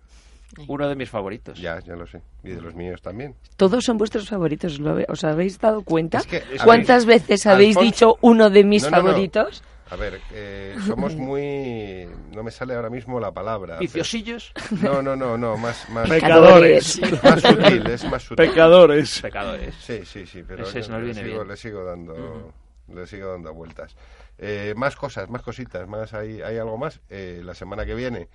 Uno 0.68 0.88
de 0.88 0.94
mis 0.96 1.10
favoritos. 1.10 1.58
Ya, 1.60 1.80
ya 1.80 1.94
lo 1.96 2.06
sé. 2.06 2.22
Y 2.44 2.50
de 2.50 2.60
los 2.60 2.74
míos 2.74 3.02
también. 3.02 3.34
Todos 3.56 3.84
son 3.84 3.98
vuestros 3.98 4.28
favoritos, 4.28 4.78
¿lo 4.78 4.90
habe- 4.90 5.06
¿os 5.08 5.22
habéis 5.24 5.58
dado 5.58 5.82
cuenta? 5.82 6.18
Es 6.18 6.26
que, 6.26 6.42
a 6.58 6.64
¿Cuántas 6.64 7.04
veces 7.04 7.46
habéis 7.46 7.76
dicho 7.78 8.16
uno 8.22 8.48
de 8.48 8.64
mis 8.64 8.84
No, 8.84 8.90
no, 8.90 8.96
no. 8.98 9.02
favoritos? 9.04 9.62
A 9.88 9.94
ver, 9.96 10.20
eh, 10.32 10.74
somos 10.86 11.14
muy... 11.16 12.08
No 12.34 12.42
me 12.42 12.50
sale 12.50 12.74
ahora 12.74 12.90
mismo 12.90 13.20
la 13.20 13.30
palabra. 13.32 13.74
pero- 13.74 13.80
Viciosillos. 13.80 14.52
No, 14.82 15.00
no, 15.02 15.14
no, 15.14 15.36
no, 15.38 15.56
más, 15.56 15.88
más, 15.90 16.08
Pecadores. 16.08 17.00
más 17.22 17.40
sutil, 17.42 17.86
es 17.86 18.04
más 18.10 18.22
sutil. 18.22 18.46
Pecadores. 18.48 19.20
Pecadores. 19.20 19.74
Sí, 19.76 20.00
sí, 20.04 20.26
sí, 20.26 20.42
pero 20.46 20.64
Ese 20.64 20.80
nos 20.80 20.88
le, 20.90 20.98
viene 21.04 21.22
sigo, 21.22 21.34
bien. 21.36 21.48
le 21.48 21.56
sigo 21.56 21.84
dando, 21.84 22.52
le 22.92 23.06
sigo 23.06 23.28
dando 23.32 23.52
vueltas. 23.54 23.94
Eh, 24.38 24.74
más 24.76 24.96
cosas, 24.96 25.28
más 25.30 25.42
cositas, 25.42 25.86
más 25.88 26.12
hay, 26.14 26.40
hay 26.42 26.56
algo 26.58 26.76
más. 26.78 27.00
Eh, 27.08 27.40
la 27.44 27.54
semana 27.54 27.84
que 27.86 27.94
viene 27.94 28.28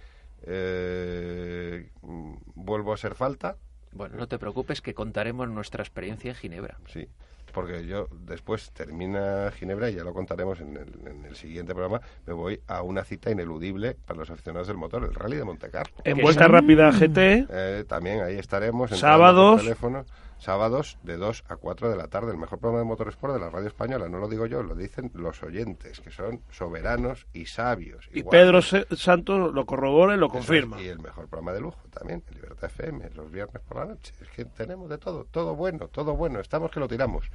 eh, 0.45 1.89
mm, 2.01 2.33
vuelvo 2.55 2.93
a 2.93 2.97
ser 2.97 3.15
falta, 3.15 3.57
Bueno, 3.91 4.15
no 4.17 4.27
te 4.27 4.37
preocupes 4.39 4.81
que 4.81 4.93
contaremos 4.93 5.49
nuestra 5.49 5.83
experiencia 5.83 6.31
en 6.31 6.35
Ginebra. 6.35 6.77
sí, 6.87 7.07
porque 7.53 7.85
yo 7.85 8.07
después 8.11 8.71
termina 8.71 9.51
Ginebra 9.51 9.89
y 9.89 9.95
ya 9.95 10.05
lo 10.05 10.13
contaremos 10.13 10.61
en 10.61 10.77
el, 10.77 11.07
en 11.07 11.25
el 11.25 11.35
siguiente 11.35 11.73
programa. 11.73 11.99
Me 12.25 12.31
voy 12.33 12.61
a 12.67 12.81
una 12.81 13.03
cita 13.03 13.29
ineludible 13.29 13.97
para 14.05 14.19
los 14.19 14.29
aficionados 14.29 14.67
del 14.69 14.77
motor, 14.77 15.03
el 15.03 15.13
Rally 15.13 15.35
de 15.35 15.43
Monte 15.43 15.69
Carlo. 15.69 15.93
En 16.05 16.15
¿Qué 16.15 16.21
vuelta 16.21 16.43
son? 16.45 16.51
rápida 16.53 16.91
GT. 16.91 17.17
Eh, 17.49 17.83
también 17.89 18.21
ahí 18.21 18.37
estaremos. 18.37 18.91
Sábados. 18.91 19.59
teléfono. 19.61 20.05
Sábados 20.41 20.97
de 21.03 21.17
2 21.17 21.43
a 21.49 21.55
4 21.55 21.89
de 21.91 21.95
la 21.95 22.07
tarde. 22.07 22.31
El 22.31 22.37
mejor 22.39 22.57
programa 22.57 22.79
de 22.79 22.85
motorsport 22.85 23.33
de 23.35 23.39
la 23.39 23.51
radio 23.51 23.67
española. 23.67 24.09
No 24.09 24.17
lo 24.17 24.27
digo 24.27 24.47
yo, 24.47 24.63
lo 24.63 24.73
dicen 24.73 25.11
los 25.13 25.43
oyentes, 25.43 26.01
que 26.01 26.09
son 26.09 26.41
soberanos 26.49 27.27
y 27.31 27.45
sabios. 27.45 28.09
Y 28.11 28.19
igual. 28.19 28.31
Pedro 28.39 28.61
Se- 28.63 28.87
Santos 28.95 29.53
lo 29.53 29.65
corrobora 29.67 30.15
y 30.15 30.17
lo 30.17 30.25
Eso 30.25 30.39
es, 30.39 30.45
confirma. 30.47 30.81
Y 30.81 30.87
el 30.87 30.97
mejor 30.97 31.27
programa 31.27 31.53
de 31.53 31.61
lujo 31.61 31.79
también, 31.91 32.23
en 32.27 32.35
Libertad 32.35 32.71
FM, 32.71 33.11
los 33.11 33.29
viernes 33.29 33.61
por 33.61 33.77
la 33.77 33.85
noche. 33.85 34.13
Es 34.19 34.29
que 34.29 34.45
tenemos 34.45 34.89
de 34.89 34.97
todo, 34.97 35.25
todo 35.25 35.55
bueno, 35.55 35.87
todo 35.89 36.15
bueno. 36.15 36.39
Estamos 36.39 36.71
que 36.71 36.79
lo 36.79 36.87
tiramos. 36.87 37.29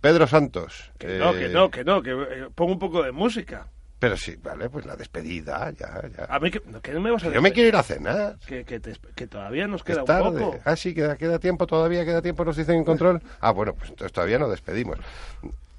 Pedro 0.00 0.28
Santos. 0.28 0.92
Que 0.98 1.18
no, 1.18 1.34
eh, 1.34 1.38
que 1.40 1.48
no, 1.48 1.70
que 1.70 1.84
no, 1.84 2.00
que 2.00 2.10
eh, 2.12 2.48
pongo 2.54 2.72
un 2.72 2.78
poco 2.78 3.02
de 3.02 3.10
música. 3.10 3.66
Pero 4.00 4.16
sí, 4.16 4.34
vale, 4.42 4.68
pues 4.70 4.86
la 4.86 4.96
despedida, 4.96 5.70
ya, 5.78 6.00
ya. 6.16 6.24
A 6.28 6.40
mí 6.40 6.50
que, 6.50 6.60
no, 6.66 6.80
que 6.80 6.92
no 6.92 7.00
me 7.00 7.10
vas 7.12 7.22
a 7.22 7.30
Yo 7.30 7.40
me 7.42 7.52
quiero 7.52 7.68
ir 7.68 7.76
a 7.76 7.82
cenar. 7.82 8.36
que, 8.46 8.64
que, 8.64 8.80
te- 8.80 8.96
que 9.14 9.26
todavía 9.26 9.66
nos 9.68 9.84
queda 9.84 9.96
Es 9.96 10.00
un 10.00 10.06
tarde. 10.06 10.40
poco. 10.40 10.58
Ah, 10.64 10.74
sí, 10.74 10.94
queda, 10.94 11.16
queda 11.16 11.38
tiempo 11.38 11.66
todavía, 11.66 12.04
queda 12.04 12.22
tiempo, 12.22 12.44
nos 12.44 12.56
dicen 12.56 12.76
en 12.76 12.84
control. 12.84 13.20
Ah, 13.40 13.52
bueno, 13.52 13.74
pues 13.74 13.90
entonces 13.90 14.10
todavía 14.12 14.38
no 14.38 14.48
despedimos. 14.48 14.96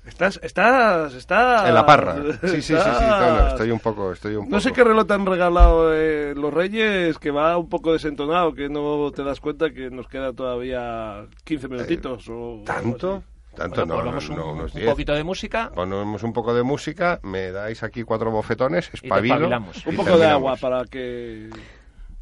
Estás, 0.05 0.39
estás, 0.43 1.13
estás... 1.13 1.67
En 1.67 1.75
la 1.75 1.85
parra. 1.85 2.15
Sí, 2.41 2.47
sí, 2.49 2.61
sí, 2.61 2.75
sí. 2.75 3.05
no, 3.07 3.47
estoy 3.49 3.69
un 3.71 3.79
poco, 3.79 4.11
estoy 4.11 4.35
un 4.35 4.45
poco. 4.45 4.55
No 4.55 4.59
sé 4.61 4.71
qué 4.71 4.83
reloj 4.83 5.05
te 5.07 5.13
han 5.13 5.25
regalado 5.25 5.93
eh, 5.93 6.33
los 6.35 6.51
Reyes, 6.53 7.17
que 7.19 7.29
va 7.31 7.57
un 7.57 7.69
poco 7.69 7.93
desentonado, 7.93 8.53
que 8.53 8.67
no 8.69 9.11
te 9.11 9.23
das 9.23 9.39
cuenta 9.39 9.69
que 9.71 9.89
nos 9.91 10.07
queda 10.07 10.33
todavía 10.33 11.25
15 11.43 11.67
minutitos 11.67 12.25
o 12.29 12.63
¿Tanto? 12.65 13.23
Tanto 13.55 13.85
Bueno, 13.85 13.85
no, 13.85 13.95
no, 13.95 13.99
ponemos 14.03 14.29
un, 14.29 14.35
no, 14.37 14.51
unos 14.53 14.73
un 14.73 14.79
10. 14.79 14.91
poquito 14.91 15.13
de 15.13 15.23
música 15.23 15.71
Ponemos 15.75 16.23
un 16.23 16.33
poco 16.33 16.53
de 16.53 16.63
música, 16.63 17.19
me 17.23 17.51
dais 17.51 17.83
aquí 17.83 18.03
cuatro 18.03 18.31
bofetones, 18.31 18.87
y 18.87 18.91
te 18.91 18.97
espabilo. 19.07 19.33
espabilamos. 19.35 19.85
y 19.85 19.89
Un 19.89 19.95
poco 19.97 20.11
de 20.11 20.17
terminamos. 20.19 20.37
agua 20.37 20.55
para 20.57 20.85
que 20.85 21.49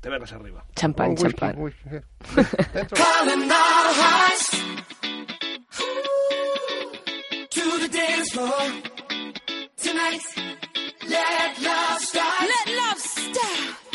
te 0.01 0.09
vengas 0.09 0.31
arriba. 0.33 0.65
Champán, 0.75 1.11
whisky, 1.11 1.23
champán. 1.31 1.55
whisky, 1.61 1.89
eh. 1.89 2.01
Dentro. 2.73 2.97
Calling 2.97 3.43
all 3.51 3.93
hearts 3.93 4.49
to 7.49 7.79
the 7.81 7.89
dance 7.91 8.31
floor 8.31 8.61
tonight. 9.77 10.21
Let 11.07 11.59
love 11.61 11.99
start. 12.01 12.41
Let 12.41 12.75
love 12.75 12.99
start. 12.99 13.88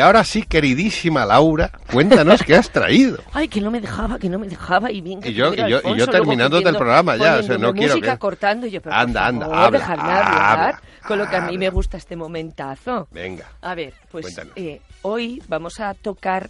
Y 0.00 0.02
ahora 0.02 0.24
sí, 0.24 0.44
queridísima 0.44 1.26
Laura, 1.26 1.70
cuéntanos 1.92 2.42
qué 2.42 2.56
has 2.56 2.70
traído. 2.70 3.18
Ay, 3.34 3.48
que 3.48 3.60
no 3.60 3.70
me 3.70 3.82
dejaba, 3.82 4.18
que 4.18 4.30
no 4.30 4.38
me 4.38 4.48
dejaba. 4.48 4.90
Y 4.90 5.02
bien 5.02 5.20
que 5.20 5.28
Y 5.28 5.34
yo- 5.34 5.52
y 5.52 5.58
yo- 5.58 5.66
y 5.66 5.98
yo 5.98 6.06
luego 6.06 6.60
del 6.62 6.74
programa 6.74 7.18
ya, 7.18 7.36
o 7.36 7.42
sea, 7.42 7.58
no 7.58 7.74
quiero 7.74 7.96
música 7.96 8.12
que- 8.14 8.18
cortando 8.18 8.66
y 8.66 8.70
yo, 8.70 8.80
pero 8.80 8.96
Anda, 8.96 9.20
por 9.20 9.28
anda, 9.28 9.46
favor, 9.46 9.58
habla, 9.66 9.78
dejadme 9.78 10.02
habla, 10.10 10.52
hablar 10.52 10.80
con 11.06 11.18
lo 11.18 11.28
que 11.28 11.36
a 11.36 11.40
mí 11.42 11.58
me 11.58 11.68
gusta 11.68 11.98
este 11.98 12.16
momentazo. 12.16 13.08
Venga. 13.10 13.44
A 13.60 13.74
ver, 13.74 13.92
pues 14.10 14.40
eh, 14.56 14.80
hoy 15.02 15.42
vamos 15.48 15.80
a 15.80 15.92
tocar 15.92 16.48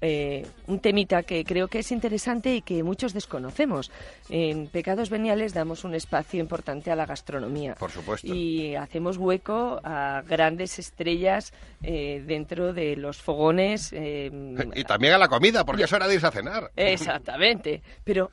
eh, 0.00 0.46
un 0.66 0.80
temita 0.80 1.22
que 1.22 1.44
creo 1.44 1.68
que 1.68 1.80
es 1.80 1.92
interesante 1.92 2.54
y 2.54 2.62
que 2.62 2.82
muchos 2.82 3.12
desconocemos. 3.12 3.90
En 4.28 4.68
Pecados 4.68 5.10
Veniales 5.10 5.52
damos 5.52 5.84
un 5.84 5.94
espacio 5.94 6.40
importante 6.40 6.90
a 6.90 6.96
la 6.96 7.06
gastronomía. 7.06 7.74
Por 7.74 7.90
supuesto. 7.90 8.26
Y 8.32 8.74
hacemos 8.76 9.18
hueco 9.18 9.80
a 9.84 10.22
grandes 10.26 10.78
estrellas 10.78 11.52
eh, 11.82 12.22
dentro 12.26 12.72
de 12.72 12.96
los 12.96 13.20
fogones. 13.20 13.92
eh, 13.92 14.30
Y 14.74 14.84
también 14.84 15.14
a 15.14 15.18
la 15.18 15.28
comida, 15.28 15.64
porque 15.64 15.84
es 15.84 15.92
hora 15.92 16.08
de 16.08 16.14
irse 16.14 16.26
a 16.26 16.30
cenar. 16.30 16.70
Exactamente. 16.76 17.82
Pero 18.04 18.30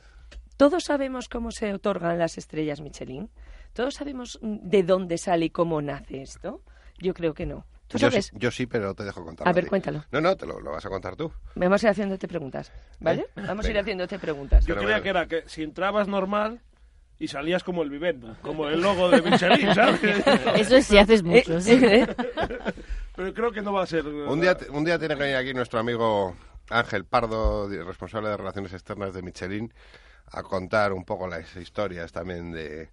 todos 0.56 0.86
sabemos 0.86 1.28
cómo 1.30 1.52
se 1.52 1.74
otorgan 1.74 2.18
las 2.18 2.38
estrellas 2.38 2.82
Michelin. 2.82 3.30
Todos 3.74 3.96
sabemos 3.96 4.40
de 4.42 4.84
dónde 4.84 5.18
sale 5.18 5.46
y 5.46 5.50
cómo 5.50 5.82
nace 5.82 6.22
esto. 6.22 6.62
Yo 7.00 7.14
creo 7.14 7.34
que 7.34 7.46
no. 7.46 7.66
¿Tú 7.88 7.98
Yo 7.98 8.10
sabes? 8.10 8.26
sí, 8.28 8.32
yo 8.38 8.52
sí, 8.52 8.66
pero 8.66 8.94
te 8.94 9.04
dejo 9.04 9.24
contar. 9.24 9.48
A 9.48 9.54
ver, 9.54 9.68
cuéntalo. 9.68 10.04
No, 10.12 10.20
no, 10.20 10.36
te 10.36 10.46
lo, 10.46 10.60
lo 10.60 10.72
vas 10.72 10.86
a 10.86 10.90
contar 10.90 11.16
tú. 11.16 11.32
Vamos 11.56 11.84
a 11.84 11.88
ir 11.88 11.92
haciéndote 11.92 12.28
preguntas, 12.28 12.72
¿vale? 13.00 13.22
¿Eh? 13.36 13.42
Vamos 13.48 13.66
a 13.66 13.70
ir 13.72 13.78
haciéndote 13.80 14.20
preguntas. 14.20 14.66
Yo 14.66 14.76
creía 14.76 15.02
que 15.02 15.10
era 15.10 15.28
que 15.28 15.44
si 15.48 15.64
entrabas 15.64 16.08
normal 16.08 16.60
y 17.20 17.30
salías 17.30 17.64
como 17.64 17.84
el 17.84 17.90
Vivenda, 17.90 18.38
como 18.42 18.68
el 18.68 18.82
logo 18.82 19.10
de 19.10 19.22
Michelin, 19.22 19.74
¿sabes? 19.76 20.02
Eso 20.56 20.82
sí 20.82 20.98
haces 20.98 21.24
mucho. 21.24 21.60
sí. 21.62 21.80
¿Eh? 21.82 22.08
Pero 23.16 23.34
creo 23.34 23.52
que 23.52 23.62
no 23.62 23.74
va 23.74 23.84
a 23.84 23.88
ser... 23.88 24.06
Un 24.06 24.40
día, 24.42 24.56
un 24.70 24.86
día 24.86 25.00
tiene 25.00 25.16
que 25.16 25.22
venir 25.22 25.38
aquí 25.38 25.54
nuestro 25.54 25.80
amigo 25.80 26.36
Ángel 26.70 27.06
Pardo, 27.06 27.68
responsable 27.70 28.30
de 28.30 28.38
Relaciones 28.38 28.74
Externas 28.74 29.14
de 29.14 29.22
Michelin, 29.24 29.74
a 30.32 30.44
contar 30.44 30.94
un 30.94 31.04
poco 31.06 31.28
las 31.28 31.56
historias 31.56 32.12
también 32.12 32.52
de, 32.52 32.90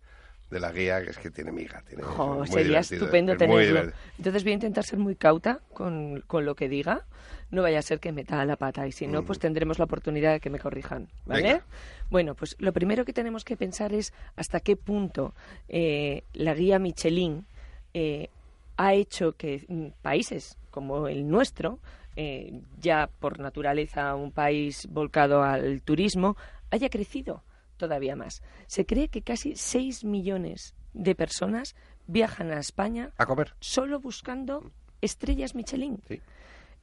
de 0.54 0.60
la 0.60 0.70
guía, 0.70 1.02
que 1.02 1.10
es 1.10 1.18
que 1.18 1.30
tiene 1.30 1.50
miga. 1.50 1.82
Tiene, 1.82 2.04
es 2.04 2.50
sería 2.50 2.64
divertido, 2.64 3.00
estupendo 3.00 3.32
es 3.32 3.38
tenerlo. 3.38 3.92
Entonces 4.16 4.44
voy 4.44 4.52
a 4.52 4.54
intentar 4.54 4.84
ser 4.84 5.00
muy 5.00 5.16
cauta 5.16 5.60
con, 5.72 6.22
con 6.28 6.44
lo 6.44 6.54
que 6.54 6.68
diga. 6.68 7.04
No 7.50 7.62
vaya 7.62 7.80
a 7.80 7.82
ser 7.82 7.98
que 7.98 8.12
meta 8.12 8.44
la 8.44 8.56
pata 8.56 8.86
y 8.86 8.92
si 8.92 9.06
no, 9.08 9.24
pues 9.24 9.38
tendremos 9.38 9.78
la 9.78 9.84
oportunidad 9.84 10.32
de 10.32 10.40
que 10.40 10.50
me 10.50 10.60
corrijan. 10.60 11.08
¿Vale? 11.26 11.42
Venga. 11.42 11.64
Bueno, 12.08 12.34
pues 12.34 12.54
lo 12.60 12.72
primero 12.72 13.04
que 13.04 13.12
tenemos 13.12 13.44
que 13.44 13.56
pensar 13.56 13.92
es 13.92 14.12
hasta 14.36 14.60
qué 14.60 14.76
punto 14.76 15.34
eh, 15.68 16.22
la 16.32 16.54
guía 16.54 16.78
Michelin 16.78 17.44
eh, 17.92 18.28
ha 18.76 18.94
hecho 18.94 19.32
que 19.32 19.64
mm, 19.66 20.02
países 20.02 20.56
como 20.70 21.08
el 21.08 21.28
nuestro, 21.28 21.80
eh, 22.16 22.60
ya 22.80 23.08
por 23.20 23.40
naturaleza 23.40 24.14
un 24.14 24.30
país 24.30 24.86
volcado 24.90 25.42
al 25.42 25.82
turismo, 25.82 26.36
haya 26.70 26.88
crecido 26.88 27.42
todavía 27.76 28.16
más. 28.16 28.42
Se 28.66 28.86
cree 28.86 29.08
que 29.08 29.22
casi 29.22 29.56
6 29.56 30.04
millones 30.04 30.74
de 30.92 31.14
personas 31.14 31.74
viajan 32.06 32.50
a 32.52 32.58
España 32.60 33.10
A 33.18 33.26
comer. 33.26 33.54
solo 33.60 34.00
buscando 34.00 34.70
estrellas 35.00 35.54
Michelin. 35.54 36.00
Sí. 36.08 36.20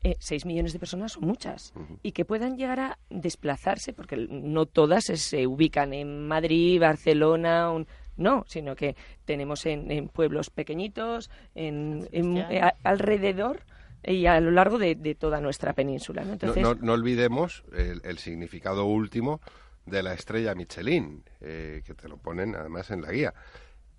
Eh, 0.04 0.16
6 0.20 0.46
millones 0.48 0.74
de 0.74 0.80
personas 0.80 1.12
son 1.12 1.26
muchas. 1.26 1.74
Y 2.02 2.12
que 2.14 2.26
puedan 2.26 2.58
llegar 2.58 2.80
a 2.80 2.98
desplazarse, 3.12 3.94
porque 3.94 4.18
no 4.30 4.66
todas 4.66 5.04
se- 5.06 5.18
se 5.18 5.46
ubican 5.46 5.94
en 5.94 6.28
Madrid, 6.28 6.80
Barcelona, 6.82 7.70
un- 7.72 7.86
no, 8.18 8.44
sino 8.48 8.76
que 8.76 8.96
tenemos 9.26 9.66
en, 9.68 9.92
en 9.92 10.08
pueblos 10.08 10.50
pequeñitos, 10.50 11.30
en, 11.56 12.08
eh, 12.12 12.62
a- 12.62 12.74
alrededor 12.84 13.62
y 14.04 14.26
a 14.26 14.40
lo 14.40 14.50
largo 14.50 14.80
de, 14.80 14.96
de 14.96 15.14
toda 15.14 15.40
nuestra 15.40 15.74
península. 15.74 16.22
¿no? 16.24 16.30
No, 16.30 16.34
Entonces, 16.34 16.64
no- 16.64 16.74
no 16.74 16.94
olvidemos 16.94 17.64
el, 17.72 18.02
el 18.04 18.18
significado 18.18 18.86
último 18.86 19.40
de 19.86 20.04
la 20.04 20.14
estrella 20.14 20.54
Michelin, 20.56 21.24
eh, 21.40 21.82
que 21.86 21.94
te 21.96 22.08
lo 22.08 22.18
ponen 22.18 22.56
además 22.56 22.92
en 22.92 23.02
la 23.02 23.12
guía. 23.12 23.34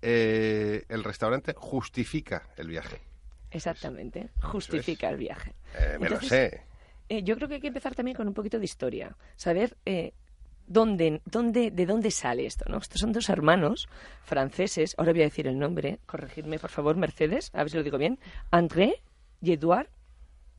Eh, 0.01 0.83
el 0.89 1.03
restaurante 1.03 1.53
justifica 1.55 2.49
el 2.57 2.67
viaje. 2.67 3.01
exactamente, 3.51 4.29
justifica 4.41 5.09
el 5.09 5.17
viaje. 5.17 5.53
Eh, 5.77 5.97
me 5.99 6.09
lo 6.09 6.19
sé. 6.21 6.61
Eh, 7.09 7.21
yo 7.23 7.35
creo 7.35 7.47
que 7.47 7.55
hay 7.55 7.61
que 7.61 7.67
empezar 7.67 7.95
también 7.95 8.15
con 8.17 8.27
un 8.27 8.33
poquito 8.33 8.57
de 8.59 8.65
historia. 8.65 9.15
Saber 9.35 9.77
eh, 9.85 10.13
dónde, 10.65 11.21
dónde, 11.25 11.69
de 11.71 11.85
dónde 11.85 12.11
sale 12.11 12.45
esto, 12.45 12.65
¿no? 12.69 12.77
Estos 12.77 12.99
son 13.01 13.11
dos 13.11 13.29
hermanos 13.29 13.87
franceses. 14.23 14.95
Ahora 14.97 15.11
voy 15.11 15.21
a 15.21 15.25
decir 15.25 15.47
el 15.47 15.59
nombre. 15.59 15.99
Corregidme, 16.05 16.59
por 16.59 16.69
favor, 16.69 16.95
Mercedes. 16.95 17.51
A 17.53 17.59
ver 17.59 17.69
si 17.69 17.77
lo 17.77 17.83
digo 17.83 17.97
bien. 17.97 18.19
André 18.51 19.01
y 19.41 19.51
Edouard 19.53 19.89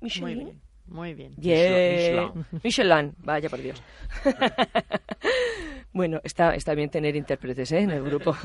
Muy 0.01 0.09
Michelin. 0.11 0.39
bien, 0.39 0.61
muy 0.87 1.15
bien. 1.15 1.35
Yeah. 1.37 2.33
Michelin, 2.63 3.15
vaya 3.19 3.49
por 3.49 3.61
Dios. 3.61 3.83
bueno, 5.93 6.21
está, 6.25 6.55
está 6.55 6.75
bien 6.75 6.91
tener 6.91 7.17
intérpretes 7.17 7.73
¿eh? 7.73 7.81
en 7.81 7.91
el 7.91 8.03
grupo. 8.03 8.37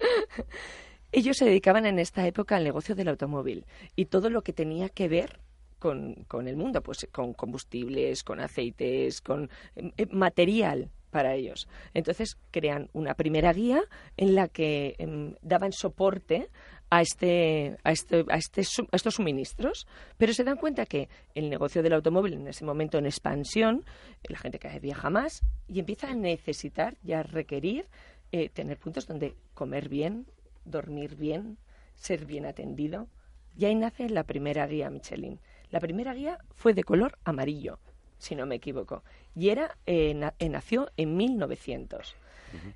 Ellos 1.12 1.36
se 1.36 1.44
dedicaban 1.44 1.86
en 1.86 1.98
esta 1.98 2.26
época 2.26 2.56
al 2.56 2.64
negocio 2.64 2.94
del 2.94 3.08
automóvil 3.08 3.66
y 3.96 4.06
todo 4.06 4.30
lo 4.30 4.42
que 4.42 4.52
tenía 4.52 4.88
que 4.88 5.08
ver 5.08 5.40
con, 5.80 6.24
con 6.28 6.46
el 6.46 6.56
mundo, 6.56 6.82
pues 6.82 7.08
con 7.10 7.34
combustibles, 7.34 8.22
con 8.22 8.38
aceites, 8.38 9.20
con 9.20 9.50
eh, 9.74 9.90
eh, 9.96 10.06
material 10.12 10.90
para 11.10 11.34
ellos. 11.34 11.66
Entonces 11.94 12.38
crean 12.52 12.88
una 12.92 13.14
primera 13.14 13.52
guía 13.52 13.82
en 14.16 14.36
la 14.36 14.46
que 14.46 14.94
em, 14.98 15.34
daban 15.42 15.72
soporte 15.72 16.48
a 16.90 17.02
este, 17.02 17.76
a, 17.84 17.92
este, 17.92 18.24
a, 18.28 18.36
este 18.36 18.62
a 18.62 18.96
estos 18.96 19.14
suministros, 19.14 19.86
pero 20.18 20.32
se 20.34 20.42
dan 20.44 20.56
cuenta 20.56 20.86
que 20.86 21.08
el 21.34 21.48
negocio 21.48 21.82
del 21.82 21.92
automóvil 21.92 22.34
en 22.34 22.48
ese 22.48 22.64
momento 22.64 22.98
en 22.98 23.06
expansión, 23.06 23.84
la 24.24 24.38
gente 24.38 24.58
cada 24.58 24.74
vez 24.74 24.82
viaja 24.82 25.08
más 25.10 25.42
y 25.68 25.78
empieza 25.78 26.10
a 26.10 26.14
necesitar 26.14 26.96
y 27.04 27.12
a 27.12 27.22
requerir 27.22 27.86
eh, 28.32 28.48
tener 28.48 28.76
puntos 28.78 29.06
donde 29.06 29.34
comer 29.54 29.88
bien, 29.88 30.26
dormir 30.64 31.16
bien, 31.16 31.58
ser 31.94 32.26
bien 32.26 32.44
atendido. 32.46 33.08
Y 33.56 33.64
ahí 33.66 33.74
nace 33.74 34.08
la 34.08 34.24
primera 34.24 34.66
guía 34.66 34.90
Michelin. 34.90 35.40
La 35.70 35.80
primera 35.80 36.14
guía 36.14 36.38
fue 36.54 36.74
de 36.74 36.82
color 36.84 37.18
amarillo, 37.24 37.78
si 38.18 38.34
no 38.34 38.46
me 38.46 38.56
equivoco, 38.56 39.02
y 39.36 39.48
era 39.50 39.76
eh, 39.86 40.14
na- 40.14 40.34
eh, 40.38 40.48
nació 40.48 40.90
en 40.96 41.16
1900. 41.16 42.14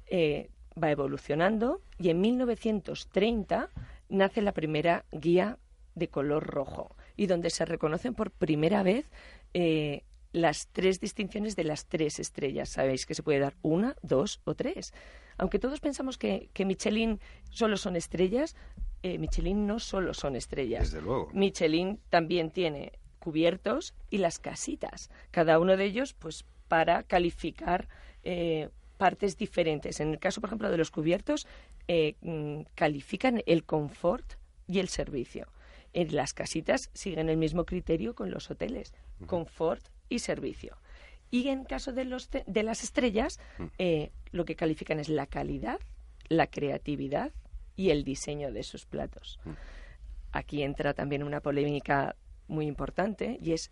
Eh, 0.06 0.50
va 0.80 0.90
evolucionando 0.90 1.80
y 1.98 2.10
en 2.10 2.20
1930 2.20 3.70
nace 4.08 4.42
la 4.42 4.52
primera 4.52 5.04
guía 5.12 5.58
de 5.94 6.08
color 6.08 6.46
rojo 6.46 6.96
y 7.16 7.26
donde 7.26 7.50
se 7.50 7.64
reconocen 7.64 8.14
por 8.14 8.30
primera 8.30 8.82
vez 8.82 9.10
eh, 9.54 10.02
las 10.32 10.68
tres 10.68 11.00
distinciones 11.00 11.54
de 11.56 11.64
las 11.64 11.86
tres 11.86 12.18
estrellas. 12.18 12.68
Sabéis 12.68 13.06
que 13.06 13.14
se 13.14 13.22
puede 13.22 13.38
dar 13.38 13.54
una, 13.62 13.96
dos 14.02 14.40
o 14.44 14.54
tres. 14.54 14.92
Aunque 15.36 15.58
todos 15.58 15.80
pensamos 15.80 16.18
que, 16.18 16.50
que 16.52 16.64
Michelin 16.64 17.20
solo 17.50 17.76
son 17.76 17.96
estrellas, 17.96 18.56
eh, 19.02 19.18
Michelin 19.18 19.66
no 19.66 19.78
solo 19.78 20.14
son 20.14 20.34
estrellas. 20.34 20.90
Desde 20.90 21.04
luego. 21.04 21.28
Michelin 21.32 22.00
también 22.08 22.50
tiene 22.50 22.92
cubiertos 23.18 23.94
y 24.10 24.18
las 24.18 24.38
casitas. 24.38 25.10
Cada 25.30 25.58
uno 25.58 25.76
de 25.76 25.84
ellos, 25.84 26.14
pues, 26.14 26.44
para 26.68 27.02
calificar 27.04 27.88
eh, 28.22 28.70
partes 28.96 29.36
diferentes. 29.36 30.00
En 30.00 30.10
el 30.10 30.18
caso, 30.18 30.40
por 30.40 30.48
ejemplo, 30.48 30.70
de 30.70 30.78
los 30.78 30.90
cubiertos, 30.90 31.46
eh, 31.88 32.16
mm, 32.22 32.62
califican 32.74 33.42
el 33.46 33.64
confort 33.64 34.34
y 34.66 34.78
el 34.78 34.88
servicio. 34.88 35.48
En 35.92 36.14
las 36.14 36.34
casitas 36.34 36.90
siguen 36.92 37.28
el 37.28 37.36
mismo 37.36 37.64
criterio 37.64 38.14
con 38.14 38.30
los 38.30 38.50
hoteles, 38.50 38.94
confort 39.26 39.86
y 40.08 40.18
servicio. 40.18 40.76
Y 41.30 41.48
en 41.48 41.64
caso 41.64 41.92
de, 41.92 42.04
los 42.04 42.30
de 42.30 42.62
las 42.62 42.82
estrellas, 42.82 43.38
eh, 43.78 44.10
lo 44.30 44.44
que 44.44 44.56
califican 44.56 44.98
es 44.98 45.08
la 45.08 45.26
calidad, 45.26 45.78
la 46.28 46.46
creatividad 46.48 47.32
y 47.76 47.90
el 47.90 48.04
diseño 48.04 48.52
de 48.52 48.62
sus 48.62 48.86
platos. 48.86 49.38
Aquí 50.32 50.62
entra 50.62 50.94
también 50.94 51.22
una 51.22 51.40
polémica 51.40 52.16
muy 52.48 52.66
importante 52.66 53.38
y 53.40 53.52
es 53.52 53.70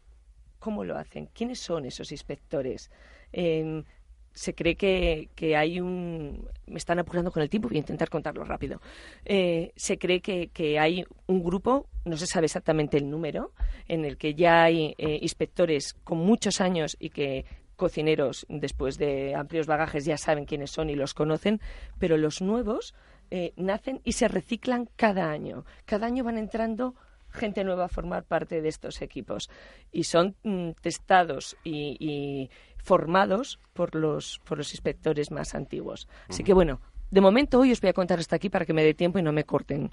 cómo 0.58 0.84
lo 0.84 0.96
hacen, 0.96 1.26
quiénes 1.26 1.58
son 1.58 1.86
esos 1.86 2.12
inspectores. 2.12 2.90
Eh, 3.32 3.84
se 4.32 4.54
cree 4.54 4.76
que, 4.76 5.28
que 5.34 5.56
hay 5.56 5.80
un... 5.80 6.48
Me 6.66 6.78
están 6.78 6.98
apurando 6.98 7.30
con 7.30 7.42
el 7.42 7.50
tiempo, 7.50 7.68
voy 7.68 7.76
a 7.76 7.80
intentar 7.80 8.08
contarlo 8.08 8.44
rápido. 8.44 8.80
Eh, 9.24 9.72
se 9.76 9.98
cree 9.98 10.20
que, 10.20 10.48
que 10.48 10.78
hay 10.78 11.04
un 11.26 11.42
grupo, 11.42 11.86
no 12.04 12.16
se 12.16 12.26
sabe 12.26 12.46
exactamente 12.46 12.96
el 12.96 13.10
número, 13.10 13.52
en 13.88 14.04
el 14.04 14.16
que 14.16 14.34
ya 14.34 14.64
hay 14.64 14.94
eh, 14.98 15.18
inspectores 15.20 15.94
con 16.04 16.18
muchos 16.18 16.60
años 16.60 16.96
y 16.98 17.10
que 17.10 17.44
cocineros, 17.76 18.46
después 18.48 18.96
de 18.96 19.34
amplios 19.34 19.66
bagajes, 19.66 20.04
ya 20.04 20.16
saben 20.16 20.44
quiénes 20.44 20.70
son 20.70 20.88
y 20.88 20.94
los 20.94 21.14
conocen, 21.14 21.60
pero 21.98 22.16
los 22.16 22.40
nuevos 22.40 22.94
eh, 23.30 23.52
nacen 23.56 24.00
y 24.04 24.12
se 24.12 24.28
reciclan 24.28 24.88
cada 24.96 25.30
año. 25.30 25.64
Cada 25.84 26.06
año 26.06 26.22
van 26.22 26.38
entrando 26.38 26.94
gente 27.32 27.64
nueva 27.64 27.86
a 27.86 27.88
formar 27.88 28.24
parte 28.24 28.60
de 28.60 28.68
estos 28.68 29.02
equipos 29.02 29.50
y 29.90 30.04
son 30.04 30.36
mm, 30.42 30.72
testados 30.80 31.56
y, 31.64 31.96
y 31.98 32.50
formados 32.82 33.58
por 33.72 33.94
los 33.94 34.40
por 34.44 34.58
los 34.58 34.72
inspectores 34.72 35.30
más 35.30 35.54
antiguos. 35.54 36.08
Así 36.28 36.42
que 36.44 36.52
bueno, 36.54 36.80
De 37.10 37.20
momento 37.20 37.58
hoy 37.60 37.70
os 37.72 37.80
voy 37.82 37.90
a 37.90 37.92
contar 37.92 38.18
hasta 38.18 38.36
aquí 38.36 38.48
para 38.48 38.64
que 38.64 38.72
me 38.72 38.82
dé 38.82 38.94
tiempo 38.94 39.18
y 39.18 39.22
no 39.22 39.32
me 39.32 39.44
corten. 39.44 39.90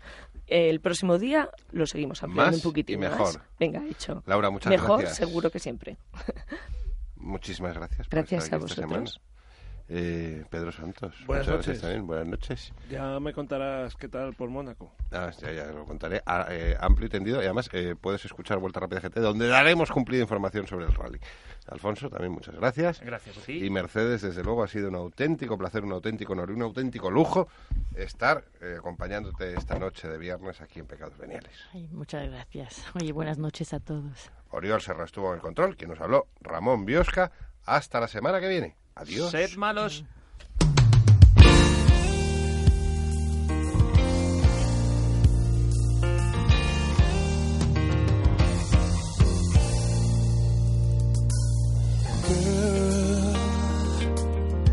El 0.48 0.80
próximo 0.80 1.18
día 1.18 1.49
lo 1.74 1.86
seguimos 1.86 2.24
ampliando 2.24 2.52
Más 2.52 2.66
un 2.66 2.72
poquitín 2.72 2.95
y 2.95 2.99
mejor. 2.99 3.20
más. 3.20 3.40
Venga, 3.60 3.84
hecho. 3.90 4.24
Laura, 4.26 4.49
muchas 4.49 4.70
Mejor 4.72 5.02
gracias. 5.02 5.18
seguro 5.28 5.49
que 5.52 5.60
siempre. 5.60 5.98
Muchísimas 7.18 7.74
gracias. 7.76 8.07
por 8.07 8.20
Gracias 8.20 8.45
estar 8.45 8.53
a 8.60 8.64
aquí 8.64 8.74
vosotros. 8.84 9.22
Eh, 9.91 10.45
Pedro 10.52 10.72
Santos. 10.72 11.16
Buenas 11.26 11.48
muchas 11.48 11.66
noches. 11.68 11.82
también. 11.82 12.06
Buenas 12.06 12.28
noches. 12.28 12.72
Ya 12.91 13.20
me 13.20 13.34
contarás 13.34 13.95
qué 13.95 14.07
tal 14.07 14.36
por 14.36 14.48
Mónaco. 14.49 14.91
Ah, 15.11 15.32
ya, 15.41 15.52
ya 15.52 15.66
lo 15.72 15.84
contaré 15.86 16.22
a- 16.28 16.45
eh, 16.52 16.78
amplio 16.80 17.07
y 17.07 17.10
tendido. 17.10 17.41
Y 17.41 17.45
además 17.45 17.70
eh, 17.74 17.95
puedes 17.99 18.24
escuchar 18.24 18.60
Vuelta 18.60 18.80
Rápida 18.80 18.99
GT, 19.02 19.20
donde 19.20 19.48
daremos 19.48 19.90
cumplida 19.91 20.22
información 20.22 20.68
sobre 20.68 20.86
el 20.86 20.94
rally. 20.94 21.20
Alfonso, 21.68 22.07
también 22.10 22.32
muchas 22.34 22.56
gracias. 22.56 23.02
Gracias 23.02 23.38
a 23.38 23.41
ti. 23.41 23.66
Y 23.66 23.70
Mercedes, 23.72 24.22
desde 24.22 24.44
luego, 24.44 24.64
ha 24.64 24.68
sido 24.68 24.90
un 24.90 24.95
auténtico 24.95 25.57
placer, 25.57 25.84
un 25.84 25.91
auténtico 25.91 26.34
honor 26.34 26.52
y 26.52 26.53
un 26.53 26.61
auténtico 26.61 27.10
lujo 27.10 27.48
estar 27.95 28.44
eh, 28.61 28.76
acompañándote 28.78 29.53
esta 29.56 29.80
noche 29.80 30.07
de 30.07 30.18
viernes 30.20 30.61
aquí 30.61 30.80
en 30.80 30.86
Pecados 30.86 31.18
Veniales. 31.18 31.52
Ay, 31.74 31.88
muchas 31.91 32.28
gracias. 32.30 32.86
Oye, 32.95 33.11
buenas 33.11 33.40
noches 33.40 33.74
a 33.74 33.80
todos. 33.80 34.32
Oriol 34.52 34.82
Serra 34.82 35.06
estuvo 35.06 35.30
en 35.30 35.36
el 35.36 35.41
control, 35.41 35.76
quien 35.76 35.90
nos 35.90 35.99
habló, 35.99 36.28
Ramón 36.41 36.86
Biosca. 36.86 37.32
Hasta 37.66 37.99
la 37.99 38.07
semana 38.07 38.40
que 38.40 38.48
viene. 38.48 38.76
Adiós. 38.95 39.32
Sed 39.32 39.56
malos. 39.57 40.03
Girl, 52.30 53.36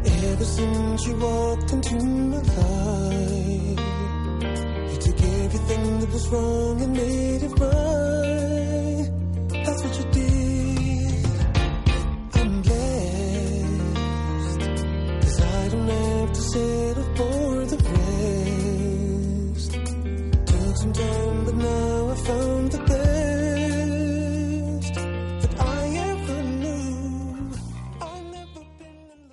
ever 0.05 0.45
since 0.45 1.07
you 1.07 1.17
walked 1.17 1.73
into 1.73 2.05
my 2.05 2.37
life, 2.39 3.81
you 4.93 4.99
took 4.99 5.23
everything 5.23 6.01
that 6.01 6.11
was 6.13 6.29
wrong 6.29 6.83
and 6.83 6.93
made 6.93 7.43
it 7.43 7.59
right. 7.61 7.96